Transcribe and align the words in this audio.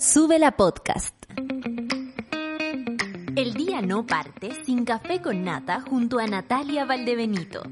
Sube 0.00 0.38
la 0.38 0.52
podcast. 0.52 1.12
El 3.34 3.54
día 3.54 3.82
no 3.82 4.06
parte 4.06 4.52
sin 4.64 4.84
café 4.84 5.20
con 5.20 5.42
nata 5.42 5.80
junto 5.80 6.20
a 6.20 6.26
Natalia 6.28 6.84
Valdebenito. 6.84 7.64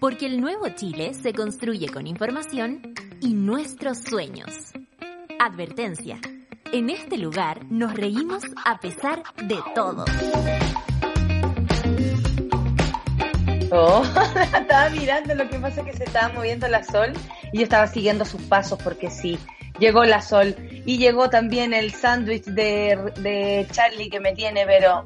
Porque 0.00 0.26
el 0.26 0.40
nuevo 0.40 0.68
Chile 0.70 1.14
se 1.14 1.32
construye 1.32 1.88
con 1.90 2.08
información 2.08 2.92
y 3.20 3.34
nuestros 3.34 3.98
sueños. 3.98 4.72
Advertencia. 5.38 6.18
En 6.72 6.90
este 6.90 7.18
lugar 7.18 7.66
nos 7.70 7.94
reímos 7.94 8.42
a 8.64 8.80
pesar 8.80 9.22
de 9.44 9.58
todo. 9.76 10.04
Oh, 13.74 14.02
estaba 14.54 14.90
mirando 14.90 15.34
lo 15.34 15.48
que 15.48 15.58
pasa 15.58 15.82
que 15.82 15.94
se 15.94 16.04
estaba 16.04 16.30
moviendo 16.34 16.68
la 16.68 16.84
sol 16.84 17.14
y 17.54 17.56
yo 17.56 17.64
estaba 17.64 17.86
siguiendo 17.86 18.26
sus 18.26 18.42
pasos 18.42 18.78
porque 18.82 19.08
sí, 19.08 19.38
llegó 19.78 20.04
la 20.04 20.20
sol 20.20 20.54
y 20.84 20.98
llegó 20.98 21.30
también 21.30 21.74
el 21.74 21.92
sándwich 21.92 22.44
de, 22.44 23.12
de 23.20 23.66
Charlie 23.70 24.10
que 24.10 24.20
me 24.20 24.32
tiene, 24.32 24.64
pero 24.66 25.04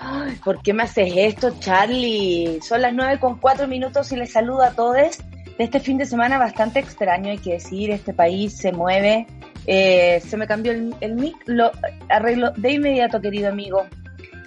ay, 0.00 0.36
¿por 0.44 0.62
qué 0.62 0.72
me 0.72 0.84
haces 0.84 1.12
esto, 1.16 1.54
Charlie? 1.60 2.60
Son 2.62 2.82
las 2.82 2.92
nueve 2.92 3.18
con 3.20 3.38
cuatro 3.38 3.68
minutos 3.68 4.10
y 4.12 4.16
les 4.16 4.32
saludo 4.32 4.62
a 4.62 4.72
todos 4.72 4.96
de 4.96 5.10
este 5.58 5.80
fin 5.80 5.98
de 5.98 6.06
semana 6.06 6.38
bastante 6.38 6.80
extraño, 6.80 7.30
hay 7.30 7.38
que 7.38 7.52
decir, 7.52 7.90
este 7.90 8.12
país 8.12 8.56
se 8.56 8.72
mueve, 8.72 9.26
eh, 9.66 10.20
se 10.26 10.36
me 10.36 10.46
cambió 10.46 10.72
el, 10.72 10.94
el 11.00 11.14
mic, 11.14 11.36
lo 11.46 11.70
arreglo 12.08 12.50
de 12.56 12.72
inmediato, 12.72 13.20
querido 13.20 13.48
amigo. 13.50 13.86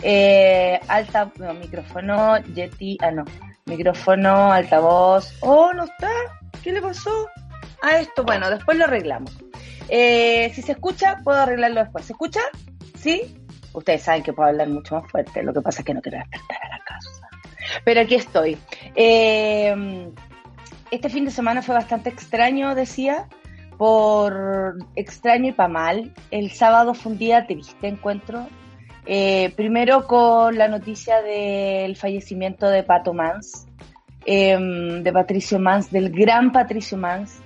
Eh, 0.01 0.79
alta, 0.87 1.31
no, 1.37 1.53
micrófono, 1.53 2.37
Yeti, 2.53 2.98
ah 3.01 3.12
no, 3.12 3.23
micrófono, 3.65 4.51
altavoz. 4.51 5.34
Oh, 5.39 5.71
no 5.73 5.85
está. 5.85 6.12
¿Qué 6.63 6.71
le 6.71 6.81
pasó? 6.81 7.27
A 7.81 7.99
esto, 7.99 8.23
bueno, 8.23 8.49
después 8.49 8.77
lo 8.77 8.85
arreglamos. 8.85 9.31
Eh, 9.89 10.52
si 10.53 10.62
se 10.62 10.73
escucha, 10.73 11.17
puedo 11.23 11.39
arreglarlo 11.39 11.81
después. 11.81 12.05
¿Se 12.05 12.13
escucha? 12.13 12.41
¿Sí? 12.98 13.38
Ustedes 13.73 14.04
saben 14.04 14.23
que 14.23 14.34
puedo 14.34 14.49
hablar 14.49 14.70
mucho 14.70 14.96
más 14.96 15.12
fuerte. 15.12 15.43
Lo 15.43 15.54
que 15.54 15.62
pasa 15.62 15.82
es 15.82 15.85
que 15.85 15.93
no 15.93 16.01
quiero 16.01 16.20
despertar 16.20 16.57
a 16.63 16.77
la 16.77 16.84
casa. 16.84 17.29
Pero 17.84 18.01
aquí 18.01 18.15
estoy. 18.15 18.57
Eh, 18.96 20.09
este 20.91 21.09
fin 21.09 21.26
de 21.26 21.32
semana 21.32 21.62
fue 21.62 21.76
bastante 21.76 22.09
extraño, 22.09 22.76
decía. 22.76 23.27
Por 23.77 24.77
extraño 24.96 25.49
y 25.49 25.51
para 25.51 25.70
mal. 25.70 26.13
El 26.31 26.52
sábado 26.52 26.93
fue 26.93 27.12
un 27.12 27.18
día 27.18 27.46
triste, 27.46 27.87
encuentro. 27.87 28.48
Eh, 29.05 29.54
primero 29.55 30.07
con 30.07 30.57
la 30.57 30.68
noticia 30.68 31.21
del 31.21 31.96
fallecimiento 31.96 32.68
de 32.70 32.81
Pato 32.81 33.13
Mans, 33.13 33.68
eh, 34.26 34.57
de 34.57 35.13
Patricio 35.13 35.59
Mans, 35.59 35.91
del 35.91 36.09
gran 36.09 36.52
Patricio 36.52 36.98
Mans, 36.98 37.40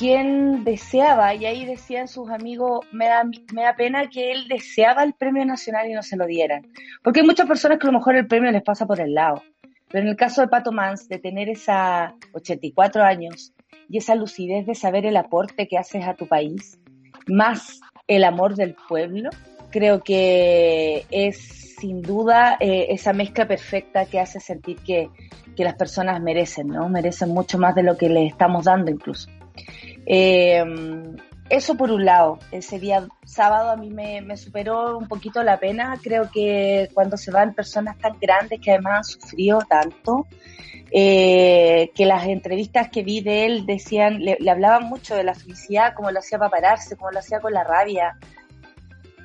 quien 0.00 0.64
deseaba, 0.64 1.34
y 1.34 1.44
ahí 1.44 1.66
decían 1.66 2.08
sus 2.08 2.30
amigos, 2.30 2.86
me 2.90 3.06
da, 3.06 3.22
me 3.52 3.62
da 3.64 3.76
pena 3.76 4.08
que 4.08 4.32
él 4.32 4.48
deseaba 4.48 5.02
el 5.02 5.12
premio 5.12 5.44
nacional 5.44 5.90
y 5.90 5.92
no 5.92 6.02
se 6.02 6.16
lo 6.16 6.24
dieran. 6.24 6.66
Porque 7.02 7.20
hay 7.20 7.26
muchas 7.26 7.46
personas 7.46 7.78
que 7.78 7.86
a 7.86 7.90
lo 7.92 7.98
mejor 7.98 8.16
el 8.16 8.26
premio 8.26 8.50
les 8.50 8.62
pasa 8.62 8.86
por 8.86 8.98
el 8.98 9.12
lado. 9.12 9.42
Pero 9.90 10.04
en 10.04 10.08
el 10.08 10.16
caso 10.16 10.40
de 10.40 10.48
Pato 10.48 10.72
Mans, 10.72 11.06
de 11.06 11.18
tener 11.18 11.50
esa 11.50 12.14
84 12.32 13.02
años 13.02 13.52
y 13.90 13.98
esa 13.98 14.14
lucidez 14.14 14.64
de 14.64 14.74
saber 14.74 15.04
el 15.04 15.18
aporte 15.18 15.68
que 15.68 15.76
haces 15.76 16.06
a 16.06 16.14
tu 16.14 16.26
país, 16.26 16.80
más 17.26 17.82
el 18.06 18.24
amor 18.24 18.54
del 18.54 18.74
pueblo, 18.88 19.28
creo 19.70 20.02
que 20.02 21.04
es 21.10 21.76
sin 21.78 22.00
duda 22.00 22.56
eh, 22.58 22.86
esa 22.88 23.12
mezcla 23.12 23.46
perfecta 23.46 24.06
que 24.06 24.18
hace 24.18 24.40
sentir 24.40 24.78
que, 24.78 25.10
que, 25.54 25.64
las 25.64 25.74
personas 25.74 26.22
merecen, 26.22 26.68
¿no? 26.68 26.88
Merecen 26.88 27.28
mucho 27.28 27.58
más 27.58 27.74
de 27.74 27.82
lo 27.82 27.98
que 27.98 28.08
les 28.08 28.32
estamos 28.32 28.64
dando 28.64 28.90
incluso. 28.90 29.28
Eh, 30.06 30.64
eso 31.50 31.76
por 31.76 31.90
un 31.90 32.04
lado, 32.04 32.38
ese 32.52 32.78
día 32.78 33.08
sábado 33.24 33.70
a 33.70 33.76
mí 33.76 33.90
me, 33.90 34.36
superó 34.36 34.96
un 34.96 35.08
poquito 35.08 35.42
la 35.42 35.58
pena, 35.58 35.98
creo 36.00 36.30
que 36.30 36.88
cuando 36.94 37.16
se 37.16 37.32
van 37.32 37.54
personas 37.54 37.98
tan 37.98 38.18
grandes 38.20 38.60
que 38.60 38.70
además 38.70 38.98
han 38.98 39.04
sufrido 39.04 39.58
tanto, 39.68 40.28
eh, 40.92 41.90
que 41.94 42.06
las 42.06 42.26
entrevistas 42.26 42.88
que 42.88 43.02
vi 43.02 43.20
de 43.20 43.46
él 43.46 43.66
decían, 43.66 44.20
le, 44.20 44.38
hablaban 44.48 44.84
mucho 44.84 45.16
de 45.16 45.24
la 45.24 45.34
felicidad, 45.34 45.92
cómo 45.96 46.12
lo 46.12 46.20
hacía 46.20 46.38
para 46.38 46.50
pararse, 46.50 46.96
cómo 46.96 47.10
lo 47.10 47.18
hacía 47.18 47.40
con 47.40 47.52
la 47.52 47.64
rabia, 47.64 48.16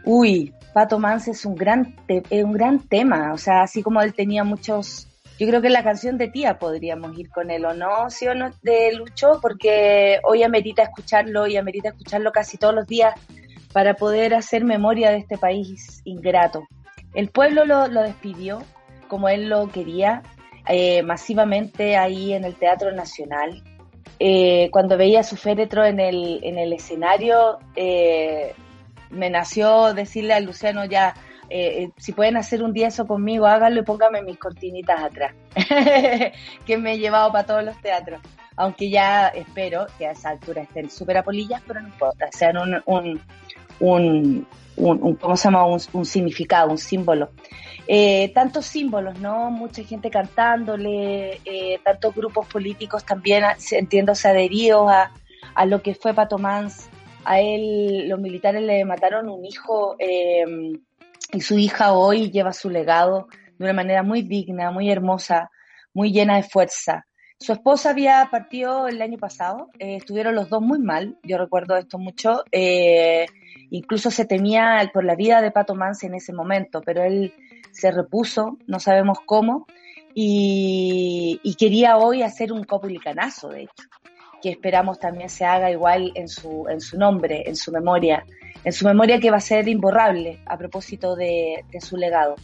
Uy, 0.06 0.54
Pato 0.72 1.00
Mans 1.00 1.28
es 1.28 1.46
un 1.46 1.56
gran, 1.56 1.96
un 2.30 2.54
gran 2.54 2.80
tema, 2.80 3.34
o 3.34 3.40
sea, 3.40 3.64
así 3.64 3.82
como 3.82 4.02
él 4.02 4.14
tenía 4.14 4.44
muchos, 4.44 5.08
yo 5.38 5.48
creo 5.48 5.62
que 5.62 5.70
la 5.70 5.84
canción 5.84 6.18
de 6.18 6.30
tía 6.30 6.60
podríamos 6.60 7.18
ir 7.18 7.30
con 7.30 7.52
él, 7.52 7.66
¿o 7.66 7.74
no? 7.74 8.10
¿Sí 8.10 8.28
o 8.28 8.34
no? 8.34 8.52
De 8.62 8.94
Lucho, 8.94 9.40
porque 9.42 10.20
hoy 10.24 10.44
amerita 10.44 10.84
escucharlo 10.84 11.46
y 11.48 11.58
amerita 11.58 11.90
escucharlo 11.90 12.32
casi 12.32 12.58
todos 12.58 12.74
los 12.74 12.88
días 12.88 13.14
para 13.74 13.96
poder 13.96 14.34
hacer 14.34 14.64
memoria 14.64 15.12
de 15.12 15.18
este 15.18 15.38
país 15.38 16.02
ingrato. 16.06 16.66
El 17.14 17.30
pueblo 17.30 17.66
lo, 17.66 17.90
despidió 17.90 18.64
como 19.10 19.28
él 19.28 19.50
lo 19.50 19.68
quería, 19.70 20.24
eh, 20.68 21.04
masivamente 21.04 21.98
ahí 21.98 22.34
en 22.34 22.46
el 22.46 22.56
Teatro 22.56 22.94
Nacional. 22.94 23.62
Eh, 24.20 24.70
cuando 24.72 24.98
veía 24.98 25.24
su 25.24 25.36
féretro 25.36 25.84
en 25.84 26.00
el, 26.00 26.40
en 26.44 26.58
el 26.58 26.72
escenario, 26.72 27.60
eh, 27.76 28.54
me 29.10 29.30
nació 29.30 29.94
decirle 29.94 30.34
a 30.34 30.40
Luciano 30.40 30.86
ya, 30.86 31.14
eh, 31.50 31.90
si 31.98 32.12
pueden 32.12 32.38
hacer 32.38 32.64
un 32.64 32.74
día 32.74 32.88
eso 32.88 33.06
conmigo, 33.08 33.46
háganlo 33.46 33.82
y 33.82 33.84
pónganme 33.84 34.22
mis 34.22 34.38
cortinitas 34.38 35.02
atrás, 35.02 35.34
que 36.66 36.78
me 36.78 36.94
he 36.94 37.00
llevado 37.00 37.32
para 37.32 37.46
todos 37.46 37.64
los 37.64 37.80
teatros. 37.82 38.22
Aunque 38.58 38.90
ya 38.90 39.28
espero 39.28 39.86
que 39.98 40.08
a 40.08 40.12
esa 40.12 40.30
altura 40.30 40.62
estén 40.62 40.90
súper 40.90 41.18
apolillas, 41.18 41.62
pero 41.68 41.82
no 41.82 41.88
importa, 41.88 42.28
sean 42.32 42.58
un, 42.58 42.82
un, 42.86 44.48
un, 44.78 45.16
¿cómo 45.16 45.36
se 45.36 45.44
llama? 45.44 45.66
Un, 45.66 46.06
significado, 46.06 46.72
un 46.72 46.78
símbolo. 46.78 47.32
Eh, 47.88 48.32
tantos 48.34 48.66
símbolos, 48.66 49.20
¿no? 49.20 49.52
Mucha 49.52 49.84
gente 49.84 50.10
cantándole, 50.10 51.42
eh, 51.44 51.80
tantos 51.84 52.16
grupos 52.16 52.48
políticos 52.48 53.06
también 53.06 53.44
sintiéndose 53.58 54.30
adheridos 54.30 54.90
a, 54.90 55.12
a 55.54 55.66
lo 55.66 55.82
que 55.82 55.94
fue 55.94 56.14
Pato 56.14 56.38
Mans 56.38 56.90
a 57.26 57.42
él 57.42 58.08
los 58.08 58.20
militares 58.20 58.62
le 58.62 58.86
mataron 58.86 59.30
un 59.30 59.44
hijo 59.46 59.96
eh, 60.00 60.46
y 61.32 61.42
su 61.42 61.58
hija 61.58 61.94
hoy 61.94 62.32
lleva 62.32 62.54
su 62.54 62.70
legado 62.70 63.28
de 63.58 63.66
una 63.66 63.74
manera 63.74 64.04
muy 64.04 64.22
digna, 64.22 64.72
muy 64.72 64.90
hermosa, 64.90 65.50
muy 65.94 66.12
llena 66.12 66.36
de 66.36 66.44
fuerza. 66.44 67.06
Su 67.40 67.54
esposa 67.54 67.90
había 67.90 68.28
partido 68.32 68.88
el 68.88 69.02
año 69.02 69.18
pasado, 69.18 69.70
eh, 69.80 69.98
estuvieron 69.98 70.36
los 70.36 70.50
dos 70.50 70.62
muy 70.62 70.80
mal, 70.80 71.18
yo 71.24 71.38
recuerdo 71.38 71.76
esto 71.76 71.98
mucho, 71.98 72.44
eh, 72.52 73.26
incluso 73.72 74.10
se 74.10 74.26
temía 74.26 74.90
por 74.94 75.04
la 75.04 75.16
vida 75.16 75.42
de 75.42 75.52
Pato 75.52 75.76
Mance 75.76 76.08
en 76.08 76.16
ese 76.16 76.32
momento, 76.32 76.82
pero 76.82 77.04
él 77.04 77.34
se 77.72 77.92
repuso, 77.92 78.58
no 78.68 78.80
sabemos 78.80 79.20
cómo, 79.26 79.66
y, 80.14 81.42
y 81.44 81.56
quería 81.56 81.98
hoy 81.98 82.22
hacer 82.22 82.54
un 82.54 82.64
copulicanazo, 82.64 83.50
de 83.50 83.64
hecho 83.64 83.84
que 84.46 84.52
esperamos 84.52 85.00
también 85.00 85.28
se 85.28 85.44
haga 85.44 85.72
igual 85.72 86.12
en 86.14 86.28
su, 86.28 86.68
en 86.70 86.80
su 86.80 87.00
nombre, 87.00 87.42
en 87.48 87.56
su 87.56 87.72
memoria, 87.72 88.24
en 88.64 88.74
su 88.74 88.86
memoria 88.86 89.20
que 89.20 89.32
va 89.32 89.38
a 89.38 89.40
ser 89.40 89.68
imborrable 89.68 90.38
a 90.46 90.56
propósito 90.56 91.16
de, 91.16 91.66
de 91.72 91.82
su 91.82 91.98
legado. 91.98 92.36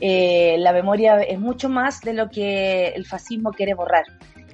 Eh, 0.00 0.56
la 0.58 0.72
memoria 0.72 1.20
es 1.22 1.38
mucho 1.38 1.68
más 1.68 2.00
de 2.00 2.12
lo 2.12 2.28
que 2.28 2.88
el 2.88 3.06
fascismo 3.06 3.52
quiere 3.52 3.74
borrar. 3.74 4.02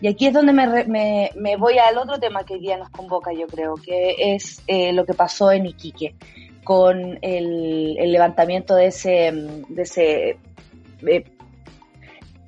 Y 0.02 0.08
aquí 0.08 0.26
es 0.26 0.34
donde 0.34 0.52
me, 0.52 0.84
me, 0.84 1.30
me 1.36 1.56
voy 1.56 1.78
al 1.78 1.96
otro 1.96 2.18
tema 2.20 2.44
que 2.44 2.52
hoy 2.52 2.60
día 2.60 2.76
nos 2.76 2.90
convoca, 2.90 3.32
yo 3.32 3.46
creo, 3.46 3.76
que 3.76 4.34
es 4.34 4.62
eh, 4.66 4.92
lo 4.92 5.06
que 5.06 5.14
pasó 5.14 5.52
en 5.52 5.64
Iquique 5.64 6.14
con 6.64 7.18
el, 7.22 7.96
el 7.98 8.12
levantamiento 8.12 8.74
de 8.74 8.88
ese, 8.88 9.32
de 9.70 9.82
ese 9.82 10.38
eh, 11.06 11.24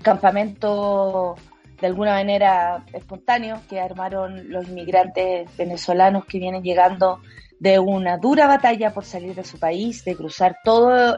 campamento 0.02 1.36
de 1.80 1.86
alguna 1.86 2.12
manera 2.12 2.84
espontáneo 2.92 3.60
que 3.68 3.80
armaron 3.80 4.50
los 4.50 4.68
inmigrantes 4.68 5.54
venezolanos 5.56 6.24
que 6.24 6.38
vienen 6.38 6.62
llegando 6.62 7.20
de 7.58 7.78
una 7.78 8.18
dura 8.18 8.46
batalla 8.46 8.92
por 8.92 9.04
salir 9.04 9.34
de 9.34 9.44
su 9.44 9.58
país, 9.58 10.04
de 10.04 10.16
cruzar 10.16 10.56
todo, 10.64 11.16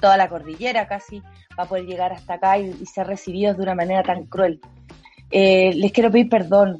toda 0.00 0.16
la 0.16 0.28
cordillera 0.28 0.86
casi, 0.86 1.22
para 1.56 1.68
poder 1.68 1.86
llegar 1.86 2.12
hasta 2.12 2.34
acá 2.34 2.58
y, 2.58 2.74
y 2.80 2.86
ser 2.86 3.06
recibidos 3.06 3.56
de 3.56 3.62
una 3.62 3.74
manera 3.74 4.02
tan 4.02 4.24
cruel. 4.24 4.60
Eh, 5.30 5.72
les 5.74 5.92
quiero 5.92 6.10
pedir 6.10 6.28
perdón, 6.28 6.78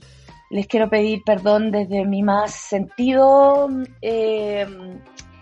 les 0.50 0.66
quiero 0.66 0.88
pedir 0.90 1.22
perdón 1.24 1.70
desde 1.70 2.04
mi 2.04 2.22
más 2.22 2.52
sentido, 2.52 3.68
eh, 4.02 4.66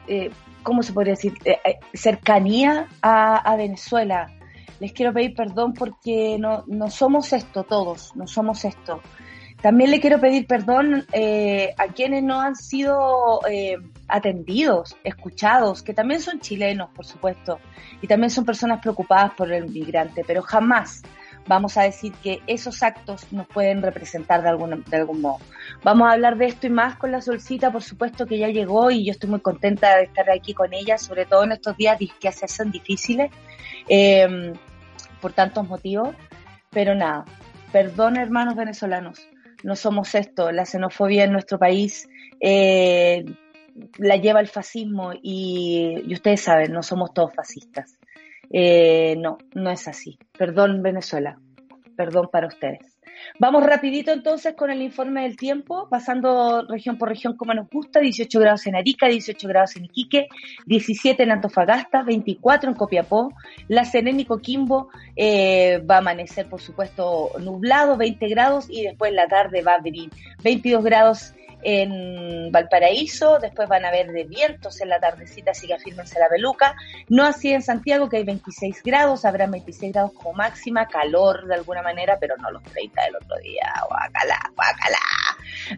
eh, 0.06 0.30
¿cómo 0.62 0.82
se 0.82 0.92
podría 0.92 1.14
decir? 1.14 1.34
Eh, 1.44 1.58
eh, 1.64 1.78
cercanía 1.92 2.86
a, 3.02 3.36
a 3.36 3.56
Venezuela 3.56 4.30
les 4.80 4.92
quiero 4.92 5.12
pedir 5.12 5.34
perdón 5.34 5.74
porque 5.74 6.36
no, 6.38 6.64
no 6.66 6.90
somos 6.90 7.32
esto 7.32 7.62
todos, 7.62 8.16
no 8.16 8.26
somos 8.26 8.64
esto. 8.64 9.00
También 9.62 9.90
le 9.90 10.00
quiero 10.00 10.18
pedir 10.18 10.46
perdón 10.46 11.06
eh, 11.12 11.74
a 11.76 11.88
quienes 11.88 12.22
no 12.22 12.40
han 12.40 12.56
sido 12.56 13.40
eh, 13.48 13.76
atendidos, 14.08 14.96
escuchados, 15.04 15.82
que 15.82 15.92
también 15.92 16.20
son 16.20 16.40
chilenos, 16.40 16.88
por 16.90 17.04
supuesto, 17.04 17.58
y 18.00 18.06
también 18.06 18.30
son 18.30 18.46
personas 18.46 18.80
preocupadas 18.80 19.32
por 19.34 19.52
el 19.52 19.68
migrante, 19.68 20.24
pero 20.26 20.40
jamás 20.40 21.02
vamos 21.46 21.76
a 21.76 21.82
decir 21.82 22.12
que 22.22 22.40
esos 22.46 22.82
actos 22.82 23.30
nos 23.32 23.46
pueden 23.48 23.82
representar 23.82 24.42
de, 24.42 24.48
algún, 24.48 24.82
de 24.84 24.96
algún 24.96 25.20
modo. 25.20 25.38
Vamos 25.82 26.08
a 26.08 26.12
hablar 26.12 26.38
de 26.38 26.46
esto 26.46 26.66
y 26.66 26.70
más 26.70 26.96
con 26.96 27.12
la 27.12 27.20
solcita, 27.20 27.70
por 27.70 27.82
supuesto 27.82 28.24
que 28.24 28.38
ya 28.38 28.48
llegó 28.48 28.90
y 28.90 29.04
yo 29.04 29.12
estoy 29.12 29.28
muy 29.28 29.40
contenta 29.40 29.96
de 29.96 30.04
estar 30.04 30.30
aquí 30.30 30.54
con 30.54 30.72
ella, 30.72 30.96
sobre 30.96 31.26
todo 31.26 31.44
en 31.44 31.52
estos 31.52 31.76
días 31.76 31.98
que 32.18 32.32
se 32.32 32.46
hacen 32.46 32.70
difíciles, 32.70 33.30
eh, 33.88 34.52
por 35.20 35.32
tantos 35.32 35.68
motivos. 35.68 36.14
Pero 36.70 36.94
nada, 36.94 37.24
perdón 37.72 38.16
hermanos 38.16 38.54
venezolanos, 38.54 39.18
no 39.62 39.76
somos 39.76 40.14
esto, 40.14 40.52
la 40.52 40.64
xenofobia 40.64 41.24
en 41.24 41.32
nuestro 41.32 41.58
país 41.58 42.08
eh, 42.40 43.24
la 43.98 44.16
lleva 44.16 44.40
el 44.40 44.48
fascismo 44.48 45.12
y, 45.22 46.02
ustedes 46.12 46.40
saben, 46.42 46.72
no 46.72 46.82
somos 46.82 47.12
todos 47.12 47.34
fascistas. 47.34 47.98
Eh, 48.52 49.16
no, 49.18 49.38
no 49.54 49.70
es 49.70 49.86
así. 49.86 50.18
Perdón 50.36 50.82
Venezuela, 50.82 51.38
perdón 51.96 52.28
para 52.32 52.48
ustedes. 52.48 52.89
Vamos 53.38 53.64
rapidito 53.64 54.12
entonces 54.12 54.54
con 54.54 54.70
el 54.70 54.82
informe 54.82 55.22
del 55.22 55.36
tiempo, 55.36 55.88
pasando 55.88 56.66
región 56.68 56.98
por 56.98 57.08
región 57.08 57.36
como 57.36 57.54
nos 57.54 57.68
gusta, 57.68 58.00
18 58.00 58.40
grados 58.40 58.66
en 58.66 58.76
Arica, 58.76 59.06
18 59.06 59.48
grados 59.48 59.76
en 59.76 59.86
Iquique, 59.86 60.28
17 60.66 61.22
en 61.22 61.32
Antofagasta, 61.32 62.02
24 62.02 62.70
en 62.70 62.76
Copiapó, 62.76 63.32
La 63.68 63.84
Serena 63.84 64.20
y 64.20 64.24
Coquimbo 64.24 64.88
eh, 65.16 65.78
va 65.78 65.96
a 65.96 65.98
amanecer 65.98 66.48
por 66.48 66.60
supuesto 66.60 67.30
nublado, 67.40 67.96
20 67.96 68.28
grados 68.28 68.66
y 68.68 68.82
después 68.82 69.12
la 69.12 69.26
tarde 69.26 69.62
va 69.62 69.74
a 69.74 69.80
venir 69.80 70.10
22 70.42 70.84
grados 70.84 71.34
en 71.62 72.50
Valparaíso, 72.52 73.38
después 73.38 73.68
van 73.68 73.84
a 73.84 73.88
haber 73.88 74.12
de 74.12 74.24
vientos 74.24 74.80
en 74.80 74.88
la 74.88 75.00
tardecita, 75.00 75.52
así 75.52 75.66
que 75.66 75.74
afírmense 75.74 76.18
la 76.18 76.28
peluca. 76.28 76.74
No 77.08 77.24
así 77.24 77.52
en 77.52 77.62
Santiago, 77.62 78.08
que 78.08 78.18
hay 78.18 78.24
26 78.24 78.82
grados, 78.82 79.24
habrá 79.24 79.46
26 79.46 79.92
grados 79.92 80.12
como 80.12 80.32
máxima, 80.32 80.86
calor 80.86 81.46
de 81.46 81.54
alguna 81.54 81.82
manera, 81.82 82.18
pero 82.20 82.36
no 82.36 82.50
los 82.50 82.62
30 82.64 83.02
del 83.02 83.16
otro 83.16 83.36
día, 83.42 83.72
guacala, 83.88 84.38
guacala. 84.54 84.98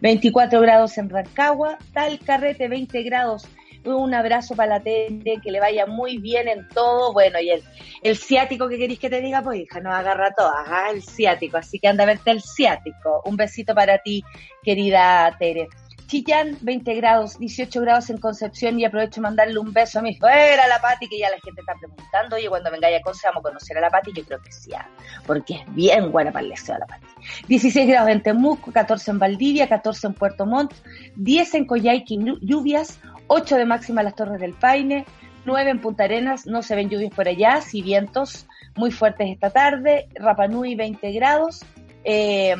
24 0.01 0.61
grados 0.61 0.97
en 0.97 1.09
Rancagua, 1.09 1.77
tal 1.93 2.19
carrete, 2.19 2.67
20 2.67 3.03
grados 3.03 3.47
un 3.85 4.13
abrazo 4.13 4.55
para 4.55 4.77
la 4.77 4.83
tele, 4.83 5.39
que 5.41 5.51
le 5.51 5.59
vaya 5.59 5.85
muy 5.85 6.17
bien 6.17 6.47
en 6.47 6.67
todo. 6.69 7.13
Bueno, 7.13 7.39
y 7.39 7.49
el, 7.49 7.63
el 8.01 8.17
ciático 8.17 8.67
que 8.67 8.77
queréis 8.77 8.99
que 8.99 9.09
te 9.09 9.21
diga, 9.21 9.41
pues 9.41 9.59
hija, 9.61 9.79
nos 9.79 9.93
agarra 9.93 10.33
todas, 10.35 10.67
¿ah? 10.67 10.89
el 10.91 11.03
ciático. 11.03 11.57
Así 11.57 11.79
que 11.79 11.87
anda 11.87 12.03
a 12.03 12.07
verte 12.07 12.31
el 12.31 12.41
ciático. 12.41 13.21
Un 13.25 13.37
besito 13.37 13.73
para 13.73 13.97
ti, 13.99 14.23
querida 14.63 15.35
Tere. 15.37 15.67
Chillán, 16.13 16.57
20 16.61 16.93
grados, 16.93 17.39
18 17.39 17.81
grados 17.81 18.09
en 18.11 18.19
Concepción 18.19 18.79
y 18.79 18.85
aprovecho 18.85 19.15
de 19.15 19.21
mandarle 19.21 19.57
un 19.57 19.73
beso 19.73 19.97
a 19.97 20.01
mi 20.03 20.15
fuera 20.15 20.67
la 20.67 20.79
Pati, 20.79 21.07
que 21.07 21.17
ya 21.17 21.29
la 21.29 21.39
gente 21.39 21.61
está 21.61 21.73
preguntando, 21.73 22.35
oye, 22.35 22.49
cuando 22.49 22.69
venga 22.69 22.87
a 22.87 23.01
Conce 23.01 23.25
vamos 23.25 23.39
a 23.39 23.49
conocer 23.49 23.77
a 23.79 23.81
la 23.81 23.89
Pati, 23.89 24.11
yo 24.13 24.23
creo 24.23 24.39
que 24.39 24.51
sí, 24.51 24.71
¿ah? 24.75 24.87
porque 25.25 25.55
es 25.55 25.73
bien 25.73 26.11
buena 26.11 26.31
para 26.31 26.43
el 26.43 26.51
deseo 26.51 26.75
a 26.75 26.79
la 26.79 26.85
Pati. 26.85 27.07
16 27.47 27.87
grados 27.87 28.09
en 28.11 28.21
Temuco, 28.21 28.71
14 28.71 29.09
en 29.09 29.17
Valdivia, 29.17 29.67
14 29.67 30.07
en 30.07 30.13
Puerto 30.13 30.45
Montt, 30.45 30.73
10 31.15 31.53
en 31.55 31.65
Coyhaique, 31.65 32.17
lluvias, 32.41 32.99
8 33.33 33.57
de 33.57 33.65
máxima 33.65 34.03
las 34.03 34.15
Torres 34.15 34.39
del 34.39 34.53
Paine, 34.53 35.05
9 35.45 35.71
en 35.71 35.81
Punta 35.81 36.03
Arenas, 36.03 36.45
no 36.45 36.61
se 36.61 36.75
ven 36.75 36.87
lluvias 36.87 37.11
por 37.11 37.27
allá, 37.27 37.61
sí 37.61 37.81
vientos 37.81 38.45
muy 38.75 38.91
fuertes 38.91 39.27
esta 39.27 39.49
tarde, 39.49 40.07
Rapanui 40.13 40.75
20 40.75 41.11
grados, 41.13 41.61
13 42.03 42.05
eh, 42.05 42.55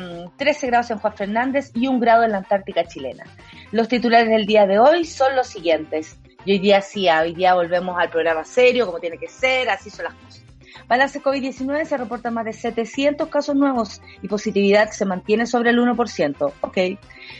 grados 0.66 0.90
en 0.90 0.98
Juan 0.98 1.16
Fernández 1.16 1.70
y 1.74 1.86
un 1.86 2.00
grado 2.00 2.24
en 2.24 2.32
la 2.32 2.38
Antártica 2.38 2.84
chilena. 2.86 3.22
Los 3.70 3.86
titulares 3.86 4.28
del 4.28 4.46
día 4.46 4.66
de 4.66 4.80
hoy 4.80 5.04
son 5.04 5.36
los 5.36 5.46
siguientes. 5.46 6.18
Y 6.44 6.52
hoy 6.52 6.58
día 6.58 6.80
sí, 6.80 7.08
hoy 7.08 7.34
día 7.34 7.54
volvemos 7.54 7.96
al 7.96 8.10
programa 8.10 8.44
serio, 8.44 8.84
como 8.84 8.98
tiene 8.98 9.16
que 9.16 9.28
ser, 9.28 9.68
así 9.68 9.90
son 9.90 10.06
las 10.06 10.14
cosas. 10.14 10.43
Balance 10.88 11.22
COVID-19 11.22 11.84
se 11.84 11.96
reportan 11.96 12.34
más 12.34 12.44
de 12.44 12.52
700 12.52 13.28
casos 13.28 13.56
nuevos 13.56 14.02
y 14.22 14.28
positividad 14.28 14.90
se 14.90 15.04
mantiene 15.04 15.46
sobre 15.46 15.70
el 15.70 15.78
1%. 15.78 16.52
Ok, 16.60 16.76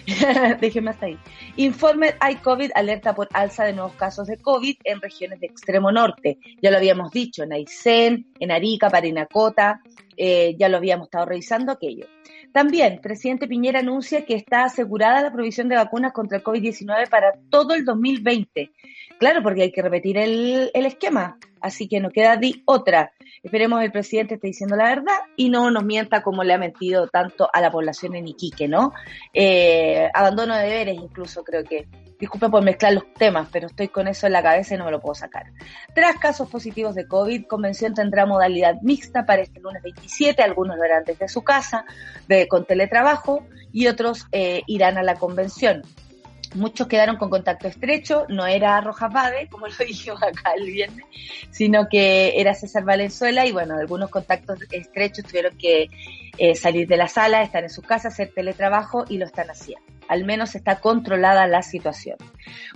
déjenme 0.61 0.91
hasta 0.91 1.07
ahí. 1.07 1.19
Informe 1.57 2.15
iCovid 2.31 2.71
alerta 2.75 3.15
por 3.15 3.29
alza 3.33 3.65
de 3.65 3.73
nuevos 3.73 3.95
casos 3.95 4.29
de 4.29 4.37
COVID 4.39 4.77
en 4.85 5.01
regiones 5.01 5.41
de 5.41 5.47
extremo 5.47 5.93
norte. 5.93 6.39
Ya 6.63 6.71
lo 6.71 6.79
habíamos 6.79 7.11
dicho, 7.11 7.43
en 7.43 7.53
Aysén, 7.53 8.27
en 8.39 8.51
Arica, 8.51 8.91
Parinacota, 8.91 9.81
eh, 10.17 10.55
ya 10.59 10.69
lo 10.69 10.77
habíamos 10.77 11.07
estado 11.07 11.27
revisando 11.27 11.73
aquello. 11.73 12.07
También, 12.53 13.01
presidente 13.01 13.49
Piñera 13.49 13.81
anuncia 13.81 14.25
que 14.25 14.35
está 14.35 14.65
asegurada 14.65 15.23
la 15.23 15.33
provisión 15.33 15.69
de 15.69 15.75
vacunas 15.75 16.13
contra 16.13 16.39
el 16.39 16.45
COVID-19 16.45 17.09
para 17.09 17.33
todo 17.51 17.75
el 17.75 17.85
2020. 17.85 18.71
Claro, 19.19 19.43
porque 19.43 19.63
hay 19.63 19.73
que 19.73 19.83
repetir 19.83 20.19
el, 20.19 20.71
el 20.73 20.87
esquema, 20.87 21.37
así 21.65 21.89
que 21.89 22.01
no 22.01 22.11
queda 22.11 22.37
di 22.37 22.63
otra. 22.67 23.13
Esperemos 23.43 23.83
el 23.83 23.91
presidente 23.91 24.35
esté 24.35 24.49
diciendo 24.49 24.77
la 24.77 24.85
verdad 24.85 25.19
y 25.37 25.49
no 25.49 25.71
nos 25.71 25.85
mienta 25.85 26.23
como 26.23 26.45
le 26.45 26.55
ha 26.55 26.59
mentido 26.59 27.09
tanto 27.09 27.49
a 27.53 27.61
la 27.61 27.71
población 27.71 28.15
en 28.15 28.29
Iquique, 28.29 28.69
¿no? 28.69 28.93
Eh, 29.33 30.09
abandono 30.15 30.55
de 30.57 30.65
deberes 30.65 30.97
incluso 30.97 31.43
creo 31.43 31.65
que 31.65 31.87
Disculpen 32.19 32.51
por 32.51 32.63
mezclar 32.63 32.93
los 32.93 33.13
temas, 33.15 33.49
pero 33.53 33.67
estoy 33.67 33.89
con 33.89 34.07
eso 34.07 34.27
en 34.27 34.33
la 34.33 34.43
cabeza 34.43 34.75
y 34.75 34.79
no 34.79 34.85
me 34.85 34.91
lo 34.91 35.01
puedo 35.01 35.15
sacar. 35.15 35.47
Tras 35.95 36.17
casos 36.17 36.49
positivos 36.49 36.95
de 36.95 37.07
COVID, 37.07 37.47
Convención 37.47 37.93
tendrá 37.93 38.25
modalidad 38.25 38.77
mixta 38.83 39.27
para 39.27 39.43
este 39.43 39.61
lunes 39.61 39.83
27. 39.83 40.43
Algunos 40.43 40.77
lo 40.77 40.85
harán 40.85 41.05
desde 41.05 41.29
su 41.29 41.43
casa, 41.43 41.85
de, 42.29 42.47
con 42.47 42.65
teletrabajo, 42.65 43.45
y 43.73 43.89
otros 43.89 44.27
eh, 44.33 44.63
irán 44.67 44.97
a 44.97 45.03
la 45.03 45.17
convención. 45.17 45.83
Muchos 46.55 46.87
quedaron 46.87 47.17
con 47.17 47.31
contacto 47.31 47.69
estrecho, 47.69 48.27
no 48.29 48.47
era 48.47 48.81
Rojas 48.81 49.13
como 49.51 49.67
lo 49.67 49.75
dijimos 49.85 50.23
acá 50.23 50.55
el 50.57 50.71
viernes, 50.71 51.05
sino 51.51 51.89
que 51.89 52.41
era 52.41 52.55
César 52.55 52.85
Valenzuela 52.85 53.47
y 53.47 53.53
bueno, 53.53 53.77
algunos 53.77 54.11
contactos 54.11 54.59
estrechos 54.71 55.25
tuvieron 55.25 55.57
que 55.59 55.89
eh, 56.39 56.55
salir 56.55 56.89
de 56.89 56.97
la 56.97 57.09
sala, 57.09 57.43
estar 57.43 57.63
en 57.63 57.71
su 57.71 57.83
casa, 57.83 58.09
hacer 58.09 58.33
teletrabajo 58.35 59.05
y 59.09 59.19
lo 59.19 59.27
están 59.27 59.51
haciendo. 59.51 59.85
Al 60.09 60.25
menos 60.25 60.55
está 60.55 60.81
controlada 60.81 61.47
la 61.47 61.63
situación. 61.63 62.19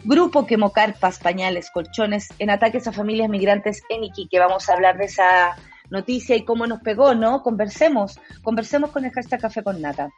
Grupo 0.04 0.46
quemó 0.46 0.72
carpas, 0.72 1.18
pañales, 1.18 1.70
colchones 1.70 2.28
en 2.38 2.50
ataques 2.50 2.86
a 2.86 2.92
familias 2.92 3.28
migrantes 3.28 3.82
en 3.90 4.04
Iquique. 4.04 4.38
Vamos 4.38 4.68
a 4.68 4.74
hablar 4.74 4.96
de 4.96 5.04
esa 5.04 5.56
noticia 5.90 6.36
y 6.36 6.44
cómo 6.44 6.66
nos 6.66 6.80
pegó, 6.80 7.14
¿no? 7.14 7.42
Conversemos, 7.42 8.18
conversemos 8.42 8.90
con 8.90 9.04
el 9.04 9.12
hashtag 9.12 9.40
Café 9.40 9.62
con 9.62 9.80
Nata. 9.80 10.10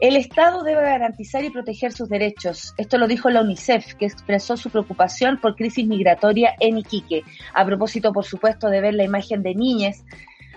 El 0.00 0.16
Estado 0.16 0.62
debe 0.62 0.82
garantizar 0.82 1.44
y 1.44 1.50
proteger 1.50 1.92
sus 1.92 2.08
derechos. 2.08 2.74
Esto 2.76 2.98
lo 2.98 3.06
dijo 3.06 3.30
la 3.30 3.40
UNICEF, 3.40 3.94
que 3.94 4.06
expresó 4.06 4.56
su 4.56 4.70
preocupación 4.70 5.38
por 5.40 5.56
crisis 5.56 5.86
migratoria 5.86 6.54
en 6.60 6.78
Iquique. 6.78 7.22
A 7.54 7.64
propósito, 7.64 8.12
por 8.12 8.24
supuesto, 8.24 8.68
de 8.68 8.80
ver 8.80 8.94
la 8.94 9.04
imagen 9.04 9.42
de 9.42 9.54
niñas 9.54 10.04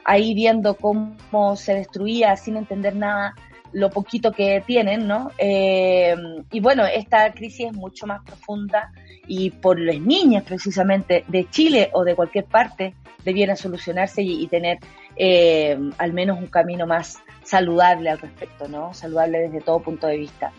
ahí 0.05 0.33
viendo 0.33 0.75
cómo 0.75 1.55
se 1.55 1.73
destruía 1.75 2.35
sin 2.35 2.57
entender 2.57 2.95
nada 2.95 3.35
lo 3.71 3.89
poquito 3.89 4.31
que 4.31 4.63
tienen, 4.65 5.07
¿no? 5.07 5.31
Eh, 5.37 6.15
y 6.51 6.59
bueno, 6.59 6.85
esta 6.85 7.31
crisis 7.33 7.67
es 7.67 7.73
mucho 7.73 8.07
más 8.07 8.23
profunda 8.23 8.91
y 9.27 9.51
por 9.51 9.79
las 9.79 9.99
niñas 9.99 10.43
precisamente 10.43 11.23
de 11.27 11.47
Chile 11.49 11.89
o 11.93 12.03
de 12.03 12.15
cualquier 12.15 12.45
parte 12.45 12.95
debiera 13.23 13.55
solucionarse 13.55 14.21
y, 14.21 14.47
tener 14.47 14.79
eh, 15.15 15.77
al 15.97 16.13
menos 16.13 16.37
un 16.37 16.47
camino 16.47 16.87
más 16.87 17.17
saludable 17.43 18.09
al 18.09 18.19
respecto, 18.19 18.67
¿no? 18.67 18.93
Saludable 18.93 19.39
desde 19.39 19.61
todo 19.61 19.81
punto 19.81 20.07
de 20.07 20.17
vista. 20.17 20.51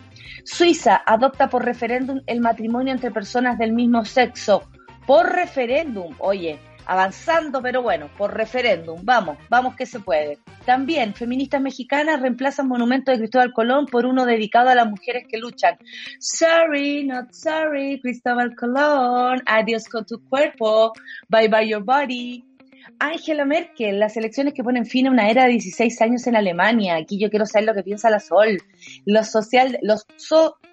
Suiza 0.43 1.01
adopta 1.05 1.49
por 1.49 1.65
referéndum 1.65 2.21
el 2.25 2.41
matrimonio 2.41 2.93
entre 2.93 3.11
personas 3.11 3.57
del 3.57 3.73
mismo 3.73 4.05
sexo. 4.05 4.63
Por 5.05 5.31
referéndum, 5.31 6.13
oye, 6.19 6.59
avanzando, 6.85 7.61
pero 7.61 7.81
bueno, 7.81 8.09
por 8.17 8.33
referéndum, 8.35 8.99
vamos, 9.03 9.37
vamos 9.49 9.75
que 9.75 9.85
se 9.85 9.99
puede. 9.99 10.39
También, 10.65 11.13
feministas 11.13 11.61
mexicanas 11.61 12.21
reemplazan 12.21 12.67
monumento 12.67 13.11
de 13.11 13.17
Cristóbal 13.17 13.53
Colón 13.53 13.85
por 13.85 14.05
uno 14.05 14.25
dedicado 14.25 14.69
a 14.69 14.75
las 14.75 14.89
mujeres 14.89 15.25
que 15.27 15.37
luchan. 15.37 15.77
Sorry, 16.19 17.05
not 17.05 17.31
sorry, 17.31 17.99
Cristóbal 18.01 18.55
Colón, 18.55 19.41
adiós 19.45 19.87
con 19.87 20.05
tu 20.05 20.21
cuerpo, 20.27 20.93
bye 21.29 21.47
bye 21.47 21.67
your 21.67 21.83
body. 21.83 22.50
Angela 22.99 23.45
Merkel, 23.45 23.99
las 23.99 24.17
elecciones 24.17 24.53
que 24.53 24.63
ponen 24.63 24.85
fin 24.85 25.07
a 25.07 25.11
una 25.11 25.29
era 25.29 25.43
de 25.43 25.51
16 25.51 26.01
años 26.01 26.27
en 26.27 26.35
Alemania. 26.35 26.95
Aquí 26.95 27.19
yo 27.19 27.29
quiero 27.29 27.45
saber 27.45 27.67
lo 27.67 27.73
que 27.73 27.83
piensa 27.83 28.09
la 28.09 28.19
Sol. 28.19 28.57
Los 29.05 29.29
social, 29.29 29.77
los 29.81 30.05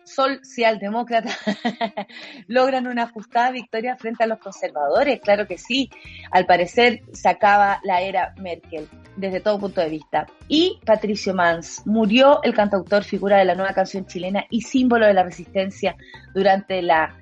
socialdemócratas 0.04 1.38
logran 2.48 2.86
una 2.86 3.04
ajustada 3.04 3.50
victoria 3.50 3.96
frente 3.96 4.24
a 4.24 4.26
los 4.26 4.38
conservadores. 4.38 5.20
Claro 5.20 5.46
que 5.46 5.58
sí. 5.58 5.90
Al 6.30 6.46
parecer 6.46 7.02
se 7.12 7.28
acaba 7.28 7.80
la 7.84 8.00
era 8.00 8.34
Merkel 8.38 8.88
desde 9.16 9.40
todo 9.40 9.58
punto 9.58 9.80
de 9.80 9.88
vista. 9.88 10.26
Y 10.48 10.78
Patricio 10.84 11.34
Mans 11.34 11.82
murió 11.86 12.42
el 12.42 12.54
cantautor 12.54 13.04
figura 13.04 13.38
de 13.38 13.44
la 13.44 13.54
nueva 13.54 13.74
canción 13.74 14.06
chilena 14.06 14.44
y 14.50 14.62
símbolo 14.62 15.06
de 15.06 15.14
la 15.14 15.24
resistencia 15.24 15.96
durante 16.34 16.82
la 16.82 17.14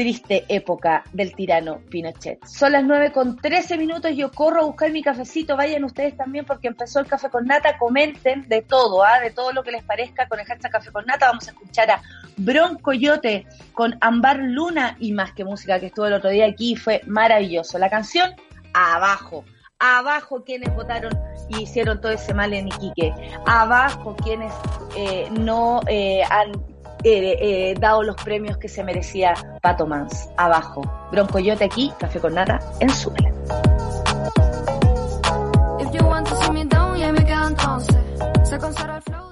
triste 0.00 0.46
época 0.48 1.04
del 1.12 1.34
tirano 1.34 1.82
Pinochet. 1.90 2.42
Son 2.46 2.72
las 2.72 2.82
9 2.84 3.12
con 3.12 3.36
13 3.36 3.76
minutos, 3.76 4.16
yo 4.16 4.30
corro 4.32 4.62
a 4.62 4.64
buscar 4.64 4.90
mi 4.90 5.02
cafecito, 5.02 5.58
vayan 5.58 5.84
ustedes 5.84 6.16
también 6.16 6.46
porque 6.46 6.68
empezó 6.68 7.00
el 7.00 7.06
café 7.06 7.28
con 7.28 7.44
nata, 7.44 7.76
comenten 7.76 8.48
de 8.48 8.62
todo, 8.62 9.04
¿ah? 9.04 9.20
de 9.20 9.30
todo 9.30 9.52
lo 9.52 9.62
que 9.62 9.72
les 9.72 9.84
parezca 9.84 10.26
con 10.26 10.40
el 10.40 10.46
hashtag 10.46 10.72
café 10.72 10.90
con 10.90 11.04
nata, 11.04 11.26
vamos 11.26 11.46
a 11.48 11.50
escuchar 11.50 11.90
a 11.90 12.02
Broncoyote 12.38 13.46
con 13.74 13.98
Ambar 14.00 14.38
Luna 14.38 14.96
y 14.98 15.12
más 15.12 15.34
que 15.34 15.44
música 15.44 15.78
que 15.78 15.88
estuvo 15.88 16.06
el 16.06 16.14
otro 16.14 16.30
día 16.30 16.46
aquí, 16.46 16.76
fue 16.76 17.02
maravilloso. 17.06 17.76
La 17.78 17.90
canción 17.90 18.34
Abajo, 18.72 19.44
Abajo 19.78 20.44
quienes 20.44 20.74
votaron 20.74 21.12
y 21.50 21.64
hicieron 21.64 22.00
todo 22.00 22.12
ese 22.12 22.32
mal 22.32 22.54
en 22.54 22.68
Iquique. 22.68 23.12
Abajo 23.44 24.16
quienes 24.16 24.54
eh, 24.96 25.28
no 25.30 25.82
eh, 25.88 26.22
han 26.30 26.69
eh, 27.04 27.74
dado 27.78 28.02
los 28.02 28.16
premios 28.16 28.58
que 28.58 28.68
se 28.68 28.84
merecía 28.84 29.34
Pato 29.62 29.86
Mans. 29.86 30.28
Abajo. 30.36 30.82
Broncoyote 31.10 31.64
aquí, 31.64 31.92
café 31.98 32.20
con 32.20 32.34
nata 32.34 32.60
en 32.80 32.90
suela. 32.90 33.30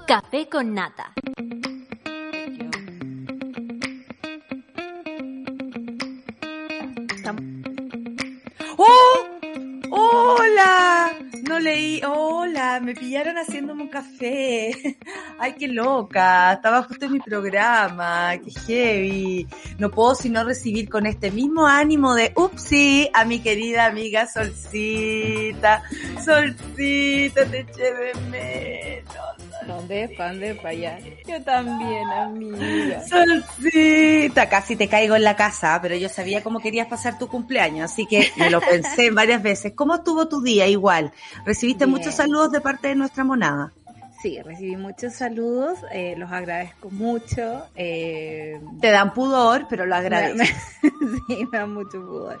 Café 0.07 0.49
con 0.49 0.73
nata. 0.73 1.13
¡Oh! 8.77 9.25
¡Hola! 9.91 11.11
No 11.47 11.59
leí. 11.59 12.01
¡Hola! 12.03 12.79
Me 12.81 12.95
pillaron 12.95 13.37
haciéndome 13.37 13.83
un 13.83 13.89
café. 13.89 14.71
¡Ay, 15.41 15.53
qué 15.57 15.69
loca! 15.69 16.51
Estaba 16.51 16.83
justo 16.83 17.05
en 17.05 17.13
mi 17.13 17.19
programa. 17.21 18.33
¡Qué 18.43 18.51
heavy! 18.67 19.47
No 19.77 19.89
puedo 19.89 20.13
sino 20.13 20.43
recibir 20.43 20.89
con 20.89 21.05
este 21.05 21.31
mismo 21.31 21.65
ánimo 21.65 22.13
de 22.13 22.33
upsi 22.35 23.09
a 23.13 23.23
mi 23.23 23.39
querida 23.39 23.85
amiga 23.85 24.27
Solcita. 24.27 25.81
Solcita, 26.25 27.45
te 27.45 27.59
eché 27.61 27.93
de 27.93 28.13
menos. 28.29 29.39
¿Dónde? 29.65 30.13
¿Dónde? 30.17 30.55
Para 30.55 30.69
allá. 30.69 30.99
Yo 31.25 31.41
también, 31.43 32.09
amiga. 32.09 33.01
Solcita, 33.07 34.49
casi 34.49 34.75
te 34.75 34.89
caigo 34.89 35.15
en 35.15 35.23
la 35.23 35.37
casa, 35.37 35.79
pero 35.81 35.95
yo 35.95 36.09
sabía 36.09 36.43
cómo 36.43 36.59
querías 36.59 36.87
pasar 36.87 37.17
tu 37.17 37.27
cumpleaños, 37.27 37.91
así 37.91 38.05
que 38.05 38.29
me 38.35 38.49
lo 38.49 38.59
pensé 38.59 39.11
varias 39.11 39.41
veces. 39.41 39.73
¿Cómo 39.73 39.95
estuvo 39.95 40.27
tu 40.27 40.41
día? 40.41 40.67
Igual. 40.67 41.13
¿Recibiste 41.45 41.85
muchos 41.85 42.15
saludos 42.15 42.51
de 42.51 42.59
parte 42.59 42.89
de 42.89 42.95
nuestra 42.95 43.23
monada? 43.23 43.71
Sí, 44.21 44.41
recibí 44.41 44.75
muchos 44.75 45.13
saludos, 45.13 45.79
eh, 45.93 46.15
los 46.17 46.29
agradezco 46.29 46.89
mucho. 46.89 47.65
Eh, 47.75 48.59
Te 48.81 48.91
dan 48.91 49.13
pudor, 49.13 49.67
pero 49.69 49.85
lo 49.85 49.95
agradezco. 49.95 50.43
sí, 51.27 51.47
me 51.49 51.57
dan 51.57 51.73
mucho 51.73 52.01
pudor. 52.01 52.39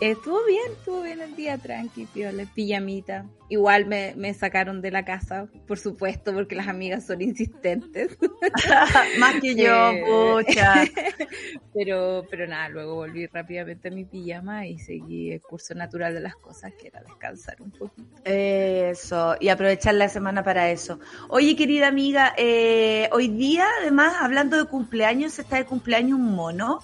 Estuvo 0.00 0.44
bien, 0.46 0.72
estuvo 0.72 1.02
bien 1.02 1.20
el 1.20 1.36
día, 1.36 1.58
tranqui, 1.58 2.06
piola, 2.06 2.46
pijamita. 2.54 3.26
Igual 3.50 3.84
me, 3.86 4.14
me 4.16 4.32
sacaron 4.32 4.80
de 4.80 4.90
la 4.90 5.04
casa, 5.04 5.48
por 5.66 5.78
supuesto, 5.78 6.32
porque 6.32 6.54
las 6.54 6.68
amigas 6.68 7.04
son 7.04 7.20
insistentes. 7.20 8.16
Más 9.18 9.40
que 9.40 9.54
yo, 9.54 9.92
pucha. 10.06 10.84
pero, 11.74 12.24
pero 12.30 12.46
nada, 12.46 12.68
luego 12.70 12.94
volví 12.94 13.26
rápidamente 13.26 13.88
a 13.88 13.90
mi 13.90 14.04
pijama 14.04 14.66
y 14.66 14.78
seguí 14.78 15.32
el 15.32 15.42
curso 15.42 15.74
natural 15.74 16.14
de 16.14 16.20
las 16.20 16.36
cosas, 16.36 16.72
que 16.80 16.88
era 16.88 17.02
descansar 17.02 17.60
un 17.60 17.70
poquito. 17.70 18.22
Eso, 18.24 19.36
y 19.38 19.48
aprovechar 19.48 19.94
la 19.94 20.08
semana 20.08 20.42
para 20.42 20.70
eso. 20.70 20.98
Oye, 21.28 21.56
querida 21.56 21.88
amiga, 21.88 22.34
eh, 22.36 23.08
hoy 23.12 23.28
día, 23.28 23.66
además, 23.80 24.14
hablando 24.20 24.56
de 24.56 24.64
cumpleaños, 24.64 25.38
está 25.38 25.56
de 25.56 25.64
cumpleaños 25.64 26.18
un 26.18 26.34
mono 26.34 26.82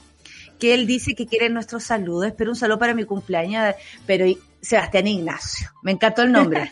que 0.58 0.74
él 0.74 0.86
dice 0.86 1.14
que 1.14 1.26
quiere 1.26 1.48
nuestros 1.48 1.84
saludos. 1.84 2.28
Espero 2.28 2.50
un 2.50 2.56
saludo 2.56 2.78
para 2.78 2.94
mi 2.94 3.04
cumpleaños, 3.04 3.74
pero 4.06 4.26
Sebastián 4.60 5.06
Ignacio. 5.06 5.70
Me 5.82 5.92
encantó 5.92 6.22
el 6.22 6.32
nombre. 6.32 6.70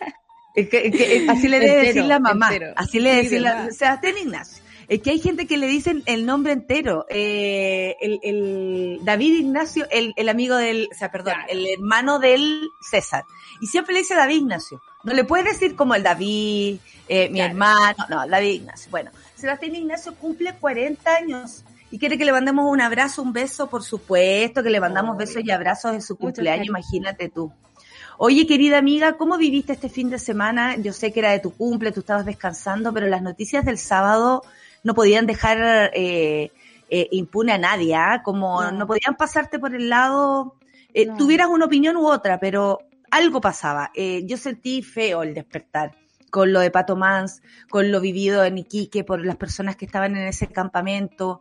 así 1.28 1.48
le 1.48 1.60
debe 1.60 1.86
decir 1.86 2.04
la 2.04 2.18
mamá. 2.18 2.50
Así 2.76 3.00
le 3.00 3.10
debe 3.10 3.22
decir 3.22 3.40
la, 3.40 3.70
Sebastián 3.70 4.14
Ignacio. 4.22 4.63
Es 4.88 5.00
que 5.02 5.10
hay 5.10 5.18
gente 5.18 5.46
que 5.46 5.56
le 5.56 5.66
dicen 5.66 6.02
el 6.06 6.26
nombre 6.26 6.52
entero. 6.52 7.06
Eh, 7.08 7.96
el, 8.00 9.00
David 9.02 9.40
Ignacio, 9.40 9.86
el, 9.90 10.28
amigo 10.28 10.56
del, 10.56 10.88
o 10.90 10.94
sea, 10.94 11.10
perdón, 11.10 11.34
el 11.48 11.66
hermano 11.66 12.18
del 12.18 12.68
César. 12.80 13.24
Y 13.60 13.66
siempre 13.66 13.94
le 13.94 14.00
dice 14.00 14.14
David 14.14 14.36
Ignacio. 14.36 14.82
No 15.04 15.12
le 15.12 15.24
puede 15.24 15.44
decir 15.44 15.76
como 15.76 15.94
el 15.94 16.02
David, 16.02 16.78
eh, 17.08 17.28
mi 17.30 17.40
hermano, 17.40 18.06
no, 18.08 18.26
David 18.26 18.60
Ignacio. 18.60 18.90
Bueno, 18.90 19.10
Sebastián 19.34 19.74
Ignacio 19.74 20.14
cumple 20.14 20.54
40 20.54 21.14
años 21.14 21.64
y 21.90 21.98
quiere 21.98 22.18
que 22.18 22.24
le 22.24 22.32
mandemos 22.32 22.70
un 22.70 22.80
abrazo, 22.80 23.22
un 23.22 23.32
beso, 23.32 23.68
por 23.68 23.84
supuesto, 23.84 24.62
que 24.62 24.70
le 24.70 24.80
mandamos 24.80 25.16
besos 25.16 25.44
y 25.44 25.50
abrazos 25.50 25.92
en 25.92 26.02
su 26.02 26.16
cumpleaños, 26.16 26.66
imagínate 26.66 27.28
tú. 27.28 27.52
Oye, 28.16 28.46
querida 28.46 28.78
amiga, 28.78 29.12
¿cómo 29.12 29.36
viviste 29.36 29.72
este 29.72 29.88
fin 29.88 30.08
de 30.08 30.18
semana? 30.18 30.76
Yo 30.76 30.92
sé 30.92 31.12
que 31.12 31.20
era 31.20 31.32
de 31.32 31.40
tu 31.40 31.52
cumple, 31.52 31.92
tú 31.92 32.00
estabas 32.00 32.24
descansando, 32.24 32.92
pero 32.92 33.08
las 33.08 33.22
noticias 33.22 33.64
del 33.64 33.78
sábado 33.78 34.42
no 34.84 34.94
podían 34.94 35.26
dejar 35.26 35.90
eh, 35.94 36.52
eh, 36.88 37.08
impune 37.10 37.52
a 37.52 37.58
nadie, 37.58 37.96
¿ah? 37.96 38.22
como 38.22 38.70
no. 38.70 38.86
podían 38.86 39.16
pasarte 39.16 39.58
por 39.58 39.74
el 39.74 39.88
lado, 39.88 40.54
eh, 40.92 41.08
tuvieras 41.18 41.48
una 41.48 41.64
opinión 41.64 41.96
u 41.96 42.06
otra, 42.06 42.38
pero 42.38 42.78
algo 43.10 43.40
pasaba. 43.40 43.90
yo 43.94 44.36
sentí 44.36 44.82
feo 44.82 45.22
el 45.22 45.34
despertar 45.34 45.92
con 46.30 46.52
lo 46.52 46.60
de 46.60 46.70
Pato 46.70 46.96
Mans, 46.96 47.42
con 47.70 47.90
lo 47.90 48.00
vivido 48.00 48.44
en 48.44 48.58
Iquique 48.58 49.04
por 49.04 49.24
las 49.24 49.36
personas 49.36 49.76
que 49.76 49.86
estaban 49.86 50.16
en 50.16 50.26
ese 50.26 50.48
campamento. 50.48 51.40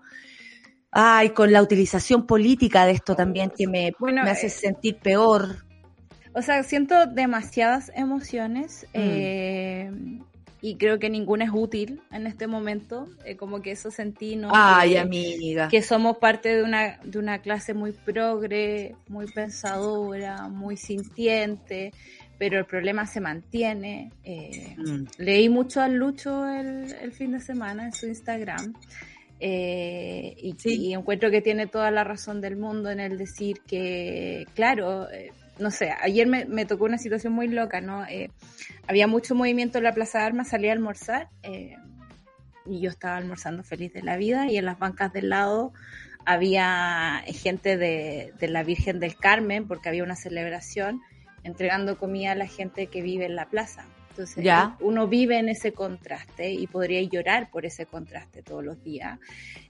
Ay, 0.91 1.31
con 1.31 1.51
la 1.51 1.63
utilización 1.63 2.27
política 2.27 2.85
de 2.85 2.91
esto 2.91 3.15
también 3.15 3.49
que 3.49 3.65
me, 3.67 3.91
me 3.99 4.29
hace 4.29 4.49
sentir 4.49 4.97
peor. 4.97 5.65
O 6.33 6.43
sea, 6.43 6.61
siento 6.61 7.07
demasiadas 7.07 7.91
emociones 7.95 8.85
mm. 8.93 8.99
eh, 8.99 9.91
y 10.63 10.77
creo 10.77 10.97
que 10.97 11.09
ninguna 11.09 11.43
es 11.43 11.51
útil 11.53 12.01
en 12.09 12.25
este 12.25 12.47
momento. 12.47 13.09
Eh, 13.25 13.35
como 13.35 13.61
que 13.61 13.71
eso 13.71 13.91
sentí, 13.91 14.37
¿no? 14.37 14.49
Ay, 14.53 14.93
que, 14.93 14.99
amiga. 14.99 15.67
Que 15.67 15.81
somos 15.81 16.17
parte 16.19 16.55
de 16.55 16.63
una, 16.63 16.99
de 17.03 17.19
una 17.19 17.39
clase 17.39 17.73
muy 17.73 17.91
progre, 17.91 18.95
muy 19.09 19.25
pensadora, 19.27 20.47
muy 20.47 20.77
sintiente, 20.77 21.91
pero 22.39 22.57
el 22.59 22.65
problema 22.65 23.05
se 23.05 23.19
mantiene. 23.19 24.13
Mm. 24.25 25.03
Leí 25.17 25.49
mucho 25.49 25.81
a 25.81 25.89
Lucho 25.89 26.47
el, 26.47 26.93
el 26.93 27.11
fin 27.11 27.33
de 27.33 27.41
semana 27.41 27.83
en 27.83 27.91
su 27.91 28.07
Instagram. 28.07 28.73
Eh, 29.45 30.37
y, 30.37 30.93
encuentro 30.93 31.29
que 31.29 31.41
tiene 31.41 31.67
toda 31.67 31.91
la 31.91 32.05
razón 32.05 32.39
del 32.39 32.55
mundo 32.55 32.89
en 32.89 33.01
el 33.01 33.17
decir 33.17 33.59
que, 33.67 34.45
claro, 34.55 35.11
eh, 35.11 35.33
no 35.59 35.71
sé, 35.71 35.93
ayer 36.01 36.27
me, 36.27 36.65
tocó 36.65 36.85
una 36.85 36.97
situación 36.97 37.33
muy 37.33 37.47
loca, 37.47 37.81
¿no? 37.81 38.05
Eh, 38.05 38.31
había 38.87 39.07
mucho 39.07 39.35
movimiento 39.35 39.77
en 39.77 39.83
la 39.83 39.93
Plaza 39.93 40.19
de 40.19 40.25
Armas, 40.25 40.49
salí 40.49 40.69
a 40.69 40.73
almorzar 40.73 41.29
y 42.65 42.79
yo 42.79 42.89
estaba 42.89 43.17
almorzando 43.17 43.63
feliz 43.63 43.93
de 43.93 44.03
la 44.03 44.17
vida 44.17 44.49
y 44.49 44.57
en 44.57 44.65
las 44.65 44.79
bancas 44.79 45.11
del 45.13 45.29
lado 45.29 45.73
había 46.25 47.23
gente 47.27 47.77
de, 47.77 48.33
de 48.39 48.47
la 48.47 48.63
Virgen 48.63 48.99
del 48.99 49.15
Carmen 49.17 49.67
porque 49.67 49.89
había 49.89 50.03
una 50.03 50.15
celebración 50.15 51.01
entregando 51.43 51.97
comida 51.97 52.31
a 52.31 52.35
la 52.35 52.47
gente 52.47 52.87
que 52.87 53.01
vive 53.01 53.25
en 53.25 53.35
la 53.35 53.49
plaza. 53.49 53.85
Entonces 54.13 54.45
uno 54.79 55.07
vive 55.07 55.39
en 55.39 55.49
ese 55.49 55.71
contraste 55.71 56.51
y 56.51 56.67
podría 56.67 57.01
llorar 57.01 57.49
por 57.49 57.65
ese 57.65 57.87
contraste 57.87 58.43
todos 58.43 58.63
los 58.63 58.83
días. 58.83 59.19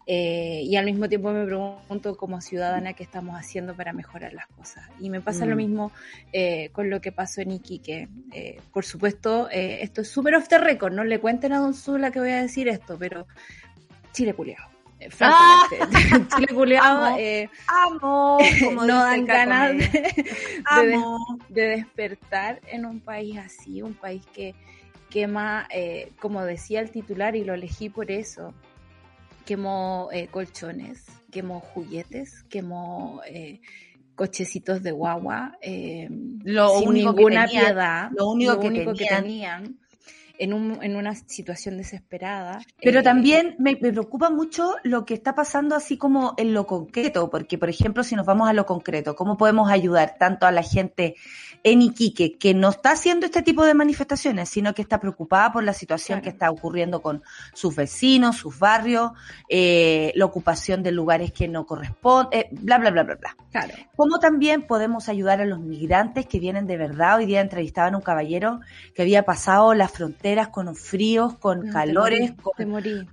Eh, 0.06 0.64
y 0.66 0.76
al 0.76 0.84
mismo 0.84 1.08
tiempo 1.08 1.32
me 1.32 1.46
pregunto 1.46 2.18
como 2.18 2.42
ciudadana 2.42 2.92
qué 2.92 3.04
estamos 3.04 3.40
haciendo 3.40 3.74
para 3.74 3.94
mejorar 3.94 4.34
las 4.34 4.48
cosas. 4.48 4.84
Y 5.00 5.10
me 5.10 5.22
pasa 5.22 5.46
lo 5.46 5.56
mm. 5.56 5.58
mismo 5.58 5.92
eh, 6.34 6.70
con 6.74 6.90
lo 6.90 7.00
que 7.00 7.14
pasó 7.14 7.40
en 7.40 7.52
Iquique. 7.52 8.10
Eh, 8.34 8.60
por 8.74 8.84
supuesto, 8.84 9.48
esto 9.50 10.02
es 10.02 10.10
súper 10.10 10.36
off 10.36 10.50
the 10.50 10.58
record, 10.58 10.94
no 10.94 11.06
le 11.06 11.20
cuenten 11.20 11.54
a 11.54 11.60
Don 11.60 11.74
Zula 11.74 12.12
que 12.12 12.20
voy 12.20 12.32
a 12.32 12.42
decir 12.42 12.68
esto, 12.68 12.98
pero 13.00 13.26
Chile 14.12 14.34
culiao. 14.34 14.73
Francamente, 15.10 15.80
Chile 16.36 16.48
culiao, 16.48 17.16
amo, 17.68 18.38
no 18.72 18.88
dan 18.88 19.26
ganas 19.26 19.78
de, 19.78 20.14
de, 21.50 21.68
despertar 21.68 22.62
en 22.68 22.86
un 22.86 23.00
país 23.00 23.38
así, 23.38 23.82
un 23.82 23.94
país 23.94 24.24
que 24.34 24.56
quema, 25.14 25.68
eh, 25.70 26.12
como 26.20 26.44
decía 26.44 26.80
el 26.80 26.90
titular 26.90 27.36
y 27.36 27.44
lo 27.44 27.54
elegí 27.54 27.88
por 27.88 28.10
eso, 28.10 28.52
quemó 29.46 30.10
eh, 30.12 30.28
colchones, 30.32 31.06
quemó 31.32 31.60
juguetes, 31.60 32.44
quemó 32.50 33.22
eh, 33.28 33.62
cochecitos 34.16 34.82
de 34.82 34.92
guagua, 34.92 35.56
lo 36.44 36.80
sin 36.80 36.94
ninguna 36.94 37.48
piedad, 37.48 38.10
lo 38.18 38.32
único, 38.32 38.60
que, 38.96 39.06
tenían 39.06 39.78
en, 40.38 40.54
un, 40.54 40.84
en 40.84 40.96
una 40.96 41.16
situación 41.16 41.78
desesperada. 41.78 42.62
Pero 42.82 43.00
eh, 43.00 43.04
también 43.04 43.56
me, 43.60 43.76
preocupa 43.76 44.30
mucho 44.30 44.76
lo 44.84 45.06
que 45.06 45.14
está 45.14 45.36
pasando 45.36 45.76
así 45.76 45.98
como 45.98 46.34
en 46.38 46.54
lo 46.54 46.66
concreto, 46.66 47.30
porque 47.30 47.58
por 47.58 47.70
ejemplo, 47.70 48.04
si 48.04 48.16
nos 48.16 48.26
vamos 48.26 48.50
a 48.50 48.54
lo 48.54 48.66
concreto, 48.66 49.16
¿cómo 49.16 49.38
podemos 49.38 49.70
ayudar 49.72 50.16
tanto 50.18 50.46
a 50.46 50.52
la 50.52 50.64
gente 50.64 51.16
en 51.64 51.82
Iquique 51.82 52.38
que 52.38 52.54
no 52.54 52.70
está 52.70 52.92
haciendo 52.92 53.26
este 53.26 53.42
tipo 53.42 53.66
de 53.66 53.74
manifestaciones, 53.74 54.50
sino 54.50 54.74
que 54.74 54.82
está 54.82 55.00
preocupada 55.00 55.52
por 55.54 55.64
la 55.64 55.74
situación 55.74 56.22
que 56.22 56.30
está 56.30 56.52
ocurriendo 56.52 57.02
con 57.02 57.24
sus 57.54 57.76
vecinos, 57.76 58.38
sus 58.38 58.60
barrios, 58.60 59.12
eh, 59.50 60.12
la 60.16 60.26
ocupación 60.26 60.84
de 60.84 60.92
lugares 60.92 61.32
que 61.32 61.48
no 61.48 61.66
corresponden, 61.66 62.42
eh, 62.42 62.50
bla, 62.52 62.78
bla, 62.80 62.92
bla, 62.92 63.04
bla, 63.04 63.16
bla. 63.16 63.38
Claro. 63.52 63.74
¿Cómo 63.96 64.20
también 64.20 64.64
podemos 64.64 65.08
ayudar 65.08 65.40
a 65.40 65.46
los 65.46 65.60
migrantes 65.60 66.26
que 66.26 66.40
vienen 66.40 66.68
de 66.68 66.78
verdad? 66.78 67.18
Hoy 67.18 67.26
día 67.26 67.40
entrevistaban 67.40 67.94
a 67.94 67.98
un 67.98 68.04
caballero 68.04 68.60
que 68.94 69.04
había 69.04 69.24
pasado 69.24 69.74
las 69.74 69.94
fronteras 70.24 70.48
con 70.48 70.74
fríos, 70.74 71.34
con 71.38 71.70
calores, 71.70 72.32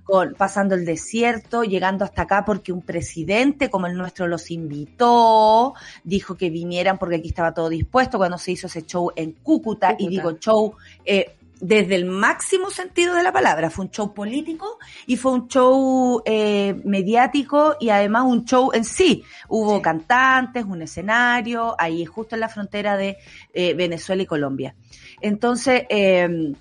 con, 0.03 0.33
pasando 0.35 0.75
el 0.75 0.85
desierto, 0.85 1.63
llegando 1.63 2.05
hasta 2.05 2.21
acá 2.21 2.45
porque 2.45 2.71
un 2.71 2.83
presidente 2.83 3.69
como 3.69 3.87
el 3.87 3.97
nuestro 3.97 4.27
los 4.27 4.49
invitó, 4.49 5.73
dijo 6.05 6.37
que 6.37 6.49
vinieran 6.49 6.97
porque 6.97 7.17
aquí 7.17 7.27
estaba 7.27 7.53
todo 7.53 7.67
dispuesto 7.67 8.17
cuando 8.17 8.37
se 8.37 8.53
hizo 8.53 8.67
ese 8.67 8.85
show 8.85 9.11
en 9.13 9.33
Cúcuta, 9.33 9.93
y 9.99 10.07
digo 10.07 10.31
show 10.39 10.73
eh, 11.03 11.35
desde 11.59 11.95
el 11.95 12.05
máximo 12.05 12.69
sentido 12.69 13.13
de 13.13 13.23
la 13.23 13.33
palabra. 13.33 13.69
Fue 13.69 13.85
un 13.85 13.91
show 13.91 14.13
político 14.13 14.79
y 15.05 15.17
fue 15.17 15.33
un 15.33 15.49
show 15.49 16.21
eh, 16.25 16.79
mediático 16.85 17.75
y 17.77 17.89
además 17.89 18.23
un 18.25 18.45
show 18.45 18.71
en 18.73 18.85
sí. 18.85 19.23
Hubo 19.49 19.81
cantantes, 19.81 20.63
un 20.63 20.81
escenario, 20.81 21.75
ahí 21.77 22.05
justo 22.05 22.35
en 22.35 22.39
la 22.39 22.47
frontera 22.47 22.95
de 22.95 23.17
eh, 23.53 23.73
Venezuela 23.73 24.23
y 24.23 24.25
Colombia. 24.25 24.75
Entonces, 25.19 25.83
eh, 25.89 26.53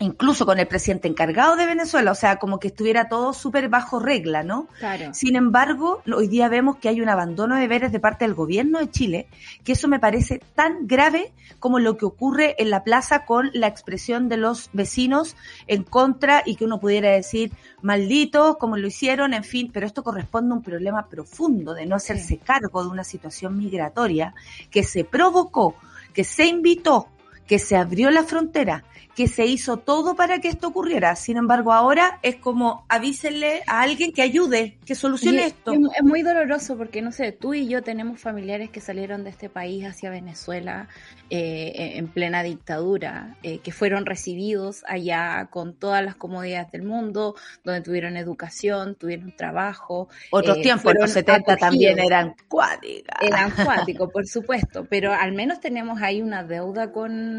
incluso 0.00 0.46
con 0.46 0.58
el 0.58 0.66
presidente 0.66 1.08
encargado 1.08 1.56
de 1.56 1.66
Venezuela, 1.66 2.12
o 2.12 2.14
sea, 2.14 2.36
como 2.36 2.60
que 2.60 2.68
estuviera 2.68 3.08
todo 3.08 3.32
súper 3.32 3.68
bajo 3.68 3.98
regla, 3.98 4.42
¿no? 4.42 4.68
Claro. 4.78 5.12
Sin 5.12 5.34
embargo, 5.34 6.02
hoy 6.14 6.28
día 6.28 6.48
vemos 6.48 6.76
que 6.76 6.88
hay 6.88 7.00
un 7.00 7.08
abandono 7.08 7.56
de 7.56 7.62
deberes 7.62 7.90
de 7.90 7.98
parte 7.98 8.24
del 8.24 8.34
gobierno 8.34 8.78
de 8.78 8.90
Chile, 8.90 9.26
que 9.64 9.72
eso 9.72 9.88
me 9.88 9.98
parece 9.98 10.40
tan 10.54 10.86
grave 10.86 11.32
como 11.58 11.80
lo 11.80 11.96
que 11.96 12.04
ocurre 12.04 12.54
en 12.58 12.70
la 12.70 12.84
plaza 12.84 13.24
con 13.24 13.50
la 13.52 13.66
expresión 13.66 14.28
de 14.28 14.36
los 14.36 14.70
vecinos 14.72 15.36
en 15.66 15.82
contra 15.82 16.42
y 16.46 16.54
que 16.54 16.64
uno 16.64 16.78
pudiera 16.78 17.10
decir 17.10 17.52
malditos, 17.82 18.56
como 18.56 18.76
lo 18.76 18.86
hicieron, 18.86 19.34
en 19.34 19.44
fin, 19.44 19.70
pero 19.72 19.86
esto 19.86 20.04
corresponde 20.04 20.52
a 20.52 20.58
un 20.58 20.62
problema 20.62 21.08
profundo 21.08 21.74
de 21.74 21.86
no 21.86 21.96
hacerse 21.96 22.38
cargo 22.38 22.84
de 22.84 22.90
una 22.90 23.04
situación 23.04 23.58
migratoria 23.58 24.34
que 24.70 24.84
se 24.84 25.04
provocó, 25.04 25.74
que 26.12 26.22
se 26.22 26.46
invitó, 26.46 27.08
que 27.48 27.58
se 27.58 27.76
abrió 27.76 28.10
la 28.10 28.22
frontera, 28.22 28.84
que 29.16 29.26
se 29.26 29.46
hizo 29.46 29.78
todo 29.78 30.14
para 30.14 30.38
que 30.38 30.46
esto 30.46 30.68
ocurriera. 30.68 31.16
Sin 31.16 31.38
embargo, 31.38 31.72
ahora 31.72 32.20
es 32.22 32.36
como 32.36 32.84
avísenle 32.88 33.64
a 33.66 33.80
alguien 33.80 34.12
que 34.12 34.22
ayude, 34.22 34.78
que 34.84 34.94
solucione 34.94 35.46
esto. 35.46 35.72
Es 35.72 36.04
muy 36.04 36.22
doloroso 36.22 36.76
porque, 36.76 37.02
no 37.02 37.10
sé, 37.10 37.32
tú 37.32 37.52
y 37.52 37.66
yo 37.66 37.82
tenemos 37.82 38.20
familiares 38.20 38.70
que 38.70 38.80
salieron 38.80 39.24
de 39.24 39.30
este 39.30 39.48
país 39.48 39.84
hacia 39.84 40.10
Venezuela 40.10 40.88
eh, 41.30 41.94
en 41.96 42.06
plena 42.06 42.44
dictadura, 42.44 43.36
eh, 43.42 43.58
que 43.58 43.72
fueron 43.72 44.06
recibidos 44.06 44.84
allá 44.86 45.48
con 45.50 45.74
todas 45.74 46.04
las 46.04 46.14
comodidades 46.14 46.70
del 46.70 46.82
mundo, 46.82 47.34
donde 47.64 47.80
tuvieron 47.80 48.16
educación, 48.16 48.94
tuvieron 48.94 49.34
trabajo. 49.34 50.08
Otros 50.30 50.58
eh, 50.58 50.62
tiempos, 50.62 50.94
los 50.96 51.10
70 51.10 51.56
también 51.56 51.98
eran 51.98 52.36
cuáticos. 52.46 53.16
Eran 53.20 53.50
cuáticos, 53.50 54.12
por 54.12 54.26
supuesto, 54.28 54.86
pero 54.88 55.12
al 55.12 55.32
menos 55.32 55.58
tenemos 55.60 56.00
ahí 56.02 56.22
una 56.22 56.44
deuda 56.44 56.92
con, 56.92 57.37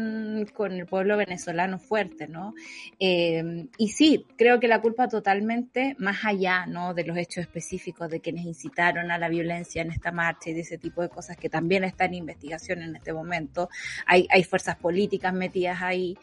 con 0.54 0.72
el 0.72 0.86
pueblo 0.86 1.16
venezolano 1.16 1.78
fuerte, 1.78 2.28
¿no? 2.28 2.54
Eh, 2.98 3.66
y 3.78 3.88
sí, 3.88 4.26
creo 4.36 4.60
que 4.60 4.68
la 4.68 4.80
culpa 4.80 5.08
totalmente, 5.08 5.96
más 5.98 6.24
allá, 6.24 6.66
¿no? 6.66 6.94
De 6.94 7.04
los 7.04 7.16
hechos 7.16 7.38
específicos 7.42 8.10
de 8.10 8.20
quienes 8.20 8.44
incitaron 8.44 9.10
a 9.10 9.18
la 9.18 9.28
violencia 9.28 9.82
en 9.82 9.90
esta 9.90 10.12
marcha 10.12 10.50
y 10.50 10.54
de 10.54 10.60
ese 10.60 10.78
tipo 10.78 11.02
de 11.02 11.08
cosas 11.08 11.36
que 11.36 11.48
también 11.48 11.84
están 11.84 12.08
en 12.08 12.14
investigación 12.14 12.82
en 12.82 12.96
este 12.96 13.12
momento. 13.12 13.68
Hay, 14.06 14.26
hay 14.30 14.44
fuerzas 14.44 14.76
políticas 14.76 15.32
metidas 15.32 15.80
ahí. 15.82 16.16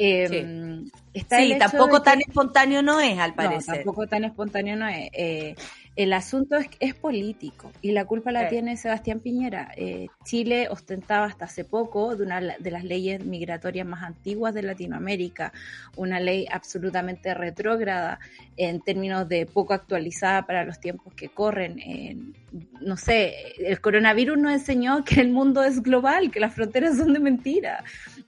Eh, 0.00 0.84
sí, 1.12 1.56
tampoco 1.58 2.00
tan 2.02 2.20
espontáneo 2.20 2.82
no 2.82 3.00
es, 3.00 3.18
al 3.18 3.34
parecer. 3.34 3.68
No, 3.68 3.74
tampoco 3.74 4.06
tan 4.06 4.24
espontáneo 4.24 4.76
no 4.76 4.86
es. 4.86 5.10
Eh, 5.12 5.56
el 5.98 6.12
asunto 6.12 6.54
es, 6.54 6.68
es 6.78 6.94
político 6.94 7.72
y 7.82 7.90
la 7.90 8.04
culpa 8.04 8.30
la 8.30 8.48
tiene 8.48 8.76
Sebastián 8.76 9.18
Piñera. 9.18 9.72
Eh, 9.76 10.06
Chile 10.24 10.68
ostentaba 10.70 11.26
hasta 11.26 11.46
hace 11.46 11.64
poco 11.64 12.14
de 12.14 12.22
una 12.22 12.40
de 12.40 12.70
las 12.70 12.84
leyes 12.84 13.24
migratorias 13.24 13.84
más 13.84 14.04
antiguas 14.04 14.54
de 14.54 14.62
Latinoamérica, 14.62 15.52
una 15.96 16.20
ley 16.20 16.46
absolutamente 16.52 17.34
retrógrada 17.34 18.20
en 18.56 18.80
términos 18.80 19.28
de 19.28 19.46
poco 19.46 19.74
actualizada 19.74 20.46
para 20.46 20.64
los 20.64 20.78
tiempos 20.78 21.14
que 21.14 21.30
corren. 21.30 22.32
no 22.80 22.96
sé, 22.96 23.34
el 23.58 23.80
coronavirus 23.80 24.38
nos 24.38 24.52
enseñó 24.52 25.04
que 25.04 25.20
el 25.20 25.30
mundo 25.30 25.64
es 25.64 25.82
global, 25.82 26.30
que 26.30 26.38
las 26.38 26.54
fronteras 26.54 26.96
son 26.96 27.12
de 27.12 27.18
mentira. 27.18 27.82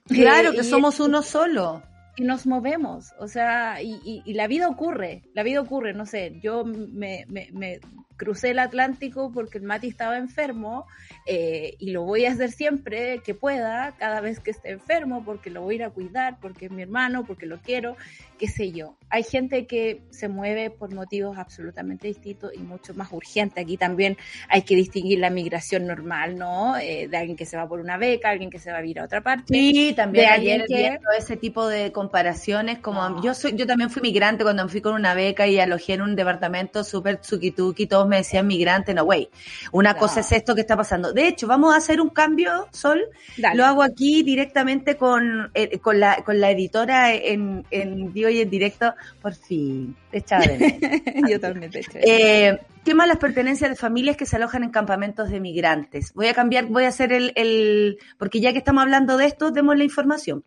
Claro, 0.09 0.51
que 0.55 0.65
somos 0.65 0.99
uno 0.99 1.23
solo 1.23 1.85
y 2.21 2.25
nos 2.25 2.47
movemos, 2.47 3.15
o 3.19 3.29
sea, 3.29 3.81
y, 3.81 3.99
y, 4.27 4.35
la 4.35 4.47
vida 4.47 4.69
ocurre, 4.69 5.23
la 5.33 5.43
vida 5.43 5.63
ocurre, 5.63 5.95
no 5.95 6.05
sé, 6.05 6.39
yo 6.43 6.67
me, 6.67 7.25
me, 7.29 7.49
me 7.51 7.81
crucé 8.21 8.51
el 8.51 8.59
Atlántico 8.59 9.33
porque 9.33 9.57
el 9.57 9.65
Mati 9.65 9.89
estaba 9.89 10.19
enfermo 10.19 10.87
eh, 11.25 11.75
y 11.79 11.91
lo 11.91 12.03
voy 12.03 12.27
a 12.27 12.33
hacer 12.33 12.51
siempre 12.53 13.23
que 13.25 13.35
pueda, 13.35 13.95
cada 13.99 14.21
vez 14.21 14.41
que 14.41 14.51
esté 14.51 14.73
enfermo, 14.73 15.25
porque 15.25 15.49
lo 15.49 15.63
voy 15.63 15.75
a 15.75 15.77
ir 15.77 15.85
a 15.85 15.91
cuidar, 15.91 16.37
porque 16.39 16.67
es 16.67 16.71
mi 16.71 16.83
hermano, 16.83 17.25
porque 17.25 17.47
lo 17.47 17.63
quiero, 17.63 17.97
qué 18.39 18.47
sé 18.47 18.73
yo. 18.73 18.95
Hay 19.09 19.23
gente 19.23 19.67
que 19.67 20.03
se 20.11 20.29
mueve 20.29 20.69
por 20.69 20.93
motivos 20.93 21.39
absolutamente 21.39 22.09
distintos 22.09 22.53
y 22.55 22.59
mucho 22.59 22.93
más 22.93 23.11
urgentes. 23.11 23.65
Aquí 23.65 23.79
también 23.79 24.19
hay 24.51 24.63
que 24.63 24.77
distinguir 24.77 25.19
la 25.19 25.31
migración 25.31 25.87
normal, 25.87 26.37
¿no? 26.37 26.77
Eh, 26.77 27.09
de 27.09 27.17
alguien 27.17 27.39
que 27.39 27.47
se 27.47 27.57
va 27.57 27.67
por 27.67 27.81
una 27.81 27.97
beca, 27.97 28.29
alguien 28.29 28.51
que 28.51 28.59
se 28.59 28.71
va 28.71 28.79
a 28.79 28.85
ir 28.85 29.01
a 29.01 29.05
otra 29.05 29.23
parte. 29.23 29.45
Sí, 29.49 29.95
también 29.97 30.27
de 30.27 30.31
ayer 30.31 30.65
viendo 30.69 31.09
ese 31.17 31.39
tipo 31.39 31.67
de 31.67 31.91
comparaciones, 31.91 32.81
como 32.81 33.23
yo 33.23 33.33
soy, 33.33 33.57
yo 33.57 33.67
también 33.67 33.89
fui 33.89 34.03
migrante 34.03 34.45
cuando 34.45 34.65
me 34.65 34.69
fui 34.69 34.83
con 34.83 34.93
una 34.93 35.15
beca 35.15 35.47
y 35.47 35.59
alojé 35.59 35.95
en 35.95 36.03
un 36.03 36.17
departamento 36.17 36.85
súper 36.85 37.17
tsukituki, 37.17 37.87
todos 37.87 38.10
me 38.11 38.19
decían 38.19 38.47
migrante, 38.47 38.93
no, 38.93 39.05
güey. 39.05 39.31
Una 39.73 39.95
cosa 39.95 40.21
es 40.21 40.31
esto 40.33 40.55
que 40.55 40.61
está 40.61 40.77
pasando. 40.77 41.15
De 41.15 41.27
hecho, 41.27 41.47
vamos 41.47 41.73
a 41.73 41.79
hacer 41.79 42.01
un 42.01 42.11
cambio, 42.11 42.69
Sol. 42.73 43.01
Lo 43.55 43.65
hago 43.65 43.83
aquí 43.83 44.23
directamente 44.23 44.97
con, 44.97 45.51
eh, 45.55 45.79
con, 45.79 45.99
la, 45.99 46.23
con 46.25 46.41
la 46.41 46.51
editora 46.51 47.15
en, 47.15 47.65
en 47.71 48.13
vivo 48.13 48.29
y 48.29 48.41
en 48.41 48.51
directo. 48.51 48.95
Por 49.23 49.35
fin, 49.35 49.97
te 50.11 50.19
echaba 50.19 50.45
Yo 51.29 51.41
también 51.41 51.71
te 51.71 51.83
eh, 51.95 52.59
Tema 52.83 53.07
las 53.07 53.19
pertenencias 53.19 53.69
de 53.69 53.77
familias 53.77 54.17
que 54.17 54.25
se 54.25 54.37
alojan 54.37 54.65
en 54.65 54.71
campamentos 54.71 55.29
de 55.29 55.39
migrantes. 55.39 56.15
Voy 56.15 56.29
a 56.29 56.35
cambiar, 56.35 56.65
voy 56.65 56.85
a 56.85 56.89
hacer 56.89 57.13
el, 57.13 57.31
el 57.37 57.99
porque 58.17 58.41
ya 58.41 58.53
que 58.53 58.59
estamos 58.59 58.83
hablando 58.83 59.19
de 59.19 59.27
esto, 59.27 59.51
demos 59.51 59.77
la 59.77 59.85
información. 59.85 60.43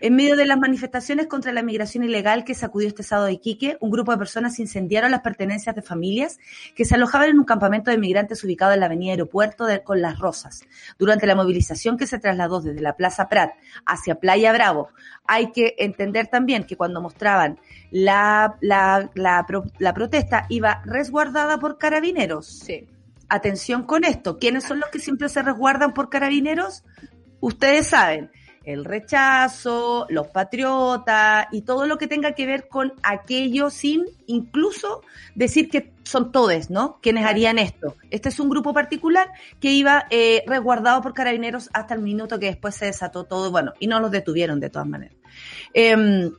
En 0.00 0.16
medio 0.16 0.34
de 0.34 0.44
las 0.44 0.58
manifestaciones 0.58 1.28
contra 1.28 1.52
la 1.52 1.62
migración 1.62 2.02
ilegal 2.02 2.42
que 2.44 2.54
sacudió 2.54 2.88
este 2.88 3.04
sábado 3.04 3.28
de 3.28 3.34
Iquique, 3.34 3.76
un 3.80 3.90
grupo 3.92 4.10
de 4.10 4.18
personas 4.18 4.58
incendiaron 4.58 5.12
las 5.12 5.20
pertenencias 5.20 5.76
de 5.76 5.82
familias 5.82 6.40
que 6.74 6.84
se 6.84 6.96
alojaban 6.96 7.30
en 7.30 7.38
un 7.38 7.44
campamento 7.44 7.92
de 7.92 7.98
migrantes 7.98 8.42
ubicado 8.42 8.72
en 8.72 8.80
la 8.80 8.86
avenida 8.86 9.12
Aeropuerto 9.12 9.64
de, 9.64 9.84
con 9.84 10.02
Las 10.02 10.18
Rosas. 10.18 10.64
Durante 10.98 11.28
la 11.28 11.36
movilización 11.36 11.96
que 11.96 12.08
se 12.08 12.18
trasladó 12.18 12.60
desde 12.60 12.80
la 12.80 12.96
Plaza 12.96 13.28
Prat 13.28 13.52
hacia 13.86 14.16
Playa 14.16 14.52
Bravo, 14.52 14.88
hay 15.28 15.52
que 15.52 15.76
entender 15.78 16.26
también 16.26 16.64
que 16.64 16.76
cuando 16.76 17.00
mostraban 17.00 17.60
la, 17.90 18.56
la, 18.60 19.10
la, 19.14 19.46
la 19.78 19.94
protesta 19.94 20.46
iba 20.48 20.82
resguardada 20.84 21.58
por 21.58 21.78
carabineros. 21.78 22.46
Sí. 22.46 22.86
Atención 23.28 23.82
con 23.82 24.04
esto. 24.04 24.38
¿Quiénes 24.38 24.64
son 24.64 24.80
los 24.80 24.88
que 24.90 24.98
siempre 24.98 25.28
se 25.28 25.42
resguardan 25.42 25.92
por 25.94 26.08
carabineros? 26.08 26.84
Ustedes 27.40 27.88
saben, 27.88 28.30
el 28.64 28.84
rechazo, 28.84 30.06
los 30.10 30.28
patriotas 30.28 31.46
y 31.52 31.62
todo 31.62 31.86
lo 31.86 31.96
que 31.96 32.06
tenga 32.06 32.32
que 32.32 32.44
ver 32.46 32.68
con 32.68 32.92
aquello 33.02 33.70
sin 33.70 34.04
incluso 34.26 35.02
decir 35.34 35.70
que 35.70 35.92
son 36.02 36.32
todos, 36.32 36.68
¿no? 36.68 36.98
Quienes 37.00 37.24
harían 37.24 37.58
esto. 37.58 37.96
Este 38.10 38.28
es 38.28 38.40
un 38.40 38.50
grupo 38.50 38.74
particular 38.74 39.30
que 39.60 39.72
iba 39.72 40.06
eh, 40.10 40.42
resguardado 40.46 41.00
por 41.00 41.14
carabineros 41.14 41.70
hasta 41.72 41.94
el 41.94 42.00
minuto 42.02 42.38
que 42.38 42.46
después 42.46 42.74
se 42.74 42.86
desató 42.86 43.24
todo, 43.24 43.50
bueno, 43.50 43.72
y 43.78 43.86
no 43.86 44.00
los 44.00 44.10
detuvieron 44.10 44.60
de 44.60 44.70
todas 44.70 44.88
maneras. 44.88 45.16
Eh, 45.72 46.30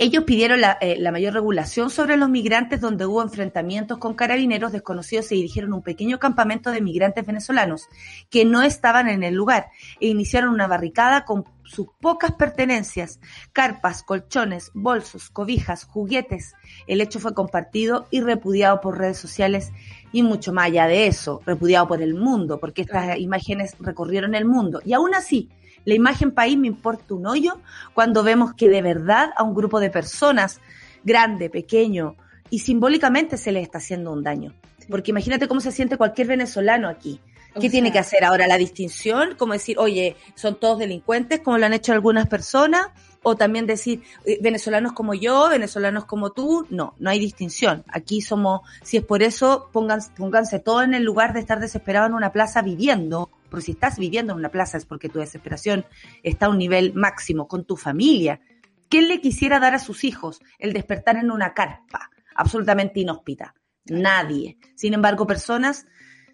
ellos 0.00 0.24
pidieron 0.24 0.60
eh, 0.80 0.96
la, 0.98 1.12
mayor 1.12 1.34
regulación 1.34 1.90
sobre 1.90 2.16
los 2.16 2.30
migrantes 2.30 2.80
donde 2.80 3.04
hubo 3.04 3.20
enfrentamientos 3.20 3.98
con 3.98 4.14
carabineros 4.14 4.72
desconocidos 4.72 5.26
se 5.26 5.34
dirigieron 5.34 5.74
a 5.74 5.76
un 5.76 5.82
pequeño 5.82 6.18
campamento 6.18 6.70
de 6.70 6.80
migrantes 6.80 7.26
venezolanos 7.26 7.86
que 8.30 8.46
no 8.46 8.62
estaban 8.62 9.10
en 9.10 9.22
el 9.22 9.34
lugar 9.34 9.66
e 10.00 10.06
iniciaron 10.06 10.54
una 10.54 10.66
barricada 10.66 11.26
con 11.26 11.44
sus 11.64 11.88
pocas 12.00 12.32
pertenencias, 12.32 13.20
carpas, 13.52 14.02
colchones, 14.02 14.70
bolsos, 14.72 15.28
cobijas, 15.28 15.84
juguetes. 15.84 16.54
El 16.86 17.02
hecho 17.02 17.20
fue 17.20 17.34
compartido 17.34 18.06
y 18.10 18.22
repudiado 18.22 18.80
por 18.80 18.96
redes 18.96 19.18
sociales 19.18 19.70
y 20.12 20.22
mucho 20.22 20.54
más 20.54 20.68
allá 20.68 20.86
de 20.86 21.08
eso, 21.08 21.42
repudiado 21.44 21.86
por 21.86 22.00
el 22.00 22.14
mundo, 22.14 22.58
porque 22.58 22.82
estas 22.82 23.18
imágenes 23.18 23.76
recorrieron 23.78 24.34
el 24.34 24.46
mundo. 24.46 24.80
Y 24.82 24.94
aún 24.94 25.14
así, 25.14 25.50
la 25.84 25.94
imagen 25.94 26.32
país 26.32 26.58
me 26.58 26.66
importa 26.66 27.14
un 27.14 27.26
hoyo 27.26 27.60
cuando 27.94 28.22
vemos 28.22 28.54
que 28.54 28.68
de 28.68 28.82
verdad 28.82 29.30
a 29.36 29.42
un 29.42 29.54
grupo 29.54 29.80
de 29.80 29.90
personas, 29.90 30.60
grande, 31.04 31.50
pequeño, 31.50 32.16
y 32.50 32.60
simbólicamente 32.60 33.36
se 33.36 33.52
les 33.52 33.62
está 33.62 33.78
haciendo 33.78 34.12
un 34.12 34.22
daño. 34.22 34.52
Porque 34.88 35.12
imagínate 35.12 35.48
cómo 35.48 35.60
se 35.60 35.72
siente 35.72 35.96
cualquier 35.96 36.26
venezolano 36.26 36.88
aquí. 36.88 37.20
¿Qué 37.60 37.68
tiene 37.68 37.90
que 37.90 37.98
hacer 37.98 38.24
ahora? 38.24 38.46
La 38.46 38.56
distinción, 38.56 39.34
como 39.36 39.54
decir, 39.54 39.76
oye, 39.78 40.16
son 40.36 40.58
todos 40.60 40.78
delincuentes, 40.78 41.40
como 41.40 41.58
lo 41.58 41.66
han 41.66 41.72
hecho 41.72 41.92
algunas 41.92 42.28
personas, 42.28 42.88
o 43.22 43.36
también 43.36 43.66
decir 43.66 44.02
eh, 44.24 44.38
venezolanos 44.40 44.92
como 44.92 45.14
yo, 45.14 45.48
venezolanos 45.48 46.04
como 46.04 46.32
tú, 46.32 46.66
no, 46.70 46.94
no 46.98 47.10
hay 47.10 47.18
distinción. 47.18 47.84
Aquí 47.88 48.20
somos, 48.20 48.62
si 48.82 48.96
es 48.96 49.04
por 49.04 49.22
eso, 49.22 49.68
pónganse, 49.72 50.10
pónganse 50.16 50.58
todo 50.58 50.82
en 50.82 50.94
el 50.94 51.04
lugar 51.04 51.32
de 51.32 51.40
estar 51.40 51.60
desesperado 51.60 52.06
en 52.06 52.14
una 52.14 52.32
plaza 52.32 52.62
viviendo, 52.62 53.30
porque 53.50 53.66
si 53.66 53.72
estás 53.72 53.98
viviendo 53.98 54.32
en 54.32 54.38
una 54.38 54.50
plaza 54.50 54.78
es 54.78 54.86
porque 54.86 55.08
tu 55.08 55.18
desesperación 55.18 55.84
está 56.22 56.46
a 56.46 56.50
un 56.50 56.58
nivel 56.58 56.94
máximo 56.94 57.48
con 57.48 57.64
tu 57.64 57.76
familia. 57.76 58.40
¿Quién 58.88 59.08
le 59.08 59.20
quisiera 59.20 59.60
dar 59.60 59.74
a 59.74 59.78
sus 59.78 60.04
hijos 60.04 60.40
el 60.58 60.72
despertar 60.72 61.16
en 61.16 61.30
una 61.30 61.54
carpa 61.54 62.10
absolutamente 62.34 63.00
inhóspita? 63.00 63.54
Nadie. 63.84 64.58
Sin 64.74 64.94
embargo, 64.94 65.26
personas 65.26 65.86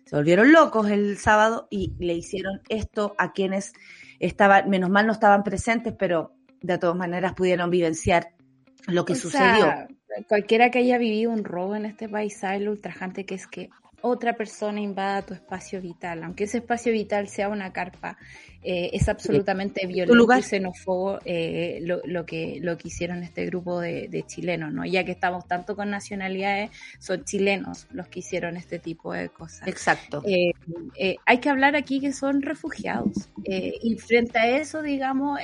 se 0.05 0.15
volvieron 0.15 0.53
locos 0.53 0.89
el 0.89 1.19
sábado 1.19 1.67
y 1.69 1.95
le 1.99 2.15
hicieron 2.15 2.61
esto 2.69 3.15
a 3.19 3.33
quienes 3.33 3.73
estaban, 4.21 4.71
menos 4.71 4.89
mal 4.89 5.07
no 5.07 5.13
estaban 5.13 5.43
presentes, 5.43 5.95
pero 5.99 6.36
de 6.63 6.79
todas 6.79 6.97
maneras 6.97 7.35
pudieron 7.35 7.71
vivenciar 7.71 8.33
lo 8.87 9.05
que 9.05 9.15
sucedió. 9.15 9.73
cualquiera 10.29 10.71
que 10.71 10.79
haya 10.79 10.99
vivido 10.99 11.31
un 11.31 11.45
robo 11.45 11.77
en 11.77 11.87
este 11.87 12.09
país 12.09 12.39
sabe 12.39 12.61
lo 12.61 12.71
ultrajante 12.73 13.27
que 13.27 13.35
es 13.35 13.47
que 13.47 13.71
otra 14.07 14.37
persona 14.37 14.81
invada 14.81 15.23
tu 15.23 15.35
espacio 15.35 15.81
vital, 15.81 16.23
aunque 16.25 16.45
ese 16.45 16.59
espacio 16.59 16.93
vital 16.93 17.29
sea 17.29 17.49
una 17.49 17.73
carpa, 17.73 18.17
eh, 18.69 18.91
es 18.95 19.09
absolutamente 19.09 19.87
violento 19.87 20.37
y 20.37 20.43
xenófobo 20.43 21.21
eh, 21.25 21.81
lo, 21.83 22.27
que, 22.27 22.59
lo 22.61 22.77
que 22.77 22.89
hicieron 22.89 23.23
este 23.23 23.47
grupo 23.47 23.81
de, 23.81 24.25
chilenos, 24.27 24.73
¿no? 24.73 24.85
Ya 24.85 25.05
que 25.05 25.13
estamos 25.13 25.47
tanto 25.47 25.77
con 25.77 25.91
nacionalidades, 25.91 26.71
son 26.99 27.25
chilenos 27.25 27.87
los 27.93 28.09
que 28.09 28.19
hicieron 28.19 28.57
este 28.57 28.81
tipo 28.81 29.13
de 29.13 29.29
cosas. 29.29 29.69
Exacto. 29.69 30.23
Eh, 30.27 31.17
hay 31.25 31.39
que 31.39 31.49
hablar 31.49 31.77
aquí 31.77 32.01
que 32.01 32.13
son 32.13 32.43
refugiados 32.43 33.29
y 33.45 33.97
frente 33.99 34.39
a 34.41 34.59
eso, 34.59 34.83
digamos, 34.83 35.39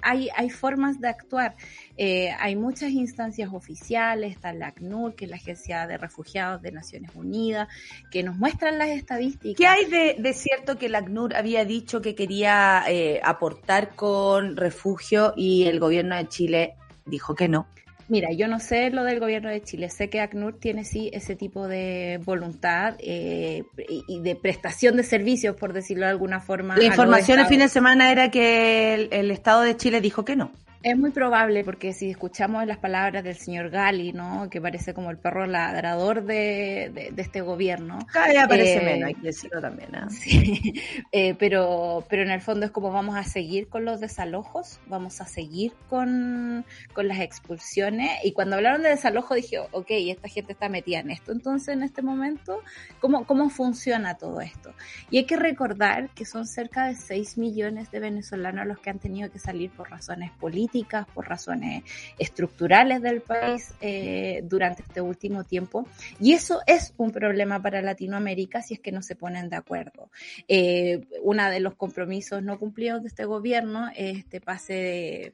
hay, 0.00 0.28
hay 0.34 0.48
formas 0.48 0.98
de 0.98 1.08
actuar. 1.08 1.54
Hay 1.98 2.56
muchas 2.56 2.90
instancias 2.90 3.50
oficiales, 3.52 4.32
está 4.32 4.52
la 4.52 4.68
ACNUR, 4.68 5.14
que 5.14 5.26
es 5.26 5.30
la 5.30 5.36
Agencia 5.36 5.86
de 5.86 5.98
Refugiados 5.98 6.62
de 6.62 6.72
Naciones 6.72 7.10
Unidas, 7.14 7.68
que 8.10 8.22
nos 8.22 8.36
muestran 8.36 8.78
las 8.78 8.88
estadísticas. 8.88 9.56
¿Qué 9.56 9.66
hay 9.66 9.84
de, 9.86 10.16
de 10.18 10.32
cierto 10.32 10.78
que 10.78 10.88
la 10.88 10.98
ACNUR 10.98 11.36
había 11.36 11.64
dicho 11.64 12.00
que 12.00 12.14
quería 12.14 12.84
eh, 12.88 13.20
aportar 13.24 13.94
con 13.94 14.56
refugio 14.56 15.34
y 15.36 15.64
el 15.64 15.80
gobierno 15.80 16.16
de 16.16 16.28
Chile 16.28 16.74
dijo 17.04 17.34
que 17.34 17.48
no. 17.48 17.66
Mira, 18.08 18.32
yo 18.32 18.48
no 18.48 18.60
sé 18.60 18.90
lo 18.90 19.04
del 19.04 19.20
gobierno 19.20 19.48
de 19.48 19.62
Chile, 19.62 19.88
sé 19.88 20.10
que 20.10 20.20
ACNUR 20.20 20.58
tiene 20.58 20.84
sí 20.84 21.08
ese 21.14 21.34
tipo 21.34 21.66
de 21.66 22.20
voluntad 22.24 22.96
eh, 22.98 23.62
y 24.06 24.20
de 24.20 24.36
prestación 24.36 24.96
de 24.96 25.02
servicios, 25.02 25.56
por 25.56 25.72
decirlo 25.72 26.04
de 26.04 26.10
alguna 26.10 26.40
forma. 26.40 26.76
La 26.76 26.84
información 26.84 27.38
el 27.38 27.46
fin 27.46 27.60
de 27.60 27.68
semana 27.68 28.12
era 28.12 28.30
que 28.30 29.08
el 29.10 29.30
Estado 29.30 29.62
de 29.62 29.76
Chile 29.76 30.00
dijo 30.00 30.24
que 30.24 30.36
no. 30.36 30.52
Es 30.82 30.98
muy 30.98 31.10
probable 31.10 31.62
porque 31.62 31.92
si 31.92 32.10
escuchamos 32.10 32.66
las 32.66 32.78
palabras 32.78 33.22
del 33.22 33.36
señor 33.36 33.70
Gali, 33.70 34.12
¿no? 34.12 34.50
que 34.50 34.60
parece 34.60 34.92
como 34.94 35.12
el 35.12 35.16
perro 35.16 35.46
ladrador 35.46 36.24
de, 36.24 36.90
de, 36.92 37.22
este 37.22 37.40
gobierno. 37.40 38.00
Cada 38.12 38.28
día 38.28 38.48
parece 38.48 38.78
eh, 38.78 38.84
menos, 38.84 39.06
hay 39.06 39.14
que 39.14 39.26
decirlo 39.28 39.60
también. 39.60 39.94
¿eh? 39.94 40.00
Sí, 40.10 40.74
eh, 41.12 41.34
pero, 41.38 42.04
pero 42.08 42.22
en 42.22 42.30
el 42.30 42.40
fondo 42.40 42.66
es 42.66 42.72
como 42.72 42.90
vamos 42.90 43.16
a 43.16 43.22
seguir 43.22 43.68
con 43.68 43.84
los 43.84 44.00
desalojos, 44.00 44.80
vamos 44.86 45.20
a 45.20 45.26
seguir 45.26 45.72
con, 45.88 46.64
con 46.92 47.06
las 47.06 47.20
expulsiones. 47.20 48.10
Y 48.24 48.32
cuando 48.32 48.56
hablaron 48.56 48.82
de 48.82 48.88
desalojo 48.88 49.34
dije, 49.34 49.60
ok, 49.70 49.86
esta 49.88 50.28
gente 50.28 50.52
está 50.52 50.68
metida 50.68 50.98
en 50.98 51.10
esto. 51.10 51.30
Entonces, 51.30 51.68
en 51.68 51.84
este 51.84 52.02
momento, 52.02 52.60
¿cómo, 53.00 53.24
cómo 53.24 53.50
funciona 53.50 54.16
todo 54.16 54.40
esto? 54.40 54.74
Y 55.10 55.18
hay 55.18 55.24
que 55.26 55.36
recordar 55.36 56.10
que 56.10 56.24
son 56.24 56.46
cerca 56.46 56.86
de 56.86 56.96
6 56.96 57.38
millones 57.38 57.90
de 57.92 58.00
venezolanos 58.00 58.66
los 58.66 58.78
que 58.80 58.90
han 58.90 58.98
tenido 58.98 59.30
que 59.30 59.38
salir 59.38 59.70
por 59.70 59.88
razones 59.88 60.30
políticas 60.32 60.71
por 61.14 61.28
razones 61.28 61.84
estructurales 62.18 63.02
del 63.02 63.20
país 63.20 63.74
eh, 63.80 64.42
durante 64.44 64.82
este 64.82 65.00
último 65.00 65.44
tiempo. 65.44 65.86
Y 66.18 66.32
eso 66.32 66.60
es 66.66 66.94
un 66.96 67.10
problema 67.10 67.60
para 67.60 67.82
Latinoamérica 67.82 68.62
si 68.62 68.74
es 68.74 68.80
que 68.80 68.92
no 68.92 69.02
se 69.02 69.14
ponen 69.14 69.50
de 69.50 69.56
acuerdo. 69.56 70.10
Eh, 70.48 71.06
uno 71.22 71.50
de 71.50 71.60
los 71.60 71.74
compromisos 71.74 72.42
no 72.42 72.58
cumplidos 72.58 73.02
de 73.02 73.08
este 73.08 73.24
gobierno 73.24 73.88
es 73.94 74.18
este 74.18 74.40
pase 74.40 74.72
de, 74.72 75.32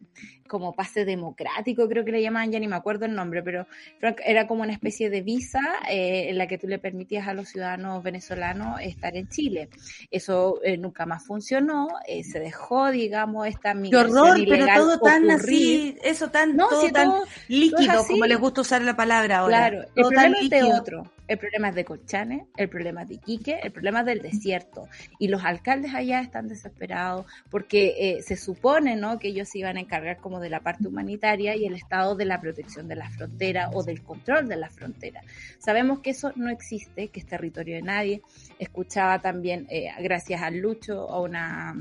como 0.48 0.74
pase 0.74 1.04
democrático, 1.04 1.88
creo 1.88 2.04
que 2.04 2.10
le 2.10 2.22
llamaban, 2.22 2.50
ya 2.50 2.58
ni 2.58 2.66
me 2.66 2.74
acuerdo 2.74 3.04
el 3.04 3.14
nombre, 3.14 3.42
pero 3.42 3.66
era 4.24 4.48
como 4.48 4.62
una 4.62 4.72
especie 4.72 5.10
de 5.10 5.20
visa 5.20 5.60
eh, 5.88 6.30
en 6.30 6.38
la 6.38 6.48
que 6.48 6.58
tú 6.58 6.66
le 6.66 6.80
permitías 6.80 7.28
a 7.28 7.34
los 7.34 7.50
ciudadanos 7.50 8.02
venezolanos 8.02 8.80
estar 8.80 9.14
en 9.16 9.28
Chile. 9.28 9.68
Eso 10.10 10.60
eh, 10.64 10.76
nunca 10.76 11.06
más 11.06 11.24
funcionó, 11.24 11.88
eh, 12.06 12.24
se 12.24 12.40
dejó, 12.40 12.90
digamos, 12.90 13.46
esta 13.46 13.74
migración 13.74 14.14
Qué 14.14 14.20
horror, 14.20 14.46
pero 14.48 14.66
todo 14.74 14.98
tan 14.98 15.26
así, 15.30 15.96
eso 16.02 16.30
tan, 16.30 16.56
todo 16.56 16.90
tan 16.90 17.12
líquido, 17.48 18.06
como 18.06 18.26
les 18.26 18.38
gusta 18.38 18.62
usar 18.62 18.82
la 18.82 18.96
palabra 18.96 19.38
ahora. 19.38 19.68
Claro, 19.68 19.82
el 19.94 20.06
problema 20.06 20.36
es 20.40 20.50
de 20.50 20.62
otro. 20.64 21.12
El 21.26 21.36
problema 21.36 21.68
es 21.68 21.74
de 21.74 21.84
Colchane, 21.84 22.46
el 22.56 22.70
problema 22.70 23.02
es 23.02 23.08
de 23.08 23.14
Iquique, 23.16 23.60
el 23.62 23.70
problema 23.70 24.00
es 24.00 24.06
del 24.06 24.22
desierto. 24.22 24.88
Y 25.18 25.28
los 25.28 25.44
alcaldes 25.44 25.94
allá 25.94 26.22
están 26.22 26.48
desesperados 26.48 27.26
porque 27.50 28.22
se 28.24 28.36
supone 28.36 28.96
¿no? 28.96 29.18
que 29.18 29.28
ellos 29.28 29.48
se 29.50 29.58
iban 29.58 29.76
a 29.76 29.80
encargar 29.80 30.16
como 30.16 30.40
de 30.40 30.48
la 30.48 30.60
parte 30.60 30.88
humanitaria 30.88 31.54
y 31.54 31.66
el 31.66 31.74
estado 31.74 32.16
de 32.16 32.24
la 32.24 32.40
protección 32.40 32.88
de 32.88 32.96
la 32.96 33.10
frontera 33.10 33.70
o 33.74 33.82
del 33.82 34.02
control 34.02 34.48
de 34.48 34.56
la 34.56 34.70
frontera. 34.70 35.22
Sabemos 35.58 36.00
que 36.00 36.10
eso 36.10 36.32
no 36.36 36.50
existe, 36.50 37.08
que 37.08 37.20
es 37.20 37.26
territorio 37.26 37.76
de 37.76 37.82
nadie. 37.82 38.22
Escuchaba 38.58 39.20
también, 39.20 39.66
eh, 39.70 39.88
gracias 40.00 40.42
al 40.42 40.58
Lucho, 40.58 41.08
a 41.10 41.20
una 41.20 41.74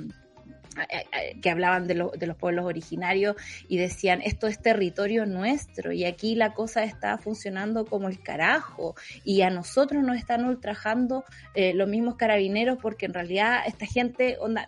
que 1.41 1.49
hablaban 1.49 1.87
de, 1.87 2.09
de, 2.17 2.27
los 2.27 2.37
pueblos 2.37 2.65
originarios 2.65 3.35
y 3.67 3.77
decían 3.77 4.21
esto 4.23 4.47
es 4.47 4.61
territorio 4.61 5.25
nuestro 5.25 5.91
y 5.91 6.05
aquí 6.05 6.35
la 6.35 6.53
cosa 6.53 6.83
está 6.83 7.17
funcionando 7.17 7.85
como 7.85 8.07
el 8.07 8.19
carajo 8.19 8.95
y 9.23 9.41
a 9.41 9.49
nosotros 9.49 10.03
nos 10.03 10.17
están 10.17 10.45
ultrajando 10.45 11.23
eh, 11.53 11.73
los 11.73 11.87
mismos 11.87 12.15
carabineros 12.15 12.77
porque 12.81 13.05
en 13.05 13.13
realidad 13.13 13.61
esta 13.65 13.85
gente 13.85 14.37
onda, 14.39 14.67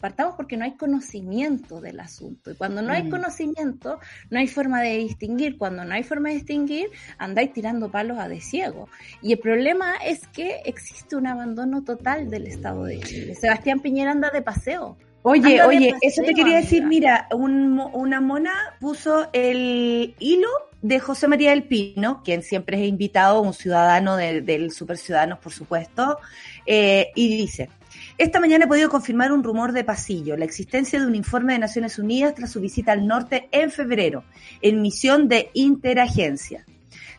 partamos 0.00 0.34
porque 0.34 0.56
no 0.56 0.64
hay 0.64 0.72
conocimiento 0.72 1.80
del 1.80 2.00
asunto. 2.00 2.50
Y 2.50 2.54
cuando 2.54 2.82
no 2.82 2.92
hay 2.92 3.04
mm. 3.04 3.10
conocimiento, 3.10 4.00
no 4.30 4.38
hay 4.38 4.48
forma 4.48 4.80
de 4.80 4.96
distinguir. 4.96 5.58
Cuando 5.58 5.84
no 5.84 5.94
hay 5.94 6.02
forma 6.02 6.30
de 6.30 6.36
distinguir, 6.36 6.88
andáis 7.18 7.52
tirando 7.52 7.90
palos 7.90 8.18
a 8.18 8.28
de 8.28 8.40
ciego. 8.40 8.88
Y 9.22 9.32
el 9.32 9.38
problema 9.38 9.94
es 10.04 10.26
que 10.28 10.62
existe 10.64 11.16
un 11.16 11.26
abandono 11.26 11.84
total 11.84 12.30
del 12.30 12.46
Estado 12.46 12.84
de 12.84 13.00
Chile. 13.00 13.34
Sebastián 13.34 13.80
Piñera 13.80 14.10
anda 14.10 14.30
de 14.30 14.42
paseo. 14.42 14.96
Oye, 15.22 15.62
oye, 15.62 15.94
eso 16.00 16.22
te 16.22 16.32
quería 16.32 16.56
decir, 16.56 16.86
mira, 16.86 17.28
una 17.32 18.20
mona 18.20 18.52
puso 18.80 19.28
el 19.32 20.14
hilo 20.18 20.48
de 20.82 20.98
José 20.98 21.28
María 21.28 21.50
del 21.50 21.64
Pino, 21.64 22.22
quien 22.24 22.42
siempre 22.42 22.80
es 22.80 22.88
invitado, 22.88 23.42
un 23.42 23.52
ciudadano 23.52 24.16
del 24.16 24.70
Super 24.72 24.96
Ciudadanos, 24.96 25.38
por 25.38 25.52
supuesto, 25.52 26.18
eh, 26.64 27.10
y 27.14 27.36
dice, 27.36 27.68
esta 28.16 28.40
mañana 28.40 28.64
he 28.64 28.68
podido 28.68 28.88
confirmar 28.88 29.30
un 29.32 29.44
rumor 29.44 29.72
de 29.72 29.84
pasillo, 29.84 30.38
la 30.38 30.46
existencia 30.46 30.98
de 30.98 31.06
un 31.06 31.14
informe 31.14 31.52
de 31.52 31.58
Naciones 31.58 31.98
Unidas 31.98 32.34
tras 32.34 32.50
su 32.50 32.60
visita 32.60 32.92
al 32.92 33.06
norte 33.06 33.48
en 33.52 33.70
febrero, 33.70 34.24
en 34.62 34.80
misión 34.80 35.28
de 35.28 35.50
interagencia. 35.52 36.64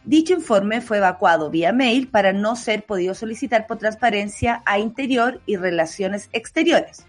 Dicho 0.03 0.33
informe 0.33 0.81
fue 0.81 0.97
evacuado 0.97 1.51
vía 1.51 1.71
mail 1.71 2.07
para 2.07 2.33
no 2.33 2.55
ser 2.55 2.83
podido 2.83 3.13
solicitar 3.13 3.67
por 3.67 3.77
transparencia 3.77 4.63
a 4.65 4.79
Interior 4.79 5.39
y 5.45 5.57
Relaciones 5.57 6.29
Exteriores. 6.33 7.05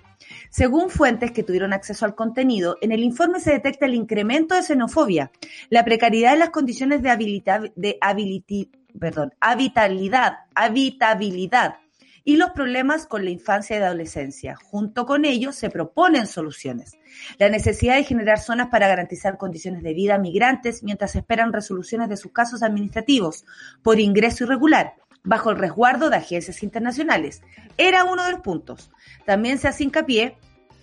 Según 0.53 0.91
fuentes 0.91 1.33
que 1.33 1.43
tuvieron 1.43 1.73
acceso 1.73 2.05
al 2.05 2.15
contenido, 2.15 2.77
en 2.83 2.93
el 2.93 3.03
informe 3.03 3.41
se 3.41 3.53
detecta 3.53 3.87
el 3.87 3.95
incremento 3.95 4.55
de 4.55 4.63
xenofobia, 4.63 5.33
la 5.71 5.83
precariedad 5.83 6.35
en 6.35 6.41
las 6.41 6.51
condiciones 6.51 7.01
de, 7.01 7.09
habilidad, 7.09 7.63
de 7.75 7.99
perdón, 8.99 9.33
habitabilidad, 9.41 10.41
habitabilidad 10.55 11.77
y 12.23 12.37
los 12.37 12.51
problemas 12.51 13.07
con 13.07 13.25
la 13.25 13.31
infancia 13.31 13.79
y 13.79 13.83
adolescencia. 13.83 14.55
Junto 14.57 15.07
con 15.07 15.25
ello 15.25 15.53
se 15.53 15.71
proponen 15.71 16.27
soluciones. 16.27 16.99
La 17.39 17.49
necesidad 17.49 17.97
de 17.97 18.05
generar 18.05 18.39
zonas 18.39 18.69
para 18.69 18.89
garantizar 18.89 19.39
condiciones 19.39 19.83
de 19.83 19.95
vida 19.95 20.17
a 20.17 20.19
migrantes 20.19 20.83
mientras 20.83 21.17
esperan 21.17 21.55
resoluciones 21.55 22.11
de 22.11 22.19
sus 22.19 22.31
casos 22.31 22.63
administrativos 22.63 23.47
por 23.83 24.01
ingreso 24.01 24.45
irregular 24.45 24.97
bajo 25.25 25.51
el 25.51 25.59
resguardo 25.59 26.11
de 26.11 26.17
agencias 26.17 26.63
internacionales. 26.63 27.43
Era 27.79 28.05
uno 28.05 28.25
de 28.25 28.33
los 28.33 28.41
puntos. 28.41 28.91
También 29.25 29.59
se 29.59 29.69
hace 29.69 29.85
hincapié 29.85 30.37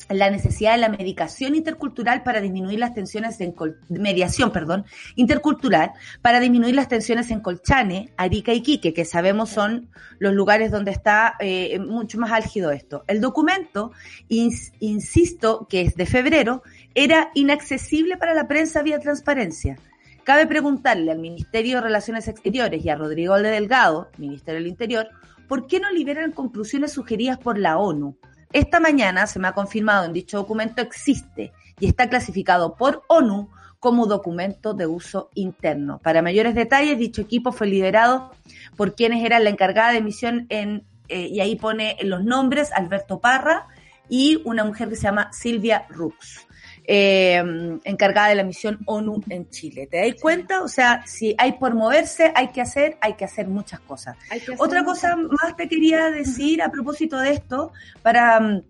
la 0.09 0.29
necesidad 0.29 0.73
de 0.73 0.79
la 0.79 0.89
medicación 0.89 1.55
intercultural 1.55 2.23
para 2.23 2.41
disminuir 2.41 2.79
las 2.79 2.93
tensiones 2.93 3.39
en 3.41 3.53
mediación, 3.89 4.51
perdón, 4.51 4.85
intercultural 5.15 5.91
para 6.21 6.39
disminuir 6.39 6.75
las 6.75 6.87
tensiones 6.87 7.31
en 7.31 7.41
Colchane, 7.41 8.11
Arica 8.17 8.53
y 8.53 8.61
Quique, 8.61 8.93
que 8.93 9.05
sabemos 9.05 9.49
son 9.49 9.89
los 10.17 10.33
lugares 10.33 10.71
donde 10.71 10.91
está 10.91 11.35
eh, 11.39 11.79
mucho 11.79 12.19
más 12.19 12.31
álgido 12.31 12.71
esto. 12.71 13.03
El 13.07 13.21
documento, 13.21 13.91
insisto, 14.29 15.67
que 15.69 15.81
es 15.81 15.95
de 15.95 16.05
febrero, 16.05 16.63
era 16.95 17.31
inaccesible 17.33 18.17
para 18.17 18.33
la 18.33 18.47
prensa 18.47 18.81
vía 18.81 18.99
transparencia. 18.99 19.77
Cabe 20.23 20.45
preguntarle 20.45 21.11
al 21.11 21.19
Ministerio 21.19 21.77
de 21.77 21.81
Relaciones 21.81 22.27
Exteriores 22.27 22.83
y 22.85 22.89
a 22.89 22.95
Rodrigo 22.95 23.35
Delgado, 23.37 24.09
Ministerio 24.17 24.59
del 24.59 24.67
Interior, 24.67 25.09
¿por 25.47 25.65
qué 25.65 25.79
no 25.79 25.91
liberan 25.91 26.31
conclusiones 26.31 26.91
sugeridas 26.91 27.39
por 27.39 27.57
la 27.57 27.77
ONU? 27.77 28.15
Esta 28.51 28.79
mañana 28.79 29.27
se 29.27 29.39
me 29.39 29.47
ha 29.47 29.53
confirmado 29.53 30.05
en 30.05 30.13
dicho 30.13 30.37
documento 30.37 30.81
existe 30.81 31.51
y 31.79 31.87
está 31.87 32.09
clasificado 32.09 32.75
por 32.75 33.03
ONU 33.07 33.49
como 33.79 34.07
documento 34.07 34.73
de 34.73 34.87
uso 34.87 35.29
interno. 35.35 35.99
Para 35.99 36.21
mayores 36.21 36.55
detalles, 36.55 36.97
dicho 36.97 37.21
equipo 37.21 37.51
fue 37.51 37.67
liderado 37.67 38.31
por 38.75 38.95
quienes 38.95 39.23
eran 39.23 39.43
la 39.43 39.51
encargada 39.51 39.91
de 39.91 40.01
misión 40.01 40.47
en, 40.49 40.83
eh, 41.07 41.27
y 41.27 41.39
ahí 41.39 41.55
pone 41.55 41.97
los 42.01 42.23
nombres, 42.23 42.71
Alberto 42.73 43.19
Parra 43.19 43.67
y 44.09 44.41
una 44.45 44.63
mujer 44.63 44.89
que 44.89 44.95
se 44.95 45.03
llama 45.03 45.31
Silvia 45.31 45.85
Rux. 45.89 46.47
Eh, 46.91 47.37
encargada 47.83 48.29
de 48.29 48.35
la 48.35 48.43
misión 48.43 48.79
ONU 48.85 49.21
en 49.29 49.47
Chile. 49.51 49.85
¿Te 49.85 50.07
das 50.07 50.19
cuenta? 50.19 50.63
O 50.63 50.67
sea, 50.67 51.05
si 51.05 51.35
hay 51.37 51.51
por 51.51 51.75
moverse, 51.75 52.31
hay 52.33 52.47
que 52.47 52.61
hacer, 52.61 52.97
hay 52.99 53.13
que 53.13 53.25
hacer 53.25 53.47
muchas 53.47 53.79
cosas. 53.81 54.17
Otra 54.57 54.83
cosa 54.83 55.15
más 55.15 55.55
te 55.55 55.69
quería 55.69 56.09
decir 56.09 56.63
a 56.63 56.71
propósito 56.71 57.19
de 57.19 57.33
esto, 57.33 57.73
para 58.01 58.39
mm, 58.39 58.63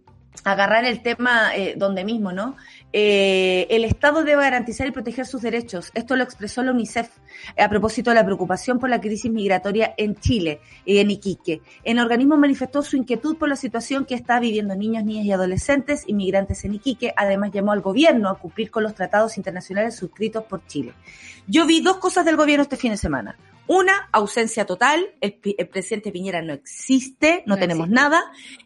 agarrar 0.44 0.84
el 0.84 1.02
tema 1.02 1.56
eh, 1.56 1.76
donde 1.78 2.04
mismo, 2.04 2.34
¿no? 2.34 2.58
Eh, 2.92 3.68
el 3.70 3.86
Estado 3.86 4.24
debe 4.24 4.42
garantizar 4.42 4.88
y 4.88 4.92
proteger 4.92 5.26
sus 5.26 5.42
derechos. 5.42 5.92
Esto 5.94 6.16
lo 6.16 6.24
expresó 6.24 6.64
la 6.64 6.72
UNICEF 6.72 7.10
a 7.58 7.70
propósito 7.70 8.10
de 8.10 8.16
la 8.16 8.26
preocupación 8.26 8.80
por 8.80 8.90
la 8.90 9.00
crisis 9.00 9.32
migratoria 9.32 9.94
en 9.98 10.16
Chile 10.16 10.60
y 10.86 10.98
en 10.98 11.12
Iquique. 11.12 11.62
El 11.84 12.00
organismo 12.00 12.38
manifestó 12.38 12.82
su 12.82 12.98
inquietud 12.98 13.38
por 13.38 13.50
la 13.50 13.56
situación 13.56 14.06
que 14.06 14.16
está 14.16 14.40
viviendo 14.40 14.76
niños, 14.76 15.04
niñas 15.04 15.26
y 15.26 15.32
adolescentes 15.32 16.04
inmigrantes 16.08 16.66
en 16.66 16.76
Iquique. 16.76 17.14
Además, 17.16 17.52
llamó 17.52 17.74
al 17.74 17.82
gobierno 17.82 18.30
a 18.30 18.40
cumplir 18.40 18.72
con 18.72 18.84
los 18.84 18.96
tratados 18.96 19.38
internacionales 19.38 19.96
suscritos 19.96 20.44
por 20.46 20.66
Chile. 20.66 20.94
Yo 21.48 21.66
vi 21.66 21.82
dos 21.82 21.98
cosas 21.98 22.26
del 22.26 22.38
gobierno 22.38 22.64
este 22.64 22.78
fin 22.78 22.92
de 22.92 22.98
semana. 22.98 23.38
Una, 23.72 24.10
ausencia 24.12 24.66
total, 24.66 25.14
el, 25.22 25.34
presidente 25.70 26.12
Piñera 26.12 26.42
no 26.42 26.54
existe, 26.54 27.44
no, 27.46 27.56
tenemos 27.56 27.88
nada, 27.88 28.20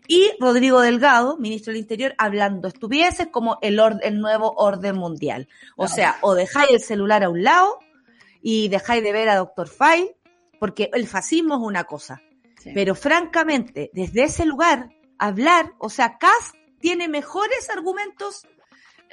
y 0.07 0.31
Rodrigo 0.39 0.79
Delgado, 0.79 1.35
ministro 1.35 1.73
del 1.73 1.81
Interior, 1.81 2.15
hablando 2.17 2.69
estupideces 2.69 3.27
como 3.27 3.59
el, 3.61 3.77
el 4.01 4.21
nuevo 4.21 4.53
orden 4.55 4.95
mundial. 4.95 5.49
O 5.75 5.89
sea, 5.89 6.19
o 6.21 6.35
dejáis 6.35 6.69
el 6.71 6.79
celular 6.79 7.25
a 7.25 7.29
un 7.29 7.43
lado 7.43 7.79
y 8.41 8.69
dejáis 8.69 9.03
de 9.03 9.11
ver 9.11 9.27
a 9.27 9.35
Doctor 9.35 9.67
Fay, 9.67 10.15
porque 10.57 10.89
el 10.93 11.05
fascismo 11.05 11.55
es 11.55 11.61
una 11.61 11.83
cosa. 11.83 12.21
Pero 12.73 12.95
francamente, 12.95 13.91
desde 13.91 14.23
ese 14.23 14.45
lugar, 14.45 14.87
hablar, 15.17 15.73
o 15.79 15.89
sea, 15.89 16.17
Kass 16.17 16.53
tiene 16.79 17.09
mejores 17.09 17.69
argumentos 17.69 18.47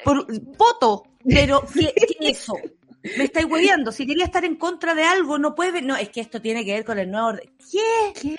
por 0.05 0.25
voto, 0.57 1.03
pero 1.29 1.65
¿qué, 1.75 1.93
eso? 2.21 2.55
Me 3.03 3.25
estáis 3.25 3.47
hueviando. 3.47 3.93
Si 3.93 4.07
quería 4.07 4.25
estar 4.25 4.45
en 4.45 4.57
contra 4.57 4.95
de 4.95 5.05
algo, 5.05 5.39
no 5.39 5.55
puede. 5.55 5.83
No, 5.83 5.97
es 5.97 6.11
que 6.11 6.21
esto 6.21 6.41
tiene 6.41 6.65
que 6.65 6.73
ver 6.73 6.85
con 6.85 6.99
el 6.99 7.11
nuevo 7.11 7.29
orden. 7.29 7.51
¿Qué? 7.71 8.13
¿Qué? 8.21 8.37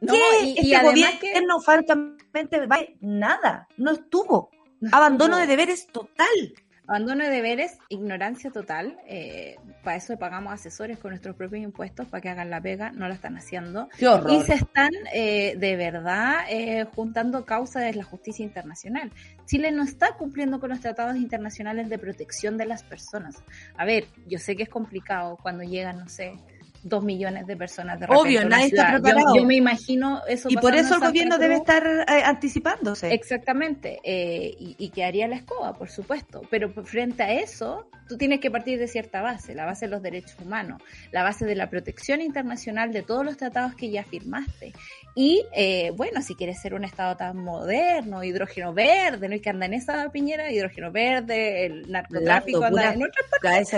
No, 0.00 0.14
Y, 0.42 0.58
este 0.58 0.82
gobierno, 0.82 1.58
que... 1.58 1.64
francamente, 1.64 2.66
nada. 3.00 3.68
No 3.76 3.92
estuvo. 3.92 4.50
Abandono 4.90 5.36
de 5.36 5.46
deberes 5.46 5.86
total. 5.86 6.54
Abandono 6.86 7.24
de 7.24 7.30
deberes, 7.30 7.78
ignorancia 7.88 8.50
total. 8.50 8.98
Eh, 9.06 9.56
para 9.84 9.96
eso 9.96 10.18
pagamos 10.18 10.52
asesores 10.52 10.98
con 10.98 11.10
nuestros 11.10 11.36
propios 11.36 11.62
impuestos 11.62 12.08
para 12.08 12.20
que 12.20 12.28
hagan 12.28 12.50
la 12.50 12.60
pega, 12.60 12.90
no 12.90 13.06
la 13.06 13.14
están 13.14 13.36
haciendo. 13.36 13.88
Y 13.98 14.42
se 14.42 14.54
están 14.54 14.90
eh, 15.14 15.54
de 15.56 15.76
verdad 15.76 16.40
eh, 16.50 16.84
juntando 16.94 17.44
causas 17.44 17.84
de 17.84 17.94
la 17.94 18.02
justicia 18.02 18.44
internacional. 18.44 19.12
Chile 19.46 19.70
no 19.70 19.84
está 19.84 20.16
cumpliendo 20.16 20.58
con 20.58 20.70
los 20.70 20.80
tratados 20.80 21.16
internacionales 21.16 21.88
de 21.88 21.98
protección 21.98 22.58
de 22.58 22.66
las 22.66 22.82
personas. 22.82 23.36
A 23.76 23.84
ver, 23.84 24.06
yo 24.26 24.38
sé 24.38 24.56
que 24.56 24.64
es 24.64 24.68
complicado 24.68 25.38
cuando 25.40 25.62
llegan, 25.62 25.98
no 25.98 26.08
sé, 26.08 26.34
dos 26.82 27.04
millones 27.04 27.46
de 27.46 27.56
personas 27.56 27.98
de 28.00 28.06
Obvio, 28.08 28.48
nadie 28.48 28.66
está 28.66 28.92
preparado. 28.92 29.36
Yo, 29.36 29.44
me 29.44 29.56
imagino 29.56 30.22
eso. 30.26 30.48
Y 30.50 30.56
por 30.56 30.74
eso 30.74 30.96
el 30.96 31.00
gobierno 31.00 31.38
debe 31.38 31.56
estar 31.56 31.86
eh, 31.86 32.22
anticipándose. 32.24 33.12
Exactamente. 33.12 34.00
Eh, 34.02 34.54
y, 34.58 34.76
y, 34.78 34.90
que 34.90 35.04
haría 35.04 35.28
la 35.28 35.36
escoba, 35.36 35.74
por 35.74 35.90
supuesto. 35.90 36.42
Pero 36.50 36.70
frente 36.84 37.22
a 37.22 37.32
eso, 37.32 37.88
tú 38.08 38.18
tienes 38.18 38.40
que 38.40 38.50
partir 38.50 38.78
de 38.78 38.88
cierta 38.88 39.22
base, 39.22 39.54
la 39.54 39.64
base 39.64 39.86
de 39.86 39.90
los 39.90 40.02
derechos 40.02 40.36
humanos, 40.40 40.82
la 41.12 41.22
base 41.22 41.46
de 41.46 41.54
la 41.54 41.70
protección 41.70 42.20
internacional 42.20 42.92
de 42.92 43.02
todos 43.02 43.24
los 43.24 43.36
tratados 43.36 43.74
que 43.74 43.90
ya 43.90 44.04
firmaste. 44.04 44.72
Y 45.14 45.44
eh, 45.54 45.92
bueno, 45.96 46.20
si 46.22 46.34
quieres 46.34 46.60
ser 46.60 46.74
un 46.74 46.84
Estado 46.84 47.16
tan 47.16 47.36
moderno, 47.38 48.24
hidrógeno 48.24 48.74
verde, 48.74 49.28
no 49.28 49.34
hay 49.34 49.40
que 49.40 49.50
andar 49.50 49.68
en 49.68 49.74
esa 49.74 50.10
piñera, 50.10 50.50
hidrógeno 50.50 50.90
verde, 50.90 51.66
el 51.66 51.90
narcotráfico, 51.90 52.64
anda 52.64 52.92
en 52.92 53.02
otras 53.04 53.26
partes. 53.30 53.72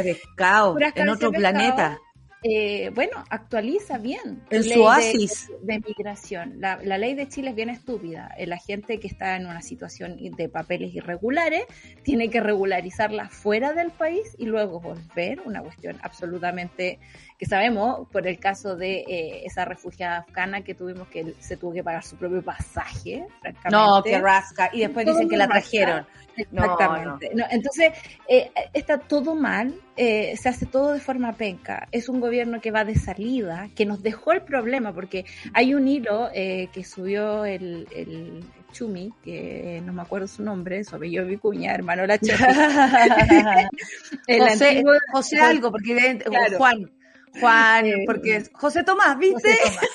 en 0.97 1.09
otro 1.09 1.31
planeta 1.31 1.99
eh, 2.47 2.91
bueno, 2.95 3.25
actualiza 3.31 3.97
bien. 3.97 4.45
El 4.51 4.65
su 4.65 4.83
oasis. 4.83 5.51
De, 5.63 5.81
migración. 5.81 6.61
La, 6.61 6.77
ley 6.77 7.15
de 7.15 7.27
Chile 7.27 7.51
es 7.51 7.57
bien 7.57 7.71
estúpida. 7.71 8.35
La 8.39 8.59
gente 8.59 9.01
que 9.01 9.07
está 9.07 9.37
en 9.37 9.47
una 9.47 9.63
situación 9.63 10.19
de 10.19 10.49
papeles 10.51 10.95
irregulares 10.95 11.65
tiene 12.03 12.29
que 12.29 12.41
regularizarla 12.41 13.31
fuera 13.31 13.73
del 13.73 13.93
país 13.93 14.37
y 14.37 14.45
luego 14.45 14.79
volver. 14.79 15.41
Una 15.47 15.63
cuestión 15.63 15.99
absolutamente 16.03 16.99
que 17.39 17.47
sabemos 17.47 18.07
por 18.13 18.27
el 18.27 18.39
caso 18.39 18.77
de 18.77 18.99
eh, 19.09 19.47
esa 19.47 19.65
refugiada 19.65 20.19
afgana 20.19 20.61
que 20.63 20.75
tuvimos 20.75 21.09
que 21.09 21.35
se 21.41 21.57
tuvo 21.57 21.73
que 21.73 21.83
pagar 21.83 22.05
su 22.05 22.17
propio 22.17 22.43
pasaje. 22.43 23.27
No, 23.71 24.03
que 24.03 24.21
rasca. 24.21 24.69
Y 24.71 24.81
después 24.81 25.07
dicen 25.07 25.31
que 25.31 25.39
la 25.39 25.49
trajeron. 25.49 26.07
Exactamente. 26.37 27.31
entonces, 27.51 27.93
eh, 28.29 28.51
está 28.73 28.99
todo 28.99 29.35
mal, 29.35 29.75
eh, 29.97 30.37
se 30.37 30.49
hace 30.49 30.67
todo 30.67 30.93
de 30.93 31.01
forma 31.01 31.33
penca. 31.33 31.89
Es 31.93 32.09
un 32.09 32.21
gobierno 32.21 32.61
que 32.61 32.71
va 32.71 32.85
de 32.85 32.97
salida, 32.97 33.69
que 33.75 33.87
nos 33.87 34.03
dejó 34.03 34.33
el 34.33 34.43
problema, 34.43 34.93
porque 34.93 35.25
hay 35.53 35.75
un 35.75 35.89
hilo 35.89 36.29
eh, 36.35 36.69
que 36.73 36.85
subió 36.85 37.45
el, 37.45 37.87
el 37.95 38.45
Chumi, 38.73 39.13
que 39.23 39.81
no 39.85 39.93
me 39.93 40.03
acuerdo 40.03 40.27
su 40.27 40.43
nombre, 40.43 40.85
sobre 40.85 41.11
yo 41.11 41.25
Vicuña, 41.25 41.73
hermano 41.73 42.07
la 42.07 42.19
José, 44.29 44.83
José 45.13 45.41
algo, 45.41 45.71
porque 45.71 46.21
Juan. 46.59 46.91
Juan, 47.41 47.87
eh, 47.87 48.05
porque 48.07 48.45
José 48.53 48.85
Tomás, 48.85 49.19
¿viste? 49.19 49.51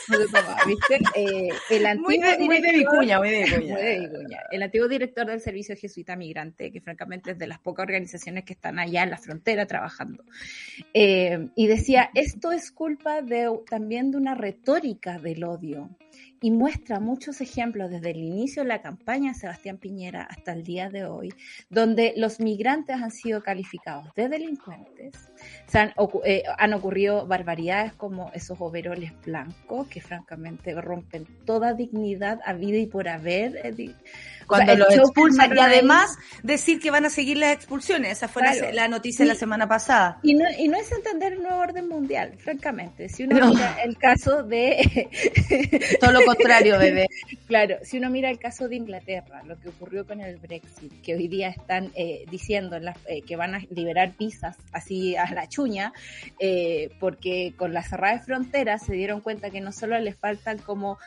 José 0.07 0.25
Tomás, 0.25 0.65
¿viste? 0.65 0.99
Eh, 1.15 1.49
el 1.69 1.85
antiguo 1.85 2.09
muy, 2.09 2.61
de, 2.61 2.71
Vicuña, 2.73 3.19
muy 3.19 3.29
de 3.29 3.99
Vicuña. 3.99 4.39
El 4.51 4.63
antiguo 4.63 4.87
director 4.87 5.25
del 5.25 5.39
Servicio 5.41 5.75
Jesuita 5.75 6.15
Migrante, 6.15 6.71
que 6.71 6.81
francamente 6.81 7.31
es 7.31 7.39
de 7.39 7.47
las 7.47 7.59
pocas 7.59 7.83
organizaciones 7.83 8.43
que 8.43 8.53
están 8.53 8.79
allá 8.79 9.03
en 9.03 9.09
la 9.09 9.17
frontera 9.17 9.65
trabajando. 9.65 10.23
Eh, 10.93 11.49
y 11.55 11.67
decía, 11.67 12.09
esto 12.13 12.51
es 12.51 12.71
culpa 12.71 13.21
de, 13.21 13.49
también 13.69 14.11
de 14.11 14.17
una 14.17 14.35
retórica 14.35 15.19
del 15.19 15.43
odio 15.43 15.89
y 16.41 16.51
muestra 16.51 16.99
muchos 16.99 17.41
ejemplos 17.41 17.89
desde 17.89 18.11
el 18.11 18.17
inicio 18.17 18.63
de 18.63 18.69
la 18.69 18.81
campaña 18.81 19.33
Sebastián 19.33 19.77
Piñera 19.77 20.23
hasta 20.23 20.53
el 20.53 20.63
día 20.63 20.89
de 20.89 21.05
hoy, 21.05 21.33
donde 21.69 22.13
los 22.15 22.39
migrantes 22.39 22.95
han 22.95 23.11
sido 23.11 23.43
calificados 23.43 24.13
de 24.15 24.29
delincuentes, 24.29 25.31
se 25.67 25.79
han, 25.79 25.93
eh, 26.25 26.43
han 26.57 26.73
ocurrido 26.73 27.27
barbaridades 27.27 27.93
como 27.93 28.31
esos 28.33 28.59
overoles 28.59 29.11
blancos 29.25 29.87
que 29.87 30.01
francamente 30.01 30.73
rompen 30.79 31.25
toda 31.45 31.73
dignidad 31.73 32.39
a 32.45 32.53
vida 32.53 32.77
y 32.77 32.87
por 32.87 33.07
haber. 33.07 33.55
Eh, 33.63 33.95
cuando 34.49 34.75
los 34.75 34.93
expulsan 34.93 35.55
y 35.55 35.59
además 35.59 36.17
decir 36.43 36.79
que 36.79 36.91
van 36.91 37.05
a 37.05 37.09
seguir 37.09 37.37
las 37.37 37.53
expulsiones. 37.53 38.13
Esa 38.13 38.27
fue 38.27 38.43
la, 38.73 38.87
noticia 38.87 39.23
de 39.23 39.29
la 39.29 39.35
semana 39.35 39.67
pasada. 39.67 40.19
Y 40.23 40.33
no, 40.33 40.45
y 40.57 40.67
no 40.67 40.77
es 40.77 40.91
entender 40.91 41.33
el 41.33 41.43
nuevo 41.43 41.59
orden 41.59 41.87
mundial, 41.87 42.33
francamente. 42.39 43.07
Si 43.07 43.23
uno 43.23 43.49
mira 43.49 43.77
el 43.83 43.97
caso 43.97 44.43
de... 44.43 45.07
Todo 46.01 46.11
lo 46.11 46.25
contrario, 46.25 46.79
bebé. 46.79 47.07
claro, 47.47 47.77
si 47.83 47.99
uno 47.99 48.09
mira 48.09 48.29
el 48.29 48.39
caso 48.39 48.67
de 48.67 48.75
Inglaterra, 48.75 49.43
lo 49.45 49.59
que 49.59 49.69
ocurrió 49.69 50.05
con 50.05 50.19
el 50.19 50.37
Brexit, 50.37 51.01
que 51.01 51.15
hoy 51.15 51.27
día 51.27 51.49
están 51.49 51.91
eh, 51.95 52.25
diciendo 52.31 52.77
eh, 53.05 53.21
que 53.21 53.35
van 53.35 53.55
a 53.55 53.59
liberar 53.69 54.13
visas 54.17 54.57
así 54.71 55.15
a 55.15 55.31
la 55.31 55.47
chuña, 55.47 55.93
eh, 56.39 56.89
porque 56.99 57.53
con 57.55 57.73
la 57.73 57.83
cerrada 57.83 58.17
de 58.17 58.23
fronteras 58.23 58.85
se 58.85 58.93
dieron 58.93 59.21
cuenta 59.21 59.51
que 59.51 59.61
no 59.61 59.71
solo 59.71 59.99
les 59.99 60.15
faltan 60.17 60.57
como 60.57 60.97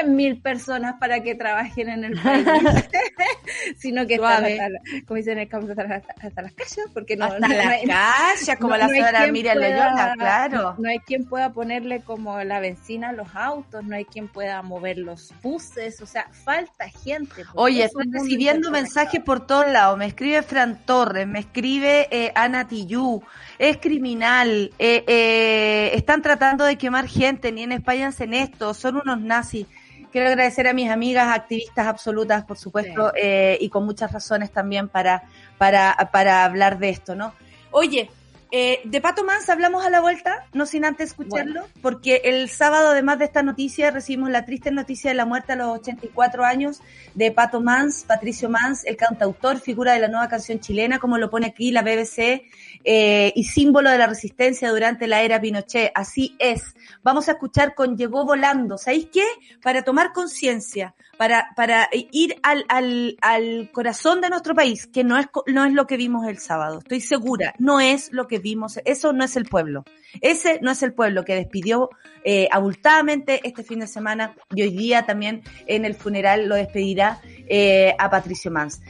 100.000 0.00 0.42
personas 0.42 0.96
para 0.98 1.22
que 1.22 1.34
trabajen 1.34 1.88
en 1.88 2.04
el 2.04 2.12
país, 2.22 2.46
sino 3.78 4.06
que 4.06 4.14
están 4.14 4.44
hasta, 4.44 4.68
como 5.06 5.16
dicen 5.16 5.38
el 5.38 5.48
campo, 5.48 5.70
hasta, 5.70 6.42
las 6.42 6.52
calles, 6.52 6.86
porque 6.92 7.16
no, 7.16 7.26
hasta 7.26 7.48
las 7.48 7.82
calles, 7.82 8.58
como 8.58 8.76
la 8.76 8.88
señora 8.88 9.26
Miriam 9.28 9.58
Leona, 9.58 10.14
claro. 10.14 10.74
No 10.78 10.88
hay 10.88 10.98
quien 11.00 11.24
pueda 11.24 11.52
ponerle 11.52 12.00
como 12.00 12.42
la 12.44 12.60
benzina 12.60 13.10
a 13.10 13.12
los 13.12 13.28
autos, 13.34 13.84
no 13.84 13.96
hay 13.96 14.04
quien 14.04 14.28
pueda 14.28 14.62
mover 14.62 14.98
los 14.98 15.32
buses, 15.42 16.00
o 16.00 16.06
sea, 16.06 16.28
falta 16.32 16.88
gente. 16.88 17.44
Oye, 17.54 17.84
estoy 17.84 18.06
recibiendo 18.10 18.70
mensajes 18.70 19.22
por 19.22 19.46
todos 19.46 19.70
lados, 19.70 19.98
me 19.98 20.06
escribe 20.06 20.42
Fran 20.42 20.78
Torres, 20.84 21.26
me 21.26 21.40
escribe 21.40 22.08
eh, 22.10 22.32
Ana 22.34 22.68
Tillú, 22.68 23.22
es 23.58 23.78
criminal, 23.78 24.72
eh, 24.78 25.04
eh, 25.06 25.90
están 25.94 26.22
tratando 26.22 26.64
de 26.64 26.76
quemar 26.76 27.08
gente, 27.08 27.52
ni 27.52 27.62
en 27.62 27.72
España 27.72 28.08
hacen 28.08 28.34
esto, 28.34 28.74
son 28.74 28.96
unos 28.96 29.20
nazis. 29.20 29.66
Quiero 30.10 30.28
agradecer 30.28 30.66
a 30.66 30.72
mis 30.72 30.90
amigas 30.90 31.28
activistas 31.34 31.86
absolutas, 31.86 32.44
por 32.44 32.56
supuesto, 32.58 33.12
eh, 33.14 33.56
y 33.60 33.68
con 33.68 33.84
muchas 33.84 34.12
razones 34.12 34.50
también 34.50 34.88
para, 34.88 35.22
para, 35.58 35.96
para 36.12 36.44
hablar 36.44 36.78
de 36.78 36.90
esto, 36.90 37.14
¿no? 37.14 37.34
Oye, 37.70 38.10
Eh, 38.50 38.80
de 38.84 39.02
Pato 39.02 39.24
Mans 39.24 39.46
hablamos 39.50 39.84
a 39.84 39.90
la 39.90 40.00
vuelta, 40.00 40.46
no 40.54 40.64
sin 40.64 40.86
antes 40.86 41.10
escucharlo, 41.10 41.66
porque 41.82 42.22
el 42.24 42.48
sábado, 42.48 42.88
además 42.88 43.18
de 43.18 43.26
esta 43.26 43.42
noticia, 43.42 43.90
recibimos 43.90 44.30
la 44.30 44.46
triste 44.46 44.70
noticia 44.70 45.10
de 45.10 45.16
la 45.16 45.26
muerte 45.26 45.52
a 45.52 45.56
los 45.56 45.80
84 45.80 46.46
años 46.46 46.80
de 47.14 47.30
Pato 47.30 47.60
Mans, 47.60 48.04
Patricio 48.08 48.48
Mans, 48.48 48.86
el 48.86 48.96
cantautor, 48.96 49.60
figura 49.60 49.92
de 49.92 49.98
la 49.98 50.08
nueva 50.08 50.28
canción 50.28 50.60
chilena, 50.60 50.98
como 50.98 51.18
lo 51.18 51.28
pone 51.28 51.48
aquí 51.48 51.72
la 51.72 51.82
BBC, 51.82 52.48
eh, 52.84 53.32
y 53.34 53.44
símbolo 53.44 53.90
de 53.90 53.98
la 53.98 54.06
resistencia 54.06 54.70
durante 54.70 55.06
la 55.06 55.22
era 55.22 55.40
Pinochet. 55.40 55.92
Así 55.94 56.36
es. 56.38 56.62
Vamos 57.02 57.28
a 57.28 57.32
escuchar 57.32 57.74
con 57.74 57.96
Llegó 57.96 58.24
Volando. 58.24 58.78
¿Sabéis 58.78 59.08
qué? 59.12 59.24
Para 59.62 59.82
tomar 59.82 60.12
conciencia, 60.12 60.94
para, 61.16 61.48
para 61.56 61.88
ir 61.92 62.36
al, 62.42 62.64
al, 62.68 63.16
al 63.20 63.70
corazón 63.72 64.20
de 64.20 64.30
nuestro 64.30 64.54
país, 64.54 64.86
que 64.86 65.04
no 65.04 65.18
es, 65.18 65.26
no 65.46 65.64
es 65.64 65.72
lo 65.72 65.86
que 65.86 65.96
vimos 65.96 66.26
el 66.26 66.38
sábado. 66.38 66.78
Estoy 66.78 67.00
segura, 67.00 67.54
no 67.58 67.80
es 67.80 68.12
lo 68.12 68.26
que 68.26 68.38
vimos. 68.38 68.78
Eso 68.84 69.12
no 69.12 69.24
es 69.24 69.36
el 69.36 69.44
pueblo. 69.44 69.84
Ese 70.20 70.58
no 70.62 70.70
es 70.70 70.82
el 70.82 70.94
pueblo 70.94 71.24
que 71.24 71.34
despidió 71.34 71.90
eh, 72.24 72.48
abultadamente 72.50 73.40
este 73.44 73.62
fin 73.62 73.80
de 73.80 73.86
semana 73.86 74.34
y 74.54 74.62
hoy 74.62 74.70
día 74.70 75.04
también 75.04 75.42
en 75.66 75.84
el 75.84 75.94
funeral 75.94 76.48
lo 76.48 76.54
despedirá 76.54 77.20
eh, 77.48 77.94
a 77.98 78.10
Patricio 78.10 78.50
Mans. 78.50 78.80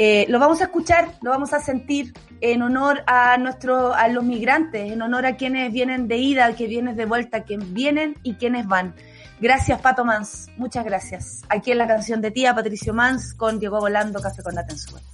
Eh, 0.00 0.26
lo 0.28 0.38
vamos 0.38 0.60
a 0.60 0.64
escuchar, 0.64 1.08
lo 1.22 1.30
vamos 1.30 1.52
a 1.52 1.58
sentir 1.58 2.14
en 2.40 2.62
honor 2.62 3.02
a 3.08 3.36
nuestro, 3.36 3.92
a 3.92 4.06
los 4.06 4.22
migrantes, 4.22 4.92
en 4.92 5.02
honor 5.02 5.26
a 5.26 5.36
quienes 5.36 5.72
vienen 5.72 6.06
de 6.06 6.18
ida, 6.18 6.54
que 6.54 6.68
vienen 6.68 6.94
de 6.94 7.04
vuelta, 7.04 7.42
quienes 7.42 7.72
vienen 7.72 8.16
y 8.22 8.34
quienes 8.34 8.68
van. 8.68 8.94
Gracias, 9.40 9.80
Pato 9.80 10.04
Mans. 10.04 10.50
Muchas 10.56 10.84
gracias. 10.84 11.42
Aquí 11.48 11.72
en 11.72 11.78
la 11.78 11.88
canción 11.88 12.20
de 12.20 12.30
tía, 12.30 12.54
Patricio 12.54 12.94
Mans, 12.94 13.34
con 13.34 13.58
Diego 13.58 13.80
Volando, 13.80 14.20
Café 14.22 14.40
con 14.44 14.54
Natenzuela. 14.54 15.04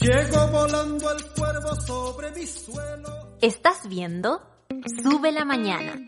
Llego 0.00 0.48
volando 0.48 1.12
el 1.12 1.24
cuervo 1.26 1.80
sobre 1.82 2.30
mi 2.32 2.46
suelo. 2.46 3.36
¿Estás 3.42 3.86
viendo? 3.86 4.51
Sube 5.02 5.32
la 5.32 5.44
mañana. 5.44 6.02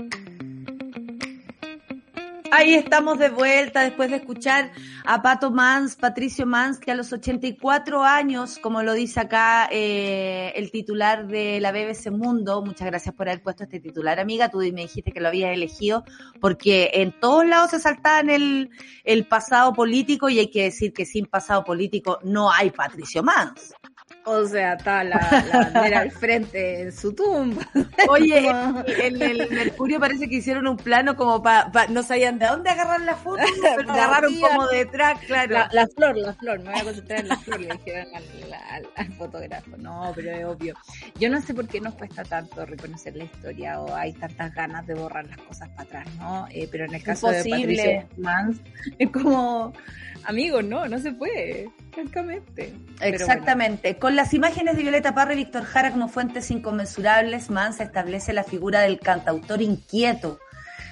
Ahí 2.51 2.75
estamos 2.75 3.19
de 3.19 3.31
vuelta 3.31 3.83
después 3.83 4.11
de 4.11 4.19
escuchar 4.19 4.71
a 5.05 5.23
Pato 5.23 5.51
Mans, 5.51 5.97
Patricio 5.97 6.47
Mans, 6.47 6.79
que 6.79 6.93
a 6.93 6.95
los 6.95 7.13
84 7.13 8.05
años, 8.05 8.61
como 8.61 8.85
lo 8.85 8.93
dice 8.93 9.19
acá 9.19 9.69
eh, 9.73 10.53
el 10.55 10.71
titular 10.71 11.27
de 11.27 11.61
la 11.61 11.73
BBC 11.73 12.13
Mundo, 12.13 12.63
muchas 12.65 12.87
gracias 12.87 13.13
por 13.13 13.29
haber 13.29 13.43
puesto 13.43 13.65
este 13.65 13.81
titular, 13.81 14.21
amiga, 14.21 14.51
tú 14.51 14.59
me 14.59 14.83
dijiste 14.83 15.11
que 15.11 15.21
lo 15.21 15.29
habías 15.29 15.53
elegido, 15.53 16.05
porque 16.41 16.93
en 16.95 17.19
todos 17.19 17.45
lados 17.45 17.73
se 17.73 17.81
salta 17.81 18.21
en 18.21 18.31
el, 18.31 18.71
el 19.03 19.27
pasado 19.27 19.73
político 19.73 20.29
y 20.29 20.39
hay 20.39 20.51
que 20.51 20.63
decir 20.63 20.93
que 20.93 21.07
sin 21.07 21.27
pasado 21.27 21.65
político 21.65 22.21
no 22.23 22.53
hay 22.53 22.71
Patricio 22.71 23.25
Mans. 23.25 23.75
O 24.27 24.47
sea, 24.47 24.75
está 24.75 25.05
la, 25.05 25.19
bandera 25.53 26.01
al 26.01 26.11
frente 26.11 26.81
en 26.81 26.93
su 26.93 27.13
tumba. 27.13 27.69
Oye, 28.09 28.49
en 28.87 29.21
el 29.21 29.51
Mercurio 29.51 30.01
parece 30.01 30.29
que 30.29 30.37
hicieron 30.37 30.67
un 30.67 30.79
plano 30.79 31.15
como 31.15 31.43
para, 31.43 31.71
pa, 31.71 31.87
no 31.89 32.03
sabían 32.03 32.39
de 32.39 32.47
dónde 32.47 32.71
agarrar 32.71 33.03
la 33.03 33.17
foto, 33.17 33.43
pero 33.77 33.93
agarraron 33.93 34.35
como 34.41 34.67
detrás, 34.69 35.19
claro. 35.27 35.53
La, 35.53 35.69
la, 35.73 35.87
flor, 35.89 36.17
la 36.17 36.33
flor, 36.35 36.59
me 36.61 36.71
voy 36.71 36.81
a 36.81 36.85
concentrar 36.85 37.21
en 37.21 37.29
la 37.29 37.37
flor, 37.37 37.61
le 37.61 37.73
dijeron 37.75 38.09
al, 38.97 39.13
fotógrafo. 39.13 39.77
No, 39.77 40.13
pero 40.15 40.31
es 40.31 40.45
obvio. 40.47 40.75
Yo 41.21 41.29
no 41.29 41.43
sé 41.43 41.53
por 41.53 41.69
qué 41.69 41.81
nos 41.81 41.95
cuesta 41.95 42.23
tanto 42.25 42.65
reconocer 42.65 43.17
la 43.17 43.25
historia 43.25 43.81
o 43.81 43.95
hay 43.95 44.15
tantas 44.15 44.55
ganas 44.55 44.87
de 44.87 44.95
borrar 44.95 45.27
las 45.27 45.39
cosas 45.39 45.69
para 45.71 45.83
atrás, 45.83 46.09
¿no? 46.19 46.47
Eh, 46.51 46.67
pero 46.71 46.87
en 46.87 46.95
el 46.95 47.03
caso 47.03 47.31
Imposible. 47.31 47.59
de 47.59 48.01
Patricio 48.01 48.23
Mans, 48.23 48.61
es 48.99 49.11
como, 49.11 49.73
amigos, 50.25 50.65
no, 50.65 50.89
no 50.89 50.99
se 50.99 51.13
puede. 51.13 51.71
Francamente. 51.95 52.75
Exactamente. 53.01 53.89
Bueno. 53.91 54.01
Con 54.01 54.14
las 54.15 54.33
imágenes 54.33 54.77
de 54.77 54.83
Violeta 54.83 55.15
Parra 55.15 55.35
y 55.35 55.37
Víctor 55.37 55.65
Jara 55.65 55.91
como 55.91 56.09
fuentes 56.09 56.51
inconmensurables, 56.51 57.51
Mans 57.51 57.81
establece 57.81 58.33
la 58.33 58.45
figura 58.45 58.81
del 58.81 59.01
cantautor 59.01 59.61
inquieto, 59.61 60.39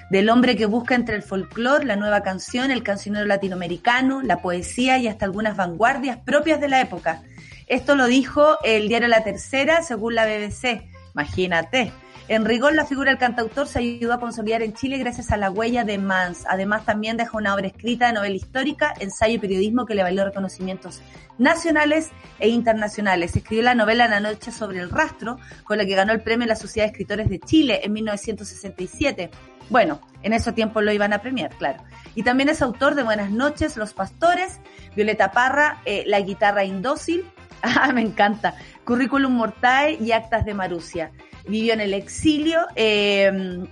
del 0.09 0.29
hombre 0.29 0.55
que 0.55 0.65
busca 0.65 0.95
entre 0.95 1.15
el 1.15 1.23
folclore, 1.23 1.85
la 1.85 1.95
nueva 1.95 2.21
canción, 2.21 2.69
el 2.69 2.83
cancionero 2.83 3.25
latinoamericano, 3.25 4.21
la 4.21 4.41
poesía 4.41 4.97
y 4.97 5.07
hasta 5.07 5.25
algunas 5.25 5.55
vanguardias 5.55 6.17
propias 6.17 6.59
de 6.59 6.69
la 6.69 6.81
época. 6.81 7.23
Esto 7.67 7.95
lo 7.95 8.07
dijo 8.07 8.57
el 8.63 8.87
diario 8.89 9.07
La 9.07 9.23
Tercera, 9.23 9.81
según 9.81 10.15
la 10.15 10.25
BBC. 10.25 10.83
Imagínate. 11.13 11.91
En 12.29 12.45
rigor, 12.45 12.73
la 12.73 12.85
figura 12.85 13.11
del 13.11 13.19
cantautor 13.19 13.67
se 13.67 13.79
ayudó 13.79 14.13
a 14.13 14.19
consolidar 14.19 14.61
en 14.61 14.73
Chile 14.73 14.97
gracias 14.97 15.31
a 15.31 15.37
la 15.37 15.51
huella 15.51 15.83
de 15.83 15.97
Mans. 15.97 16.45
Además, 16.47 16.85
también 16.85 17.17
dejó 17.17 17.37
una 17.37 17.53
obra 17.53 17.67
escrita 17.67 18.07
de 18.07 18.13
novela 18.13 18.35
histórica, 18.35 18.93
ensayo 18.97 19.35
y 19.35 19.39
periodismo 19.39 19.85
que 19.85 19.93
le 19.93 20.03
valió 20.03 20.23
reconocimientos 20.23 21.01
nacionales 21.37 22.11
e 22.39 22.47
internacionales. 22.47 23.35
Escribió 23.35 23.63
la 23.63 23.75
novela 23.75 24.07
La 24.07 24.21
noche 24.21 24.53
sobre 24.53 24.79
el 24.79 24.89
rastro, 24.89 25.37
con 25.65 25.77
la 25.77 25.85
que 25.85 25.95
ganó 25.95 26.13
el 26.13 26.21
premio 26.21 26.45
de 26.45 26.53
la 26.53 26.55
Sociedad 26.55 26.85
de 26.85 26.91
Escritores 26.91 27.27
de 27.27 27.39
Chile 27.39 27.81
en 27.83 27.91
1967. 27.91 29.29
Bueno, 29.69 29.99
en 30.21 30.31
ese 30.31 30.53
tiempo 30.53 30.79
lo 30.79 30.93
iban 30.93 31.11
a 31.11 31.21
premiar, 31.21 31.49
claro. 31.57 31.83
Y 32.15 32.23
también 32.23 32.47
es 32.47 32.61
autor 32.61 32.95
de 32.95 33.03
Buenas 33.03 33.31
noches, 33.31 33.75
Los 33.75 33.93
Pastores, 33.93 34.61
Violeta 34.95 35.31
Parra, 35.31 35.81
eh, 35.83 36.05
La 36.07 36.21
guitarra 36.21 36.63
indócil, 36.63 37.25
ah, 37.63 37.91
me 37.91 38.01
encanta, 38.01 38.55
Currículum 38.85 39.33
Mortae 39.33 39.97
y 39.99 40.13
Actas 40.13 40.45
de 40.45 40.53
Marusia 40.53 41.11
vivió 41.45 41.73
en 41.73 41.81
el 41.81 41.93
exilio, 41.93 42.61
eh, 42.75 43.65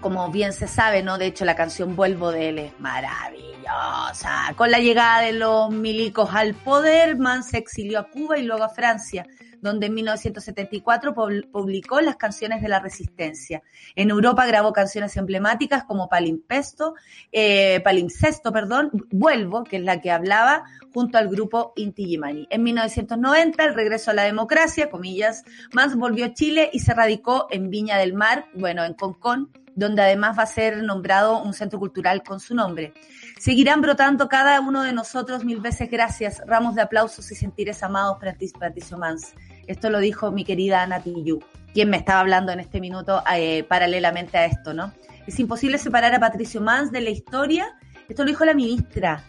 como 0.00 0.30
bien 0.30 0.52
se 0.52 0.66
sabe, 0.66 1.02
¿no? 1.02 1.18
De 1.18 1.26
hecho, 1.26 1.44
la 1.44 1.56
canción 1.56 1.96
Vuelvo 1.96 2.30
de 2.30 2.48
él 2.48 2.58
es 2.58 2.80
maravillosa. 2.80 4.52
Con 4.56 4.70
la 4.70 4.78
llegada 4.78 5.22
de 5.22 5.32
los 5.32 5.70
milicos 5.70 6.30
al 6.32 6.54
poder, 6.54 7.18
Man 7.18 7.42
se 7.42 7.58
exilió 7.58 7.98
a 8.00 8.08
Cuba 8.08 8.38
y 8.38 8.42
luego 8.42 8.64
a 8.64 8.68
Francia, 8.68 9.26
donde 9.60 9.86
en 9.86 9.94
1974 9.94 11.14
publicó 11.14 12.00
las 12.00 12.16
canciones 12.16 12.62
de 12.62 12.68
la 12.68 12.80
resistencia. 12.80 13.62
En 13.94 14.10
Europa 14.10 14.44
grabó 14.46 14.72
canciones 14.72 15.16
emblemáticas 15.16 15.84
como 15.84 16.08
Palimpesto, 16.08 16.94
eh, 17.30 17.80
Palimpsesto, 17.84 18.52
perdón, 18.52 18.90
Vuelvo, 19.10 19.62
que 19.62 19.76
es 19.76 19.82
la 19.82 20.00
que 20.00 20.10
hablaba, 20.10 20.64
junto 20.92 21.18
al 21.18 21.28
grupo 21.28 21.72
Inti 21.76 22.02
Illimani. 22.02 22.46
En 22.50 22.62
1990, 22.62 23.64
el 23.64 23.74
regreso 23.74 24.10
a 24.10 24.14
la 24.14 24.24
democracia, 24.24 24.90
comillas, 24.90 25.44
Mans 25.72 25.96
volvió 25.96 26.26
a 26.26 26.34
Chile 26.34 26.70
y 26.72 26.80
se 26.80 26.94
radicó 26.94 27.46
en 27.50 27.70
Viña 27.70 27.98
del 27.98 28.14
Mar, 28.14 28.46
bueno, 28.54 28.84
en 28.84 28.94
Concón, 28.94 29.50
donde 29.74 30.02
además 30.02 30.38
va 30.38 30.42
a 30.42 30.46
ser 30.46 30.82
nombrado 30.82 31.42
un 31.42 31.54
centro 31.54 31.78
cultural 31.78 32.22
con 32.22 32.40
su 32.40 32.54
nombre. 32.54 32.92
Seguirán 33.38 33.80
brotando 33.80 34.28
cada 34.28 34.60
uno 34.60 34.82
de 34.82 34.92
nosotros 34.92 35.44
mil 35.44 35.60
veces 35.60 35.90
gracias, 35.90 36.42
ramos 36.46 36.74
de 36.74 36.82
aplausos 36.82 37.30
y 37.32 37.34
sentires 37.34 37.82
amados 37.82 38.18
para 38.18 38.36
Patricio 38.58 38.98
Mans. 38.98 39.34
Esto 39.66 39.90
lo 39.90 39.98
dijo 39.98 40.30
mi 40.30 40.44
querida 40.44 40.82
Ana 40.82 41.00
Tijoux, 41.00 41.44
quien 41.72 41.90
me 41.90 41.96
estaba 41.96 42.20
hablando 42.20 42.52
en 42.52 42.60
este 42.60 42.80
minuto 42.80 43.22
eh, 43.34 43.64
paralelamente 43.64 44.38
a 44.38 44.44
esto, 44.44 44.74
¿no? 44.74 44.92
Es 45.26 45.38
imposible 45.38 45.78
separar 45.78 46.14
a 46.14 46.20
Patricio 46.20 46.60
Mans 46.60 46.90
de 46.90 47.00
la 47.00 47.10
historia. 47.10 47.78
Esto 48.08 48.24
lo 48.24 48.28
dijo 48.28 48.44
la 48.44 48.54
ministra. 48.54 49.24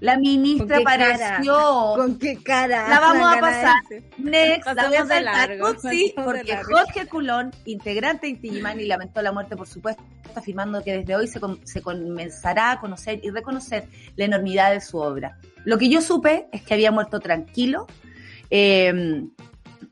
La 0.00 0.18
ministra 0.18 0.78
apareció. 0.78 1.54
Cara? 1.54 1.94
¿Con 1.96 2.18
qué 2.18 2.42
cara? 2.42 2.88
La 2.88 3.00
vamos 3.00 3.36
a 3.36 3.40
pasar. 3.40 3.82
Next, 4.18 4.66
la 4.66 4.74
vamos 4.74 4.98
a 4.98 5.06
saltar. 5.06 5.58
Sí, 5.90 6.14
porque 6.14 6.56
Jorge 6.62 7.06
Culón, 7.06 7.52
integrante 7.64 8.26
de 8.26 8.32
Intigimani, 8.32 8.84
lamentó 8.84 9.22
la 9.22 9.32
muerte, 9.32 9.56
por 9.56 9.66
supuesto, 9.66 10.02
afirmando 10.34 10.82
que 10.82 10.98
desde 10.98 11.16
hoy 11.16 11.26
se, 11.26 11.40
se 11.64 11.80
comenzará 11.80 12.72
a 12.72 12.80
conocer 12.80 13.20
y 13.22 13.30
reconocer 13.30 13.86
la 14.16 14.24
enormidad 14.24 14.72
de 14.72 14.80
su 14.80 14.98
obra. 14.98 15.38
Lo 15.64 15.78
que 15.78 15.88
yo 15.88 16.02
supe 16.02 16.48
es 16.52 16.62
que 16.62 16.74
había 16.74 16.90
muerto 16.90 17.20
tranquilo, 17.20 17.86
eh, 18.50 19.24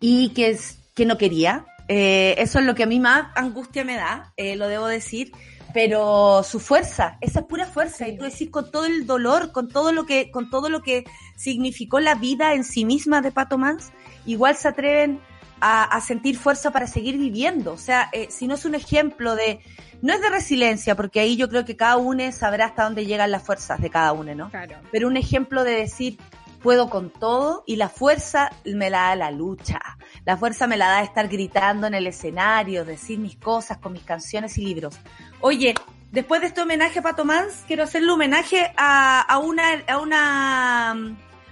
y 0.01 0.31
que, 0.31 0.51
es, 0.51 0.79
que 0.95 1.07
no 1.07 1.17
quería. 1.17 1.65
Eh, 1.89 2.35
eso 2.39 2.59
es 2.59 2.65
lo 2.65 2.75
que 2.75 2.83
a 2.83 2.87
mí 2.87 3.01
más 3.01 3.29
angustia 3.35 3.85
me 3.85 3.97
da, 3.97 4.33
eh, 4.37 4.57
lo 4.57 4.69
debo 4.69 4.87
decir, 4.87 5.33
pero 5.73 6.43
su 6.43 6.61
fuerza, 6.61 7.17
esa 7.21 7.41
es 7.41 7.47
pura 7.47 7.67
fuerza, 7.67 8.07
y 8.09 8.17
tú 8.17 8.25
decís 8.25 8.51
con 8.51 8.71
todo 8.71 8.87
el 8.87 9.07
dolor, 9.07 9.53
con 9.53 9.69
todo 9.69 9.93
lo 9.93 10.05
que, 10.05 10.31
con 10.31 10.51
todo 10.51 10.69
lo 10.69 10.83
que 10.83 11.05
significó 11.37 12.01
la 12.01 12.15
vida 12.15 12.55
en 12.55 12.65
sí 12.65 12.85
misma 12.85 13.21
de 13.21 13.33
Pato 13.33 13.59
Mans, 13.59 13.93
igual 14.27 14.57
se 14.57 14.69
atreven 14.69 15.21
a, 15.61 15.85
a 15.85 16.01
sentir 16.01 16.37
fuerza 16.37 16.73
para 16.73 16.87
seguir 16.87 17.17
viviendo. 17.17 17.73
O 17.73 17.79
sea, 17.79 18.09
eh, 18.13 18.29
si 18.31 18.47
no 18.47 18.55
es 18.55 18.65
un 18.65 18.75
ejemplo 18.75 19.35
de, 19.35 19.61
no 20.03 20.13
es 20.13 20.21
de 20.21 20.29
resiliencia, 20.29 20.95
porque 20.95 21.21
ahí 21.21 21.37
yo 21.37 21.49
creo 21.49 21.65
que 21.65 21.77
cada 21.77 21.97
uno 21.97 22.31
sabrá 22.33 22.67
hasta 22.67 22.85
dónde 22.85 23.07
llegan 23.07 23.31
las 23.31 23.43
fuerzas 23.43 23.81
de 23.81 23.89
cada 23.89 24.13
uno, 24.13 24.35
¿no? 24.35 24.51
Claro. 24.51 24.77
Pero 24.91 25.09
un 25.09 25.17
ejemplo 25.17 25.65
de 25.65 25.77
decir, 25.77 26.19
puedo 26.63 26.89
con 26.89 27.11
todo 27.11 27.65
y 27.67 27.77
la 27.77 27.89
fuerza 27.89 28.51
me 28.65 28.89
la 28.89 29.09
da 29.09 29.17
la 29.17 29.31
lucha. 29.31 29.81
La 30.25 30.37
fuerza 30.37 30.67
me 30.67 30.77
la 30.77 30.89
da 30.89 31.03
estar 31.03 31.29
gritando 31.29 31.87
en 31.87 31.95
el 31.95 32.07
escenario, 32.07 32.85
decir 32.85 33.19
mis 33.19 33.37
cosas 33.37 33.79
con 33.79 33.93
mis 33.93 34.05
canciones 34.05 34.57
y 34.59 34.65
libros. 34.65 34.99
Oye, 35.45 35.75
después 36.13 36.41
de 36.41 36.47
este 36.47 36.63
homenaje 36.63 37.01
a 37.01 37.03
Pato 37.03 37.25
Mans, 37.25 37.65
quiero 37.67 37.83
hacerle 37.83 38.13
homenaje 38.13 38.73
a, 38.77 39.21
a 39.23 39.39
una, 39.39 39.83
a 39.89 39.99
una, 39.99 40.93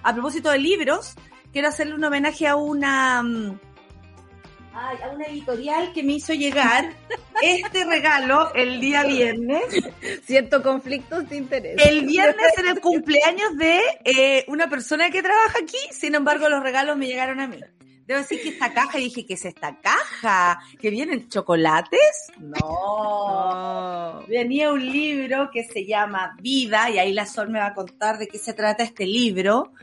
a 0.05 0.13
propósito 0.15 0.49
de 0.49 0.59
libros, 0.61 1.15
quiero 1.53 1.67
hacerle 1.67 1.97
un 1.97 2.05
homenaje 2.05 2.47
a 2.47 2.55
una, 2.55 3.19
ay, 3.19 4.97
a 5.03 5.09
una 5.13 5.27
editorial 5.27 5.93
que 5.93 6.05
me 6.05 6.13
hizo 6.13 6.33
llegar 6.35 6.95
este 7.43 7.85
regalo 7.85 8.55
el 8.55 8.81
día 8.81 9.03
viernes. 9.03 9.65
Siento 10.25 10.63
conflictos 10.63 11.29
de 11.29 11.37
interés. 11.39 11.85
El 11.85 12.07
viernes 12.07 12.59
en 12.59 12.69
el 12.69 12.81
cumpleaños 12.81 13.57
de 13.57 13.81
eh, 14.05 14.45
una 14.47 14.69
persona 14.69 15.11
que 15.11 15.21
trabaja 15.21 15.59
aquí, 15.61 15.79
sin 15.91 16.15
embargo 16.15 16.49
los 16.49 16.63
regalos 16.63 16.97
me 16.97 17.09
llegaron 17.09 17.41
a 17.41 17.49
mí. 17.49 17.59
Debo 18.11 18.23
decir 18.23 18.43
que 18.43 18.49
esta 18.49 18.75
caja, 18.75 18.99
dije, 18.99 19.25
¿qué 19.25 19.35
es 19.35 19.45
esta 19.45 19.79
caja? 19.79 20.59
¿Que 20.81 20.91
vienen 20.91 21.29
chocolates? 21.29 22.33
No. 22.41 24.25
Venía 24.27 24.73
un 24.73 24.85
libro 24.85 25.49
que 25.53 25.63
se 25.63 25.87
llama 25.87 26.35
Vida, 26.43 26.91
y 26.91 26.99
ahí 26.99 27.13
la 27.13 27.25
Sol 27.25 27.51
me 27.51 27.61
va 27.61 27.67
a 27.67 27.75
contar 27.75 28.19
de 28.19 28.27
qué 28.27 28.37
se 28.37 28.53
trata 28.53 28.83
este 28.83 29.07
libro. 29.07 29.75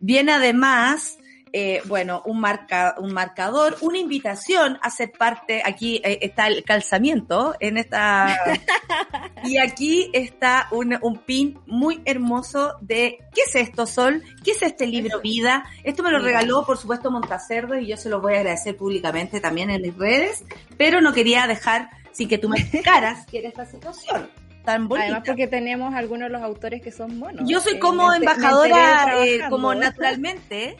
Viene 0.00 0.32
además 0.32 1.18
eh, 1.58 1.80
bueno, 1.86 2.20
un, 2.26 2.38
marca, 2.38 2.96
un 2.98 3.14
marcador, 3.14 3.78
una 3.80 3.96
invitación 3.96 4.78
a 4.82 4.90
ser 4.90 5.10
parte, 5.10 5.62
aquí 5.64 6.02
eh, 6.04 6.18
está 6.20 6.48
el 6.48 6.62
calzamiento 6.64 7.54
en 7.60 7.78
esta, 7.78 8.38
y 9.42 9.56
aquí 9.56 10.10
está 10.12 10.68
un, 10.70 10.98
un, 11.00 11.16
pin 11.16 11.58
muy 11.64 12.02
hermoso 12.04 12.74
de, 12.82 13.20
¿qué 13.34 13.40
es 13.46 13.54
esto, 13.54 13.86
Sol? 13.86 14.22
¿Qué 14.44 14.50
es 14.50 14.60
este 14.60 14.86
libro 14.86 15.22
Vida? 15.22 15.64
Esto 15.82 16.02
me 16.02 16.10
lo 16.10 16.18
regaló, 16.18 16.66
por 16.66 16.76
supuesto, 16.76 17.10
Montacerdo 17.10 17.78
y 17.78 17.86
yo 17.86 17.96
se 17.96 18.10
lo 18.10 18.20
voy 18.20 18.34
a 18.34 18.40
agradecer 18.40 18.76
públicamente 18.76 19.40
también 19.40 19.70
en 19.70 19.80
mis 19.80 19.96
redes, 19.96 20.44
pero 20.76 21.00
no 21.00 21.14
quería 21.14 21.46
dejar 21.46 21.88
sin 22.12 22.28
que 22.28 22.36
tú 22.36 22.50
me 22.50 22.58
explicaras 22.58 23.24
qué 23.30 23.38
era 23.38 23.48
esta 23.48 23.64
situación. 23.64 24.28
Tan 24.66 24.88
bonita. 24.88 25.06
Además 25.06 25.22
porque 25.24 25.46
tenemos 25.46 25.94
algunos 25.94 26.28
de 26.28 26.32
los 26.34 26.42
autores 26.42 26.82
que 26.82 26.92
son 26.92 27.18
buenos. 27.18 27.48
Yo 27.48 27.60
soy 27.60 27.78
como 27.78 28.12
embajadora, 28.12 29.24
eh, 29.24 29.40
como 29.48 29.74
naturalmente, 29.74 30.76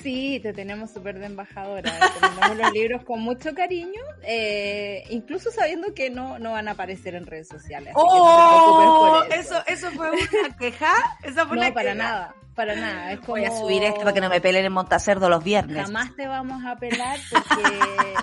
Sí, 0.00 0.40
te 0.40 0.52
tenemos 0.52 0.90
súper 0.90 1.18
de 1.18 1.26
embajadora. 1.26 1.92
Tenemos 2.20 2.56
los 2.56 2.72
libros 2.72 3.04
con 3.04 3.20
mucho 3.20 3.54
cariño, 3.54 4.00
eh, 4.22 5.04
incluso 5.10 5.50
sabiendo 5.50 5.94
que 5.94 6.10
no, 6.10 6.38
no 6.38 6.52
van 6.52 6.68
a 6.68 6.72
aparecer 6.72 7.14
en 7.14 7.26
redes 7.26 7.48
sociales. 7.48 7.92
¡Oh! 7.96 9.22
eso. 9.30 9.62
eso. 9.66 9.90
fue 9.92 10.10
una 10.10 10.56
queja. 10.58 10.92
¿Esa 11.22 11.46
fue 11.46 11.56
no, 11.56 11.74
para 11.74 11.94
nada. 11.94 12.34
Para 12.54 12.74
nada. 12.76 13.12
Es 13.12 13.20
como... 13.20 13.32
Voy 13.32 13.44
a 13.44 13.50
subir 13.50 13.82
esto 13.82 14.00
para 14.00 14.12
que 14.12 14.20
no 14.20 14.28
me 14.28 14.40
pelen 14.40 14.64
en 14.64 14.72
Montacerdo 14.72 15.28
los 15.28 15.42
viernes. 15.42 15.84
Jamás 15.84 16.14
te 16.14 16.26
vamos 16.26 16.64
a 16.64 16.76
pelar 16.76 17.18
porque 17.30 18.14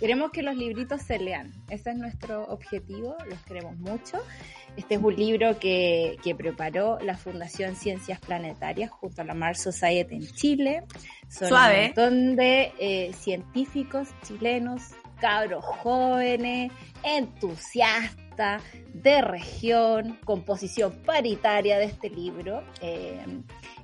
queremos 0.00 0.32
que 0.32 0.42
los 0.42 0.56
libritos 0.56 1.02
se 1.02 1.18
lean. 1.18 1.52
Ese 1.68 1.90
es 1.90 1.96
nuestro 1.96 2.44
objetivo. 2.48 3.16
Los 3.28 3.38
queremos 3.42 3.76
mucho. 3.76 4.18
Este 4.76 4.94
es 4.94 5.02
un 5.02 5.14
libro 5.14 5.58
que, 5.58 6.16
que, 6.24 6.34
preparó 6.34 6.98
la 7.00 7.16
Fundación 7.16 7.76
Ciencias 7.76 8.18
Planetarias 8.18 8.90
junto 8.90 9.22
a 9.22 9.24
la 9.24 9.34
Mars 9.34 9.62
Society 9.62 10.14
en 10.16 10.26
Chile. 10.26 10.82
Son 11.28 11.48
Suave. 11.48 11.78
un 11.78 11.84
montón 11.86 12.36
de 12.36 12.72
eh, 12.78 13.12
científicos 13.12 14.08
chilenos, 14.22 14.82
cabros 15.20 15.64
jóvenes, 15.64 16.72
entusiastas, 17.02 18.62
de 18.94 19.20
región, 19.20 20.18
composición 20.24 20.92
paritaria 21.04 21.78
de 21.78 21.84
este 21.84 22.08
libro. 22.08 22.64
Eh, 22.80 23.22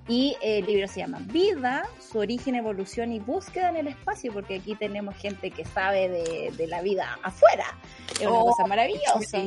y 0.09 0.37
el 0.41 0.67
libro 0.67 0.87
se 0.89 1.01
llama 1.01 1.19
Vida, 1.23 1.85
su 1.99 2.19
origen, 2.19 2.55
evolución 2.55 3.13
y 3.13 3.19
búsqueda 3.19 3.71
en 3.71 3.77
el 3.77 3.89
espacio, 3.89 4.33
porque 4.33 4.57
aquí 4.57 4.75
tenemos 4.75 5.17
gente 5.17 5.51
que 5.51 5.65
sabe 5.65 6.09
de, 6.09 6.53
de 6.57 6.67
la 6.69 6.83
vida 6.83 7.19
afuera. 7.23 7.67
Es 8.13 8.21
una 8.21 8.31
oh, 8.31 8.47
cosa 8.47 8.67
maravillosa. 8.67 9.43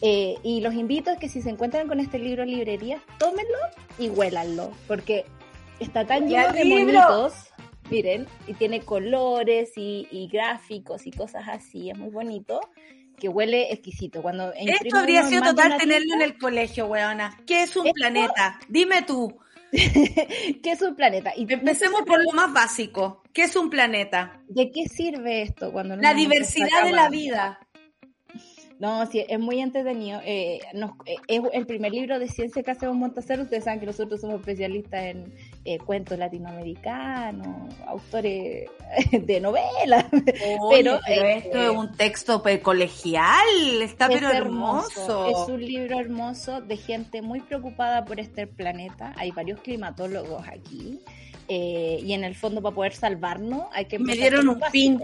Eh, 0.00 0.36
y 0.42 0.60
los 0.60 0.74
invito 0.74 1.10
a 1.10 1.16
que 1.16 1.28
si 1.28 1.42
se 1.42 1.50
encuentran 1.50 1.88
con 1.88 1.98
este 1.98 2.18
libro 2.18 2.44
en 2.44 2.50
librería, 2.50 3.02
tómenlo 3.18 3.58
y 3.98 4.08
huélanlo, 4.08 4.72
porque 4.86 5.24
está 5.80 6.06
tan 6.06 6.28
lleno 6.28 6.52
de 6.52 6.64
monitos, 6.64 7.34
miren, 7.90 8.26
y 8.46 8.54
tiene 8.54 8.80
colores 8.80 9.72
y, 9.76 10.28
gráficos 10.32 11.06
y 11.06 11.10
cosas 11.10 11.48
así, 11.48 11.90
es 11.90 11.98
muy 11.98 12.10
bonito, 12.10 12.60
que 13.18 13.28
huele 13.28 13.72
exquisito. 13.72 14.22
Cuando 14.22 14.52
Esto 14.52 14.98
habría 14.98 15.24
sido 15.24 15.42
total 15.42 15.76
tenerlo 15.78 16.14
en 16.14 16.22
el 16.22 16.38
colegio, 16.38 16.86
weona. 16.86 17.36
¿Qué 17.44 17.64
es 17.64 17.74
un 17.74 17.90
planeta? 17.90 18.60
Dime 18.68 19.02
tú. 19.02 19.36
¿Qué 20.62 20.70
es 20.72 20.82
un 20.82 20.94
planeta? 20.94 21.32
Y 21.36 21.52
Empecemos 21.52 22.02
por 22.02 22.22
lo 22.22 22.32
más 22.32 22.52
básico. 22.52 23.22
¿Qué 23.32 23.44
es 23.44 23.56
un 23.56 23.70
planeta? 23.70 24.42
¿De 24.48 24.70
qué 24.70 24.88
sirve 24.88 25.42
esto 25.42 25.72
cuando 25.72 25.96
La 25.96 26.14
diversidad 26.14 26.84
de 26.84 26.92
la 26.92 27.08
vida. 27.08 27.60
No, 28.78 29.04
sí, 29.06 29.24
es 29.28 29.40
muy 29.40 29.60
entretenido. 29.60 30.20
Eh, 30.24 30.60
eh, 30.72 31.16
es 31.26 31.42
el 31.52 31.66
primer 31.66 31.92
libro 31.92 32.18
de 32.20 32.28
ciencia 32.28 32.62
que 32.62 32.70
hacemos 32.70 32.94
Montacero. 32.94 33.42
Ustedes 33.42 33.64
saben 33.64 33.80
que 33.80 33.86
nosotros 33.86 34.20
somos 34.20 34.38
especialistas 34.38 35.02
en 35.02 35.34
eh, 35.64 35.78
cuentos 35.78 36.16
latinoamericanos, 36.16 37.74
autores 37.86 38.70
de 39.12 39.40
novelas. 39.40 40.06
pero, 40.70 41.00
esto 41.06 41.62
es 41.62 41.70
un 41.70 41.92
texto 41.96 42.42
colegial, 42.62 43.82
está 43.82 44.06
pero 44.06 44.30
hermoso. 44.30 45.26
Es 45.26 45.48
un 45.48 45.64
libro 45.64 45.98
hermoso 45.98 46.60
de 46.60 46.76
gente 46.76 47.20
muy 47.20 47.40
preocupada 47.40 48.04
por 48.04 48.20
este 48.20 48.46
planeta. 48.46 49.12
Hay 49.16 49.32
varios 49.32 49.60
climatólogos 49.60 50.46
aquí. 50.46 51.00
y 51.48 52.12
en 52.12 52.22
el 52.22 52.36
fondo, 52.36 52.62
para 52.62 52.74
poder 52.76 52.94
salvarnos, 52.94 53.64
hay 53.72 53.86
que. 53.86 53.98
Me 53.98 54.14
dieron 54.14 54.48
un 54.48 54.60
pin 54.70 55.00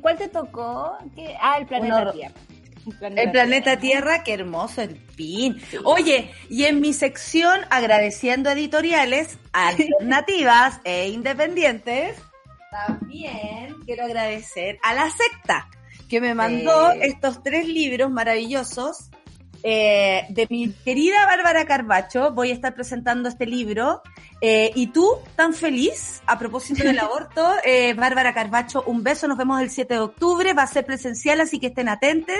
¿Cuál 0.00 0.18
te 0.18 0.28
tocó? 0.28 0.96
Ah, 1.40 1.56
el 1.58 1.66
planeta 1.66 2.12
Tierra. 2.12 2.34
el 3.00 3.30
planeta 3.30 3.78
Tierra. 3.78 4.24
qué 4.24 4.34
hermoso 4.34 4.82
el 4.82 4.96
pin. 4.96 5.60
Oye, 5.84 6.30
y 6.50 6.64
en 6.64 6.80
mi 6.80 6.92
sección 6.92 7.60
agradeciendo 7.70 8.50
editoriales 8.50 9.38
alternativas 9.52 10.80
e 10.84 11.08
independientes, 11.08 12.18
también 12.70 13.74
quiero 13.84 14.04
agradecer 14.04 14.78
a 14.82 14.94
la 14.94 15.10
secta 15.10 15.68
que 16.08 16.20
me 16.20 16.34
mandó 16.34 16.92
estos 16.92 17.42
tres 17.42 17.66
libros 17.66 18.10
maravillosos 18.10 19.10
eh, 19.62 20.26
de 20.28 20.46
mi 20.50 20.70
querida 20.84 21.26
Bárbara 21.26 21.64
Carbacho. 21.66 22.32
Voy 22.32 22.50
a 22.50 22.54
estar 22.54 22.74
presentando 22.74 23.28
este 23.28 23.46
libro. 23.46 24.02
Eh, 24.40 24.70
y 24.74 24.88
tú, 24.88 25.08
tan 25.34 25.54
feliz, 25.54 26.22
a 26.26 26.38
propósito 26.38 26.84
del 26.84 26.98
aborto, 27.00 27.46
eh, 27.64 27.94
Bárbara 27.94 28.34
Carbacho, 28.34 28.82
un 28.86 29.02
beso. 29.02 29.28
Nos 29.28 29.38
vemos 29.38 29.60
el 29.60 29.70
7 29.70 29.94
de 29.94 30.00
octubre. 30.00 30.52
Va 30.52 30.62
a 30.62 30.66
ser 30.66 30.84
presencial, 30.84 31.40
así 31.40 31.58
que 31.58 31.68
estén 31.68 31.88
atentos. 31.88 32.36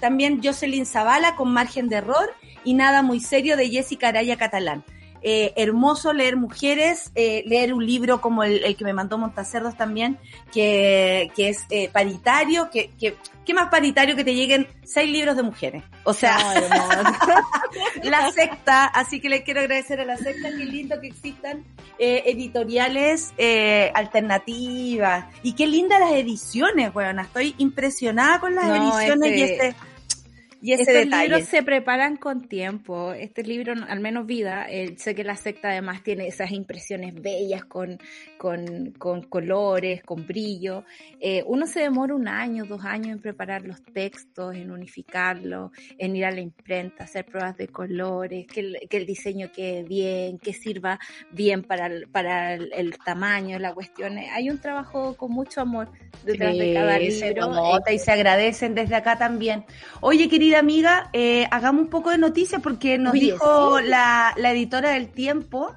también 0.00 0.40
Jocelyn 0.42 0.86
Zavala 0.86 1.36
con 1.36 1.52
Margen 1.52 1.88
de 1.88 1.96
Error 1.96 2.32
y 2.64 2.74
Nada 2.74 3.02
Muy 3.02 3.20
Serio 3.20 3.56
de 3.56 3.68
Jessica 3.68 4.08
Araya 4.08 4.36
Catalán. 4.36 4.84
Eh, 5.26 5.54
hermoso 5.56 6.12
leer 6.12 6.36
mujeres, 6.36 7.10
eh, 7.14 7.44
leer 7.46 7.72
un 7.72 7.86
libro 7.86 8.20
como 8.20 8.44
el, 8.44 8.76
que 8.76 8.84
me 8.84 8.92
mandó 8.92 9.16
Montacerdos 9.16 9.74
también, 9.74 10.18
que, 10.52 11.32
que 11.34 11.48
es 11.48 11.64
eh, 11.70 11.88
paritario, 11.88 12.68
que, 12.68 12.90
que, 13.00 13.16
¿qué 13.46 13.54
más 13.54 13.70
paritario 13.70 14.16
que 14.16 14.24
te 14.24 14.34
lleguen 14.34 14.68
seis 14.84 15.10
libros 15.10 15.34
de 15.34 15.42
mujeres? 15.42 15.82
O 16.02 16.12
sea, 16.12 16.36
la 18.02 18.30
secta, 18.32 18.84
así 18.84 19.18
que 19.18 19.30
le 19.30 19.44
quiero 19.44 19.60
agradecer 19.60 19.98
a 19.98 20.04
la 20.04 20.18
secta, 20.18 20.50
qué 20.50 20.66
lindo 20.66 21.00
que 21.00 21.06
existan 21.06 21.64
editoriales 21.98 23.32
alternativas, 23.94 25.24
y 25.42 25.54
qué 25.54 25.66
lindas 25.66 26.00
las 26.00 26.12
ediciones, 26.12 26.92
bueno, 26.92 27.22
estoy 27.22 27.54
impresionada 27.56 28.40
con 28.40 28.54
las 28.54 28.66
ediciones 28.66 29.38
y 29.38 29.42
este, 29.42 29.74
y 30.64 30.72
Estos 30.72 31.04
libros 31.04 31.44
se 31.44 31.62
preparan 31.62 32.16
con 32.16 32.48
tiempo. 32.48 33.12
Este 33.12 33.42
libro, 33.42 33.74
al 33.86 34.00
menos 34.00 34.24
Vida, 34.24 34.64
eh, 34.66 34.94
sé 34.96 35.14
que 35.14 35.22
la 35.22 35.36
secta 35.36 35.68
además 35.68 36.02
tiene 36.02 36.26
esas 36.26 36.52
impresiones 36.52 37.20
bellas 37.20 37.66
con, 37.66 37.98
con, 38.38 38.92
con 38.92 39.20
colores, 39.24 40.02
con 40.02 40.26
brillo. 40.26 40.84
Eh, 41.20 41.44
uno 41.46 41.66
se 41.66 41.80
demora 41.80 42.14
un 42.14 42.28
año, 42.28 42.64
dos 42.64 42.82
años 42.82 43.08
en 43.08 43.20
preparar 43.20 43.66
los 43.66 43.84
textos, 43.84 44.54
en 44.54 44.70
unificarlos, 44.70 45.70
en 45.98 46.16
ir 46.16 46.24
a 46.24 46.30
la 46.30 46.40
imprenta, 46.40 47.04
hacer 47.04 47.26
pruebas 47.26 47.58
de 47.58 47.68
colores, 47.68 48.46
que 48.46 48.60
el, 48.60 48.78
que 48.88 48.96
el 48.96 49.04
diseño 49.04 49.52
quede 49.52 49.82
bien, 49.82 50.38
que 50.38 50.54
sirva 50.54 50.98
bien 51.30 51.62
para 51.62 51.88
el, 51.88 52.08
para 52.08 52.54
el, 52.54 52.96
tamaño, 53.04 53.58
la 53.58 53.74
cuestión. 53.74 54.16
Hay 54.16 54.48
un 54.48 54.58
trabajo 54.58 55.14
con 55.14 55.30
mucho 55.30 55.60
amor 55.60 55.90
detrás 56.24 56.56
de 56.56 56.72
cada 56.72 56.98
libro. 56.98 57.52
y 57.92 57.98
se 57.98 58.12
agradecen 58.12 58.74
desde 58.74 58.94
acá 58.94 59.18
también. 59.18 59.66
Oye, 60.00 60.26
querida 60.30 60.53
amiga, 60.56 61.08
eh, 61.12 61.46
hagamos 61.50 61.82
un 61.82 61.90
poco 61.90 62.10
de 62.10 62.18
noticias 62.18 62.60
porque 62.62 62.98
nos 62.98 63.12
dijo 63.12 63.80
la, 63.80 64.34
la 64.36 64.52
editora 64.52 64.90
del 64.90 65.08
tiempo 65.08 65.74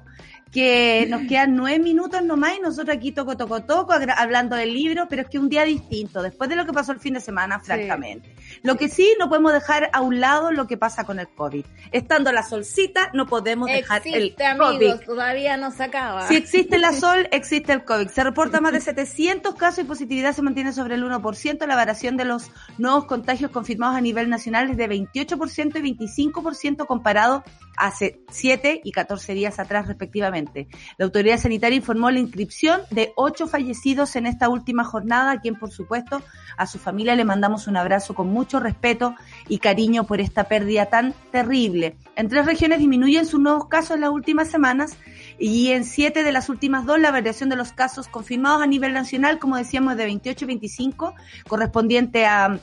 que 0.52 1.06
nos 1.08 1.22
quedan 1.22 1.54
nueve 1.54 1.78
minutos 1.78 2.22
nomás 2.22 2.56
y 2.56 2.60
nosotros 2.60 2.96
aquí 2.96 3.12
toco, 3.12 3.36
toco, 3.36 3.62
toco, 3.62 3.92
hablando 4.16 4.56
del 4.56 4.72
libro, 4.72 5.06
pero 5.08 5.22
es 5.22 5.28
que 5.28 5.38
un 5.38 5.48
día 5.48 5.64
distinto, 5.64 6.22
después 6.22 6.48
de 6.48 6.56
lo 6.56 6.64
que 6.64 6.72
pasó 6.72 6.92
el 6.92 7.00
fin 7.00 7.14
de 7.14 7.20
semana, 7.20 7.60
francamente. 7.60 8.34
Lo 8.62 8.76
que 8.76 8.88
sí, 8.88 9.14
no 9.18 9.28
podemos 9.28 9.52
dejar 9.52 9.90
a 9.92 10.00
un 10.00 10.20
lado 10.20 10.50
lo 10.50 10.66
que 10.66 10.76
pasa 10.76 11.04
con 11.04 11.18
el 11.18 11.28
COVID. 11.28 11.64
Estando 11.92 12.32
la 12.32 12.42
solcita, 12.42 13.10
no 13.12 13.26
podemos 13.26 13.68
dejar 13.68 14.02
el 14.06 14.34
amigos, 14.42 15.00
todavía 15.04 15.56
no 15.56 15.70
se 15.70 15.84
acaba. 15.84 16.26
Si 16.28 16.36
existe 16.36 16.78
la 16.78 16.92
sol, 16.98 17.28
existe 17.30 17.72
el 17.72 17.84
COVID. 17.84 18.08
Se 18.08 18.24
reporta 18.24 18.60
más 18.60 18.72
de 18.72 18.80
700 18.80 19.54
casos 19.54 19.84
y 19.84 19.84
positividad 19.84 20.34
se 20.34 20.42
mantiene 20.42 20.72
sobre 20.72 20.94
el 20.94 21.04
1%. 21.04 21.66
La 21.66 21.76
variación 21.76 22.16
de 22.16 22.24
los 22.24 22.50
nuevos 22.78 23.04
contagios 23.04 23.50
confirmados 23.50 23.96
a 23.96 24.00
nivel 24.00 24.28
nacional 24.30 24.70
es 24.70 24.76
de 24.76 24.88
28% 24.88 25.76
y 25.76 25.94
25% 25.94 26.86
comparado 26.86 27.44
hace 27.78 28.20
7 28.30 28.80
y 28.84 28.92
14 28.92 29.34
días 29.34 29.58
atrás 29.58 29.86
respectivamente. 29.86 30.68
La 30.96 31.04
autoridad 31.04 31.38
sanitaria 31.38 31.76
informó 31.76 32.10
la 32.10 32.18
inscripción 32.18 32.80
de 32.90 33.12
8 33.16 33.46
fallecidos 33.46 34.16
en 34.16 34.26
esta 34.26 34.48
última 34.48 34.84
jornada, 34.84 35.32
a 35.32 35.40
quien 35.40 35.54
por 35.54 35.70
supuesto 35.70 36.22
a 36.56 36.66
su 36.66 36.78
familia 36.78 37.16
le 37.16 37.24
mandamos 37.24 37.66
un 37.66 37.76
abrazo 37.76 38.14
con 38.14 38.28
mucho 38.28 38.60
respeto 38.60 39.14
y 39.48 39.58
cariño 39.58 40.04
por 40.04 40.20
esta 40.20 40.44
pérdida 40.44 40.86
tan 40.86 41.14
terrible. 41.30 41.96
En 42.16 42.28
tres 42.28 42.46
regiones 42.46 42.78
disminuyen 42.78 43.26
sus 43.26 43.40
nuevos 43.40 43.66
casos 43.66 43.92
en 43.92 44.02
las 44.02 44.10
últimas 44.10 44.48
semanas 44.48 44.96
y 45.38 45.70
en 45.70 45.84
siete 45.84 46.24
de 46.24 46.32
las 46.32 46.48
últimas 46.48 46.84
dos 46.84 46.98
la 47.00 47.10
variación 47.10 47.48
de 47.48 47.56
los 47.56 47.72
casos 47.72 48.08
confirmados 48.08 48.62
a 48.62 48.66
nivel 48.66 48.92
nacional, 48.92 49.38
como 49.38 49.56
decíamos, 49.56 49.96
de 49.96 50.04
28 50.04 50.44
y 50.44 50.48
25, 50.48 51.14
correspondiente 51.46 52.26
a 52.26 52.60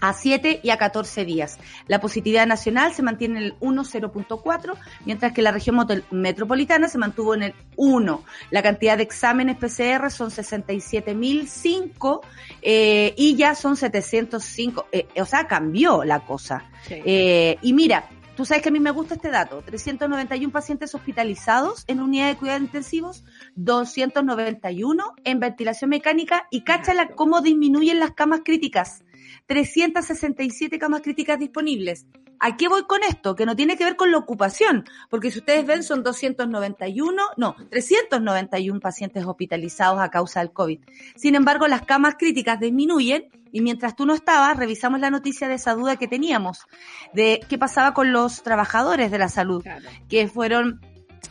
a 0.00 0.12
7 0.12 0.60
y 0.62 0.70
a 0.70 0.78
14 0.78 1.24
días. 1.24 1.58
La 1.86 2.00
positividad 2.00 2.46
nacional 2.46 2.94
se 2.94 3.02
mantiene 3.02 3.38
en 3.38 3.44
el 3.44 3.58
1,0.4, 3.60 4.76
mientras 5.04 5.32
que 5.32 5.42
la 5.42 5.50
región 5.52 5.76
metropolitana 6.10 6.88
se 6.88 6.98
mantuvo 6.98 7.34
en 7.34 7.42
el 7.44 7.54
1. 7.76 8.24
La 8.50 8.62
cantidad 8.62 8.96
de 8.96 9.02
exámenes 9.02 9.56
PCR 9.56 10.10
son 10.10 10.30
67.005 10.30 12.20
eh, 12.62 13.14
y 13.16 13.36
ya 13.36 13.54
son 13.54 13.76
705. 13.76 14.86
Eh, 14.92 15.06
o 15.20 15.24
sea, 15.24 15.46
cambió 15.46 16.04
la 16.04 16.20
cosa. 16.20 16.64
Eh, 16.88 17.56
y 17.62 17.72
mira, 17.72 18.08
Tú 18.36 18.44
sabes 18.44 18.64
que 18.64 18.68
a 18.70 18.72
mí 18.72 18.80
me 18.80 18.90
gusta 18.90 19.14
este 19.14 19.30
dato. 19.30 19.62
391 19.62 20.52
pacientes 20.52 20.92
hospitalizados 20.94 21.84
en 21.86 22.00
unidad 22.00 22.26
de 22.26 22.36
cuidados 22.36 22.62
intensivos, 22.62 23.24
291 23.54 25.14
en 25.22 25.38
ventilación 25.38 25.90
mecánica 25.90 26.48
y 26.50 26.62
cáchala 26.62 27.10
cómo 27.10 27.42
disminuyen 27.42 28.00
las 28.00 28.10
camas 28.10 28.40
críticas. 28.44 29.03
367 29.46 30.78
camas 30.78 31.02
críticas 31.02 31.38
disponibles. 31.38 32.06
¿A 32.40 32.56
qué 32.56 32.68
voy 32.68 32.84
con 32.84 33.02
esto? 33.02 33.34
Que 33.34 33.46
no 33.46 33.56
tiene 33.56 33.76
que 33.76 33.84
ver 33.84 33.96
con 33.96 34.10
la 34.10 34.18
ocupación, 34.18 34.84
porque 35.08 35.30
si 35.30 35.38
ustedes 35.38 35.66
ven 35.66 35.82
son 35.82 36.02
291, 36.02 37.22
no, 37.36 37.56
391 37.70 38.80
pacientes 38.80 39.24
hospitalizados 39.24 40.00
a 40.00 40.10
causa 40.10 40.40
del 40.40 40.52
COVID. 40.52 40.80
Sin 41.16 41.34
embargo, 41.34 41.68
las 41.68 41.82
camas 41.82 42.16
críticas 42.18 42.60
disminuyen 42.60 43.30
y 43.52 43.60
mientras 43.60 43.94
tú 43.94 44.04
no 44.04 44.14
estabas, 44.14 44.56
revisamos 44.56 45.00
la 45.00 45.10
noticia 45.10 45.46
de 45.46 45.54
esa 45.54 45.74
duda 45.74 45.96
que 45.96 46.08
teníamos, 46.08 46.66
de 47.12 47.40
qué 47.48 47.56
pasaba 47.56 47.94
con 47.94 48.12
los 48.12 48.42
trabajadores 48.42 49.10
de 49.10 49.18
la 49.18 49.28
salud, 49.28 49.64
que 50.08 50.26
fueron 50.26 50.80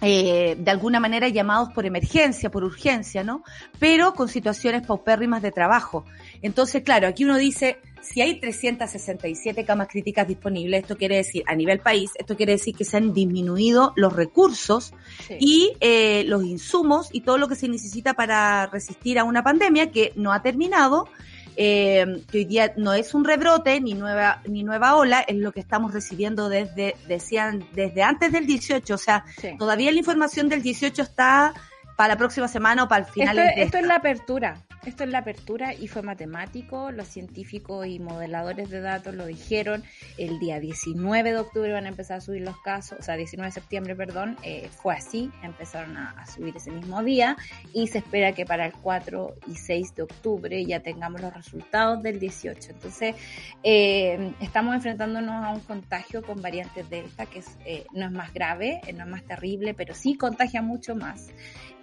eh, 0.01 0.55
de 0.57 0.71
alguna 0.71 0.99
manera 0.99 1.27
llamados 1.27 1.69
por 1.73 1.85
emergencia, 1.85 2.49
por 2.49 2.63
urgencia, 2.63 3.23
¿no? 3.23 3.43
Pero 3.79 4.13
con 4.13 4.27
situaciones 4.27 4.85
paupérrimas 4.85 5.41
de 5.41 5.51
trabajo. 5.51 6.05
Entonces, 6.41 6.83
claro, 6.83 7.07
aquí 7.07 7.23
uno 7.25 7.37
dice, 7.37 7.79
si 8.01 8.21
hay 8.21 8.39
367 8.39 9.63
camas 9.65 9.87
críticas 9.87 10.27
disponibles, 10.27 10.81
esto 10.81 10.97
quiere 10.97 11.17
decir, 11.17 11.43
a 11.47 11.55
nivel 11.55 11.79
país, 11.79 12.11
esto 12.19 12.35
quiere 12.35 12.53
decir 12.53 12.75
que 12.75 12.83
se 12.83 12.97
han 12.97 13.13
disminuido 13.13 13.93
los 13.95 14.13
recursos 14.13 14.93
y 15.39 15.73
eh, 15.79 16.23
los 16.27 16.43
insumos 16.43 17.09
y 17.11 17.21
todo 17.21 17.37
lo 17.37 17.47
que 17.47 17.55
se 17.55 17.67
necesita 17.67 18.13
para 18.13 18.67
resistir 18.67 19.19
a 19.19 19.23
una 19.23 19.43
pandemia 19.43 19.91
que 19.91 20.11
no 20.15 20.33
ha 20.33 20.41
terminado, 20.41 21.07
eh, 21.55 22.23
que 22.31 22.39
hoy 22.39 22.45
día 22.45 22.73
no 22.77 22.93
es 22.93 23.13
un 23.13 23.23
rebrote 23.23 23.79
ni 23.81 23.93
nueva 23.93 24.41
ni 24.47 24.63
nueva 24.63 24.95
ola, 24.95 25.21
es 25.21 25.37
lo 25.37 25.51
que 25.51 25.59
estamos 25.59 25.93
recibiendo 25.93 26.49
desde 26.49 26.95
decían 27.07 27.67
desde 27.73 28.03
antes 28.03 28.31
del 28.31 28.45
18, 28.45 28.93
o 28.93 28.97
sea, 28.97 29.25
todavía 29.57 29.91
la 29.91 29.97
información 29.97 30.49
del 30.49 30.61
18 30.61 31.01
está 31.01 31.53
para 31.95 32.13
la 32.13 32.17
próxima 32.17 32.47
semana 32.47 32.83
o 32.83 32.87
para 32.87 33.05
el 33.05 33.11
final. 33.11 33.37
Esto, 33.39 33.61
esto 33.61 33.77
es 33.77 33.85
la 33.87 33.95
apertura. 33.95 34.63
Esto 34.85 35.05
es 35.05 35.09
la 35.11 35.19
apertura 35.19 35.73
y 35.73 35.87
fue 35.87 36.01
matemático, 36.01 36.91
los 36.91 37.07
científicos 37.07 37.87
y 37.87 37.99
modeladores 37.99 38.69
de 38.69 38.81
datos 38.81 39.15
lo 39.15 39.25
dijeron, 39.25 39.81
el 40.17 40.39
día 40.39 40.59
19 40.59 41.31
de 41.31 41.37
octubre 41.37 41.71
van 41.71 41.85
a 41.85 41.89
empezar 41.89 42.17
a 42.17 42.21
subir 42.21 42.41
los 42.41 42.59
casos, 42.59 42.99
o 42.99 43.01
sea, 43.01 43.15
19 43.15 43.47
de 43.47 43.53
septiembre, 43.53 43.95
perdón, 43.95 44.35
eh, 44.43 44.69
fue 44.69 44.93
así, 44.93 45.31
empezaron 45.41 45.95
a, 45.95 46.25
subir 46.25 46.57
ese 46.57 46.71
mismo 46.71 47.01
día 47.01 47.37
y 47.73 47.87
se 47.87 47.99
espera 47.99 48.33
que 48.33 48.45
para 48.45 48.65
el 48.65 48.73
4 48.73 49.35
y 49.47 49.55
6 49.55 49.95
de 49.95 50.03
octubre 50.03 50.65
ya 50.65 50.81
tengamos 50.81 51.21
los 51.21 51.33
resultados 51.33 52.03
del 52.03 52.19
18. 52.19 52.71
Entonces, 52.71 53.15
eh, 53.63 54.33
estamos 54.41 54.75
enfrentándonos 54.75 55.45
a 55.45 55.49
un 55.51 55.61
contagio 55.61 56.23
con 56.23 56.41
variantes 56.41 56.89
Delta, 56.89 57.25
que 57.25 57.41
eh, 57.65 57.85
no 57.93 58.05
es 58.05 58.11
más 58.11 58.33
grave, 58.33 58.81
no 58.93 59.03
es 59.03 59.09
más 59.09 59.23
terrible, 59.23 59.73
pero 59.73 59.93
sí 59.93 60.15
contagia 60.15 60.61
mucho 60.61 60.93
más. 60.93 61.29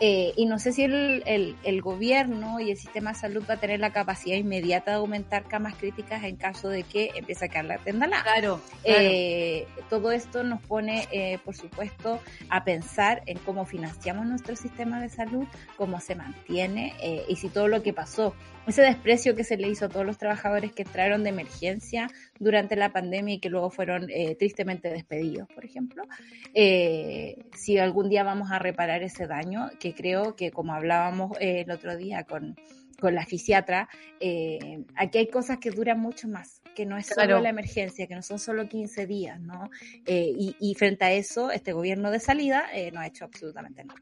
Y 0.03 0.47
no 0.47 0.59
sé 0.59 0.73
si 0.73 0.85
el, 0.85 1.23
el, 1.27 1.57
el 1.63 1.83
gobierno 1.83 2.59
y 2.59 2.71
el 2.71 2.79
sistema 2.79 3.13
de 3.13 3.19
salud 3.19 3.45
va 3.49 3.55
a 3.55 3.57
tener 3.59 3.81
la 3.81 3.93
capacidad 3.93 4.37
inmediata 4.37 4.93
de 4.93 4.97
aumentar 4.97 5.45
camas 5.45 5.75
críticas 5.75 6.25
en 6.25 6.37
caso 6.37 6.69
de 6.69 6.85
que 6.85 7.11
empiece 7.15 7.45
a 7.45 7.49
caer 7.49 7.67
la 7.67 7.79
tendalada. 7.79 8.23
Claro, 8.23 8.61
eh, 8.85 9.67
todo 9.89 10.11
esto 10.13 10.43
nos 10.43 10.61
pone, 10.63 11.07
eh, 11.13 11.39
por 11.45 11.55
supuesto, 11.55 12.21
a 12.49 12.65
pensar 12.65 13.23
en 13.27 13.39
cómo 13.39 13.67
financiamos 13.67 14.27
nuestro 14.27 14.57
sistema 14.57 15.01
de 15.01 15.09
salud, 15.11 15.47
cómo 15.77 16.01
se 16.01 16.15
mantiene 16.15 16.95
eh, 17.03 17.25
y 17.29 17.37
si 17.37 17.49
todo 17.49 17.69
lo 17.69 17.83
que 17.83 17.93
pasó 17.93 18.35
ese 18.71 18.83
desprecio 18.83 19.37
que 19.37 19.45
se 19.45 19.57
le 19.57 19.69
hizo 19.69 19.87
a 19.87 19.89
todos 19.89 20.07
los 20.07 20.19
trabajadores 20.19 20.73
que 20.73 20.83
entraron 20.83 21.23
de 21.23 21.31
emergencia 21.31 22.09
durante 22.39 22.77
la 22.77 22.93
pandemia 22.93 23.35
y 23.35 23.41
que 23.41 23.51
luego 23.51 23.71
fueron 23.71 24.09
eh, 24.11 24.37
tristemente 24.37 24.89
despedidos, 24.89 25.49
por 25.55 25.65
ejemplo. 25.65 26.05
Eh, 26.55 27.37
si 27.55 27.79
algún 27.79 28.09
día 28.09 28.25
vamos 28.25 28.51
a 28.51 28.59
reparar 28.59 29.03
ese 29.03 29.27
daño, 29.27 29.71
que 29.79 29.95
creo 29.95 30.37
que 30.37 30.51
como 30.51 30.73
hablábamos 30.73 31.37
eh, 31.41 31.63
el 31.67 31.71
otro 31.71 31.97
día 31.97 32.25
con, 32.25 32.57
con 33.01 33.15
la 33.15 33.25
fisiatra, 33.27 33.89
aquí 34.97 35.19
hay 35.19 35.29
cosas 35.29 35.59
que 35.59 35.71
duran 35.71 35.99
mucho 35.99 36.29
más 36.29 36.61
que 36.75 36.87
no 36.87 36.97
es 36.97 37.07
solo 37.07 37.41
la 37.41 37.49
emergencia, 37.49 38.07
que 38.07 38.15
no 38.15 38.23
son 38.23 38.39
solo 38.39 38.69
15 38.69 39.07
días, 39.07 39.41
¿no? 39.41 39.71
Eh, 40.07 40.55
y, 40.59 40.75
frente 40.75 41.05
a 41.05 41.13
eso, 41.13 41.51
este 41.51 41.73
gobierno 41.73 42.11
de 42.11 42.21
salida 42.21 42.65
eh, 42.73 42.91
no 42.93 43.01
ha 43.01 43.07
hecho 43.07 43.25
absolutamente 43.25 43.85
nada. 43.85 44.01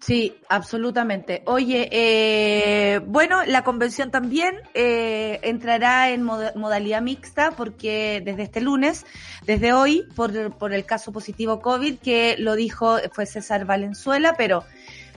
Sí, 0.00 0.36
absolutamente. 0.48 1.42
Oye, 1.46 1.88
eh, 1.90 3.00
bueno, 3.06 3.44
la 3.44 3.62
convención 3.62 4.10
también 4.10 4.60
entrará 4.74 6.10
en 6.10 6.22
modalidad 6.22 7.00
mixta 7.00 7.52
porque 7.52 8.22
desde 8.24 8.42
este 8.42 8.60
lunes, 8.60 9.06
desde 9.46 9.72
hoy, 9.72 10.06
por, 10.14 10.56
por 10.56 10.72
el 10.72 10.84
caso 10.84 11.12
positivo 11.12 11.60
COVID, 11.60 11.98
que 11.98 12.36
lo 12.38 12.54
dijo, 12.54 12.98
fue 13.12 13.24
César 13.24 13.64
Valenzuela, 13.64 14.34
pero 14.36 14.64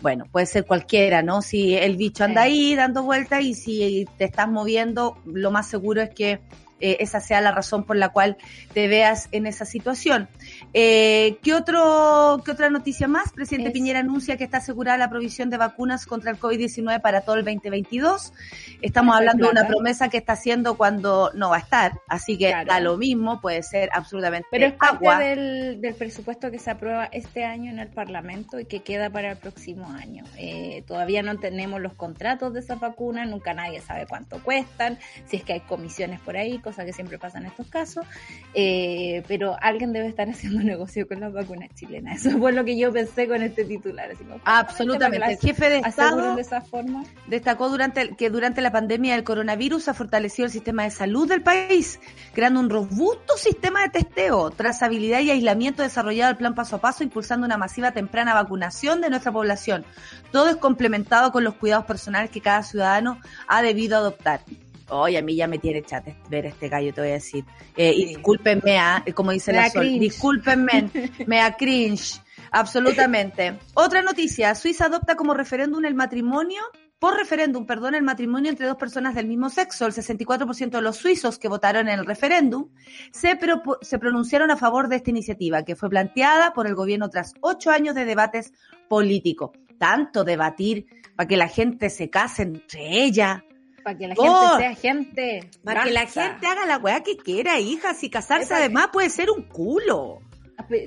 bueno, 0.02 0.26
puede 0.32 0.46
ser 0.46 0.66
cualquiera, 0.66 1.22
¿no? 1.22 1.42
Si 1.42 1.76
el 1.76 1.98
bicho 1.98 2.24
anda 2.24 2.44
ahí 2.44 2.76
dando 2.76 3.04
vueltas 3.04 3.44
y 3.44 3.54
si 3.54 4.08
te 4.18 4.26
estás 4.26 4.50
moviendo, 4.50 5.18
lo 5.26 5.52
más 5.52 5.68
seguro 5.68 6.02
es 6.02 6.10
que 6.12 6.40
eh, 6.80 6.98
esa 7.00 7.20
sea 7.20 7.42
la 7.42 7.52
razón 7.52 7.84
por 7.84 7.96
la 7.96 8.10
cual 8.10 8.38
te 8.74 8.88
veas 8.88 9.30
en 9.32 9.48
esa 9.48 9.66
situación. 9.66 10.28
Eh, 10.74 11.38
¿qué, 11.42 11.54
otro, 11.54 12.42
¿Qué 12.46 12.52
otra 12.52 12.70
noticia 12.70 13.08
más? 13.08 13.32
Presidente 13.32 13.72
Piñera 13.72 14.00
anuncia 14.00 14.38
que 14.38 14.44
está 14.44 14.58
asegurada 14.58 14.98
la 14.98 15.10
provisión 15.10 15.50
de 15.50 15.58
vacunas 15.58 16.06
contra 16.06 16.32
el 16.32 16.40
COVID-19 16.40 17.02
para 17.02 17.22
todo 17.22 17.36
el 17.36 17.46
2022. 17.46 18.34
Estamos 18.82 19.16
hablando 19.16 19.46
de 19.46 19.52
una 19.52 19.68
promesa 19.68 20.10
que 20.10 20.18
está 20.18 20.34
haciendo 20.34 20.78
cuando 20.78 21.32
no 21.34 21.50
va 21.50 21.58
a 21.58 21.60
estar, 21.60 21.94
así 22.08 22.38
que 22.38 22.54
da 22.66 22.80
lo 22.80 22.98
mismo, 22.98 23.42
puede 23.42 23.64
ser 23.64 23.90
absolutamente 23.94 24.48
Pero 24.52 24.68
es 24.68 24.74
parte 24.74 25.08
Del, 25.08 25.82
del, 25.82 25.96
presupuesto 25.96 26.52
que 26.52 26.60
se 26.60 26.72
aprueba 26.72 27.06
este 27.06 27.44
año 27.44 27.72
en 27.72 27.80
el 27.80 27.88
Parlamento 27.88 28.60
y 28.60 28.66
que 28.66 28.82
queda 28.82 29.10
para 29.10 29.32
el 29.32 29.38
próximo 29.38 29.90
año. 29.90 30.24
Eh, 30.38 30.84
todavía 30.86 31.24
no 31.24 31.38
tenemos 31.40 31.82
los 31.82 31.94
contratos 31.94 32.54
de 32.54 32.60
esas 32.60 32.80
vacunas, 32.80 33.28
nunca 33.28 33.54
nadie 33.54 33.82
sabe 33.82 34.06
cuánto 34.08 34.42
cuestan, 34.44 35.00
si 35.26 35.38
es 35.38 35.44
que 35.44 35.54
hay 35.54 35.62
comisiones 35.62 36.20
por 36.20 36.38
ahí, 36.38 36.60
cosa 36.68 36.84
que 36.84 36.92
siempre 36.92 37.18
pasa 37.18 37.38
en 37.38 37.46
estos 37.46 37.66
casos, 37.68 38.06
eh, 38.54 39.24
pero 39.26 39.56
alguien 39.62 39.94
debe 39.94 40.08
estar 40.08 40.30
haciendo 40.30 40.60
negocio 40.62 41.08
con 41.08 41.22
las 41.22 41.32
vacunas 41.32 41.70
chilenas. 41.76 42.26
Eso 42.26 42.38
fue 42.38 42.52
lo 42.52 42.66
que 42.66 42.78
yo 42.78 42.92
pensé 42.92 43.26
con 43.26 43.42
este 43.42 43.64
titular. 43.64 44.10
Absolutamente. 44.44 45.32
El 45.32 45.38
jefe 45.40 45.70
de 45.70 45.78
Estado 45.80 46.36
de 46.36 46.42
esa 46.42 46.60
forma. 46.60 47.06
destacó 47.28 47.70
durante 47.70 48.16
que 48.16 48.30
durante 48.30 48.62
la 48.62 48.72
pandemia 48.72 49.14
del 49.14 49.24
coronavirus 49.24 49.88
ha 49.88 49.94
fortalecido 49.94 50.46
el 50.48 50.52
sistema 50.52 50.84
de 50.84 50.92
salud 50.92 51.28
del 51.28 51.42
país, 51.42 52.02
creando 52.34 52.60
un 52.60 52.70
robusto 52.70 53.38
sistema 53.38 53.84
de 53.84 53.90
testeo, 53.90 54.52
trazabilidad 54.52 55.22
y 55.22 55.32
aislamiento 55.32 55.84
desarrollado 55.84 56.32
el 56.32 56.38
plan 56.38 56.54
paso 56.54 56.76
a 56.76 56.82
paso, 56.82 57.04
impulsando 57.04 57.46
una 57.46 57.58
masiva 57.58 57.92
temprana 57.92 58.34
vacunación 58.34 59.00
de 59.00 59.10
nuestra 59.10 59.32
población. 59.32 59.86
Todo 60.32 60.50
es 60.50 60.58
complementado 60.58 61.32
con 61.32 61.46
los 61.46 61.56
cuidados 61.56 61.86
personales 61.86 62.30
que 62.30 62.42
cada 62.42 62.64
ciudadano 62.64 63.22
ha 63.48 63.62
debido 63.62 63.98
adoptar. 63.98 64.42
Oye, 64.90 65.18
a 65.18 65.22
mí 65.22 65.36
ya 65.36 65.48
me 65.48 65.58
tiene 65.58 65.82
chat 65.84 66.08
ver 66.30 66.46
este 66.46 66.70
gallo, 66.70 66.94
te 66.94 67.02
voy 67.02 67.10
a 67.10 67.14
decir. 67.14 67.44
Eh, 67.76 67.94
y 67.94 68.06
discúlpenme, 68.06 68.80
¿ah? 68.80 69.04
como 69.14 69.32
dice 69.32 69.52
la 69.52 69.70
Sol, 69.70 70.00
discúlpenme, 70.00 70.90
me 71.28 71.38
da 71.38 71.56
cringe, 71.56 72.22
absolutamente. 72.52 73.60
Otra 73.74 74.02
noticia, 74.02 74.56
Suiza 74.56 74.86
adopta 74.86 75.16
como 75.16 75.34
referéndum 75.34 75.84
el 75.84 75.96
matrimonio, 75.96 76.62
por 77.00 77.16
referéndum, 77.16 77.66
perdón, 77.66 77.94
el 77.94 78.02
matrimonio 78.02 78.50
entre 78.50 78.66
dos 78.66 78.78
personas 78.78 79.14
del 79.14 79.28
mismo 79.28 79.50
sexo. 79.50 79.86
El 79.86 79.94
64% 79.94 80.70
de 80.72 80.82
los 80.82 80.98
suizos 80.98 81.38
que 81.38 81.48
votaron 81.48 81.88
en 81.90 82.00
el 82.00 82.06
referéndum 82.06 82.70
se, 83.12 83.38
se 83.82 84.00
pronunciaron 84.00 84.50
a 84.50 84.58
favor 84.58 84.88
de 84.88 84.96
esta 84.96 85.12
iniciativa, 85.12 85.64
que 85.64 85.76
fue 85.76 85.90
planteada 85.90 86.54
por 86.54 86.66
el 86.66 86.74
gobierno 86.74 87.10
tras 87.10 87.34
ocho 87.42 87.70
años 87.70 87.94
de 87.94 88.06
debates 88.06 88.52
políticos. 88.88 89.52
Tanto 89.78 90.24
debatir 90.24 90.88
para 91.16 91.28
que 91.28 91.38
la 91.38 91.48
gente 91.48 91.92
se 91.92 92.10
case 92.10 92.42
entre 92.42 93.04
ella, 93.04 93.44
para 93.88 93.98
que 93.98 94.08
la 94.10 94.16
gente 94.16 94.58
sea 94.58 94.76
gente. 94.76 95.50
Para 95.64 95.84
que 95.86 95.92
la 95.92 96.06
gente 96.08 96.46
haga 96.46 96.66
la 96.66 96.78
weá 96.78 97.04
que 97.04 97.16
quiera, 97.16 97.58
hija. 97.58 97.94
Si 97.94 98.10
casarse 98.10 98.54
además 98.54 98.90
puede 98.92 99.10
ser 99.10 99.30
un 99.32 99.44
culo. 99.44 100.20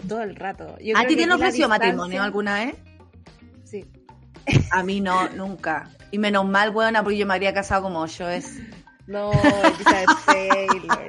Todo 0.06 0.20
el 0.20 0.36
rato. 0.36 0.76
¿A 0.94 1.06
ti 1.06 1.16
te 1.16 1.24
han 1.24 1.32
ofrecido 1.32 1.66
matrimonio 1.66 2.22
alguna 2.22 2.56
vez? 2.56 2.74
Sí. 3.64 3.86
A 4.70 4.82
mí 4.82 5.00
no, 5.00 5.28
nunca. 5.34 5.88
Y 6.10 6.18
menos 6.18 6.46
mal, 6.46 6.72
buena, 6.72 7.02
porque 7.02 7.16
yo 7.16 7.24
me 7.24 7.32
habría 7.32 7.54
casado 7.54 7.84
como 7.84 8.04
yo 8.04 8.28
es. 8.28 8.60
No, 9.06 9.32
Elizabeth 9.32 10.08
Taylor. 10.26 11.08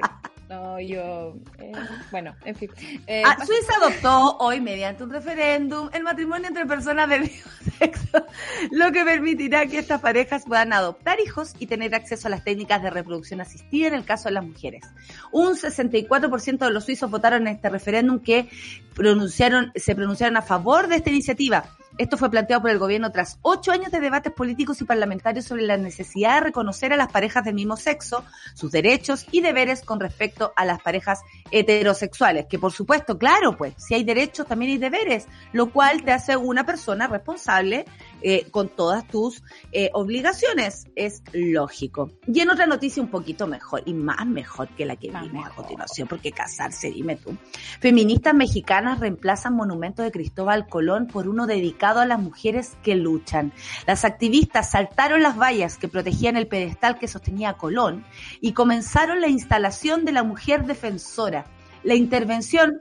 No, 0.52 0.78
yo. 0.78 1.34
Eh, 1.58 1.72
bueno, 2.10 2.36
en 2.44 2.54
fin. 2.54 2.70
Eh, 3.06 3.22
ah, 3.24 3.38
Suiza 3.42 3.72
adoptó 3.80 4.36
hoy, 4.36 4.60
mediante 4.60 5.02
un 5.02 5.08
referéndum, 5.08 5.88
el 5.94 6.02
matrimonio 6.02 6.48
entre 6.48 6.66
personas 6.66 7.08
del 7.08 7.20
mismo 7.22 7.50
sexo, 7.78 8.26
lo 8.70 8.92
que 8.92 9.02
permitirá 9.02 9.64
que 9.66 9.78
estas 9.78 10.02
parejas 10.02 10.44
puedan 10.46 10.74
adoptar 10.74 11.20
hijos 11.20 11.54
y 11.58 11.68
tener 11.68 11.94
acceso 11.94 12.28
a 12.28 12.30
las 12.30 12.44
técnicas 12.44 12.82
de 12.82 12.90
reproducción 12.90 13.40
asistida 13.40 13.86
en 13.86 13.94
el 13.94 14.04
caso 14.04 14.28
de 14.28 14.32
las 14.34 14.44
mujeres. 14.44 14.84
Un 15.30 15.54
64% 15.54 16.58
de 16.58 16.70
los 16.70 16.84
suizos 16.84 17.10
votaron 17.10 17.46
en 17.46 17.54
este 17.54 17.70
referéndum 17.70 18.18
que 18.18 18.50
pronunciaron, 18.94 19.72
se 19.74 19.94
pronunciaron 19.94 20.36
a 20.36 20.42
favor 20.42 20.86
de 20.86 20.96
esta 20.96 21.08
iniciativa. 21.08 21.64
Esto 21.98 22.16
fue 22.16 22.30
planteado 22.30 22.62
por 22.62 22.70
el 22.70 22.78
gobierno 22.78 23.12
tras 23.12 23.38
ocho 23.42 23.70
años 23.70 23.92
de 23.92 24.00
debates 24.00 24.32
políticos 24.32 24.80
y 24.80 24.84
parlamentarios 24.84 25.44
sobre 25.44 25.62
la 25.62 25.76
necesidad 25.76 26.36
de 26.36 26.40
reconocer 26.40 26.92
a 26.92 26.96
las 26.96 27.12
parejas 27.12 27.44
del 27.44 27.54
mismo 27.54 27.76
sexo, 27.76 28.24
sus 28.54 28.72
derechos 28.72 29.26
y 29.30 29.42
deberes 29.42 29.82
con 29.82 30.00
respecto 30.00 30.54
a 30.56 30.64
las 30.64 30.80
parejas 30.80 31.20
heterosexuales. 31.50 32.46
Que 32.46 32.58
por 32.58 32.72
supuesto, 32.72 33.18
claro, 33.18 33.56
pues, 33.58 33.74
si 33.76 33.94
hay 33.94 34.04
derechos 34.04 34.46
también 34.46 34.72
hay 34.72 34.78
deberes, 34.78 35.26
lo 35.52 35.70
cual 35.70 36.02
te 36.02 36.12
hace 36.12 36.34
una 36.36 36.64
persona 36.64 37.08
responsable 37.08 37.84
eh, 38.22 38.46
con 38.50 38.68
todas 38.68 39.06
tus 39.06 39.42
eh, 39.72 39.90
obligaciones. 39.92 40.86
Es 40.96 41.22
lógico. 41.32 42.10
Y 42.26 42.40
en 42.40 42.50
otra 42.50 42.66
noticia 42.66 43.02
un 43.02 43.10
poquito 43.10 43.46
mejor 43.46 43.82
y 43.86 43.94
más 43.94 44.26
mejor 44.26 44.68
que 44.68 44.86
la 44.86 44.96
que 44.96 45.10
vimos 45.10 45.46
a 45.46 45.50
continuación, 45.50 46.08
porque 46.08 46.32
casarse, 46.32 46.90
dime 46.90 47.16
tú. 47.16 47.36
Feministas 47.80 48.34
mexicanas 48.34 49.00
reemplazan 49.00 49.54
monumento 49.54 50.02
de 50.02 50.10
Cristóbal 50.12 50.66
Colón 50.66 51.06
por 51.06 51.28
uno 51.28 51.46
dedicado 51.46 52.00
a 52.00 52.06
las 52.06 52.20
mujeres 52.20 52.72
que 52.82 52.94
luchan. 52.94 53.52
Las 53.86 54.04
activistas 54.04 54.70
saltaron 54.70 55.22
las 55.22 55.38
vallas 55.38 55.78
que 55.78 55.88
protegían 55.88 56.36
el 56.36 56.46
pedestal 56.46 56.98
que 56.98 57.08
sostenía 57.08 57.54
Colón 57.54 58.04
y 58.40 58.52
comenzaron 58.52 59.20
la 59.20 59.28
instalación 59.28 60.04
de 60.04 60.12
la 60.12 60.22
mujer 60.22 60.66
defensora. 60.66 61.46
La 61.82 61.94
intervención 61.94 62.78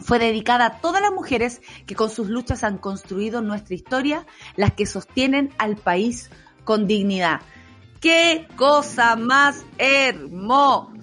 fue 0.00 0.18
dedicada 0.18 0.66
a 0.66 0.80
todas 0.80 1.02
las 1.02 1.12
mujeres 1.12 1.60
que 1.86 1.94
con 1.94 2.10
sus 2.10 2.28
luchas 2.28 2.64
han 2.64 2.78
construido 2.78 3.42
nuestra 3.42 3.74
historia, 3.74 4.26
las 4.56 4.72
que 4.72 4.86
sostienen 4.86 5.50
al 5.58 5.76
país 5.76 6.30
con 6.64 6.86
dignidad. 6.86 7.40
¡Qué 8.00 8.46
cosa 8.56 9.14
más 9.14 9.62
hermosa! 9.76 10.96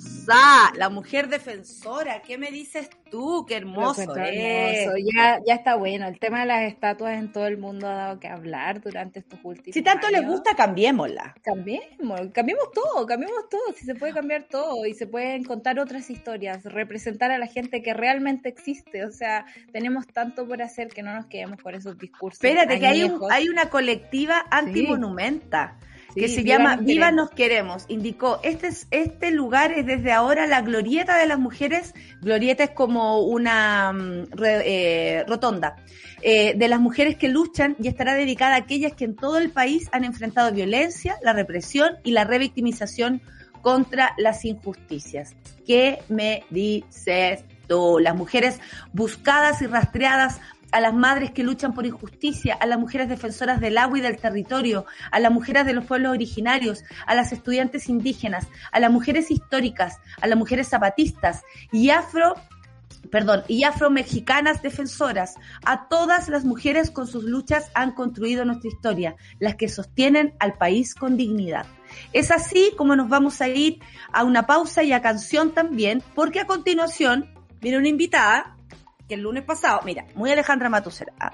La 0.75 0.89
mujer 0.89 1.29
defensora, 1.29 2.23
¿qué 2.23 2.39
me 2.39 2.49
dices 2.49 2.89
tú? 3.11 3.45
¡Qué 3.47 3.57
hermoso! 3.57 4.15
Ya, 4.15 5.39
ya 5.45 5.53
está 5.53 5.75
bueno. 5.75 6.07
El 6.07 6.17
tema 6.17 6.39
de 6.39 6.47
las 6.47 6.63
estatuas 6.63 7.19
en 7.19 7.31
todo 7.31 7.45
el 7.45 7.59
mundo 7.59 7.87
ha 7.87 7.93
dado 7.93 8.19
que 8.19 8.27
hablar 8.27 8.81
durante 8.81 9.19
estos 9.19 9.39
últimos 9.43 9.75
Si 9.75 9.83
tanto 9.83 10.09
les 10.09 10.25
gusta, 10.25 10.55
cambiémosla. 10.55 11.35
Cambiemos, 11.43 12.19
cambiemos 12.33 12.71
todo, 12.73 13.05
cambiemos 13.05 13.47
todo. 13.47 13.73
Si 13.75 13.85
se 13.85 13.93
puede 13.93 14.13
cambiar 14.13 14.47
todo 14.49 14.83
y 14.87 14.95
se 14.95 15.05
pueden 15.05 15.43
contar 15.43 15.79
otras 15.79 16.09
historias, 16.09 16.63
representar 16.63 17.29
a 17.29 17.37
la 17.37 17.45
gente 17.45 17.83
que 17.83 17.93
realmente 17.93 18.49
existe. 18.49 19.05
O 19.05 19.11
sea, 19.11 19.45
tenemos 19.71 20.07
tanto 20.07 20.47
por 20.47 20.63
hacer 20.63 20.87
que 20.87 21.03
no 21.03 21.13
nos 21.13 21.27
quedemos 21.27 21.61
con 21.61 21.75
esos 21.75 21.95
discursos. 21.99 22.43
Espérate, 22.43 22.79
que 22.79 22.87
hay, 22.87 23.03
un, 23.03 23.19
hay 23.31 23.49
una 23.49 23.69
colectiva 23.69 24.43
antimonumenta 24.49 25.77
que 26.17 26.27
se 26.27 26.43
llama 26.43 26.77
Viva 26.77 27.11
Nos 27.11 27.29
Queremos. 27.29 27.85
Indicó, 27.87 28.39
este, 28.43 28.67
es, 28.67 28.87
este 28.91 29.31
lugar 29.31 29.71
es 29.71 29.85
desde 29.85 30.11
ahora 30.11 30.47
la 30.47 30.61
glorieta 30.61 31.17
de 31.17 31.27
las 31.27 31.39
mujeres. 31.39 31.93
Glorieta 32.21 32.63
es 32.63 32.69
como 32.71 33.21
una 33.21 33.93
mm, 33.93 34.27
eh, 34.43 35.23
rotonda. 35.27 35.75
Eh, 36.23 36.55
de 36.55 36.67
las 36.67 36.79
mujeres 36.79 37.15
que 37.15 37.27
luchan 37.27 37.75
y 37.79 37.87
estará 37.87 38.15
dedicada 38.15 38.55
a 38.55 38.59
aquellas 38.59 38.93
que 38.93 39.05
en 39.05 39.15
todo 39.15 39.37
el 39.37 39.51
país 39.51 39.87
han 39.91 40.03
enfrentado 40.03 40.51
violencia, 40.51 41.15
la 41.21 41.33
represión 41.33 41.97
y 42.03 42.11
la 42.11 42.23
revictimización 42.23 43.21
contra 43.61 44.13
las 44.17 44.43
injusticias. 44.43 45.35
¿Qué 45.65 45.99
me 46.09 46.43
dices 46.49 47.43
tú? 47.67 47.99
Las 47.99 48.15
mujeres 48.15 48.59
buscadas 48.93 49.61
y 49.61 49.67
rastreadas 49.67 50.39
a 50.71 50.79
las 50.79 50.93
madres 50.93 51.31
que 51.31 51.43
luchan 51.43 51.73
por 51.73 51.85
injusticia, 51.85 52.55
a 52.55 52.65
las 52.65 52.79
mujeres 52.79 53.09
defensoras 53.09 53.59
del 53.59 53.77
agua 53.77 53.97
y 53.97 54.01
del 54.01 54.17
territorio, 54.17 54.85
a 55.11 55.19
las 55.19 55.31
mujeres 55.31 55.65
de 55.65 55.73
los 55.73 55.85
pueblos 55.85 56.11
originarios, 56.11 56.83
a 57.05 57.15
las 57.15 57.31
estudiantes 57.31 57.89
indígenas, 57.89 58.47
a 58.71 58.79
las 58.79 58.91
mujeres 58.91 59.31
históricas, 59.31 59.97
a 60.21 60.27
las 60.27 60.37
mujeres 60.37 60.67
zapatistas 60.67 61.43
y 61.71 61.89
afro 61.89 62.35
perdón, 63.09 63.43
y 63.47 63.63
afromexicanas 63.63 64.61
defensoras, 64.61 65.35
a 65.65 65.87
todas 65.87 66.27
las 66.27 66.43
mujeres 66.43 66.91
con 66.91 67.07
sus 67.07 67.23
luchas 67.23 67.71
han 67.73 67.93
construido 67.93 68.43
nuestra 68.43 68.69
historia, 68.69 69.15
las 69.39 69.55
que 69.55 69.69
sostienen 69.69 70.33
al 70.39 70.53
país 70.53 70.93
con 70.93 71.15
dignidad. 71.15 71.65
Es 72.11 72.31
así 72.31 72.73
como 72.77 72.95
nos 72.95 73.07
vamos 73.07 73.41
a 73.41 73.47
ir 73.47 73.79
a 74.11 74.23
una 74.23 74.45
pausa 74.45 74.83
y 74.83 74.91
a 74.91 75.01
canción 75.01 75.53
también, 75.53 76.03
porque 76.15 76.41
a 76.41 76.47
continuación 76.47 77.33
viene 77.61 77.77
una 77.77 77.87
invitada 77.87 78.56
que 79.07 79.15
el 79.15 79.21
lunes 79.21 79.43
pasado, 79.43 79.81
mira, 79.85 80.05
muy 80.15 80.31
Alejandra 80.31 80.69
Matusera, 80.69 81.13
ah, 81.19 81.31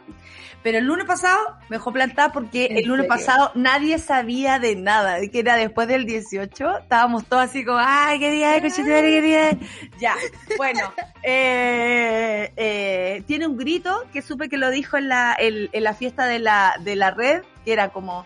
pero 0.61 0.78
el 0.78 0.86
lunes 0.86 1.05
pasado 1.05 1.39
me 1.69 1.78
dejó 1.78 1.91
plantada 1.91 2.32
porque 2.32 2.67
el 2.67 2.86
lunes 2.88 3.07
pasado 3.07 3.51
nadie 3.55 3.97
sabía 3.99 4.59
de 4.59 4.76
nada, 4.76 5.17
que 5.32 5.39
era 5.39 5.55
después 5.55 5.88
del 5.88 6.05
18, 6.05 6.80
estábamos 6.80 7.26
todos 7.26 7.43
así 7.43 7.65
como, 7.65 7.80
ay, 7.82 8.19
qué 8.19 8.32
día 8.32 8.51
de 8.51 8.61
qué 8.61 9.21
día 9.21 9.57
Ya, 9.99 10.15
bueno, 10.57 10.93
eh, 11.24 12.53
eh, 12.55 13.24
tiene 13.26 13.47
un 13.47 13.57
grito 13.57 14.03
que 14.13 14.21
supe 14.21 14.49
que 14.49 14.57
lo 14.57 14.69
dijo 14.69 14.97
en 14.97 15.09
la, 15.09 15.36
en 15.38 15.84
la 15.84 15.93
fiesta 15.93 16.26
de 16.26 16.39
la, 16.39 16.76
de 16.80 16.95
la 16.95 17.11
red, 17.11 17.41
que 17.65 17.74
era 17.74 17.89
como, 17.89 18.26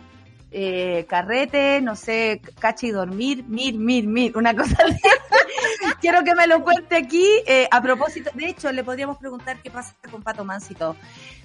eh, 0.52 1.06
carrete, 1.10 1.82
no 1.82 1.96
sé, 1.96 2.42
cacha 2.60 2.88
y 2.88 2.92
dormir, 2.92 3.44
mir, 3.48 3.76
mir, 3.78 4.08
mir, 4.08 4.38
una 4.38 4.56
cosa 4.56 4.78
así. 4.88 5.02
Quiero 6.02 6.24
que 6.24 6.36
me 6.36 6.48
lo 6.48 6.64
cuente 6.64 6.96
aquí. 6.96 7.26
Eh, 7.46 7.68
a 7.70 7.82
propósito, 7.82 8.32
de 8.34 8.48
hecho, 8.48 8.72
le 8.72 8.84
podríamos 8.84 9.18
preguntar 9.18 9.62
qué 9.62 9.70
pasa 9.70 9.96
con 10.10 10.24
Pato 10.24 10.46
Mansito. 10.46 10.96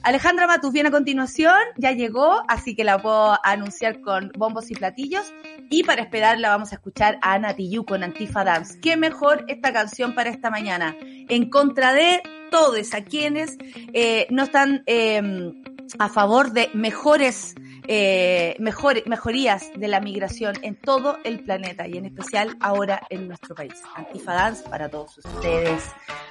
Alejandra 0.03 0.47
Matus 0.47 0.73
viene 0.73 0.89
a 0.89 0.93
continuación, 0.93 1.55
ya 1.77 1.93
llegó, 1.93 2.43
así 2.49 2.75
que 2.75 2.85
la 2.85 3.01
puedo 3.01 3.39
anunciar 3.45 4.01
con 4.01 4.31
bombos 4.37 4.71
y 4.71 4.75
platillos. 4.75 5.33
Y 5.71 5.85
para 5.85 6.03
esperar 6.03 6.39
la 6.39 6.51
vamos 6.51 6.73
a 6.73 6.77
escuchar 6.77 7.19
a 7.23 7.35
Ana 7.35 7.55
Tiyu 7.55 7.85
con 7.85 8.03
Antifa 8.03 8.45
Dance. 8.45 8.79
¿Qué 8.81 8.97
mejor 8.97 9.45
esta 9.49 9.73
canción 9.73 10.15
para 10.15 10.31
esta 10.31 10.51
mañana? 10.51 10.97
En 11.01 11.49
contra 11.49 11.93
de 11.93 12.23
todos 12.53 12.95
a 12.95 13.03
quienes 13.03 13.57
eh, 13.93 14.29
no 14.31 14.45
están 14.45 14.85
em, 14.87 15.65
a 15.99 16.09
favor 16.09 16.53
de 16.53 16.71
mejores 16.75 17.57
eh, 17.89 18.55
mejor, 18.61 19.03
mejorías 19.07 19.71
de 19.75 19.89
la 19.89 20.01
migración 20.01 20.55
en 20.63 20.77
todo 20.77 21.19
el 21.25 21.43
planeta 21.43 21.89
y 21.89 21.97
en 21.99 22.05
especial 22.05 22.57
ahora 22.61 23.03
en 23.11 23.27
nuestro 23.27 23.57
país. 23.57 23.75
Antifa 23.97 24.35
Dance 24.35 24.63
para 24.69 24.89
todos 24.89 25.19
ustedes 25.19 25.83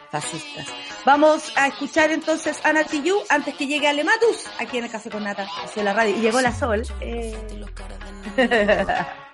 fascistas. 0.10 0.68
Vamos 1.06 1.52
a 1.58 1.68
escuchar 1.68 2.12
entonces 2.12 2.60
a 2.64 2.72
Nati 2.72 3.02
Yu 3.04 3.18
antes 3.30 3.56
que 3.56 3.68
llegue 3.68 3.88
Alematus 3.88 4.48
aquí 4.60 4.78
en 4.78 4.86
el 4.86 4.92
Café 4.92 5.10
con 5.10 5.24
Nata 5.24 5.46
hacia 5.64 5.84
la 5.84 5.94
radio. 5.94 6.16
Y 6.16 6.22
llegó 6.22 6.40
la 6.40 6.54
Sol. 6.54 6.84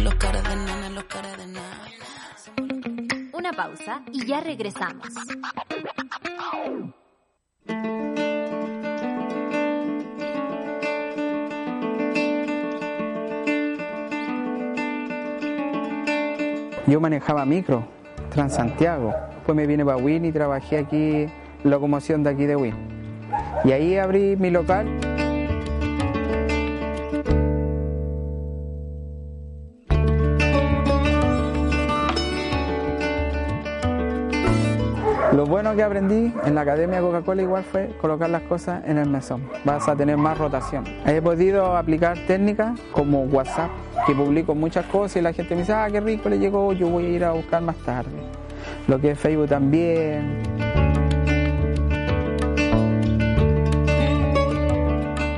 los 0.00 0.14
y 0.14 0.14
caras 0.16 0.42
de 0.42 0.56
nana, 0.56 0.90
los 0.90 1.04
caras 1.04 1.36
de 1.38 1.46
nana 1.46 1.84
una 3.32 3.52
pausa 3.52 4.02
y 4.12 4.26
ya 4.26 4.40
regresamos. 4.40 5.06
Yo 16.86 17.00
manejaba 17.00 17.46
micro, 17.46 17.86
Transantiago. 18.30 19.14
Después 19.34 19.56
me 19.56 19.66
vine 19.66 19.84
para 19.84 19.96
Win 19.96 20.26
y 20.26 20.32
trabajé 20.32 20.78
aquí, 20.78 21.26
locomoción 21.64 22.22
de 22.22 22.30
aquí 22.30 22.44
de 22.44 22.56
Win. 22.56 22.74
Y 23.64 23.72
ahí 23.72 23.96
abrí 23.96 24.36
mi 24.36 24.50
local. 24.50 25.13
Lo 35.44 35.50
bueno 35.50 35.76
que 35.76 35.82
aprendí 35.82 36.32
en 36.46 36.54
la 36.54 36.62
Academia 36.62 37.02
Coca-Cola 37.02 37.42
igual 37.42 37.64
fue 37.64 37.90
colocar 38.00 38.30
las 38.30 38.40
cosas 38.44 38.82
en 38.86 38.96
el 38.96 39.10
mesón. 39.10 39.42
Vas 39.62 39.86
a 39.90 39.94
tener 39.94 40.16
más 40.16 40.38
rotación. 40.38 40.84
He 41.04 41.20
podido 41.20 41.76
aplicar 41.76 42.16
técnicas 42.26 42.80
como 42.92 43.24
WhatsApp, 43.24 43.68
que 44.06 44.14
publico 44.14 44.54
muchas 44.54 44.86
cosas 44.86 45.16
y 45.16 45.20
la 45.20 45.34
gente 45.34 45.54
me 45.54 45.60
dice, 45.60 45.74
ah, 45.74 45.86
qué 45.92 46.00
rico 46.00 46.30
le 46.30 46.38
llegó, 46.38 46.72
yo 46.72 46.88
voy 46.88 47.04
a 47.04 47.08
ir 47.10 47.24
a 47.26 47.32
buscar 47.32 47.60
más 47.60 47.76
tarde. 47.84 48.10
Lo 48.88 48.98
que 48.98 49.10
es 49.10 49.18
Facebook 49.18 49.48
también. 49.50 50.40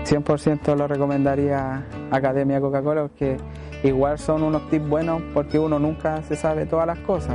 ...100% 0.05 0.77
lo 0.77 0.87
recomendaría 0.87 1.85
Academia 2.13 2.61
Coca-Cola 2.61 3.03
porque 3.03 3.39
igual 3.83 4.21
son 4.21 4.45
unos 4.45 4.71
tips 4.71 4.89
buenos 4.89 5.21
porque 5.35 5.59
uno 5.59 5.81
nunca 5.81 6.23
se 6.23 6.37
sabe 6.37 6.65
todas 6.65 6.87
las 6.87 6.99
cosas. 7.01 7.35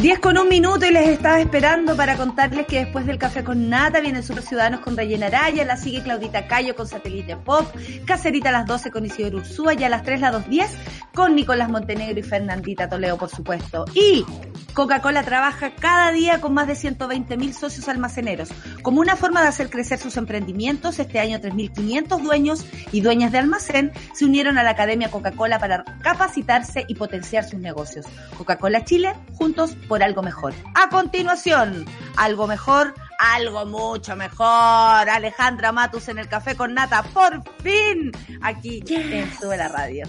10 0.00 0.18
con 0.20 0.38
un 0.38 0.48
minuto 0.48 0.86
y 0.86 0.92
les 0.92 1.08
estaba 1.08 1.40
esperando 1.40 1.94
para 1.94 2.16
contarles 2.16 2.66
que 2.66 2.84
después 2.86 3.04
del 3.04 3.18
café 3.18 3.44
con 3.44 3.68
nata 3.68 4.00
vienen 4.00 4.22
Super 4.22 4.42
Ciudadanos 4.42 4.80
con 4.80 4.96
Rayena 4.96 5.26
Araya, 5.26 5.62
la 5.66 5.76
sigue 5.76 6.02
Claudita 6.02 6.46
Cayo 6.46 6.74
con 6.74 6.88
Satélite 6.88 7.36
Pop, 7.36 7.66
Cacerita 8.06 8.48
a 8.48 8.52
las 8.52 8.66
12 8.66 8.90
con 8.90 9.04
Isidro 9.04 9.36
Ursúa 9.40 9.74
y 9.74 9.84
a 9.84 9.90
las 9.90 10.02
3 10.02 10.22
la 10.22 10.32
2.10 10.32 10.68
con 11.14 11.34
Nicolás 11.34 11.68
Montenegro 11.68 12.18
y 12.18 12.22
Fernandita 12.22 12.88
Toledo, 12.88 13.18
por 13.18 13.28
supuesto. 13.28 13.84
Y 13.92 14.24
Coca-Cola 14.72 15.22
trabaja 15.22 15.74
cada 15.74 16.12
día 16.12 16.40
con 16.40 16.54
más 16.54 16.66
de 16.66 16.76
120 16.76 17.36
mil 17.36 17.52
socios 17.52 17.88
almaceneros. 17.88 18.50
Como 18.82 19.00
una 19.00 19.16
forma 19.16 19.42
de 19.42 19.48
hacer 19.48 19.68
crecer 19.68 19.98
sus 19.98 20.16
emprendimientos, 20.16 20.98
este 20.98 21.18
año 21.18 21.38
3.500 21.38 22.22
dueños 22.22 22.64
y 22.92 23.00
dueñas 23.00 23.32
de 23.32 23.38
almacén 23.38 23.92
se 24.14 24.24
unieron 24.24 24.56
a 24.56 24.62
la 24.62 24.70
Academia 24.70 25.10
Coca-Cola 25.10 25.58
para 25.58 25.84
capacitarse 26.02 26.84
y 26.88 26.94
potenciar 26.94 27.44
sus 27.44 27.60
negocios. 27.60 28.06
Coca-Cola 28.38 28.84
Chile, 28.84 29.12
juntos 29.34 29.76
por 29.90 30.04
algo 30.04 30.22
mejor. 30.22 30.54
A 30.76 30.88
continuación, 30.88 31.84
algo 32.16 32.46
mejor, 32.46 32.94
algo 33.18 33.66
mucho 33.66 34.14
mejor. 34.14 35.10
Alejandra 35.10 35.72
Matus 35.72 36.08
en 36.08 36.20
el 36.20 36.28
café 36.28 36.54
con 36.54 36.74
nata, 36.74 37.02
por 37.02 37.42
fin, 37.60 38.12
aquí 38.40 38.84
en 38.88 39.36
Sube 39.36 39.56
la 39.56 39.66
Radio. 39.66 40.06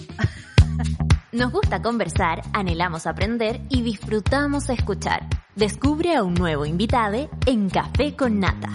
Nos 1.32 1.52
gusta 1.52 1.82
conversar, 1.82 2.44
anhelamos 2.54 3.08
aprender 3.08 3.60
y 3.70 3.82
disfrutamos 3.82 4.70
escuchar. 4.70 5.26
Descubre 5.56 6.16
a 6.16 6.22
un 6.22 6.36
nuevo 6.36 6.68
invitado 6.68 7.28
en 7.48 7.68
Café 7.68 8.16
con 8.16 8.40
Nata. 8.40 8.70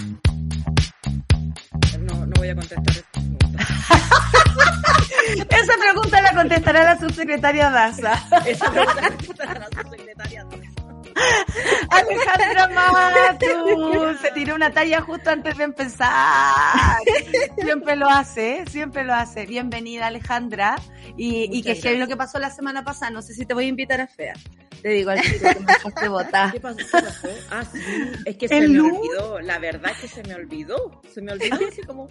No, 2.00 2.26
no 2.26 2.32
voy 2.36 2.48
a 2.48 2.54
contestar 2.56 2.96
esta 2.96 3.20
pregunta. 3.20 3.48
Esa 5.56 5.72
pregunta 5.78 6.20
la 6.20 6.32
contestará 6.34 6.84
la 6.84 6.98
subsecretaria 6.98 7.70
Daza. 7.70 8.12
Esa 8.44 8.72
pregunta 8.72 9.02
la 9.02 9.10
contestará 9.10 9.60
la 9.60 9.82
subsecretaria. 9.82 10.46
Alejandra 11.90 12.68
Matu 12.68 14.18
se 14.20 14.30
tiró 14.32 14.54
una 14.54 14.70
talla 14.70 15.00
justo 15.00 15.30
antes 15.30 15.56
de 15.56 15.64
empezar. 15.64 16.98
Siempre 17.58 17.96
lo 17.96 18.08
hace, 18.08 18.64
siempre 18.70 19.04
lo 19.04 19.14
hace. 19.14 19.46
Bienvenida 19.46 20.06
Alejandra. 20.06 20.76
Y, 21.16 21.48
y 21.56 21.62
que 21.62 21.74
heavy 21.76 21.98
lo 21.98 22.06
que 22.06 22.16
pasó 22.16 22.38
la 22.38 22.50
semana 22.50 22.84
pasada. 22.84 23.10
No 23.10 23.22
sé 23.22 23.34
si 23.34 23.46
te 23.46 23.54
voy 23.54 23.64
a 23.64 23.68
invitar 23.68 24.00
a 24.00 24.06
Fea. 24.06 24.34
Te 24.82 24.88
digo 24.90 25.10
al 25.10 25.20
tiro 25.20 25.38
que 25.52 25.60
me 25.60 25.66
dejaste 25.72 26.08
botar. 26.08 26.52
¿Qué 26.52 26.60
pasó? 26.60 26.76
¿Qué 26.78 26.84
pasó? 26.92 27.28
Ah, 27.50 27.64
sí. 27.64 27.80
Es 28.24 28.36
que 28.36 28.48
se 28.48 28.60
me 28.68 28.80
olvidó. 28.80 29.40
La 29.40 29.58
verdad 29.58 29.92
es 29.92 29.98
que 29.98 30.08
se 30.08 30.22
me 30.24 30.34
olvidó. 30.34 31.00
Se 31.12 31.20
me 31.22 31.32
olvidó 31.32 31.56
así 31.68 31.82
como. 31.82 32.08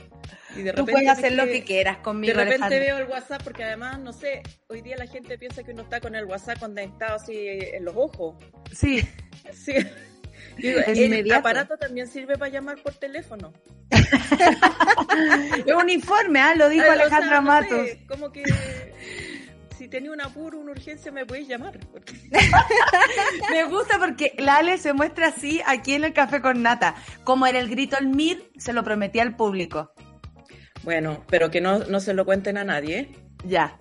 Y 0.55 0.61
de 0.63 0.71
Tú 0.71 0.77
repente. 0.85 0.91
puedes 0.91 1.09
hacer 1.09 1.33
lo 1.33 1.45
que 1.45 1.63
quieras 1.63 1.97
De 1.97 2.03
conmigo, 2.03 2.33
repente 2.33 2.55
Alejandra. 2.65 2.79
veo 2.79 2.97
el 2.97 3.05
WhatsApp 3.09 3.43
porque 3.43 3.63
además, 3.63 3.99
no 3.99 4.13
sé, 4.13 4.41
hoy 4.67 4.81
día 4.81 4.95
la 4.97 5.07
gente 5.07 5.37
piensa 5.37 5.63
que 5.63 5.71
uno 5.71 5.83
está 5.83 5.99
con 6.01 6.15
el 6.15 6.25
WhatsApp 6.25 6.59
conectado 6.59 7.15
así 7.15 7.35
en 7.37 7.85
los 7.85 7.95
ojos. 7.95 8.35
Sí, 8.71 9.07
Sí. 9.53 9.73
Digo, 10.57 10.79
el 10.87 10.97
inmediato. 10.97 11.39
aparato 11.41 11.77
también 11.77 12.07
sirve 12.07 12.37
para 12.37 12.49
llamar 12.51 12.81
por 12.81 12.93
teléfono. 12.93 13.51
es 15.65 15.73
un 15.73 15.89
informe, 15.89 16.39
¿ah? 16.39 16.55
lo 16.55 16.69
dijo 16.69 16.83
o 16.83 16.85
sea, 16.85 16.93
Alejandra 16.93 17.35
no 17.41 17.47
Matos. 17.47 17.87
sé, 17.87 18.05
como 18.07 18.31
que 18.31 18.43
si 19.77 19.87
tenía 19.87 20.11
un 20.11 20.21
apuro, 20.21 20.59
una 20.59 20.71
urgencia, 20.71 21.11
me 21.11 21.25
podéis 21.25 21.47
llamar. 21.47 21.77
porque- 21.91 22.13
Me 23.51 23.63
gusta 23.65 23.97
porque 23.99 24.33
la 24.37 24.57
Ale 24.57 24.77
se 24.77 24.93
muestra 24.93 25.27
así 25.27 25.61
aquí 25.65 25.93
en 25.93 26.03
el 26.05 26.13
café 26.13 26.41
con 26.41 26.61
nata. 26.61 26.95
Como 27.23 27.45
era 27.47 27.59
el 27.59 27.69
grito 27.69 27.97
al 27.97 28.07
MIR, 28.07 28.51
se 28.57 28.73
lo 28.73 28.83
prometí 28.83 29.19
al 29.19 29.35
público. 29.35 29.91
Bueno, 30.83 31.23
pero 31.27 31.49
que 31.51 31.61
no, 31.61 31.79
no 31.79 31.99
se 31.99 32.13
lo 32.13 32.25
cuenten 32.25 32.57
a 32.57 32.63
nadie. 32.63 32.99
¿eh? 32.99 33.11
Ya. 33.45 33.77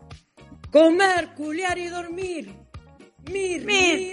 Comer, 0.70 1.28
culiar 1.36 1.78
y 1.78 1.88
dormir. 1.88 2.50
Mir, 3.30 3.64
Mir, 3.64 3.66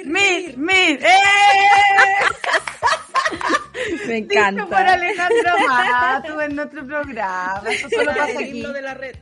mir, 0.05 0.07
mir, 0.07 0.07
mir. 0.07 0.57
mir. 0.57 0.99
¡Eh! 1.03 1.07
Me 4.07 4.21
Dicho 4.21 4.27
por 4.29 4.37
encanta. 4.37 4.93
Alejandra 4.93 5.55
Mato 5.67 6.41
en 6.41 6.55
nuestro 6.55 6.85
programa. 6.85 7.61
Eso 7.69 7.89
solo 7.89 8.11
pasa 8.15 8.39
aquí. 8.39 8.61
de 8.61 8.81
la 8.81 8.93
red. 8.93 9.15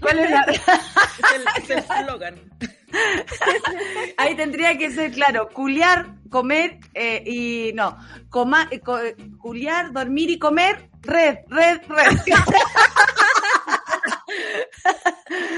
¿Cuál 0.00 0.18
es 0.18 0.30
la- 0.30 0.42
Es 0.50 0.60
el 1.34 1.62
es 1.64 1.70
el 1.70 1.78
eslogan. 2.00 2.34
Ahí 4.16 4.34
tendría 4.34 4.76
que 4.76 4.90
ser 4.90 5.12
claro, 5.12 5.48
culiar, 5.48 6.14
comer 6.28 6.78
eh, 6.94 7.22
y 7.24 7.72
no, 7.74 7.96
coma, 8.30 8.66
eh, 8.70 8.80
co- 8.80 8.98
eh, 8.98 9.14
culiar, 9.38 9.92
dormir 9.92 10.30
y 10.30 10.38
comer, 10.38 10.90
red, 11.02 11.38
red, 11.48 11.80
red. 11.88 12.18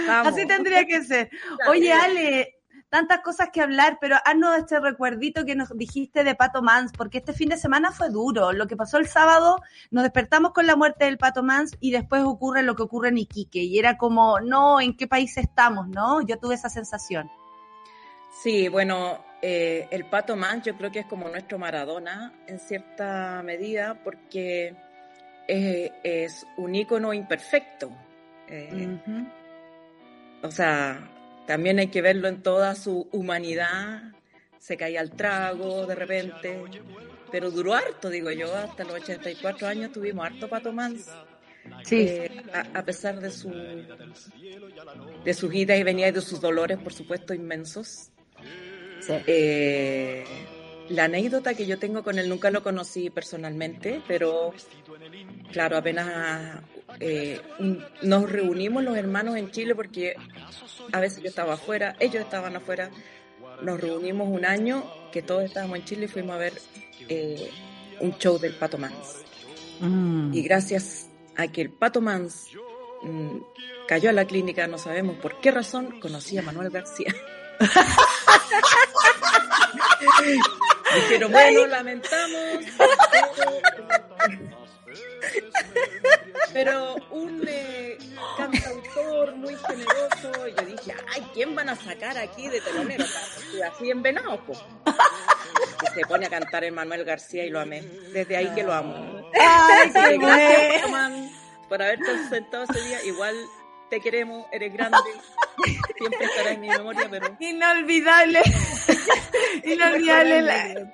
Vamos. 0.07 0.33
Así 0.33 0.47
tendría 0.47 0.85
que 0.85 1.03
ser. 1.05 1.31
Oye, 1.69 1.93
Ale, 1.93 2.55
tantas 2.93 3.21
cosas 3.21 3.49
que 3.51 3.63
hablar, 3.63 3.97
pero 4.03 4.17
haznos 4.23 4.55
este 4.59 4.79
recuerdito 4.79 5.47
que 5.47 5.55
nos 5.55 5.71
dijiste 5.75 6.25
de 6.25 6.35
Pato 6.35 6.61
Mans, 6.61 6.93
porque 6.93 7.19
este 7.19 7.33
fin 7.33 7.49
de 7.49 7.57
semana 7.57 7.91
fue 7.91 8.11
duro. 8.11 8.53
Lo 8.53 8.67
que 8.67 8.77
pasó 8.77 8.99
el 8.99 9.07
sábado, 9.07 9.63
nos 9.91 10.03
despertamos 10.03 10.53
con 10.53 10.67
la 10.67 10.77
muerte 10.77 11.07
del 11.07 11.17
Pato 11.17 11.43
Mans 11.43 11.75
y 11.81 11.91
después 11.91 12.23
ocurre 12.23 12.63
lo 12.63 12.77
que 12.77 12.83
ocurre 12.83 13.09
en 13.09 13.17
Iquique. 13.17 13.61
Y 13.61 13.79
era 13.79 13.97
como, 13.97 14.41
no, 14.41 14.79
¿en 14.79 14.95
qué 14.95 15.07
país 15.07 15.39
estamos? 15.39 15.89
¿No? 15.89 16.21
Yo 16.21 16.39
tuve 16.39 16.55
esa 16.55 16.69
sensación. 16.69 17.31
Sí, 18.43 18.69
bueno, 18.69 19.25
eh, 19.41 19.89
el 19.91 20.05
Pato 20.05 20.37
Man 20.37 20.61
yo 20.61 20.77
creo 20.77 20.93
que 20.93 20.99
es 20.99 21.07
como 21.07 21.31
nuestro 21.31 21.59
Maradona 21.59 22.35
en 22.47 22.59
cierta 22.59 23.43
medida 23.43 24.03
porque 24.05 24.77
eh, 25.49 25.93
es 26.03 26.47
un 26.59 26.75
ícono 26.75 27.15
imperfecto. 27.15 27.91
Eh. 28.49 28.99
O 30.43 30.51
sea, 30.51 30.99
también 31.47 31.79
hay 31.79 31.89
que 31.89 32.03
verlo 32.03 32.29
en 32.29 32.43
toda 32.43 32.75
su 32.75 33.09
humanidad. 33.13 34.13
Se 34.59 34.77
caía 34.77 35.01
al 35.01 35.11
trago 35.11 35.87
de 35.87 35.95
repente, 35.95 36.63
pero 37.31 37.51
duró 37.51 37.75
harto, 37.75 38.11
digo 38.11 38.31
yo, 38.31 38.55
hasta 38.55 38.85
los 38.85 38.95
84 38.95 39.67
años 39.67 39.93
tuvimos 39.93 40.25
harto 40.25 40.49
Pato 40.49 40.73
Mans. 40.73 41.11
Sí. 41.85 42.01
Eh, 42.01 42.43
a, 42.53 42.79
a 42.79 42.85
pesar 42.85 43.21
de 43.21 43.31
su 43.31 43.51
de 45.25 45.35
sus 45.35 45.55
idas 45.55 45.79
y 45.79 45.83
venidas 45.83 46.11
y 46.11 46.15
de 46.15 46.21
sus 46.21 46.41
dolores, 46.41 46.79
por 46.79 46.93
supuesto, 46.93 47.35
inmensos. 47.35 48.11
Sí. 49.01 49.15
Eh, 49.27 50.25
la 50.89 51.05
anécdota 51.05 51.55
que 51.55 51.67
yo 51.67 51.79
tengo 51.79 52.03
con 52.03 52.19
él 52.19 52.29
nunca 52.29 52.51
lo 52.51 52.63
conocí 52.63 53.11
personalmente, 53.11 54.03
pero 54.07 54.53
claro, 55.53 55.77
apenas 55.77 56.63
eh, 57.01 57.41
nos 58.03 58.31
reunimos 58.31 58.83
los 58.83 58.97
hermanos 58.97 59.37
en 59.37 59.51
Chile 59.51 59.75
porque 59.75 60.15
a 60.93 61.01
veces 61.01 61.23
yo 61.23 61.29
estaba 61.29 61.55
afuera, 61.55 61.97
ellos 61.99 62.23
estaban 62.23 62.57
afuera, 62.57 62.91
nos 63.63 63.81
reunimos 63.81 64.29
un 64.29 64.45
año 64.45 64.85
que 65.13 65.23
todos 65.23 65.45
estábamos 65.45 65.79
en 65.79 65.85
Chile 65.85 66.05
y 66.07 66.09
fuimos 66.09 66.37
a 66.37 66.39
ver 66.39 66.55
eh, 67.09 67.51
un 68.01 68.17
show 68.19 68.39
del 68.39 68.55
Pato 68.55 68.79
Mans. 68.79 69.23
Mm. 69.81 70.35
Y 70.35 70.43
gracias 70.43 71.09
a 71.37 71.49
que 71.49 71.63
el 71.63 71.71
Pato 71.71 72.01
Mans 72.01 72.49
mm, 73.03 73.39
cayó 73.89 74.11
a 74.11 74.13
la 74.13 74.27
clínica, 74.27 74.67
no 74.67 74.79
sabemos 74.79 75.17
por 75.17 75.41
qué 75.41 75.51
razón, 75.51 76.01
conocí 76.01 76.39
a 76.39 76.43
Manuel 76.43 76.71
García. 76.71 77.15
Dijeron, 80.95 81.33
bueno, 81.33 81.67
lamentamos, 81.67 82.67
pero, 86.53 86.97
un 87.11 87.45
eh, 87.47 87.99
cantautor 88.37 89.37
muy 89.37 89.55
generoso. 89.57 90.49
Y 90.49 90.55
yo 90.55 90.67
dije, 90.67 90.95
ay, 91.15 91.27
¿quién 91.35 91.55
van 91.55 91.69
a 91.69 91.77
sacar 91.77 92.17
aquí 92.19 92.49
de 92.49 92.61
telonero? 92.61 93.05
Y 93.57 93.63
así 93.63 93.91
en 93.91 94.03
Venado, 94.03 94.41
pues. 94.47 94.59
Y 95.83 95.95
se 95.95 96.07
pone 96.07 96.27
a 96.27 96.31
cantar 96.31 96.65
el 96.65 96.73
Manuel 96.73 97.05
García 97.05 97.45
y 97.45 97.51
lo 97.51 97.61
amé. 97.61 97.83
Desde 98.13 98.37
ahí 98.37 98.49
que 98.55 98.63
lo 98.63 98.73
amo. 98.73 99.31
Ay, 99.39 99.91
qué 99.93 100.19
Gracias, 100.19 100.83
Román, 100.83 101.31
por 101.69 101.83
haberte 101.83 102.29
sentado 102.29 102.65
ese 102.65 102.81
día. 102.83 103.03
Igual 103.05 103.37
te 103.91 104.01
queremos, 104.01 104.47
eres 104.53 104.73
grande. 104.73 104.99
Siempre 105.99 106.25
estará 106.25 106.53
en 106.53 106.61
mi 106.61 106.69
memoria, 106.69 107.09
pero... 107.11 107.37
Inolvidable. 107.41 108.43
Inolvidable. 109.65 110.93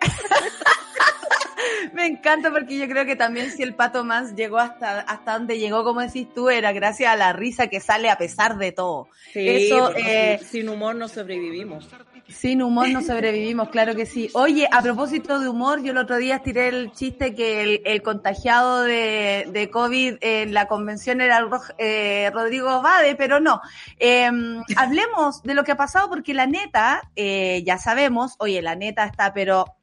Me 1.93 2.07
encanta 2.07 2.51
porque 2.51 2.79
yo 2.79 2.89
creo 2.89 3.05
que 3.07 3.17
también 3.17 3.51
si 3.51 3.63
el 3.63 3.75
Pato 3.75 4.05
Más 4.05 4.35
llegó 4.35 4.59
hasta, 4.59 5.01
hasta 5.01 5.39
donde 5.39 5.59
llegó, 5.59 5.85
como 5.85 6.01
decís 6.01 6.29
tú, 6.35 6.51
era 6.51 6.73
gracias 6.73 7.13
a 7.13 7.17
la 7.17 7.33
risa 7.33 7.69
que 7.69 7.81
sale 7.81 8.11
a 8.11 8.19
pesar 8.19 8.59
de 8.59 8.73
todo. 8.73 9.09
Sí, 9.33 9.49
Eso, 9.49 9.95
eh, 9.97 10.41
sin, 10.45 10.69
humor 10.69 10.95
no 10.95 11.09
sobrevivimos. 11.09 11.89
Sin 12.29 12.63
humor 12.63 12.89
no 12.91 13.03
sobrevivimos, 13.03 13.71
claro 13.71 13.95
que 13.95 14.05
sí. 14.05 14.29
Oye, 14.35 14.69
a 14.71 14.83
propósito 14.83 15.39
de 15.39 15.49
humor, 15.49 15.83
yo 15.83 15.93
el 15.93 15.99
otro 15.99 16.17
día 16.19 16.41
tiré 16.41 16.69
el 16.69 16.93
chiste 16.93 17.35
que 17.35 17.63
el, 17.63 17.83
el 17.85 18.03
contagiado 18.03 18.83
de, 18.83 19.49
de 19.51 19.71
COVID 19.71 20.17
en 20.21 20.53
la 20.53 20.69
convención 20.69 21.21
era 21.21 21.39
el 21.39 21.49
eh, 21.79 22.31
Rodrigo 22.33 22.83
Bade, 22.83 23.15
pero 23.17 23.41
no. 23.41 23.61
Eh, 23.99 24.31
hablemos 24.77 25.43
de 25.43 25.55
lo 25.55 25.65
que 25.65 25.73
ha 25.73 25.77
pasado 25.77 26.09
porque 26.09 26.35
la 26.35 26.47
neta, 26.47 27.03
eh, 27.17 27.63
ya 27.65 27.79
sabemos, 27.79 28.35
oye, 28.39 28.61
la 28.63 28.75
neta 28.75 29.05
está 29.05 29.33
pero 29.33 29.78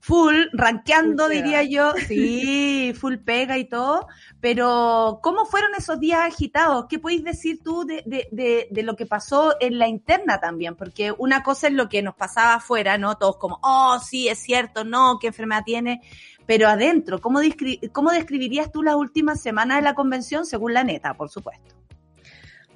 full, 0.00 0.34
rankeando, 0.52 1.26
Full 1.26 1.32
diría 1.34 1.62
yo, 1.62 1.92
sí, 2.08 2.92
full 2.98 3.16
pega 3.18 3.58
y 3.58 3.66
todo, 3.68 4.08
pero 4.40 5.20
¿cómo 5.22 5.44
fueron 5.44 5.74
esos 5.76 6.00
días 6.00 6.20
agitados? 6.20 6.86
¿Qué 6.88 6.98
podéis 6.98 7.22
decir 7.22 7.60
tú 7.62 7.84
de, 7.84 8.02
de, 8.06 8.26
de, 8.32 8.68
de 8.70 8.82
lo 8.82 8.96
que 8.96 9.06
pasó 9.06 9.54
en 9.60 9.78
la 9.78 9.86
interna 9.88 10.40
también? 10.40 10.74
Porque 10.74 11.12
una 11.16 11.42
cosa 11.42 11.68
es 11.68 11.74
lo 11.74 11.88
que 11.88 12.02
nos 12.02 12.14
pasaba 12.14 12.54
afuera, 12.54 12.96
¿no? 12.98 13.16
Todos 13.16 13.36
como, 13.36 13.58
oh, 13.62 13.98
sí, 14.00 14.28
es 14.28 14.38
cierto, 14.38 14.84
no, 14.84 15.18
qué 15.20 15.28
enfermedad 15.28 15.62
tiene, 15.64 16.00
pero 16.46 16.66
adentro, 16.68 17.20
¿cómo, 17.20 17.40
descri- 17.42 17.92
cómo 17.92 18.10
describirías 18.10 18.72
tú 18.72 18.82
las 18.82 18.96
últimas 18.96 19.40
semanas 19.40 19.76
de 19.76 19.82
la 19.82 19.94
convención 19.94 20.46
según 20.46 20.74
la 20.74 20.82
neta, 20.82 21.14
por 21.14 21.28
supuesto? 21.28 21.74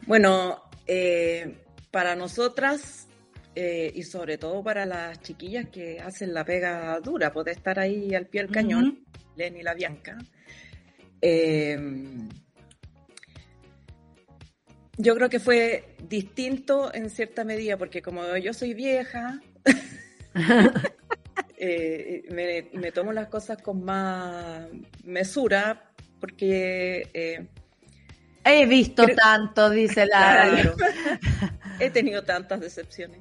Bueno, 0.07 0.63
eh, 0.87 1.65
para 1.91 2.15
nosotras 2.15 3.04
eh, 3.55 3.93
y 3.95 4.03
sobre 4.03 4.39
todo 4.39 4.63
para 4.63 4.85
las 4.87 5.21
chiquillas 5.23 5.69
que 5.69 6.01
hacen 6.01 6.35
la 6.35 6.45
pega 6.45 6.99
dura, 7.01 7.33
poder 7.33 7.57
estar 7.57 7.79
ahí 7.79 8.15
al 8.15 8.27
pie 8.27 8.43
del 8.43 8.51
cañón, 8.51 9.05
Lenny 9.37 9.61
y 9.61 9.63
la 9.63 9.75
Bianca. 9.75 10.19
eh, 11.21 11.79
yo 14.97 15.15
creo 15.17 15.29
que 15.29 15.41
fue 15.41 15.97
distinto 16.09 16.95
en 16.95 17.11
cierta 17.11 17.43
medida, 17.45 17.77
porque 17.77 18.01
como 18.01 18.37
yo 18.37 18.53
soy 18.53 18.75
vieja, 18.75 19.41
eh, 21.57 22.23
me, 22.31 22.69
me 22.79 22.93
tomo 22.93 23.13
las 23.13 23.27
cosas 23.29 23.61
con 23.61 23.85
más 23.85 24.67
mesura, 25.05 25.91
porque 26.21 27.09
eh, 27.13 27.47
He 28.45 28.67
visto 28.67 29.05
Creo- 29.05 29.17
tanto, 29.17 29.71
dice 29.71 30.07
la... 30.07 30.49
Claro. 30.53 30.77
He 31.81 31.91
tenido 31.91 32.23
tantas 32.23 32.61
decepciones. 32.61 33.19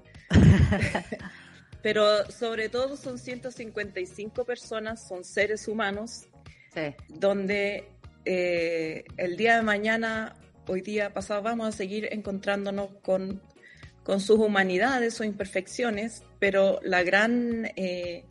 Pero 1.82 2.30
sobre 2.32 2.70
todo 2.70 2.96
son 2.96 3.20
155 3.20 4.46
personas, 4.46 5.06
son 5.08 5.24
seres 5.24 5.68
humanos, 5.68 6.28
Sí. 6.74 6.96
donde 7.08 7.88
eh, 8.26 9.04
el 9.18 9.38
día 9.38 9.58
de 9.58 9.62
mañana, 9.62 10.36
hoy 10.68 10.82
día 10.82 11.14
pasado, 11.14 11.44
vamos 11.44 11.68
a 11.68 11.72
seguir 11.72 12.08
encontrándonos 12.12 12.90
con, 13.04 13.42
con 14.04 14.20
sus 14.20 14.40
humanidades 14.40 15.20
o 15.22 15.24
imperfecciones, 15.24 16.24
pero 16.40 16.80
la 16.82 17.04
gran 17.04 17.66
eh, 17.76 18.26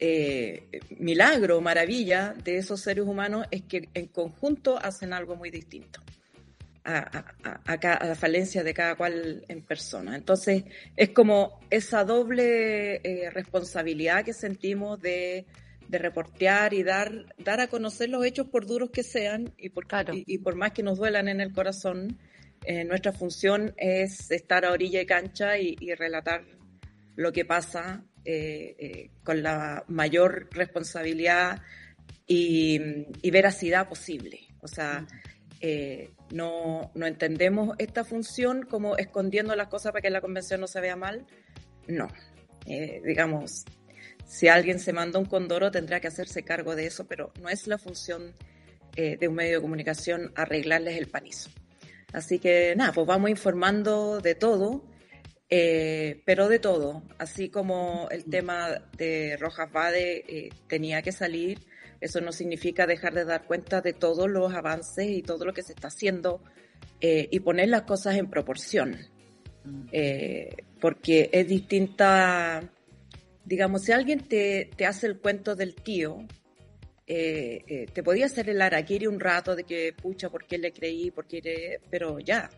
eh, 0.00 0.80
milagro, 0.98 1.60
maravilla 1.60 2.34
de 2.44 2.58
esos 2.58 2.80
seres 2.80 3.04
humanos 3.06 3.46
es 3.50 3.62
que 3.62 3.88
en 3.94 4.08
conjunto 4.08 4.76
hacen 4.78 5.12
algo 5.12 5.36
muy 5.36 5.50
distinto 5.50 6.00
a, 6.84 7.34
a- 7.44 7.62
a- 7.74 8.06
la 8.06 8.14
falencia 8.14 8.62
de 8.64 8.72
cada 8.74 8.94
cual 8.96 9.44
en 9.48 9.62
persona. 9.62 10.16
Entonces, 10.16 10.64
es 10.96 11.10
como 11.10 11.60
esa 11.70 12.04
doble 12.04 12.96
eh, 13.04 13.30
responsabilidad 13.30 14.24
que 14.24 14.32
sentimos 14.32 15.00
de, 15.00 15.44
de 15.88 15.98
reportear 15.98 16.72
y 16.74 16.82
dar, 16.82 17.34
dar 17.38 17.60
a 17.60 17.68
conocer 17.68 18.08
los 18.08 18.24
hechos 18.24 18.46
por 18.48 18.66
duros 18.66 18.90
que 18.90 19.02
sean 19.02 19.52
y 19.58 19.68
por, 19.70 19.86
Claro. 19.86 20.14
y, 20.14 20.24
y 20.26 20.38
por 20.38 20.54
más 20.54 20.72
que 20.72 20.82
nos 20.82 20.98
duelan 20.98 21.28
en 21.28 21.40
el 21.40 21.52
corazón. 21.52 22.18
eh, 22.64 22.84
nuestra 22.84 23.12
función 23.12 23.72
es 23.76 24.30
estar 24.30 24.64
a 24.64 24.72
orilla 24.72 24.98
de 25.00 25.06
cancha 25.06 25.58
y, 25.58 25.76
y 25.80 25.94
relatar 25.94 26.44
lo 27.16 27.32
que 27.32 27.44
pasa 27.44 28.04
eh, 28.24 29.10
con 29.24 29.42
la 29.42 29.84
mayor 29.88 30.48
responsabilidad 30.52 31.60
y, 32.26 32.78
y 33.22 33.30
veracidad 33.30 33.88
posible. 33.88 34.40
O 34.60 34.68
sea, 34.68 35.06
eh, 35.60 36.10
no, 36.30 36.90
no 36.94 37.06
entendemos 37.06 37.76
esta 37.78 38.04
función 38.04 38.62
como 38.62 38.96
escondiendo 38.96 39.54
las 39.56 39.68
cosas 39.68 39.92
para 39.92 40.02
que 40.02 40.10
la 40.10 40.20
convención 40.20 40.60
no 40.60 40.66
se 40.66 40.80
vea 40.80 40.96
mal. 40.96 41.26
No. 41.86 42.08
Eh, 42.66 43.00
digamos, 43.04 43.64
si 44.26 44.48
alguien 44.48 44.78
se 44.78 44.92
manda 44.92 45.18
un 45.18 45.24
condoro 45.24 45.70
tendrá 45.70 46.00
que 46.00 46.08
hacerse 46.08 46.42
cargo 46.42 46.76
de 46.76 46.86
eso, 46.86 47.06
pero 47.06 47.32
no 47.40 47.48
es 47.48 47.66
la 47.66 47.78
función 47.78 48.34
eh, 48.96 49.16
de 49.18 49.28
un 49.28 49.34
medio 49.34 49.56
de 49.56 49.62
comunicación 49.62 50.32
arreglarles 50.36 50.98
el 50.98 51.08
panizo. 51.08 51.50
Así 52.12 52.38
que 52.38 52.74
nada, 52.76 52.92
pues 52.92 53.06
vamos 53.06 53.30
informando 53.30 54.20
de 54.20 54.34
todo, 54.34 54.84
eh, 55.48 56.22
pero 56.24 56.48
de 56.48 56.58
todo, 56.58 57.02
así 57.18 57.48
como 57.48 58.08
el 58.10 58.24
tema 58.24 58.82
de 58.96 59.36
Rojas 59.36 59.70
Bade 59.72 60.24
eh, 60.28 60.50
tenía 60.68 61.02
que 61.02 61.12
salir, 61.12 61.58
eso 62.00 62.20
no 62.20 62.32
significa 62.32 62.86
dejar 62.86 63.14
de 63.14 63.24
dar 63.24 63.44
cuenta 63.44 63.80
de 63.80 63.92
todos 63.92 64.28
los 64.28 64.52
avances 64.54 65.08
y 65.08 65.22
todo 65.22 65.44
lo 65.44 65.52
que 65.52 65.62
se 65.62 65.72
está 65.72 65.88
haciendo 65.88 66.42
eh, 67.00 67.28
y 67.30 67.40
poner 67.40 67.68
las 67.68 67.82
cosas 67.82 68.16
en 68.16 68.28
proporción, 68.28 68.96
Eh, 69.92 70.48
porque 70.80 71.28
es 71.32 71.46
distinta, 71.46 72.62
digamos, 73.44 73.82
si 73.82 73.92
alguien 73.92 74.20
te, 74.20 74.70
te 74.74 74.86
hace 74.86 75.06
el 75.06 75.18
cuento 75.18 75.54
del 75.54 75.74
tío, 75.74 76.26
eh, 77.06 77.62
eh, 77.66 77.86
te 77.92 78.02
podía 78.02 78.26
hacer 78.26 78.48
el 78.48 78.62
araquiri 78.62 79.06
un 79.06 79.20
rato 79.20 79.54
de 79.54 79.64
que, 79.64 79.92
pucha, 79.92 80.30
¿por 80.30 80.46
qué 80.46 80.56
le 80.56 80.72
creí? 80.72 81.10
¿Por 81.10 81.26
qué 81.26 81.40
le-?" 81.42 81.80
Pero 81.90 82.20
ya, 82.20 82.48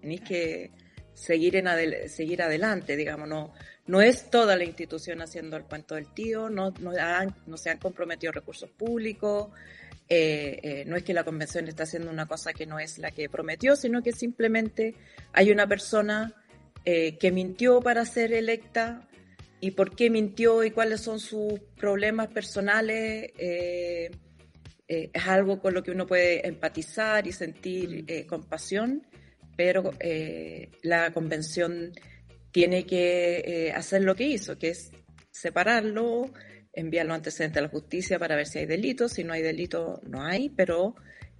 tenéis 0.00 0.20
que 0.20 0.70
seguir, 1.18 1.56
en 1.56 1.66
adel- 1.66 2.08
seguir 2.08 2.42
adelante, 2.42 2.96
digamos, 2.96 3.28
no, 3.28 3.52
no 3.86 4.00
es 4.00 4.30
toda 4.30 4.56
la 4.56 4.64
institución 4.64 5.20
haciendo 5.22 5.56
el 5.56 5.64
cuento 5.64 5.94
del 5.96 6.06
tío, 6.14 6.48
no, 6.48 6.70
no, 6.80 6.92
han- 6.92 7.34
no 7.46 7.56
se 7.56 7.70
han 7.70 7.78
comprometido 7.78 8.32
recursos 8.32 8.70
públicos, 8.70 9.48
eh, 10.08 10.58
eh, 10.62 10.84
no 10.86 10.96
es 10.96 11.02
que 11.02 11.12
la 11.12 11.24
convención 11.24 11.68
está 11.68 11.82
haciendo 11.82 12.10
una 12.10 12.26
cosa 12.26 12.52
que 12.52 12.64
no 12.66 12.78
es 12.78 12.98
la 12.98 13.10
que 13.10 13.28
prometió, 13.28 13.76
sino 13.76 14.02
que 14.02 14.12
simplemente 14.12 14.94
hay 15.32 15.50
una 15.50 15.66
persona 15.66 16.32
eh, 16.84 17.18
que 17.18 17.30
mintió 17.32 17.80
para 17.80 18.04
ser 18.06 18.32
electa. 18.32 19.02
Y 19.60 19.72
por 19.72 19.96
qué 19.96 20.08
mintió 20.08 20.62
y 20.62 20.70
cuáles 20.70 21.00
son 21.00 21.18
sus 21.18 21.58
problemas 21.76 22.28
personales. 22.28 23.32
es 24.86 25.26
algo 25.26 25.60
con 25.60 25.74
lo 25.74 25.82
que 25.82 25.90
uno 25.90 26.06
puede 26.06 26.46
empatizar 26.46 27.26
y 27.26 27.32
sentir 27.32 28.04
eh, 28.06 28.24
compasión, 28.26 29.06
pero 29.58 29.90
eh, 29.98 30.70
la 30.82 31.12
convención 31.12 31.90
tiene 32.52 32.86
que 32.86 33.42
eh, 33.44 33.72
hacer 33.72 34.02
lo 34.02 34.14
que 34.14 34.22
hizo, 34.22 34.56
que 34.56 34.68
es 34.68 34.92
separarlo, 35.32 36.30
enviar 36.72 37.06
los 37.06 37.16
antecedentes 37.16 37.58
a 37.58 37.62
la 37.62 37.68
justicia 37.68 38.20
para 38.20 38.36
ver 38.36 38.46
si 38.46 38.60
hay 38.60 38.66
delito, 38.66 39.08
si 39.08 39.24
no 39.24 39.32
hay 39.32 39.42
delito 39.42 40.00
no 40.06 40.24
hay, 40.24 40.48
pero 40.50 40.94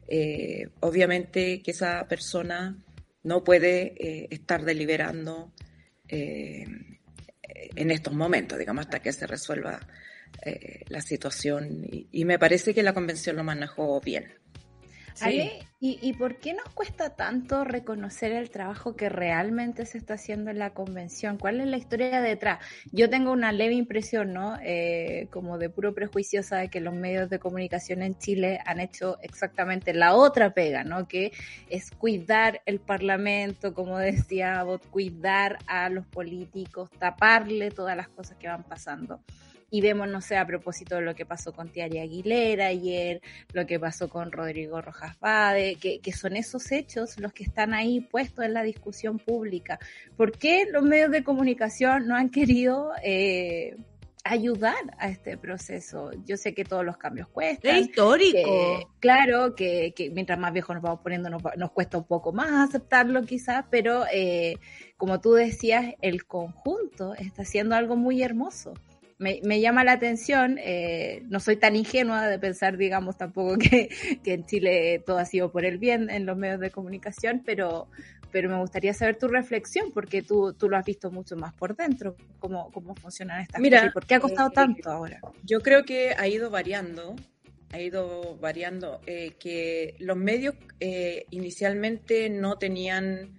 eh, 0.08 0.68
obviamente 0.80 1.62
que 1.62 1.70
esa 1.70 2.08
persona 2.08 2.76
no 3.22 3.44
puede 3.44 4.34
estar 4.34 4.64
deliberando 4.64 5.52
en 6.08 7.90
estos 7.90 8.14
momentos, 8.14 8.58
digamos, 8.58 8.86
hasta 8.86 9.00
que 9.00 9.12
se 9.12 9.28
resuelva 9.28 9.78
la 10.88 11.00
situación. 11.02 11.86
Y 12.10 12.24
me 12.24 12.38
parece 12.38 12.74
que 12.74 12.82
la 12.82 12.94
convención 12.94 13.36
lo 13.36 13.44
manejó 13.44 14.00
bien. 14.00 14.32
¿Y, 15.26 15.98
¿y 16.02 16.12
por 16.14 16.36
qué 16.38 16.54
nos 16.54 16.68
cuesta 16.74 17.16
tanto 17.16 17.64
reconocer 17.64 18.32
el 18.32 18.50
trabajo 18.50 18.96
que 18.96 19.08
realmente 19.08 19.86
se 19.86 19.98
está 19.98 20.14
haciendo 20.14 20.50
en 20.50 20.58
la 20.58 20.74
convención? 20.74 21.38
¿Cuál 21.38 21.60
es 21.60 21.66
la 21.66 21.76
historia 21.76 22.20
detrás? 22.20 22.58
Yo 22.92 23.08
tengo 23.08 23.32
una 23.32 23.52
leve 23.52 23.74
impresión, 23.74 24.32
¿no? 24.32 24.58
Eh, 24.62 25.28
como 25.30 25.58
de 25.58 25.70
puro 25.70 25.94
prejuiciosa 25.94 26.56
de 26.56 26.68
que 26.68 26.80
los 26.80 26.94
medios 26.94 27.30
de 27.30 27.38
comunicación 27.38 28.02
en 28.02 28.18
Chile 28.18 28.60
han 28.66 28.80
hecho 28.80 29.18
exactamente 29.22 29.94
la 29.94 30.14
otra 30.14 30.54
pega, 30.54 30.84
¿no? 30.84 31.08
Que 31.08 31.32
es 31.68 31.90
cuidar 31.90 32.60
el 32.66 32.80
parlamento, 32.80 33.74
como 33.74 33.98
decía 33.98 34.62
Bot, 34.62 34.86
cuidar 34.90 35.58
a 35.66 35.88
los 35.88 36.06
políticos, 36.06 36.90
taparle 36.98 37.70
todas 37.70 37.96
las 37.96 38.08
cosas 38.08 38.36
que 38.36 38.48
van 38.48 38.64
pasando. 38.64 39.20
Y 39.70 39.80
vemos, 39.80 40.08
no 40.08 40.20
sé, 40.20 40.36
a 40.36 40.46
propósito 40.46 40.96
de 40.96 41.02
lo 41.02 41.14
que 41.14 41.26
pasó 41.26 41.52
con 41.52 41.68
Tiari 41.68 41.98
Aguilera 41.98 42.66
ayer, 42.66 43.20
lo 43.52 43.66
que 43.66 43.78
pasó 43.78 44.08
con 44.08 44.32
Rodrigo 44.32 44.80
Rojas 44.80 45.18
Bade, 45.20 45.76
que, 45.76 46.00
que 46.00 46.12
son 46.12 46.36
esos 46.36 46.70
hechos 46.72 47.18
los 47.18 47.32
que 47.32 47.44
están 47.44 47.74
ahí 47.74 48.00
puestos 48.00 48.44
en 48.44 48.54
la 48.54 48.62
discusión 48.62 49.18
pública. 49.18 49.78
¿Por 50.16 50.32
qué 50.32 50.66
los 50.70 50.82
medios 50.82 51.10
de 51.10 51.24
comunicación 51.24 52.06
no 52.06 52.16
han 52.16 52.30
querido... 52.30 52.92
Eh, 53.02 53.76
ayudar 54.28 54.76
a 54.98 55.08
este 55.08 55.36
proceso. 55.36 56.10
Yo 56.26 56.36
sé 56.36 56.54
que 56.54 56.64
todos 56.64 56.84
los 56.84 56.96
cambios 56.96 57.28
cuestan. 57.28 57.76
Es 57.76 57.86
histórico. 57.88 58.90
claro, 59.00 59.54
que, 59.54 59.92
mientras 60.12 60.38
más 60.38 60.52
viejos 60.52 60.74
nos 60.74 60.82
vamos 60.82 61.00
poniendo 61.00 61.30
nos, 61.30 61.70
cuesta 61.72 61.98
un 61.98 62.04
poco 62.04 62.32
más 62.32 62.68
aceptarlo 62.68 63.22
quizás, 63.22 63.64
pero 63.70 64.04
eh, 64.12 64.56
como 64.96 65.20
tú 65.20 65.32
decías, 65.32 65.94
el 66.02 66.26
conjunto 66.26 67.14
está 67.14 67.42
haciendo 67.42 67.74
algo 67.74 67.96
muy 67.96 68.22
hermoso. 68.22 68.74
Me, 69.18 69.60
llama 69.60 69.82
la 69.82 69.92
atención, 69.92 70.58
eh, 70.58 71.24
no 71.28 71.40
soy 71.40 71.56
tan 71.56 71.74
ingenua 71.74 72.28
de 72.28 72.38
pensar, 72.38 72.76
digamos, 72.76 73.16
tampoco 73.16 73.58
que, 73.58 73.88
que 74.22 74.34
en 74.34 74.46
Chile 74.46 75.02
todo 75.04 75.18
ha 75.18 75.24
sido 75.24 75.50
por 75.50 75.64
el 75.64 75.78
bien 75.78 76.08
en 76.08 76.24
los 76.24 76.36
medios 76.36 76.60
de 76.60 76.70
comunicación, 76.70 77.42
pero, 77.44 77.88
pero 78.30 78.48
me 78.48 78.58
gustaría 78.58 78.94
saber 78.94 79.18
tu 79.18 79.26
reflexión, 79.26 79.90
porque 79.92 80.22
tú, 80.22 80.52
tú 80.52 80.68
lo 80.68 80.76
has 80.76 80.84
visto 80.84 81.10
mucho 81.10 81.36
más 81.36 81.52
por 81.54 81.74
dentro, 81.74 82.16
cómo, 82.38 82.70
cómo 82.70 82.94
funcionan 82.94 83.40
estas 83.40 83.60
Mira, 83.60 83.78
cosas 83.78 83.90
y 83.90 83.94
por 83.94 84.06
qué 84.06 84.14
ha 84.14 84.20
costado 84.20 84.48
eh, 84.50 84.54
tanto 84.54 84.90
ahora. 84.90 85.20
Yo 85.42 85.60
creo 85.60 85.84
que 85.84 86.14
ha 86.16 86.28
ido 86.28 86.50
variando, 86.50 87.16
ha 87.72 87.80
ido 87.80 88.36
variando, 88.36 89.00
eh, 89.06 89.32
que 89.40 89.96
los 89.98 90.16
medios 90.16 90.54
eh, 90.78 91.26
inicialmente 91.30 92.30
no 92.30 92.56
tenían 92.56 93.36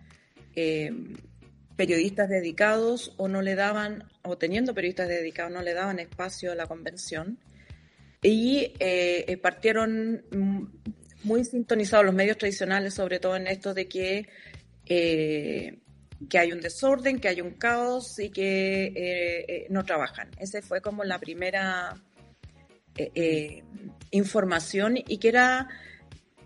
periodistas 1.79 2.27
dedicados 2.27 3.13
o 3.15 3.29
no 3.29 3.41
le 3.41 3.55
daban, 3.55 4.03
o 4.23 4.37
teniendo 4.37 4.73
periodistas 4.73 5.07
dedicados, 5.07 5.53
no 5.53 5.61
le 5.61 5.73
daban 5.73 5.99
espacio 5.99 6.51
a 6.51 6.55
la 6.55 6.67
convención. 6.67 7.39
Y 8.21 8.73
partieron 9.41 10.25
muy 11.23 11.45
sintonizados 11.45 12.05
los 12.05 12.13
medios 12.13 12.37
tradicionales, 12.37 12.95
sobre 12.95 13.19
todo 13.19 13.37
en 13.37 13.47
esto 13.47 13.73
de 13.73 13.87
que 13.87 14.27
eh, 14.89 15.77
que 16.29 16.37
hay 16.37 16.51
un 16.51 16.59
desorden, 16.59 17.19
que 17.19 17.29
hay 17.29 17.39
un 17.39 17.51
caos 17.51 18.19
y 18.19 18.29
que 18.29 18.87
eh, 18.87 19.45
eh, 19.47 19.67
no 19.69 19.85
trabajan. 19.85 20.29
Esa 20.37 20.61
fue 20.61 20.81
como 20.81 21.05
la 21.05 21.17
primera 21.17 21.95
información 24.11 24.97
y 24.97 25.19
que 25.19 25.29
era 25.29 25.69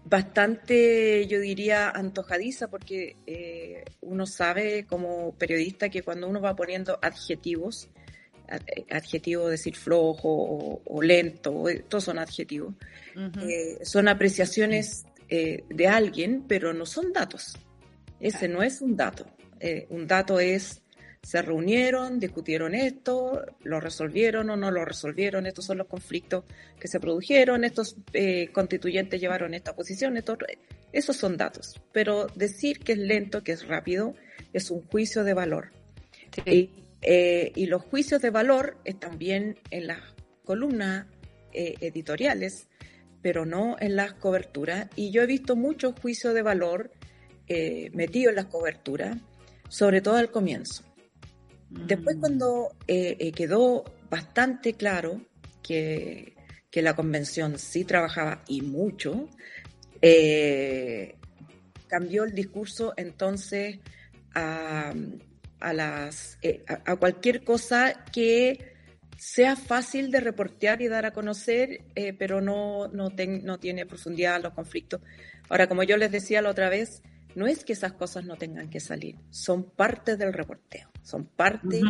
bastante, 0.05 1.25
yo 1.27 1.39
diría, 1.39 1.89
antojadiza 1.89 2.69
porque 2.69 3.15
uno 4.01 4.25
sabe 4.25 4.85
como 4.85 5.33
periodista 5.35 5.89
que 5.89 6.03
cuando 6.03 6.27
uno 6.27 6.41
va 6.41 6.55
poniendo 6.55 6.99
adjetivos, 7.01 7.89
adjetivo 8.91 9.47
decir 9.47 9.75
flojo 9.75 10.81
o, 10.85 11.01
lento, 11.01 11.63
todos 11.87 12.03
son 12.03 12.19
adjetivos, 12.19 12.75
son 13.83 14.07
apreciaciones 14.07 15.05
de 15.29 15.87
alguien, 15.87 16.43
pero 16.47 16.73
no 16.73 16.85
son 16.85 17.13
datos. 17.13 17.57
Ese 18.19 18.47
no 18.47 18.63
es 18.63 18.81
un 18.81 18.95
dato. 18.95 19.25
Eh, 19.59 19.87
un 19.89 20.05
dato 20.05 20.41
es, 20.41 20.82
se 21.23 21.41
reunieron, 21.41 22.19
discutieron 22.19 22.75
esto, 22.75 23.41
lo 23.63 23.79
resolvieron 23.79 24.49
o 24.49 24.57
no 24.57 24.69
lo 24.69 24.85
resolvieron, 24.85 25.45
estos 25.45 25.65
son 25.65 25.79
los 25.79 25.87
conflictos 25.87 26.43
que 26.79 26.87
se 26.87 26.99
produjeron, 26.99 27.63
estos 27.63 27.95
eh, 28.13 28.49
constituyentes 28.51 29.19
llevaron 29.19 29.53
esta 29.53 29.75
posición, 29.75 30.21
esos 30.91 31.15
son 31.15 31.37
datos. 31.37 31.81
Pero 31.91 32.27
decir 32.35 32.79
que 32.79 32.91
es 32.91 32.99
lento, 32.99 33.43
que 33.43 33.53
es 33.53 33.67
rápido, 33.67 34.13
es 34.51 34.69
un 34.69 34.81
juicio 34.81 35.23
de 35.23 35.33
valor. 35.33 35.71
Y, 36.45 36.69
eh, 37.01 37.51
y, 37.55 37.67
los 37.67 37.83
juicios 37.83 38.21
de 38.21 38.29
valor 38.29 38.77
están 38.85 39.17
bien 39.17 39.59
en 39.71 39.87
las 39.87 39.99
columnas 40.43 41.07
editoriales, 41.53 42.67
pero 43.21 43.45
no 43.45 43.77
en 43.79 43.95
las 43.95 44.13
coberturas. 44.13 44.87
Y 44.95 45.11
yo 45.11 45.21
he 45.21 45.25
visto 45.25 45.55
muchos 45.55 45.93
juicios 45.99 46.33
de 46.33 46.41
valor 46.41 46.91
eh, 47.47 47.89
metido 47.93 48.29
en 48.29 48.37
las 48.37 48.45
coberturas, 48.45 49.17
sobre 49.69 50.01
todo 50.01 50.15
al 50.15 50.31
comienzo. 50.31 50.83
Después 51.73 52.17
mm. 52.17 52.19
cuando 52.19 52.75
eh, 52.87 53.17
eh, 53.19 53.31
quedó 53.31 53.83
bastante 54.09 54.73
claro 54.73 55.21
que, 55.61 56.31
la 56.75 56.95
convención 56.95 57.59
sí 57.59 57.85
trabajaba 57.85 58.43
y 58.47 58.61
mucho, 58.61 59.29
cambió 61.87 62.23
el 62.23 62.33
discurso 62.33 62.93
entonces 62.97 63.77
a, 64.33 64.91
las, 65.71 66.39
a, 66.67 66.95
cualquier 66.95 67.43
cosa 67.43 68.03
que 68.11 68.73
sea 69.19 69.55
fácil 69.55 70.09
de 70.09 70.19
reportear 70.19 70.81
y 70.81 70.87
dar 70.87 71.05
a 71.05 71.13
conocer, 71.13 71.81
pero 72.17 72.41
no, 72.41 72.87
no, 72.87 73.09
no 73.11 73.59
tiene 73.59 73.85
profundidad 73.85 74.41
los 74.41 74.53
conflictos. 74.53 74.99
Ahora, 75.49 75.67
como 75.67 75.83
yo 75.83 75.95
les 75.97 76.11
decía 76.11 76.41
la 76.41 76.49
otra 76.49 76.69
vez, 76.69 77.03
no 77.35 77.47
es 77.47 77.63
que 77.63 77.73
esas 77.73 77.93
cosas 77.93 78.25
no 78.25 78.35
tengan 78.35 78.69
que 78.69 78.79
salir, 78.79 79.15
son 79.29 79.63
parte 79.63 80.17
del 80.17 80.33
reporteo, 80.33 80.89
son 81.01 81.25
parte 81.25 81.81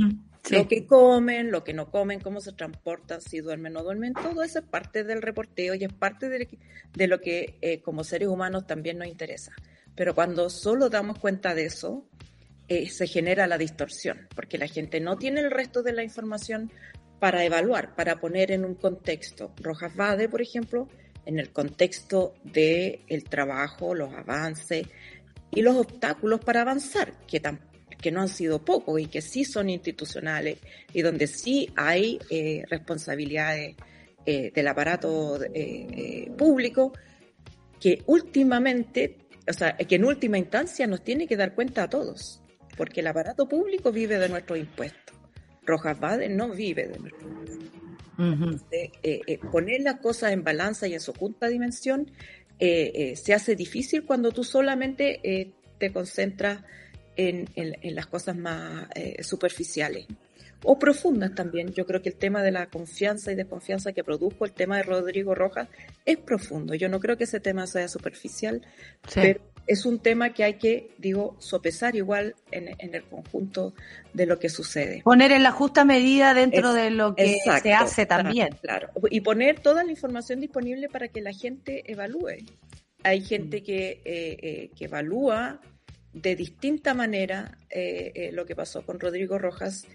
lo 0.51 0.67
que 0.67 0.85
comen, 0.85 1.51
lo 1.51 1.63
que 1.63 1.73
no 1.73 1.89
comen, 1.89 2.19
cómo 2.19 2.41
se 2.41 2.51
transportan, 2.51 3.21
si 3.21 3.39
duermen 3.39 3.75
o 3.77 3.79
no 3.79 3.85
duermen, 3.85 4.13
todo 4.13 4.43
eso 4.43 4.59
es 4.59 4.65
parte 4.65 5.03
del 5.03 5.21
reporteo 5.21 5.73
y 5.75 5.85
es 5.85 5.93
parte 5.93 6.27
de, 6.27 7.07
lo 7.07 7.21
que 7.21 7.57
eh, 7.61 7.81
como 7.81 8.03
seres 8.03 8.27
humanos 8.27 8.67
también 8.67 8.97
nos 8.97 9.07
interesa. 9.07 9.53
Pero 9.95 10.13
cuando 10.13 10.49
solo 10.49 10.89
damos 10.89 11.19
cuenta 11.19 11.55
de 11.55 11.65
eso, 11.65 12.05
eh, 12.67 12.89
se 12.89 13.07
genera 13.07 13.47
la 13.47 13.57
distorsión, 13.57 14.27
porque 14.35 14.57
la 14.57 14.67
gente 14.67 14.99
no 14.99 15.17
tiene 15.17 15.39
el 15.39 15.51
resto 15.51 15.81
de 15.81 15.93
la 15.93 16.03
información 16.03 16.71
para 17.19 17.45
evaluar, 17.45 17.95
para 17.95 18.19
poner 18.19 18.51
en 18.51 18.65
un 18.65 18.75
contexto. 18.75 19.53
Rojas 19.61 19.95
Vade, 19.95 20.27
por 20.27 20.41
ejemplo, 20.41 20.89
en 21.25 21.39
el 21.39 21.51
contexto 21.51 22.33
del 22.43 22.99
el 23.07 23.23
trabajo, 23.23 23.95
los 23.95 24.13
avances, 24.13 24.87
y 25.55 25.61
los 25.61 25.75
obstáculos 25.75 26.39
para 26.39 26.61
avanzar, 26.61 27.13
que, 27.27 27.41
que 28.01 28.11
no 28.11 28.21
han 28.21 28.29
sido 28.29 28.63
pocos 28.63 28.99
y 28.99 29.07
que 29.07 29.21
sí 29.21 29.45
son 29.45 29.69
institucionales 29.69 30.59
y 30.93 31.01
donde 31.01 31.27
sí 31.27 31.69
hay 31.75 32.19
eh, 32.29 32.63
responsabilidades 32.69 33.75
eh, 34.25 34.51
del 34.53 34.67
aparato 34.67 35.39
eh, 35.53 36.31
público 36.37 36.93
que 37.79 38.01
últimamente, 38.05 39.17
o 39.47 39.53
sea, 39.53 39.75
que 39.75 39.95
en 39.95 40.05
última 40.05 40.37
instancia 40.37 40.87
nos 40.87 41.03
tiene 41.03 41.27
que 41.27 41.35
dar 41.35 41.53
cuenta 41.53 41.83
a 41.83 41.89
todos, 41.89 42.41
porque 42.77 43.01
el 43.01 43.07
aparato 43.07 43.47
público 43.47 43.91
vive 43.91 44.17
de 44.17 44.29
nuestros 44.29 44.57
impuestos. 44.57 45.17
Rojas 45.65 45.99
Bade 45.99 46.29
no 46.29 46.49
vive 46.49 46.87
de 46.87 46.99
nuestros 46.99 47.23
impuestos. 47.23 47.69
poner 49.51 49.81
las 49.81 49.99
cosas 49.99 50.31
en 50.31 50.43
balanza 50.43 50.87
y 50.87 50.93
en 50.93 51.01
su 51.01 51.13
junta 51.13 51.47
dimensión 51.47 52.09
eh, 52.66 53.11
eh, 53.11 53.16
se 53.18 53.34
hace 53.34 53.57
difícil 53.57 54.05
cuando 54.05 54.32
tú 54.32 54.45
solamente 54.45 55.20
eh, 55.22 55.51
te 55.80 55.91
concentras 55.91 56.64
en, 57.18 57.49
las 57.93 58.07
cosas 58.07 58.38
más 58.38 58.88
superficiales 59.20 60.07
o 60.64 60.80
profundas 60.80 61.36
también. 61.36 61.74
Yo 61.74 61.86
creo 61.86 62.01
que 62.01 62.07
el 62.07 62.16
tema 62.16 62.41
de 62.41 62.51
la 62.51 62.68
confianza 62.68 63.34
y 63.34 63.36
desconfianza 63.36 63.91
que 63.91 64.05
produjo 64.05 64.45
el 64.45 64.53
tema 64.53 64.78
de 64.78 64.84
Rodrigo 64.84 65.36
Rojas 65.36 65.68
es 66.05 66.18
profundo. 66.18 66.74
Yo 66.74 66.88
no 66.88 67.01
creo 67.01 67.18
que 67.18 67.26
ese 67.26 67.41
tema 67.41 67.68
sea 67.68 67.89
superficial, 67.89 68.61
pero 69.14 69.41
es 69.66 69.86
un 69.86 69.99
tema 69.99 70.34
que 70.34 70.43
hay 70.43 70.55
que, 70.55 70.91
digo, 70.97 71.36
sopesar 71.39 71.95
igual 71.95 72.36
en, 72.51 72.76
el 72.80 73.03
conjunto 73.03 73.74
de 74.14 74.26
lo 74.26 74.38
que 74.38 74.49
sucede. 74.49 75.01
Poner 75.03 75.32
en 75.32 75.43
la 75.43 75.51
justa 75.51 75.86
medida 75.86 76.34
dentro 76.34 76.74
de 76.74 76.89
lo 76.89 77.16
que 77.16 77.39
se 77.61 77.74
hace 77.74 78.05
también. 78.05 78.49
Claro, 78.61 78.89
y 79.09 79.22
poner 79.22 79.59
toda 79.59 79.84
la 79.84 79.91
información 79.91 80.41
disponible 80.41 80.89
para 80.89 81.07
que 81.07 81.22
la 81.22 81.34
gente 81.34 81.89
evalúe. 81.91 82.45
Hay 83.03 83.22
gente 83.22 83.61
mm. 83.61 83.64
que, 83.64 83.89
eh, 83.89 84.01
eh, 84.05 84.72
que 84.78 84.86
evalúa 84.86 85.61
de 86.14 86.36
distinta 86.36 86.93
manera 86.93 87.57
eh, 87.70 88.30
lo 88.34 88.45
que 88.45 88.55
pasó 88.55 88.86
con 88.86 88.99
Rodrigo 88.99 89.39
Rojas 89.39 89.88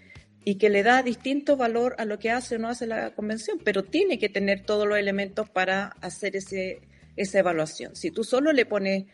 y 0.43 0.55
que 0.55 0.69
le 0.69 0.83
da 0.83 1.03
distinto 1.03 1.57
valor 1.57 1.95
a 1.97 2.05
lo 2.05 2.17
que 2.17 2.31
hace 2.31 2.55
o 2.55 2.59
no 2.59 2.69
hace 2.69 2.87
la 2.87 3.11
convención, 3.11 3.59
pero 3.63 3.83
tiene 3.83 4.17
que 4.17 4.29
tener 4.29 4.63
todos 4.63 4.87
los 4.87 4.97
elementos 4.97 5.49
para 5.49 5.87
hacer 6.01 6.35
ese, 6.35 6.81
esa 7.15 7.39
evaluación. 7.39 7.95
Si 7.95 8.11
tú 8.11 8.23
solo 8.23 8.51
le 8.51 8.65
pones 8.65 9.05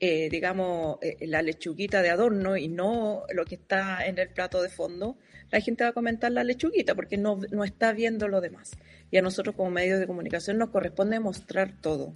eh, 0.00 0.28
digamos, 0.30 0.98
eh, 1.02 1.26
la 1.26 1.42
lechuguita 1.42 2.02
de 2.02 2.10
adorno 2.10 2.56
y 2.56 2.68
no 2.68 3.24
lo 3.32 3.44
que 3.44 3.54
está 3.54 4.06
en 4.06 4.18
el 4.18 4.28
plato 4.28 4.60
de 4.62 4.68
fondo, 4.68 5.16
la 5.50 5.60
gente 5.60 5.84
va 5.84 5.90
a 5.90 5.92
comentar 5.92 6.32
la 6.32 6.44
lechuguita 6.44 6.94
porque 6.94 7.16
no, 7.16 7.40
no 7.50 7.64
está 7.64 7.92
viendo 7.92 8.28
lo 8.28 8.40
demás. 8.40 8.72
Y 9.10 9.18
a 9.18 9.22
nosotros 9.22 9.54
como 9.54 9.70
medios 9.70 10.00
de 10.00 10.06
comunicación 10.06 10.58
nos 10.58 10.70
corresponde 10.70 11.20
mostrar 11.20 11.80
todo 11.80 12.12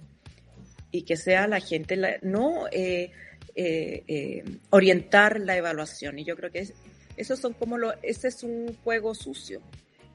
y 0.91 1.03
que 1.03 1.15
sea 1.17 1.47
la 1.47 1.59
gente, 1.59 2.19
no 2.21 2.65
eh, 2.71 3.11
orientar 4.71 5.39
la 5.39 5.55
evaluación. 5.55 6.19
Y 6.19 6.25
yo 6.25 6.35
creo 6.35 6.51
que 6.51 6.59
es, 6.59 6.73
esos 7.15 7.39
son 7.39 7.53
como 7.53 7.77
lo, 7.77 7.93
ese 8.01 8.27
es 8.27 8.43
un 8.43 8.75
juego 8.83 9.13
sucio. 9.15 9.61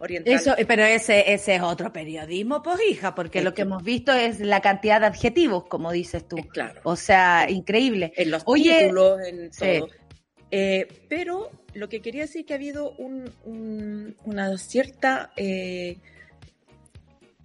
Eso, 0.01 0.55
pero 0.66 0.84
ese, 0.84 1.32
ese 1.32 1.55
es 1.55 1.62
otro 1.62 1.92
periodismo, 1.92 2.62
pues 2.62 2.78
hija, 2.90 3.14
porque 3.14 3.42
lo 3.42 3.55
que 3.55 3.62
hemos 3.62 3.82
visto 3.82 4.12
es 4.12 4.40
la 4.40 4.61
cantidad 4.61 5.01
de 5.01 5.07
adjetivos, 5.07 5.64
como 5.66 5.92
dices 5.92 6.26
tú. 6.28 6.36
Claro. 6.53 6.80
O 6.84 6.97
sea, 6.97 7.47
increíble. 7.49 8.12
En 8.16 8.30
los 8.30 8.45
títulos, 8.45 9.20
en 9.26 9.51
todo. 9.51 9.88
Eh, 10.51 10.86
pero 11.09 11.51
lo 11.72 11.88
que 11.88 12.01
quería 12.01 12.22
decir 12.22 12.45
que 12.45 12.53
ha 12.53 12.57
habido 12.57 12.92
un, 12.92 14.14
una 14.24 14.57
cierta 14.59 15.32
eh, 15.36 15.97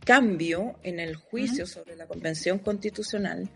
cambio 0.06 0.76
en 0.84 1.00
el 1.00 1.16
juicio 1.16 1.66
sobre 1.66 1.96
la 1.96 2.08
Convención 2.08 2.60
Constitucional, 2.60 3.50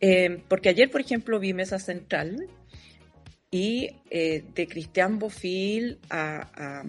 eh, 0.00 0.42
porque 0.48 0.68
ayer, 0.68 0.90
por 0.90 1.00
ejemplo, 1.00 1.40
vi 1.40 1.52
Mesa 1.52 1.78
Central 1.78 2.48
y 3.50 3.90
eh, 4.10 4.44
de 4.54 4.66
Cristian 4.66 5.18
Bofil 5.18 5.98
a 6.10 6.84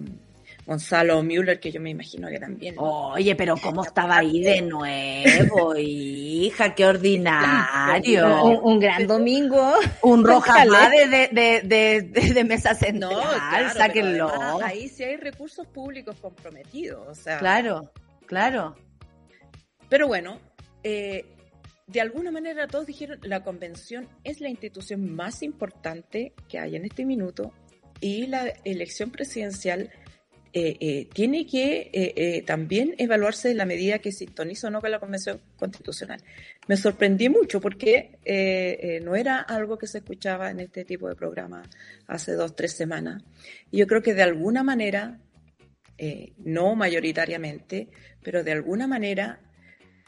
Gonzalo 0.68 1.22
Müller, 1.22 1.58
que 1.58 1.72
yo 1.72 1.80
me 1.80 1.88
imagino 1.88 2.28
que 2.28 2.38
también. 2.38 2.74
Oye, 2.76 3.34
pero 3.34 3.56
¿cómo 3.56 3.82
estaba 3.82 4.18
ahí 4.18 4.42
de 4.42 4.60
nuevo, 4.60 5.74
hija? 5.78 6.74
¡Qué 6.74 6.84
ordinario! 6.84 8.44
Un, 8.62 8.78
gran 8.78 9.06
domingo. 9.06 9.72
Un 10.02 10.22
roja 10.22 10.66
de, 10.66 11.28
de, 11.32 11.62
de, 11.64 12.02
de, 12.02 12.44
mesa 12.44 12.74
central, 12.74 13.64
no, 13.64 13.72
sáquenlo. 13.72 14.30
Ahí 14.62 14.90
sí 14.90 15.04
hay 15.04 15.16
recursos 15.16 15.66
públicos 15.68 16.16
comprometidos, 16.20 17.08
o 17.08 17.14
sea. 17.14 17.38
Claro, 17.38 17.90
claro. 18.26 18.76
Pero 19.88 20.06
bueno, 20.06 20.38
eh, 20.82 21.24
de 21.86 22.00
alguna 22.02 22.30
manera 22.30 22.68
todos 22.68 22.84
dijeron, 22.84 23.18
la 23.22 23.42
convención 23.42 24.06
es 24.22 24.42
la 24.42 24.50
institución 24.50 25.14
más 25.16 25.42
importante 25.42 26.34
que 26.46 26.58
hay 26.58 26.76
en 26.76 26.84
este 26.84 27.06
minuto 27.06 27.54
y 28.02 28.26
la 28.26 28.52
elección 28.64 29.10
presidencial 29.10 29.90
eh, 30.60 30.76
eh, 30.80 31.08
tiene 31.12 31.46
que 31.46 31.88
eh, 31.92 32.42
también 32.44 32.96
evaluarse 32.98 33.52
en 33.52 33.58
la 33.58 33.64
medida 33.64 34.00
que 34.00 34.10
sintoniza 34.10 34.66
o 34.66 34.70
no 34.70 34.80
con 34.80 34.90
la 34.90 34.98
Convención 34.98 35.40
Constitucional. 35.56 36.20
Me 36.66 36.76
sorprendí 36.76 37.28
mucho 37.28 37.60
porque 37.60 38.18
no 39.04 39.14
era 39.14 39.38
algo 39.40 39.78
que 39.78 39.86
se 39.86 39.98
escuchaba 39.98 40.50
en 40.50 40.58
este 40.58 40.84
tipo 40.84 41.08
de 41.08 41.14
programa 41.14 41.62
hace 42.08 42.32
dos, 42.32 42.56
tres 42.56 42.72
semanas. 42.72 43.22
Y 43.70 43.78
yo 43.78 43.86
creo 43.86 44.02
que 44.02 44.14
de 44.14 44.22
alguna 44.22 44.64
manera, 44.64 45.20
no 46.38 46.74
mayoritariamente, 46.74 47.88
pero 48.22 48.42
de 48.42 48.52
alguna 48.52 48.88
manera 48.88 49.40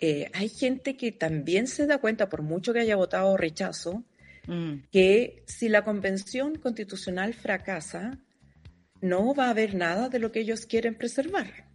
hay 0.01 0.49
gente 0.49 0.97
que 0.97 1.13
también 1.13 1.69
se 1.69 1.87
da 1.87 1.99
cuenta, 1.99 2.29
por 2.29 2.43
mucho 2.43 2.73
que 2.73 2.81
haya 2.81 2.97
votado 2.97 3.37
rechazo, 3.37 4.03
mm. 4.49 4.89
que 4.91 5.45
si 5.47 5.69
la 5.69 5.85
Convención 5.85 6.57
Constitucional 6.57 7.35
fracasa, 7.35 8.19
no 9.01 9.35
va 9.35 9.47
a 9.47 9.51
haber 9.51 9.75
nada 9.75 10.09
de 10.09 10.19
lo 10.19 10.33
que 10.33 10.41
ellos 10.41 10.67
quieren 10.67 10.95
preservar. 10.95 11.67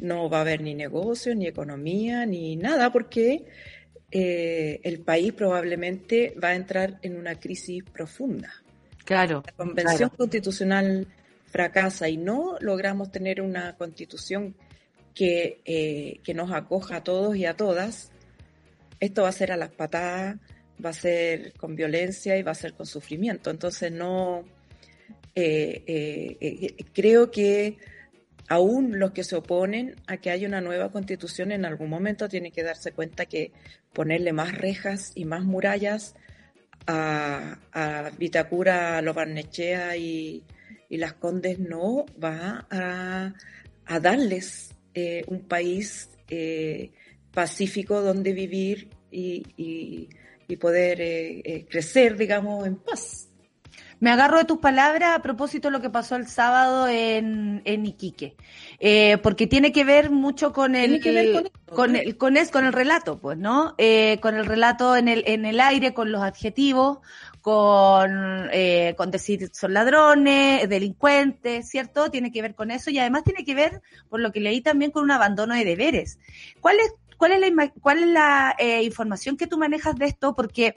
No 0.00 0.28
va 0.28 0.38
a 0.38 0.40
haber 0.40 0.60
ni 0.60 0.74
negocio, 0.74 1.34
ni 1.34 1.46
economía, 1.46 2.26
ni 2.26 2.56
nada, 2.56 2.90
porque 2.90 3.44
eh, 4.10 4.80
el 4.82 5.00
país 5.00 5.32
probablemente 5.32 6.34
va 6.42 6.48
a 6.48 6.54
entrar 6.54 6.98
en 7.02 7.16
una 7.16 7.38
crisis 7.38 7.84
profunda. 7.84 8.52
Claro. 9.04 9.42
La 9.46 9.52
convención 9.52 10.10
constitucional 10.10 11.06
fracasa 11.46 12.08
y 12.08 12.16
no 12.16 12.56
logramos 12.60 13.12
tener 13.12 13.40
una 13.40 13.76
constitución 13.76 14.56
que, 15.14 15.60
eh, 15.64 16.20
que 16.24 16.34
nos 16.34 16.50
acoja 16.50 16.96
a 16.96 17.04
todos 17.04 17.36
y 17.36 17.46
a 17.46 17.54
todas. 17.54 18.10
Esto 18.98 19.22
va 19.22 19.28
a 19.28 19.32
ser 19.32 19.52
a 19.52 19.56
las 19.56 19.70
patadas, 19.70 20.36
va 20.84 20.90
a 20.90 20.94
ser 20.94 21.52
con 21.52 21.76
violencia 21.76 22.36
y 22.36 22.42
va 22.42 22.52
a 22.52 22.56
ser 22.56 22.74
con 22.74 22.86
sufrimiento. 22.86 23.50
Entonces 23.50 23.92
no, 23.92 24.44
eh, 25.36 25.82
eh, 25.88 26.36
eh, 26.40 26.84
creo 26.92 27.32
que 27.32 27.76
aún 28.48 29.00
los 29.00 29.10
que 29.10 29.24
se 29.24 29.34
oponen 29.34 29.96
a 30.06 30.18
que 30.18 30.30
haya 30.30 30.46
una 30.46 30.60
nueva 30.60 30.92
constitución 30.92 31.50
en 31.50 31.64
algún 31.64 31.90
momento 31.90 32.28
tienen 32.28 32.52
que 32.52 32.62
darse 32.62 32.92
cuenta 32.92 33.26
que 33.26 33.52
ponerle 33.92 34.32
más 34.32 34.56
rejas 34.56 35.12
y 35.14 35.24
más 35.24 35.42
murallas 35.44 36.14
a, 36.86 38.10
Vitacura, 38.18 38.98
a 38.98 39.02
Lobarnechea 39.02 39.96
y, 39.96 40.44
y 40.88 40.98
las 40.98 41.14
Condes 41.14 41.58
no 41.58 42.04
va 42.22 42.66
a, 42.70 43.32
darles 44.00 44.70
un 45.26 45.40
país 45.48 46.10
pacífico 47.32 48.02
donde 48.02 48.32
vivir 48.32 48.90
y 49.10 50.56
poder 50.60 51.64
crecer, 51.68 52.16
digamos, 52.16 52.66
en 52.66 52.76
paz. 52.76 53.33
Me 54.00 54.10
agarro 54.10 54.38
de 54.38 54.44
tus 54.44 54.58
palabras 54.58 55.16
a 55.16 55.22
propósito 55.22 55.68
de 55.68 55.72
lo 55.72 55.80
que 55.80 55.90
pasó 55.90 56.16
el 56.16 56.26
sábado 56.26 56.88
en, 56.88 57.62
en 57.64 57.86
Iquique, 57.86 58.36
eh, 58.80 59.18
porque 59.22 59.46
tiene 59.46 59.72
que 59.72 59.84
ver 59.84 60.10
mucho 60.10 60.52
con 60.52 60.74
el, 60.74 61.00
con, 61.02 61.16
el, 61.96 62.16
con, 62.16 62.36
el, 62.36 62.50
con 62.50 62.64
el 62.64 62.72
relato, 62.72 63.18
pues, 63.18 63.38
¿no? 63.38 63.74
Eh, 63.78 64.18
con 64.20 64.34
el 64.34 64.46
relato 64.46 64.96
en 64.96 65.08
el, 65.08 65.24
en 65.26 65.44
el 65.44 65.60
aire, 65.60 65.94
con 65.94 66.12
los 66.12 66.22
adjetivos, 66.22 66.98
con, 67.44 68.48
eh, 68.52 68.94
con 68.96 69.10
decir 69.10 69.50
son 69.52 69.74
ladrones, 69.74 70.66
delincuentes, 70.66 71.68
¿cierto? 71.68 72.10
Tiene 72.10 72.32
que 72.32 72.40
ver 72.40 72.54
con 72.54 72.70
eso 72.70 72.90
y 72.90 72.98
además 72.98 73.22
tiene 73.24 73.44
que 73.44 73.54
ver, 73.54 73.82
por 74.08 74.20
lo 74.20 74.32
que 74.32 74.40
leí 74.40 74.62
también, 74.62 74.90
con 74.90 75.04
un 75.04 75.10
abandono 75.10 75.54
de 75.54 75.64
deberes. 75.66 76.18
¿Cuál 76.60 76.80
es, 76.80 76.94
cuál 77.18 77.32
es 77.32 77.40
la, 77.40 77.70
cuál 77.82 77.98
es 77.98 78.06
la 78.06 78.56
eh, 78.58 78.82
información 78.82 79.36
que 79.36 79.46
tú 79.46 79.58
manejas 79.58 79.94
de 79.96 80.06
esto? 80.06 80.34
Porque 80.34 80.76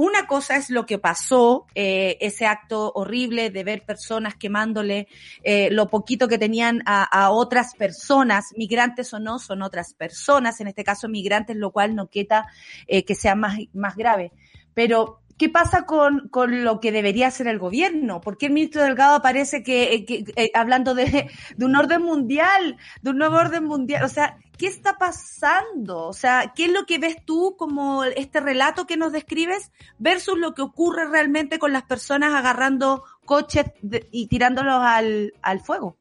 una 0.00 0.26
cosa 0.26 0.56
es 0.56 0.70
lo 0.70 0.86
que 0.86 0.98
pasó, 0.98 1.66
eh, 1.74 2.16
ese 2.20 2.46
acto 2.46 2.90
horrible 2.94 3.50
de 3.50 3.64
ver 3.64 3.84
personas 3.84 4.34
quemándole 4.34 5.08
eh, 5.42 5.68
lo 5.70 5.88
poquito 5.88 6.26
que 6.26 6.38
tenían 6.38 6.82
a, 6.86 7.30
otras 7.30 7.74
personas, 7.74 8.54
migrantes 8.56 9.12
o 9.12 9.20
no, 9.20 9.38
son 9.38 9.60
otras 9.60 9.92
personas, 9.92 10.58
en 10.62 10.68
este 10.68 10.84
caso 10.84 11.06
migrantes, 11.06 11.56
lo 11.56 11.70
cual 11.70 11.94
no 11.94 12.06
quita 12.06 12.46
eh, 12.86 13.04
que 13.04 13.14
sea 13.14 13.34
más, 13.34 13.58
más 13.74 13.94
grave. 13.94 14.32
Pero 14.72 15.18
¿Qué 15.36 15.48
pasa 15.48 15.86
con, 15.86 16.28
con, 16.28 16.64
lo 16.64 16.80
que 16.80 16.92
debería 16.92 17.28
hacer 17.28 17.46
el 17.46 17.58
gobierno? 17.58 18.20
¿Por 18.20 18.36
qué 18.36 18.46
el 18.46 18.52
ministro 18.52 18.82
Delgado 18.82 19.22
parece 19.22 19.62
que, 19.62 20.04
eh, 20.36 20.50
hablando 20.52 20.94
de, 20.94 21.30
de, 21.56 21.64
un 21.64 21.76
orden 21.76 22.02
mundial, 22.02 22.76
de 23.00 23.10
un 23.10 23.16
nuevo 23.16 23.36
orden 23.36 23.64
mundial? 23.64 24.04
O 24.04 24.08
sea, 24.08 24.36
¿qué 24.60 24.66
está 24.66 24.98
pasando? 24.98 26.06
O 26.06 26.12
sea, 26.12 26.52
¿qué 26.54 26.66
es 26.66 26.70
lo 26.70 26.84
que 26.84 26.98
ves 26.98 27.16
tú 27.24 27.56
como 27.56 28.04
este 28.04 28.40
relato 28.40 28.86
que 28.86 28.98
nos 28.98 29.10
describes 29.10 29.72
versus 29.98 30.38
lo 30.38 30.52
que 30.52 30.60
ocurre 30.60 31.08
realmente 31.08 31.58
con 31.58 31.72
las 31.72 31.84
personas 31.84 32.34
agarrando 32.34 33.02
coches 33.24 33.64
y 34.10 34.26
tirándolos 34.26 34.82
al, 34.82 35.32
al, 35.40 35.60
fuego? 35.60 35.96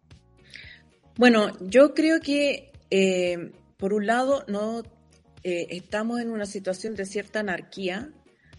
Bueno, 1.15 1.57
yo 1.61 1.93
creo 1.93 2.19
que, 2.19 2.73
eh, 2.89 3.53
por 3.77 3.93
un 3.93 4.05
lado, 4.05 4.43
no 4.49 4.83
eh, 5.43 5.67
estamos 5.69 6.19
en 6.19 6.29
una 6.29 6.45
situación 6.45 6.95
de 6.95 7.05
cierta 7.05 7.39
anarquía 7.39 8.09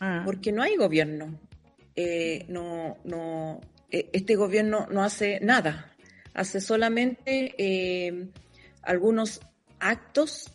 Ah. 0.01 0.23
porque 0.25 0.51
no 0.51 0.63
hay 0.63 0.77
gobierno. 0.77 1.39
Eh, 1.95 2.47
no, 2.49 2.97
no, 3.05 3.61
eh, 3.91 4.09
este 4.15 4.35
gobierno 4.35 4.87
no 4.91 5.05
hace 5.05 5.41
nada, 5.41 5.95
hace 6.33 6.63
solamente 6.63 8.31
algunos 8.83 9.41
actos 9.81 10.53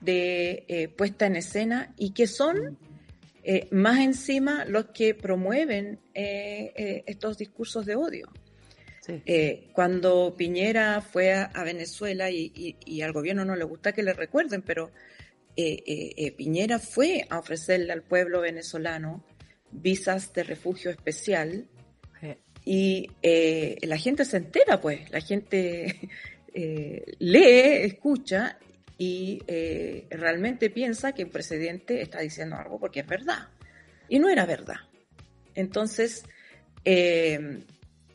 de 0.00 0.92
puesta 0.98 1.26
en 1.26 1.36
escena 1.36 1.94
y 1.96 2.10
que 2.10 2.26
son 2.26 2.78
más 3.70 4.00
encima 4.00 4.64
los 4.66 4.86
que 4.86 5.14
promueven 5.14 5.98
estos 6.14 7.38
discursos 7.38 7.86
de 7.86 7.96
odio. 7.96 8.30
cuando 9.72 10.34
Piñera 10.36 11.00
fue 11.00 11.32
a, 11.32 11.64
Venezuela 11.64 12.30
y, 12.30 12.76
y, 12.84 13.00
al 13.00 13.12
gobierno 13.12 13.46
no 13.46 13.56
le 13.56 13.64
gusta 13.64 13.92
que 13.92 14.02
le 14.02 14.12
recuerden, 14.12 14.60
pero 14.60 14.90
eh, 15.56 15.84
eh, 15.86 16.14
eh, 16.16 16.32
Piñera 16.32 16.80
fue 16.80 17.26
a 17.30 17.38
ofrecerle 17.38 17.92
al 17.92 18.02
pueblo 18.02 18.40
venezolano 18.40 19.24
visas 19.70 20.32
de 20.32 20.42
refugio 20.42 20.90
especial 20.90 21.68
y 22.66 23.10
la 23.22 23.98
gente 23.98 24.24
se 24.24 24.38
entera, 24.38 24.80
pues, 24.80 25.10
la 25.10 25.20
gente 25.20 26.08
lee, 27.18 27.82
escucha 27.82 28.58
y 28.96 29.42
realmente 30.10 30.70
piensa 30.70 31.12
que 31.12 31.22
el 31.22 31.28
presidente 31.28 32.00
está 32.02 32.20
diciendo 32.20 32.56
algo 32.56 32.78
porque 32.78 33.00
es 33.00 33.06
verdad. 33.06 33.48
Y 34.08 34.18
no 34.18 34.28
era 34.28 34.46
verdad. 34.46 34.76
Entonces, 35.54 36.24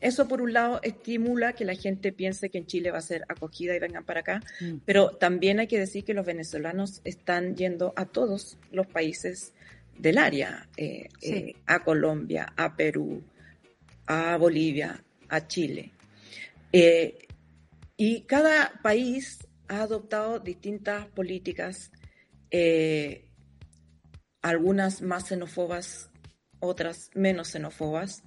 eso 0.00 0.28
por 0.28 0.40
un 0.40 0.52
lado 0.52 0.80
estimula 0.82 1.52
que 1.52 1.64
la 1.64 1.74
gente 1.74 2.12
piense 2.12 2.48
que 2.48 2.58
en 2.58 2.66
Chile 2.66 2.90
va 2.90 2.98
a 2.98 3.02
ser 3.02 3.24
acogida 3.28 3.76
y 3.76 3.78
vengan 3.78 4.04
para 4.04 4.20
acá, 4.20 4.42
mm. 4.60 4.78
pero 4.84 5.10
también 5.10 5.60
hay 5.60 5.66
que 5.66 5.78
decir 5.78 6.04
que 6.04 6.14
los 6.14 6.24
venezolanos 6.24 7.02
están 7.04 7.54
yendo 7.54 7.92
a 7.96 8.06
todos 8.06 8.58
los 8.72 8.86
países 8.86 9.52
del 9.98 10.16
área, 10.16 10.68
eh, 10.76 11.08
eh, 11.20 11.54
a 11.66 11.84
Colombia, 11.84 12.52
a 12.56 12.74
Perú, 12.74 13.22
a 14.06 14.36
Bolivia, 14.38 15.02
a 15.28 15.46
Chile. 15.46 15.90
Eh, 16.72 17.18
y 17.96 18.22
cada 18.22 18.72
país 18.82 19.46
ha 19.70 19.82
adoptado 19.82 20.38
distintas 20.40 21.06
políticas, 21.08 21.90
algunas 24.42 25.02
más 25.02 25.28
xenófobas, 25.28 26.10
otras 26.60 27.10
menos 27.14 27.48
xenófobas, 27.48 28.22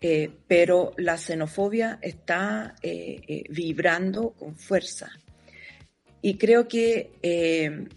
eh, 0.00 0.30
pero 0.46 0.92
la 0.96 1.16
xenofobia 1.16 1.98
está 2.02 2.74
eh, 2.82 3.20
eh, 3.26 3.44
vibrando 3.48 4.32
con 4.32 4.56
fuerza. 4.56 5.10
Y 6.20 6.36
creo 6.36 6.68
que 6.68 7.88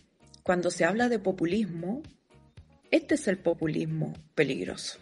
cuando 0.44 0.70
se 0.70 0.84
habla 0.84 1.08
de 1.10 1.20
populismo, 1.20 2.02
este 2.92 3.16
es 3.16 3.28
el 3.28 3.38
populismo 3.38 4.14
peligroso. 4.36 5.00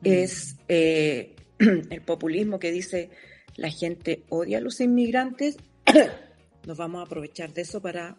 Mm. 0.00 0.06
Es 0.06 0.56
el 0.68 2.02
populismo 2.04 2.58
que 2.58 2.72
dice 2.72 3.10
la 3.56 3.70
gente 3.70 4.24
odia 4.28 4.58
a 4.58 4.60
los 4.60 4.80
inmigrantes, 4.80 5.56
nos 6.66 6.76
vamos 6.76 7.00
a 7.00 7.06
aprovechar 7.06 7.52
de 7.52 7.62
eso 7.62 7.80
para 7.80 8.16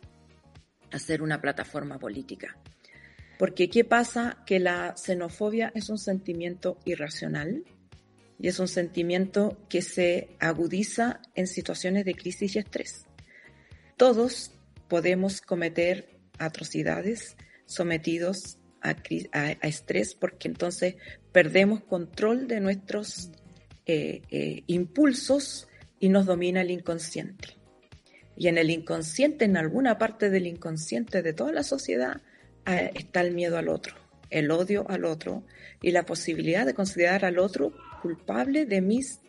hacer 0.91 1.21
una 1.21 1.41
plataforma 1.41 1.99
política. 1.99 2.57
Porque 3.37 3.69
¿qué 3.69 3.83
pasa? 3.83 4.43
Que 4.45 4.59
la 4.59 4.95
xenofobia 4.95 5.71
es 5.75 5.89
un 5.89 5.97
sentimiento 5.97 6.77
irracional 6.85 7.63
y 8.39 8.47
es 8.47 8.59
un 8.59 8.67
sentimiento 8.67 9.57
que 9.69 9.81
se 9.81 10.29
agudiza 10.39 11.21
en 11.35 11.47
situaciones 11.47 12.05
de 12.05 12.15
crisis 12.15 12.55
y 12.55 12.59
estrés. 12.59 13.05
Todos 13.97 14.51
podemos 14.87 15.41
cometer 15.41 16.17
atrocidades 16.37 17.35
sometidos 17.65 18.57
a, 18.81 18.95
estrés 19.67 20.13
porque 20.13 20.47
entonces 20.47 20.95
perdemos 21.31 21.83
control 21.83 22.47
de 22.47 22.59
nuestros 22.59 23.31
eh, 23.85 24.21
eh, 24.29 24.63
impulsos 24.67 25.67
y 25.99 26.09
nos 26.09 26.25
domina 26.25 26.61
el 26.61 26.71
inconsciente. 26.71 27.57
Y 28.37 28.47
en 28.47 28.57
el 28.57 28.69
inconsciente, 28.69 29.45
en 29.45 29.57
alguna 29.57 29.97
parte 29.97 30.29
del 30.29 30.47
inconsciente 30.47 31.21
de 31.21 31.33
toda 31.33 31.51
la 31.51 31.63
sociedad, 31.63 32.21
eh, 32.65 32.91
está 32.95 33.21
el 33.21 33.33
miedo 33.33 33.57
al 33.57 33.69
otro, 33.69 33.95
el 34.29 34.49
odio 34.49 34.85
al 34.89 35.05
otro 35.05 35.43
y 35.81 35.91
la 35.91 36.03
posibilidad 36.03 36.65
de 36.65 36.73
considerar 36.73 37.23
al 37.23 37.37
otro 37.37 37.73
culpable 38.01 38.65
de 38.65 38.81
mis 38.81 39.19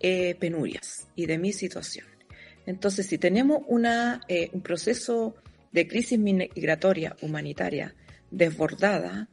eh, 0.00 0.34
penurias 0.38 1.06
y 1.14 1.26
de 1.26 1.38
mi 1.38 1.52
situación. 1.52 2.06
Entonces, 2.66 3.06
si 3.06 3.18
tenemos 3.18 3.62
eh, 4.28 4.50
un 4.52 4.60
proceso 4.62 5.36
de 5.70 5.86
crisis 5.86 6.18
migratoria 6.18 7.16
humanitaria 7.22 7.94
desbordada 8.30 9.28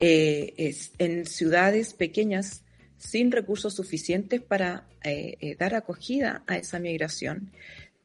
en 0.00 1.24
ciudades 1.24 1.94
pequeñas 1.94 2.62
sin 2.98 3.30
recursos 3.30 3.74
suficientes 3.74 4.42
para 4.42 4.86
dar 5.58 5.74
acogida 5.74 6.42
a 6.46 6.56
esa 6.56 6.78
migración, 6.78 7.52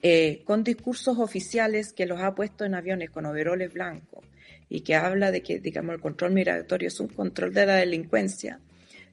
eh, 0.01 0.43
con 0.45 0.63
discursos 0.63 1.17
oficiales 1.19 1.91
que 1.91 2.05
los 2.05 2.21
ha 2.21 2.33
puesto 2.33 2.63
en 2.63 2.73
aviones 2.73 3.09
con 3.09 3.25
overoles 3.25 3.73
blancos 3.73 4.23
y 4.69 4.79
que 4.81 4.95
habla 4.95 5.29
de 5.29 5.41
que, 5.41 5.59
digamos, 5.59 5.93
el 5.93 5.99
control 5.99 6.31
migratorio 6.31 6.87
es 6.87 6.99
un 7.01 7.09
control 7.09 7.53
de 7.53 7.65
la 7.65 7.75
delincuencia, 7.75 8.61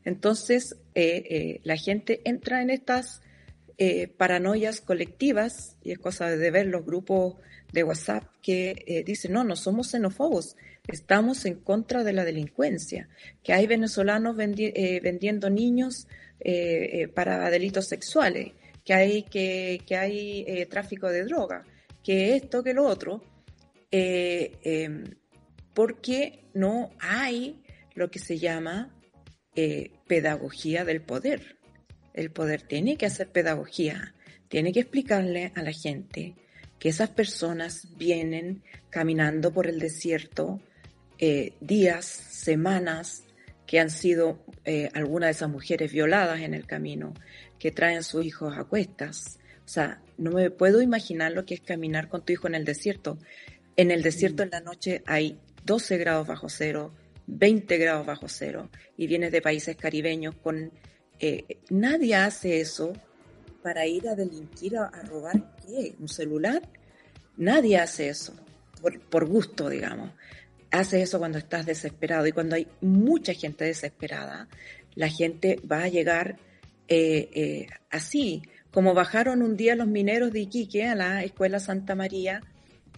entonces 0.04 0.76
eh, 0.94 1.24
eh, 1.28 1.60
la 1.64 1.76
gente 1.76 2.20
entra 2.24 2.62
en 2.62 2.70
estas 2.70 3.20
paranoias 4.16 4.80
colectivas, 4.80 5.76
y 5.82 5.92
es 5.92 5.98
cosa 5.98 6.30
de 6.30 6.50
ver 6.50 6.66
los 6.66 6.86
grupos 6.86 7.34
de 7.74 7.84
WhatsApp 7.84 8.24
que 8.40 9.04
dicen, 9.04 9.32
no, 9.32 9.44
no 9.44 9.54
somos 9.54 9.90
xenófobos, 9.90 10.56
estamos 10.88 11.44
en 11.44 11.56
contra 11.56 12.02
de 12.02 12.14
la 12.14 12.24
delincuencia, 12.24 13.10
que 13.42 13.52
hay 13.52 13.66
venezolanos 13.66 14.34
vendiendo 14.34 15.50
niños 15.50 16.08
para 17.14 17.50
delitos 17.50 17.86
sexuales 17.86 18.52
que 18.86 18.94
hay, 18.94 19.22
que, 19.24 19.96
hay 19.96 20.44
eh, 20.46 20.64
tráfico 20.66 21.08
de 21.08 21.24
droga, 21.24 21.64
que 22.04 22.36
esto, 22.36 22.62
que 22.62 22.72
lo 22.72 22.86
otro, 22.86 23.20
eh, 23.90 24.52
em, 24.62 25.04
porque 25.74 26.44
no 26.54 26.90
hay 27.00 27.64
lo 27.94 28.10
que 28.12 28.20
se 28.20 28.38
llama 28.38 28.94
eh, 29.56 29.90
pedagogía 30.06 30.84
del 30.84 31.02
poder. 31.02 31.56
El 32.14 32.30
poder 32.30 32.62
tiene 32.62 32.96
que 32.96 33.06
hacer 33.06 33.28
pedagogía, 33.28 34.14
tiene 34.48 34.72
que 34.72 34.80
explicarle 34.80 35.52
a 35.56 35.62
la 35.62 35.72
gente 35.72 36.36
que 36.78 36.90
esas 36.90 37.10
personas 37.10 37.88
vienen 37.96 38.62
caminando 38.88 39.52
por 39.52 39.66
el 39.66 39.80
desierto 39.80 40.60
días, 41.60 42.04
semanas, 42.04 43.24
que 43.66 43.80
han 43.80 43.88
sido 43.88 44.44
algunas 44.92 45.28
de 45.28 45.30
esas 45.32 45.48
mujeres 45.48 45.90
violadas 45.90 46.40
en 46.40 46.52
el 46.52 46.66
camino, 46.66 47.14
que 47.58 47.70
traen 47.70 48.02
sus 48.02 48.24
hijos 48.24 48.56
a 48.56 48.64
cuestas. 48.64 49.38
O 49.64 49.68
sea, 49.68 50.00
no 50.18 50.30
me 50.30 50.50
puedo 50.50 50.80
imaginar 50.80 51.32
lo 51.32 51.44
que 51.44 51.54
es 51.54 51.60
caminar 51.60 52.08
con 52.08 52.24
tu 52.24 52.32
hijo 52.32 52.46
en 52.46 52.54
el 52.54 52.64
desierto. 52.64 53.18
En 53.76 53.90
el 53.90 54.02
desierto 54.02 54.42
en 54.42 54.50
la 54.50 54.60
noche 54.60 55.02
hay 55.06 55.38
12 55.64 55.98
grados 55.98 56.26
bajo 56.26 56.48
cero, 56.48 56.92
20 57.26 57.76
grados 57.78 58.06
bajo 58.06 58.28
cero, 58.28 58.70
y 58.96 59.06
vienes 59.06 59.32
de 59.32 59.42
países 59.42 59.76
caribeños 59.76 60.34
con... 60.36 60.70
Eh, 61.18 61.58
nadie 61.70 62.14
hace 62.14 62.60
eso 62.60 62.92
para 63.62 63.86
ir 63.86 64.08
a 64.08 64.14
delinquir, 64.14 64.76
a, 64.76 64.90
robar, 65.02 65.56
¿qué? 65.66 65.94
¿Un 65.98 66.08
celular? 66.08 66.62
Nadie 67.36 67.78
hace 67.78 68.08
eso, 68.08 68.34
por, 68.80 69.00
por 69.00 69.26
gusto, 69.26 69.68
digamos. 69.68 70.12
Hace 70.70 71.02
eso 71.02 71.18
cuando 71.18 71.38
estás 71.38 71.66
desesperado 71.66 72.26
y 72.26 72.32
cuando 72.32 72.54
hay 72.56 72.68
mucha 72.80 73.32
gente 73.34 73.64
desesperada, 73.64 74.48
la 74.94 75.08
gente 75.08 75.60
va 75.70 75.82
a 75.82 75.88
llegar 75.88 76.38
eh, 76.88 77.30
eh, 77.34 77.66
así, 77.90 78.42
como 78.70 78.94
bajaron 78.94 79.42
un 79.42 79.56
día 79.56 79.74
los 79.74 79.88
mineros 79.88 80.32
de 80.32 80.40
Iquique 80.40 80.86
a 80.86 80.94
la 80.94 81.24
Escuela 81.24 81.60
Santa 81.60 81.94
María 81.94 82.42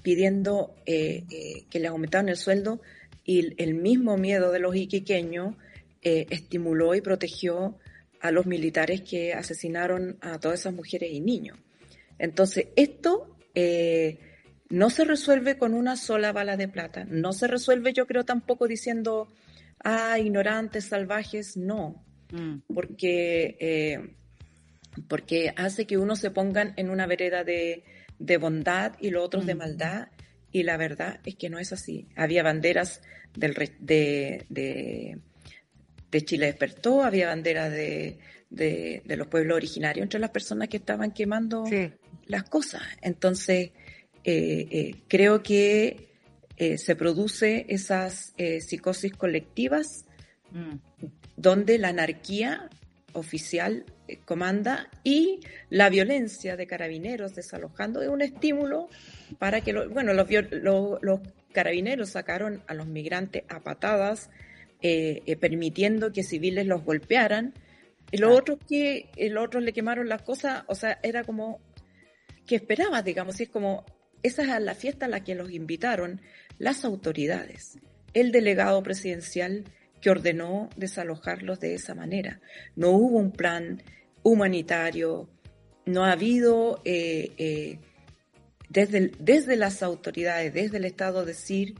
pidiendo 0.02 0.74
eh, 0.86 1.24
que 1.70 1.80
les 1.80 1.90
aumentaran 1.90 2.28
el 2.28 2.36
sueldo 2.36 2.80
y 3.24 3.62
el 3.62 3.74
mismo 3.74 4.16
miedo 4.16 4.52
de 4.52 4.58
los 4.58 4.74
iquiqueños 4.74 5.54
estimuló 6.00 6.94
y 6.94 7.02
protegió 7.02 7.76
a 8.20 8.30
los 8.30 8.46
militares 8.46 9.02
que 9.02 9.34
asesinaron 9.34 10.16
a 10.22 10.38
todas 10.38 10.60
esas 10.60 10.72
mujeres 10.72 11.10
y 11.12 11.20
niños. 11.20 11.58
Entonces, 12.18 12.68
esto 12.76 13.36
no 14.70 14.88
se 14.88 15.04
resuelve 15.04 15.58
con 15.58 15.74
una 15.74 15.96
sola 15.96 16.32
bala 16.32 16.56
de 16.56 16.68
plata, 16.68 17.04
no 17.04 17.34
se 17.34 17.46
resuelve 17.46 17.92
yo 17.92 18.06
creo 18.06 18.24
tampoco 18.24 18.66
diciendo, 18.66 19.28
ah, 19.84 20.18
ignorantes, 20.18 20.86
salvajes, 20.86 21.58
no. 21.58 22.02
Mm. 22.30 22.58
porque, 22.74 23.56
eh, 23.58 24.10
porque 25.08 25.52
hace 25.56 25.86
que 25.86 25.96
uno 25.96 26.16
se 26.16 26.30
pongan 26.30 26.74
en 26.76 26.90
una 26.90 27.06
vereda 27.06 27.44
de, 27.44 27.84
bondad 28.38 28.92
y 29.00 29.10
los 29.10 29.24
otros 29.24 29.46
de 29.46 29.54
mm. 29.54 29.58
maldad, 29.58 30.08
y 30.50 30.62
la 30.62 30.76
verdad 30.76 31.20
es 31.24 31.36
que 31.36 31.50
no 31.50 31.58
es 31.58 31.72
así. 31.72 32.08
Había 32.16 32.42
banderas 32.42 33.02
del, 33.34 33.54
de, 33.80 34.44
de, 36.10 36.24
Chile 36.24 36.46
despertó, 36.46 37.04
había 37.04 37.28
banderas 37.28 37.70
de, 37.70 38.18
de, 38.50 39.02
los 39.16 39.28
pueblos 39.28 39.56
originarios 39.56 40.02
entre 40.02 40.20
las 40.20 40.30
personas 40.30 40.68
que 40.68 40.78
estaban 40.78 41.12
quemando 41.12 41.64
las 42.26 42.44
cosas. 42.44 42.82
Entonces, 43.02 43.70
eh, 44.24 44.66
eh, 44.70 44.94
creo 45.06 45.42
que 45.42 46.08
se 46.76 46.96
produce 46.96 47.66
esas 47.68 48.34
psicosis 48.60 49.12
colectivas 49.12 50.07
donde 51.36 51.78
la 51.78 51.88
anarquía 51.88 52.68
oficial 53.12 53.84
eh, 54.06 54.18
comanda 54.24 54.88
y 55.04 55.40
la 55.70 55.88
violencia 55.90 56.56
de 56.56 56.66
carabineros 56.66 57.34
desalojando 57.34 58.02
es 58.02 58.08
un 58.08 58.22
estímulo 58.22 58.88
para 59.38 59.60
que, 59.60 59.72
bueno, 59.88 60.14
los, 60.14 60.28
los, 60.30 61.20
carabineros 61.52 62.10
sacaron 62.10 62.62
a 62.66 62.74
los 62.74 62.86
migrantes 62.86 63.42
a 63.48 63.60
patadas, 63.60 64.30
eh, 64.80 65.22
eh, 65.26 65.36
permitiendo 65.36 66.12
que 66.12 66.22
civiles 66.22 66.66
los 66.66 66.84
golpearan. 66.84 67.54
Y 68.10 68.18
los 68.18 68.38
otros 68.38 68.58
que, 68.68 69.10
los 69.30 69.44
otros 69.44 69.62
le 69.62 69.72
quemaron 69.72 70.08
las 70.08 70.22
cosas, 70.22 70.64
o 70.66 70.74
sea, 70.74 70.98
era 71.02 71.24
como 71.24 71.60
que 72.46 72.56
esperabas, 72.56 73.04
digamos, 73.04 73.40
y 73.40 73.44
es 73.44 73.48
como, 73.48 73.84
esa 74.22 74.42
es 74.42 74.62
la 74.62 74.74
fiesta 74.74 75.06
a 75.06 75.08
la 75.08 75.24
que 75.24 75.34
los 75.34 75.50
invitaron 75.50 76.20
las 76.58 76.84
autoridades, 76.84 77.78
el 78.14 78.32
delegado 78.32 78.82
presidencial, 78.82 79.64
que 80.00 80.10
ordenó 80.10 80.68
desalojarlos 80.76 81.60
de 81.60 81.74
esa 81.74 81.94
manera. 81.94 82.40
No 82.76 82.90
hubo 82.90 83.18
un 83.18 83.32
plan 83.32 83.82
humanitario, 84.22 85.28
no 85.86 86.04
ha 86.04 86.12
habido 86.12 86.80
eh, 86.84 87.32
eh, 87.38 87.78
desde, 88.68 89.12
desde 89.18 89.56
las 89.56 89.82
autoridades, 89.82 90.52
desde 90.52 90.76
el 90.76 90.84
Estado 90.84 91.24
decir, 91.24 91.74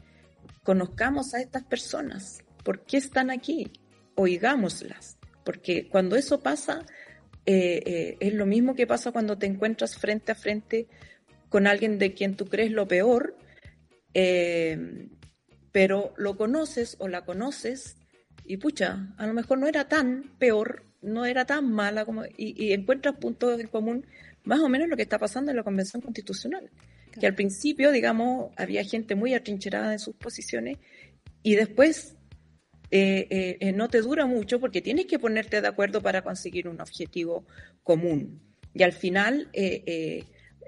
conozcamos 0.62 1.34
a 1.34 1.40
estas 1.40 1.64
personas, 1.64 2.42
¿por 2.64 2.84
qué 2.84 2.96
están 2.96 3.30
aquí? 3.30 3.70
Oigámoslas, 4.14 5.18
porque 5.44 5.88
cuando 5.88 6.16
eso 6.16 6.40
pasa, 6.40 6.84
eh, 7.46 8.16
es 8.20 8.34
lo 8.34 8.46
mismo 8.46 8.74
que 8.74 8.86
pasa 8.86 9.12
cuando 9.12 9.38
te 9.38 9.46
encuentras 9.46 9.96
frente 9.96 10.32
a 10.32 10.34
frente 10.34 10.88
con 11.48 11.66
alguien 11.66 11.98
de 11.98 12.12
quien 12.12 12.34
tú 12.36 12.46
crees 12.46 12.72
lo 12.72 12.88
peor, 12.88 13.36
pero 15.72 16.12
lo 16.16 16.36
conoces 16.36 16.96
o 16.98 17.08
la 17.08 17.24
conoces 17.24 17.97
y 18.48 18.56
pucha, 18.56 19.14
a 19.18 19.26
lo 19.26 19.34
mejor 19.34 19.58
no 19.58 19.66
era 19.66 19.88
tan 19.88 20.24
peor, 20.38 20.84
no 21.02 21.26
era 21.26 21.44
tan 21.44 21.70
mala 21.70 22.06
como 22.06 22.24
y, 22.36 22.72
encuentras 22.72 23.16
puntos 23.16 23.60
en 23.60 23.68
común 23.68 24.06
más 24.44 24.60
o 24.60 24.68
menos 24.70 24.88
lo 24.88 24.96
que 24.96 25.02
está 25.02 25.18
pasando 25.18 25.50
en 25.50 25.56
la 25.58 25.62
Convención 25.62 26.00
Constitucional. 26.00 26.70
Que 27.20 27.26
al 27.26 27.34
principio, 27.34 27.92
digamos, 27.92 28.52
había 28.56 28.82
gente 28.84 29.14
muy 29.14 29.34
atrincherada 29.34 29.92
en 29.92 29.98
sus 29.98 30.14
posiciones 30.16 30.78
y 31.42 31.56
después 31.56 32.16
eh, 32.90 33.26
eh, 33.28 33.58
eh, 33.60 33.72
no 33.72 33.88
te 33.88 34.00
dura 34.00 34.24
mucho 34.24 34.60
porque 34.60 34.80
tienes 34.80 35.06
que 35.06 35.18
ponerte 35.18 35.60
de 35.60 35.68
acuerdo 35.68 36.00
para 36.00 36.22
conseguir 36.22 36.68
un 36.68 36.80
objetivo 36.80 37.44
común. 37.82 38.40
Y 38.72 38.82
al 38.82 38.92
final, 38.92 39.50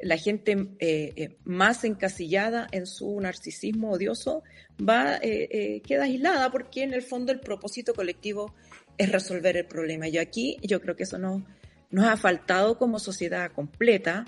la 0.03 0.17
gente 0.17 0.53
eh, 0.79 1.13
eh, 1.17 1.37
más 1.45 1.85
encasillada 1.85 2.67
en 2.73 2.87
su 2.87 3.21
narcisismo 3.21 3.93
odioso 3.93 4.43
va 4.81 5.19
eh, 5.21 5.83
queda 5.87 6.05
aislada 6.05 6.51
porque 6.51 6.83
en 6.83 6.95
el 6.95 7.03
fondo 7.03 7.33
el 7.33 7.41
propósito 7.41 7.95
colectivo 7.95 8.55
es 8.97 9.11
resolver 9.11 9.57
el 9.57 9.65
problema. 9.65 10.09
Y 10.09 10.19
aquí 10.19 10.59
yo 10.63 10.81
creo 10.81 10.95
que 10.95 11.05
eso 11.05 11.19
no, 11.19 11.43
nos 11.91 12.05
ha 12.07 12.17
faltado 12.17 12.79
como 12.79 12.99
sociedad 12.99 13.51
completa, 13.53 14.25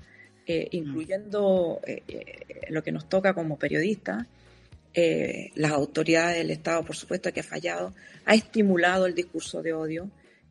eh, 0.47 0.69
incluyendo 0.73 1.81
eh, 1.87 2.03
eh, 2.09 2.47
lo 2.71 2.83
que 2.83 2.93
nos 2.93 3.09
toca 3.09 3.35
como 3.35 3.59
periodistas. 3.59 4.27
las 5.55 5.73
autoridades 5.73 6.37
del 6.39 6.51
Estado, 6.51 6.85
por 6.85 6.97
supuesto, 6.97 7.33
que 7.33 7.41
ha 7.41 7.45
fallado, 7.45 7.95
ha 8.27 8.35
estimulado 8.35 9.07
el 9.07 9.15
discurso 9.15 9.63
de 9.63 9.73
odio 9.73 10.11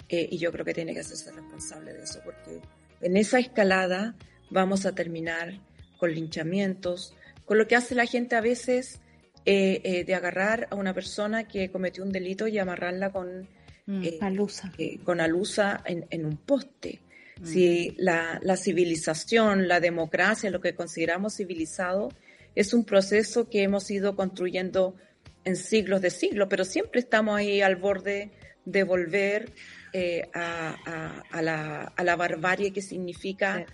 y 0.10 0.38
yo 0.38 0.52
creo 0.52 0.66
que 0.66 0.74
tiene 0.74 0.94
que 0.94 1.00
hacerse 1.00 1.32
responsable 1.32 1.94
de 1.94 2.04
eso, 2.04 2.20
porque 2.26 2.60
en 3.02 3.16
esa 3.16 3.40
escalada 3.40 4.16
vamos 4.52 4.86
a 4.86 4.94
terminar 4.94 5.60
con 5.98 6.14
linchamientos, 6.14 7.16
con 7.46 7.58
lo 7.58 7.68
que 7.68 7.76
hace 7.76 7.96
la 7.96 8.06
gente 8.06 8.36
a 8.36 8.42
veces 8.42 9.00
de 9.44 10.14
agarrar 10.16 10.68
a 10.70 10.76
una 10.76 10.94
persona 10.94 11.48
que 11.48 11.72
cometió 11.72 12.04
un 12.04 12.12
delito 12.12 12.48
y 12.48 12.60
amarrarla 12.60 13.12
con 13.12 13.48
Mm, 13.86 14.04
eh, 14.04 14.18
alusa. 14.22 14.72
Eh, 14.78 15.00
con 15.04 15.20
alusa 15.20 15.82
en, 15.86 16.06
en 16.10 16.26
un 16.26 16.38
poste. 16.38 17.02
Mm. 17.40 17.46
Si 17.46 17.96
la, 17.98 18.40
la, 18.44 18.56
civilización, 18.56 19.68
la 19.68 19.80
democracia, 19.80 20.50
lo 20.50 20.62
que 20.62 20.76
consideramos 20.76 21.36
civilizado, 21.36 22.10
es 22.56 22.74
un 22.74 22.86
proceso 22.86 23.50
que 23.50 23.64
hemos 23.64 23.90
ido 23.90 24.16
construyendo 24.16 24.96
en 25.44 25.56
siglos 25.56 26.02
de 26.02 26.10
siglos, 26.10 26.48
pero 26.50 26.64
siempre 26.66 27.00
estamos 27.00 27.38
ahí 27.38 27.62
al 27.62 27.76
borde 27.76 28.32
de 28.66 28.84
volver 28.84 29.52
eh, 29.92 30.30
a, 30.34 30.78
a, 30.86 31.24
a, 31.32 31.42
la, 31.42 31.82
a, 31.96 32.04
la, 32.04 32.16
barbarie 32.16 32.72
que 32.72 32.82
significa 32.82 33.66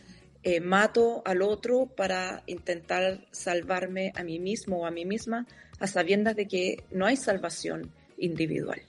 eh, 0.43 0.59
mato 0.59 1.21
al 1.25 1.41
otro 1.41 1.87
para 1.87 2.43
intentar 2.45 3.25
salvarme 3.31 4.11
a 4.15 4.23
mí 4.23 4.39
mismo 4.39 4.79
o 4.79 4.85
a 4.85 4.91
mí 4.91 5.05
misma, 5.05 5.45
a 5.79 5.87
sabiendas 5.87 6.35
de 6.35 6.47
que 6.47 6.83
no 6.91 7.05
hay 7.05 7.15
salvación 7.15 7.91
individual. 8.17 8.81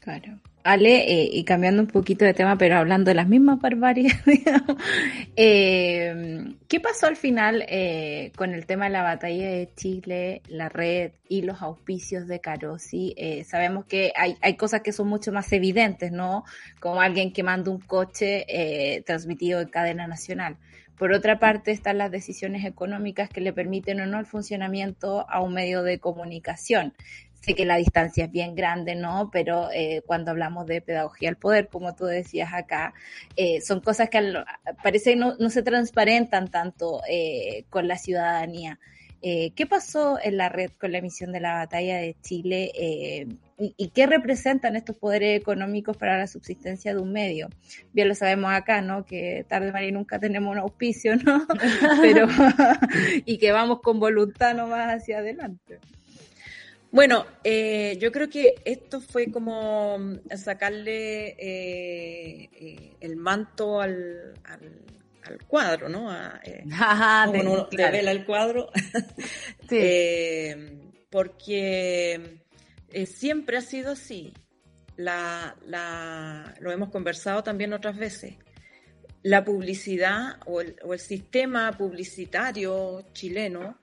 Claro. 0.00 0.40
Ale, 0.64 1.22
eh, 1.22 1.30
y 1.32 1.44
cambiando 1.44 1.82
un 1.82 1.88
poquito 1.88 2.24
de 2.24 2.34
tema, 2.34 2.58
pero 2.58 2.76
hablando 2.76 3.10
de 3.10 3.14
las 3.14 3.28
mismas 3.28 3.60
barbaries, 3.60 4.12
eh, 5.36 6.44
¿qué 6.68 6.80
pasó 6.80 7.06
al 7.06 7.16
final 7.16 7.64
eh, 7.68 8.32
con 8.36 8.52
el 8.52 8.66
tema 8.66 8.86
de 8.86 8.90
la 8.90 9.02
batalla 9.02 9.48
de 9.48 9.70
Chile, 9.76 10.42
la 10.48 10.68
red 10.68 11.12
y 11.28 11.42
los 11.42 11.62
auspicios 11.62 12.26
de 12.26 12.40
Carosi? 12.40 13.14
sabemos 13.46 13.86
que 13.86 14.12
hay, 14.16 14.36
hay, 14.42 14.56
cosas 14.56 14.82
que 14.82 14.92
son 14.92 15.08
mucho 15.08 15.32
más 15.32 15.52
evidentes, 15.52 16.12
¿no? 16.12 16.44
Como 16.80 17.00
alguien 17.00 17.32
que 17.32 17.42
manda 17.42 17.70
un 17.70 17.80
coche 17.80 19.02
transmitido 19.06 19.60
en 19.60 19.68
cadena 19.68 20.06
nacional. 20.06 20.56
Por 20.98 21.12
otra 21.12 21.38
parte, 21.38 21.70
están 21.70 21.96
las 21.98 22.10
decisiones 22.10 22.64
económicas 22.64 23.28
que 23.28 23.40
le 23.40 23.52
permiten 23.52 24.00
o 24.00 24.06
no 24.06 24.18
el 24.18 24.26
funcionamiento 24.26 25.30
a 25.30 25.40
un 25.40 25.54
medio 25.54 25.84
de 25.84 26.00
comunicación 26.00 26.92
sé 27.40 27.54
que 27.54 27.64
la 27.64 27.76
distancia 27.76 28.24
es 28.24 28.30
bien 28.30 28.54
grande, 28.54 28.94
¿no? 28.94 29.30
Pero 29.32 29.70
eh, 29.72 30.02
cuando 30.06 30.30
hablamos 30.30 30.66
de 30.66 30.80
pedagogía 30.80 31.28
al 31.28 31.36
poder, 31.36 31.68
como 31.68 31.94
tú 31.94 32.04
decías 32.04 32.52
acá, 32.52 32.94
eh, 33.36 33.60
son 33.60 33.80
cosas 33.80 34.10
que 34.10 34.34
parece 34.82 35.16
no, 35.16 35.36
no 35.38 35.50
se 35.50 35.62
transparentan 35.62 36.48
tanto 36.48 37.00
eh, 37.08 37.64
con 37.70 37.88
la 37.88 37.96
ciudadanía. 37.96 38.78
¿Qué 39.20 39.66
pasó 39.68 40.16
en 40.22 40.36
la 40.36 40.48
red 40.48 40.70
con 40.80 40.92
la 40.92 40.98
emisión 40.98 41.32
de 41.32 41.40
la 41.40 41.54
batalla 41.54 41.96
de 41.96 42.14
Chile 42.22 42.70
y, 43.58 43.74
y, 43.76 43.88
qué 43.88 44.06
representan 44.06 44.76
estos 44.76 44.96
poderes 44.96 45.40
económicos 45.40 45.96
para 45.96 46.16
la 46.16 46.28
subsistencia 46.28 46.94
de 46.94 47.00
un 47.00 47.10
medio? 47.12 47.48
Bien 47.92 48.06
lo 48.06 48.14
sabemos 48.14 48.52
acá, 48.52 48.80
¿no? 48.80 49.04
Que 49.04 49.44
tarde 49.48 49.72
María 49.72 49.90
nunca 49.90 50.20
tenemos 50.20 50.52
un 50.52 50.58
auspicio, 50.58 51.16
¿no? 51.16 51.44
Pero 52.00 52.28
y 53.26 53.38
que 53.38 53.50
vamos 53.50 53.80
con 53.82 53.98
voluntad 53.98 54.54
nomás 54.54 54.94
hacia 54.94 55.18
adelante. 55.18 55.80
Bueno, 56.90 57.26
eh, 57.44 57.98
yo 58.00 58.10
creo 58.10 58.30
que 58.30 58.54
esto 58.64 59.00
fue 59.00 59.30
como 59.30 59.98
sacarle 60.36 61.28
eh, 61.38 62.48
eh, 62.52 62.96
el 63.00 63.16
manto 63.16 63.80
al, 63.80 64.34
al, 64.44 65.38
cuadro, 65.46 65.90
¿no? 65.90 66.10
A, 66.10 66.40
Ajá, 66.72 67.30
de, 67.30 67.40
uno 67.40 67.68
vela 67.70 68.10
el 68.10 68.24
cuadro. 68.24 68.70
porque 71.10 72.40
siempre 73.06 73.58
ha 73.58 73.62
sido 73.62 73.92
así. 73.92 74.32
La, 74.96 75.56
la, 75.66 76.54
lo 76.60 76.72
hemos 76.72 76.88
conversado 76.90 77.42
también 77.42 77.74
otras 77.74 77.98
veces. 77.98 78.36
La 79.22 79.44
publicidad 79.44 80.38
o 80.46 80.62
el, 80.62 80.76
o 80.82 80.94
el 80.94 81.00
sistema 81.00 81.70
publicitario 81.72 83.04
chileno 83.12 83.78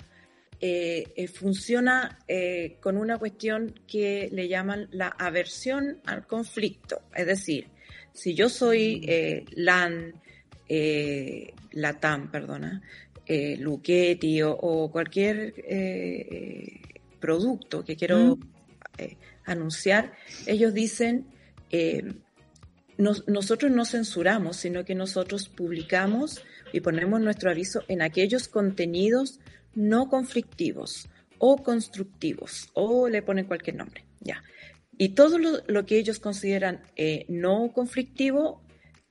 eh, 0.67 1.13
eh, 1.15 1.27
funciona 1.27 2.17
eh, 2.27 2.77
con 2.79 2.97
una 2.97 3.19
cuestión 3.19 3.75
que 3.85 4.29
le 4.31 4.47
llaman 4.47 4.87
la 4.89 5.09
aversión 5.09 5.99
al 6.07 6.25
conflicto. 6.25 7.03
Es 7.13 7.27
decir, 7.27 7.67
si 8.13 8.33
yo 8.33 8.49
soy 8.49 9.01
mm. 9.01 9.51
LAN, 9.57 10.13
LATAM, 11.71 12.31
perdona, 12.31 12.81
Luchetti 13.59 14.41
o, 14.41 14.89
cualquier 14.91 15.53
producto 17.19 17.85
que 17.85 17.95
quiero 17.95 18.37
mm. 18.37 18.39
anunciar, 19.45 20.13
ellos 20.47 20.73
dicen, 20.73 21.27
nosotros 22.97 23.71
no 23.71 23.85
censuramos, 23.85 24.57
sino 24.57 24.83
que 24.83 24.95
nosotros 24.95 25.47
publicamos 25.47 26.43
y 26.73 26.79
ponemos 26.79 27.21
nuestro 27.21 27.51
aviso 27.51 27.83
en 27.87 28.01
aquellos 28.01 28.47
contenidos 28.47 29.39
no 29.75 30.09
conflictivos 30.09 31.07
o 31.37 31.61
constructivos, 31.61 32.69
o 32.73 33.07
le 33.09 33.21
ponen 33.21 33.45
cualquier 33.45 33.75
nombre, 33.75 34.05
ya. 34.21 34.41
Y 34.97 35.09
todo 35.09 35.37
lo, 35.37 35.85
que 35.85 35.97
ellos 35.97 36.19
consideran 36.19 36.81
eh, 36.95 37.25
no 37.27 37.73
conflictivo 37.73 38.63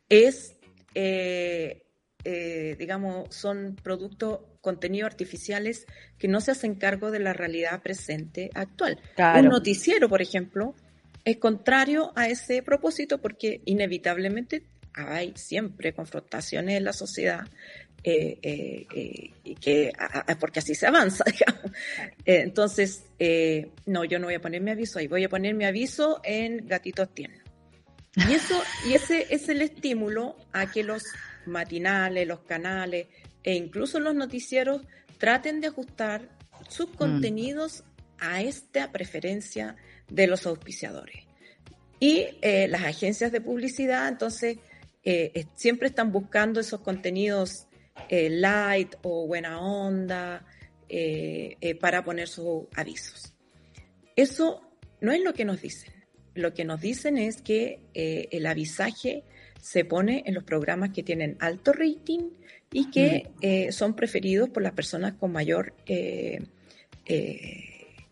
es, 0.09 0.57
eh, 0.95 1.83
eh, 2.25 2.77
digamos, 2.79 3.35
son 3.35 3.77
productos, 3.83 4.41
contenidos 4.63 5.11
artificiales 5.11 5.87
que 6.19 6.27
no 6.27 6.41
se 6.41 6.53
hacen 6.53 6.77
cargo 6.77 7.11
de 7.11 7.19
la 7.19 7.35
realidad 7.35 7.83
presente 7.83 8.51
actual. 8.55 8.99
Un 9.19 9.49
noticiero, 9.49 10.09
por 10.09 10.23
ejemplo, 10.23 10.75
es 11.25 11.37
contrario 11.37 12.13
a 12.17 12.29
ese 12.29 12.63
propósito 12.63 13.21
porque 13.21 13.61
inevitablemente 13.67 14.65
hay 14.95 15.33
siempre 15.37 15.93
confrontaciones 15.93 16.79
en 16.79 16.85
la 16.85 16.93
sociedad 16.93 17.47
eh, 18.07 18.39
eh, 18.43 18.87
eh, 18.95 19.55
que, 19.59 19.91
porque 20.39 20.59
así 20.59 20.75
se 20.75 20.87
avanza, 20.87 21.25
digamos. 21.33 21.73
entonces, 22.27 23.07
no, 23.87 24.05
yo 24.05 24.19
no 24.19 24.27
voy 24.27 24.35
a 24.35 24.43
poner 24.43 24.61
mi 24.61 24.73
aviso 24.73 24.99
ahí, 24.99 25.07
voy 25.07 25.25
a 25.25 25.31
poner 25.31 25.55
mi 25.55 25.65
aviso 25.65 26.21
en 26.23 26.69
gatitos 26.69 27.15
tiernos. 27.15 27.41
Y, 28.29 28.35
eso, 28.35 28.63
y 28.87 28.93
ese 28.93 29.27
es 29.31 29.49
el 29.49 29.63
estímulo 29.63 30.37
a 30.53 30.71
que 30.71 30.85
los 30.85 31.03
matinales, 31.47 32.29
los 32.29 32.41
canales 32.41 33.07
e 33.43 33.55
incluso 33.55 33.99
los 34.01 34.15
noticieros 34.15 34.83
traten 35.17 35.63
de 35.63 35.69
ajustar 35.69 36.29
sus 36.69 36.91
mm. 36.91 36.97
contenidos 36.97 37.85
a 38.19 38.43
esta 38.43 38.93
preferencia 38.93 39.77
de 40.11 40.27
los 40.27 40.45
auspiciadores. 40.45 41.25
Y 42.01 42.27
las 42.43 42.85
agencias 42.85 43.33
de 43.33 43.41
publicidad, 43.41 44.09
entonces, 44.09 44.59
siempre 45.55 45.89
están 45.89 46.13
buscando 46.13 46.61
esos 46.61 46.81
contenidos 46.81 47.67
eh, 48.09 48.29
light 48.29 48.97
o 49.03 49.27
buena 49.27 49.61
onda 49.61 50.45
eh, 50.89 51.57
eh, 51.61 51.75
para 51.75 52.05
poner 52.05 52.29
sus 52.29 52.65
avisos. 52.75 53.35
Eso 54.17 54.63
no 55.01 55.13
es 55.13 55.23
lo 55.23 55.33
que 55.33 55.45
nos 55.45 55.63
dicen. 55.63 55.93
Lo 56.35 56.53
que 56.53 56.65
nos 56.65 56.81
dicen 56.81 57.17
es 57.17 57.41
que 57.41 57.81
el 57.95 58.47
avisaje 58.47 59.23
se 59.61 59.85
pone 59.85 60.25
en 60.27 60.35
los 60.35 60.43
programas 60.43 60.91
que 60.91 61.05
tienen 61.05 61.37
alto 61.39 61.73
rating 61.73 62.31
y 62.73 62.91
que 62.91 63.31
mm. 63.41 63.73
son 63.73 63.95
preferidos 63.95 64.49
por 64.51 64.65
las 64.65 64.73
personas 64.73 65.15
con 65.15 65.31
mayor 65.31 65.75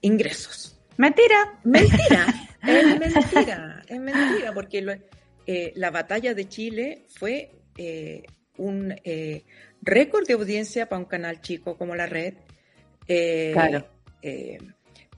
ingresos. 0.01 0.79
Mentira. 0.97 1.59
Mentira. 1.65 2.27
es 2.63 2.99
mentira. 3.01 3.83
Es 3.89 4.01
mentira, 4.01 4.55
porque 4.55 5.01
la 5.75 5.91
batalla 5.91 6.33
de 6.33 6.49
Chile 6.49 7.07
fue 7.09 7.51
un 8.57 8.95
récord 9.83 10.27
de 10.27 10.35
audiencia 10.35 10.89
para 10.89 11.01
un 11.01 11.05
canal 11.07 11.41
chico 11.41 11.77
como 11.77 11.95
la 11.95 12.07
red. 12.07 12.35
Eh, 13.09 13.51
claro. 13.53 13.87
Eh, 14.23 14.59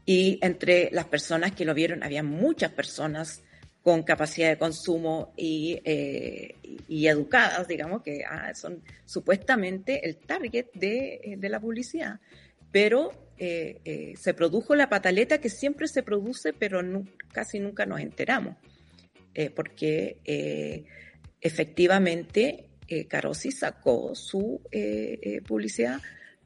y 0.06 0.38
entre 0.42 0.90
las 0.90 1.04
personas 1.06 1.52
que 1.52 1.64
lo 1.64 1.74
vieron, 1.74 2.02
había 2.02 2.22
muchas 2.22 2.72
personas 2.72 3.42
con 3.82 4.02
capacidad 4.02 4.48
de 4.48 4.56
consumo 4.56 5.34
y, 5.36 5.80
eh, 5.84 6.54
y 6.88 7.06
educadas, 7.06 7.68
digamos, 7.68 8.02
que 8.02 8.24
ah, 8.24 8.54
son 8.54 8.82
supuestamente 9.04 10.06
el 10.06 10.16
target 10.16 10.66
de, 10.72 11.36
de 11.38 11.48
la 11.48 11.60
publicidad. 11.60 12.20
Pero 12.72 13.12
se 13.36 14.34
produjo 14.34 14.74
la 14.76 14.88
pataleta 14.88 15.38
que 15.38 15.50
siempre 15.50 15.86
se 15.88 16.02
produce, 16.02 16.52
pero 16.52 16.80
casi 17.32 17.58
nunca 17.58 17.84
nos 17.84 18.00
enteramos, 18.00 18.56
porque 19.54 20.86
efectivamente 21.40 22.68
eh, 22.88 23.06
Carosi 23.06 23.50
sacó 23.50 24.14
su 24.14 24.60
eh, 24.70 25.18
eh, 25.22 25.40
publicidad 25.42 26.00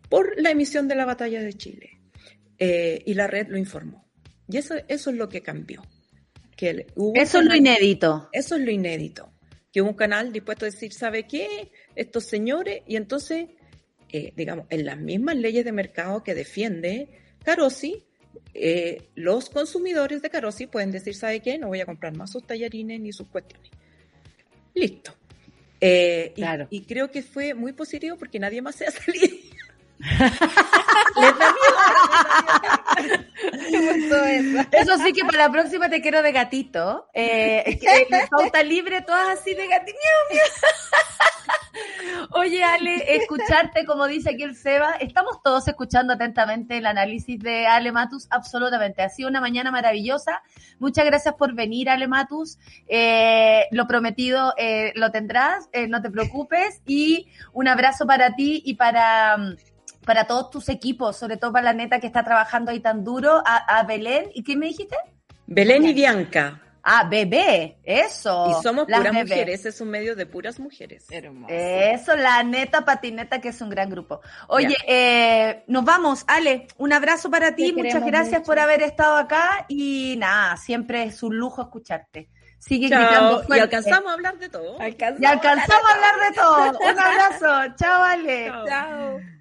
por 0.08 0.40
la 0.40 0.50
emisión 0.50 0.88
de 0.88 0.94
la 0.94 1.04
batalla 1.04 1.42
de 1.42 1.52
Chile 1.54 2.00
y 2.60 3.14
la 3.14 3.28
red 3.28 3.46
lo 3.48 3.56
informó. 3.56 4.08
Y 4.48 4.56
eso, 4.56 4.74
eso 4.88 5.10
es 5.10 5.16
lo 5.16 5.28
que 5.28 5.42
cambió. 5.42 5.82
que 6.56 6.86
hubo 6.96 7.14
Eso 7.14 7.38
es 7.38 7.44
lo 7.44 7.54
inédito. 7.54 8.28
Eso 8.32 8.56
es 8.56 8.62
lo 8.62 8.70
inédito. 8.70 9.32
Que 9.72 9.80
hubo 9.82 9.90
un 9.90 9.96
canal 9.96 10.32
dispuesto 10.32 10.64
a 10.64 10.70
decir, 10.70 10.92
¿sabe 10.92 11.26
qué? 11.26 11.70
Estos 11.94 12.24
señores, 12.24 12.82
y 12.86 12.96
entonces, 12.96 13.48
eh, 14.08 14.32
digamos, 14.34 14.66
en 14.70 14.86
las 14.86 14.98
mismas 14.98 15.36
leyes 15.36 15.64
de 15.64 15.72
mercado 15.72 16.24
que 16.24 16.34
defiende 16.34 17.08
Carosi, 17.44 18.04
eh, 18.54 19.10
los 19.14 19.50
consumidores 19.50 20.20
de 20.22 20.30
Carosi 20.30 20.66
pueden 20.66 20.90
decir, 20.90 21.14
¿sabe 21.14 21.40
qué? 21.40 21.58
No 21.58 21.68
voy 21.68 21.80
a 21.80 21.86
comprar 21.86 22.16
más 22.16 22.32
sus 22.32 22.44
tallarines 22.46 23.00
ni 23.00 23.12
sus 23.12 23.28
cuestiones. 23.28 23.70
Listo. 24.74 25.14
Eh, 25.80 26.32
Claro. 26.34 26.66
y, 26.70 26.82
creo 26.82 27.10
que 27.10 27.22
fue 27.22 27.54
muy 27.54 27.72
positivo 27.72 28.16
porque 28.16 28.38
nadie 28.38 28.62
más 28.62 28.74
se 28.76 28.86
ha 28.86 28.90
salido. 28.90 29.36
Les 29.98 31.38
da 31.38 31.52
miedo. 31.52 32.77
Eso 34.72 34.98
sí 34.98 35.12
que 35.12 35.24
para 35.24 35.46
la 35.46 35.52
próxima 35.52 35.88
te 35.88 36.00
quiero 36.00 36.22
de 36.22 36.32
gatito. 36.32 37.08
Eh, 37.14 37.78
pauta 38.30 38.62
libre, 38.62 39.02
todas 39.02 39.40
así 39.40 39.54
de 39.54 39.66
gatito. 39.66 39.98
Oye, 42.30 42.62
Ale, 42.62 43.16
escucharte, 43.16 43.84
como 43.84 44.06
dice 44.06 44.30
aquí 44.30 44.42
el 44.42 44.56
Seba, 44.56 44.92
estamos 45.00 45.42
todos 45.42 45.66
escuchando 45.68 46.12
atentamente 46.12 46.78
el 46.78 46.86
análisis 46.86 47.38
de 47.40 47.66
Ale 47.66 47.92
Matus, 47.92 48.26
absolutamente. 48.30 49.02
Ha 49.02 49.08
sido 49.08 49.28
una 49.28 49.40
mañana 49.40 49.70
maravillosa. 49.70 50.42
Muchas 50.78 51.04
gracias 51.04 51.34
por 51.34 51.54
venir, 51.54 51.90
Ale 51.90 52.08
Matus. 52.08 52.58
Eh, 52.86 53.64
lo 53.70 53.86
prometido 53.86 54.54
eh, 54.56 54.92
lo 54.94 55.10
tendrás, 55.10 55.68
eh, 55.72 55.88
no 55.88 56.02
te 56.02 56.10
preocupes. 56.10 56.82
Y 56.86 57.28
un 57.52 57.68
abrazo 57.68 58.06
para 58.06 58.34
ti 58.34 58.62
y 58.64 58.74
para, 58.74 59.36
mm, 59.36 59.56
para 60.08 60.24
todos 60.26 60.50
tus 60.50 60.68
equipos, 60.70 61.16
sobre 61.16 61.36
todo 61.36 61.52
para 61.52 61.66
la 61.66 61.72
neta 61.74 62.00
que 62.00 62.06
está 62.08 62.24
trabajando 62.24 62.70
ahí 62.72 62.80
tan 62.80 63.04
duro, 63.04 63.42
a, 63.44 63.78
a 63.78 63.82
Belén. 63.84 64.30
¿Y 64.34 64.42
qué 64.42 64.56
me 64.56 64.66
dijiste? 64.66 64.96
Belén 65.46 65.84
y 65.84 65.92
Bianca. 65.94 66.62
Ah, 66.82 67.06
bebé, 67.08 67.76
eso. 67.84 68.46
Y 68.58 68.62
somos 68.62 68.88
Las 68.88 69.00
puras 69.00 69.12
bebés. 69.14 69.28
mujeres, 69.30 69.66
es 69.66 69.80
un 69.82 69.90
medio 69.90 70.16
de 70.16 70.24
puras 70.24 70.58
mujeres. 70.58 71.04
Hermoso. 71.10 71.52
Eso, 71.52 72.16
la 72.16 72.42
neta 72.42 72.84
patineta, 72.86 73.40
que 73.42 73.50
es 73.50 73.60
un 73.60 73.68
gran 73.68 73.90
grupo. 73.90 74.22
Oye, 74.46 74.74
eh, 74.86 75.64
nos 75.66 75.84
vamos, 75.84 76.24
Ale, 76.26 76.66
un 76.78 76.92
abrazo 76.94 77.30
para 77.30 77.54
ti, 77.54 77.74
Te 77.74 77.82
muchas 77.82 78.04
gracias 78.06 78.40
mucho. 78.40 78.46
por 78.46 78.58
haber 78.58 78.80
estado 78.82 79.16
acá 79.18 79.66
y 79.68 80.14
nada, 80.18 80.56
siempre 80.56 81.02
es 81.04 81.22
un 81.22 81.36
lujo 81.36 81.60
escucharte. 81.60 82.30
Sigue 82.58 82.88
Chao. 82.88 83.00
gritando 83.02 83.42
Y 83.42 83.46
fuerte. 83.46 83.62
alcanzamos 83.64 84.10
a 84.10 84.14
hablar 84.14 84.38
de 84.38 84.48
todo. 84.48 84.80
Alcanzamos 84.80 85.20
Y 85.22 85.26
alcanzamos 85.26 85.84
a 85.90 85.94
hablar 85.94 86.14
de 86.30 86.34
todo. 86.36 86.90
Un 86.90 86.98
abrazo. 86.98 87.74
Chao, 87.76 88.02
Ale. 88.02 88.46
Chao. 88.46 88.66
Chao. 88.66 89.37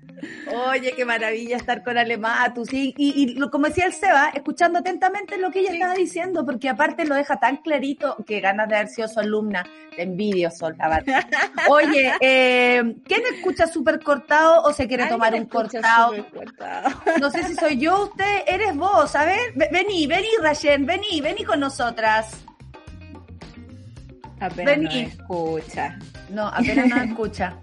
Oye, 0.69 0.93
qué 0.95 1.05
maravilla 1.05 1.57
estar 1.57 1.83
con 1.83 1.97
Ale 1.97 2.17
Matus. 2.17 2.73
Y, 2.73 2.93
y, 2.97 3.39
como 3.49 3.67
decía 3.67 3.85
el 3.85 3.93
Seba, 3.93 4.29
escuchando 4.33 4.79
atentamente 4.79 5.37
lo 5.37 5.51
que 5.51 5.59
ella 5.59 5.73
estaba 5.73 5.93
diciendo, 5.93 6.45
porque 6.45 6.69
aparte 6.69 7.05
lo 7.05 7.15
deja 7.15 7.39
tan 7.39 7.57
clarito 7.57 8.15
que 8.25 8.39
ganas 8.39 8.67
de 8.69 8.75
haber 8.75 8.87
sido 8.87 9.07
su 9.07 9.19
alumna. 9.19 9.65
Te 9.95 10.03
envidio, 10.03 10.49
Sol, 10.51 10.75
la 10.77 10.89
verdad. 10.89 11.25
Oye, 11.69 12.13
eh, 12.19 12.95
¿quién 13.05 13.21
escucha 13.33 13.67
súper 13.67 13.99
cortado 14.01 14.61
o 14.63 14.73
se 14.73 14.87
quiere 14.87 15.07
tomar 15.07 15.33
un 15.33 15.45
cortado? 15.45 16.13
No 17.19 17.31
sé 17.31 17.43
si 17.43 17.55
soy 17.55 17.77
yo, 17.77 18.03
usted, 18.03 18.41
eres 18.47 18.75
vos, 18.75 19.15
a 19.15 19.25
ver, 19.25 19.39
Ve- 19.55 19.69
vení, 19.71 20.07
vení, 20.07 20.27
Rayen, 20.41 20.85
vení, 20.85 21.21
vení 21.21 21.43
con 21.43 21.59
nosotras. 21.59 22.31
Apenas 24.39 24.77
Vení. 24.77 25.03
nos 25.03 25.13
escucha. 25.13 25.99
No, 26.29 26.47
apenas 26.47 26.87
nos 26.87 27.01
escucha. 27.01 27.57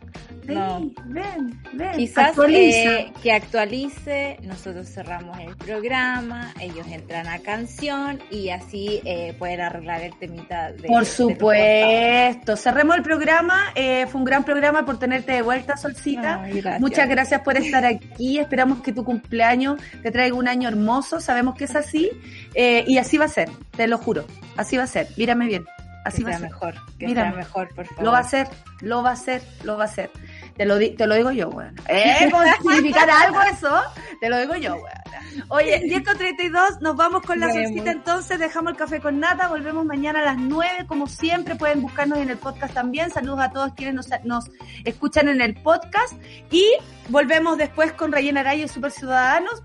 No. 0.46 0.90
Ven, 1.06 1.60
ven. 1.72 1.92
Quizás 1.96 2.28
actualiza. 2.28 2.92
eh, 3.00 3.12
que 3.22 3.32
actualice, 3.32 4.38
nosotros 4.42 4.88
cerramos 4.88 5.38
el 5.38 5.56
programa, 5.56 6.52
ellos 6.60 6.86
entran 6.88 7.26
a 7.28 7.38
canción 7.38 8.20
y 8.30 8.50
así 8.50 9.00
eh, 9.04 9.34
pueden 9.38 9.60
arreglar 9.60 10.02
el 10.02 10.14
temita 10.18 10.72
de 10.72 10.88
Por 10.88 11.00
de 11.00 11.06
supuesto. 11.06 12.56
Cerremos 12.56 12.96
el 12.96 13.02
programa. 13.02 13.72
Eh, 13.74 14.06
fue 14.08 14.20
un 14.20 14.24
gran 14.24 14.44
programa 14.44 14.84
por 14.84 14.98
tenerte 14.98 15.32
de 15.32 15.42
vuelta, 15.42 15.76
Solcita. 15.76 16.42
Ay, 16.42 16.60
gracias. 16.60 16.80
Muchas 16.80 17.08
gracias 17.08 17.40
por 17.42 17.56
estar 17.56 17.84
aquí. 17.84 18.38
Esperamos 18.38 18.82
que 18.82 18.92
tu 18.92 19.04
cumpleaños 19.04 19.80
te 20.02 20.10
traiga 20.10 20.34
un 20.34 20.48
año 20.48 20.68
hermoso. 20.68 21.20
Sabemos 21.20 21.54
que 21.54 21.64
es 21.64 21.76
así. 21.76 22.10
Eh, 22.54 22.84
y 22.86 22.98
así 22.98 23.18
va 23.18 23.26
a 23.26 23.28
ser, 23.28 23.48
te 23.76 23.86
lo 23.86 23.98
juro. 23.98 24.24
Así 24.56 24.76
va 24.76 24.84
a 24.84 24.86
ser. 24.88 25.08
Mírame 25.16 25.46
bien. 25.46 25.64
Así 26.04 26.18
que 26.18 26.30
va 26.30 26.36
a 26.36 26.38
ser. 26.38 26.48
mejor, 26.48 26.74
que 26.98 27.06
Mira, 27.06 27.22
sea 27.22 27.32
mejor, 27.32 27.74
por 27.74 27.86
favor. 27.86 28.04
Lo 28.04 28.12
va 28.12 28.18
a 28.18 28.20
hacer, 28.20 28.46
lo 28.82 29.02
va 29.02 29.10
a 29.10 29.12
hacer, 29.14 29.42
lo 29.64 29.78
va 29.78 29.84
a 29.84 29.86
hacer. 29.86 30.10
Te 30.56 30.64
lo, 30.64 30.78
te 30.78 31.06
lo 31.06 31.14
digo 31.14 31.32
yo, 31.32 31.48
weón. 31.48 31.74
¿Eh? 31.88 32.28
¿Cómo 32.30 32.44
significar 32.62 33.10
algo 33.26 33.40
eso? 33.42 33.82
Te 34.20 34.28
lo 34.28 34.38
digo 34.38 34.54
yo, 34.56 34.74
weón. 34.74 35.04
Oye, 35.48 35.80
10 35.80 36.04
con 36.04 36.16
32, 36.16 36.80
nos 36.80 36.96
vamos 36.96 37.22
con 37.22 37.40
la 37.40 37.52
solcita 37.52 37.90
entonces, 37.90 38.38
dejamos 38.38 38.72
el 38.72 38.78
café 38.78 39.00
con 39.00 39.18
nata, 39.18 39.48
volvemos 39.48 39.84
mañana 39.84 40.20
a 40.20 40.24
las 40.24 40.38
9, 40.38 40.86
como 40.86 41.08
siempre, 41.08 41.56
pueden 41.56 41.82
buscarnos 41.82 42.18
en 42.18 42.30
el 42.30 42.36
podcast 42.36 42.72
también. 42.72 43.10
Saludos 43.10 43.40
a 43.40 43.50
todos 43.50 43.72
quienes 43.74 43.94
nos, 43.94 44.08
nos 44.24 44.50
escuchan 44.84 45.28
en 45.28 45.40
el 45.40 45.54
podcast 45.54 46.14
y 46.50 46.64
volvemos 47.08 47.58
después 47.58 47.92
con 47.92 48.12
Rayena 48.12 48.40
Araya 48.40 48.64
y 48.64 48.68
Super 48.68 48.92
Ciudadanos. 48.92 49.62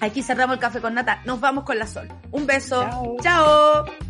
Aquí 0.00 0.22
cerramos 0.22 0.54
el 0.54 0.60
café 0.60 0.80
con 0.80 0.94
nata, 0.94 1.20
nos 1.26 1.40
vamos 1.40 1.64
con 1.64 1.78
la 1.78 1.86
sol. 1.86 2.08
Un 2.30 2.46
beso. 2.46 2.82
Chao. 2.88 3.16
Chao. 3.22 4.09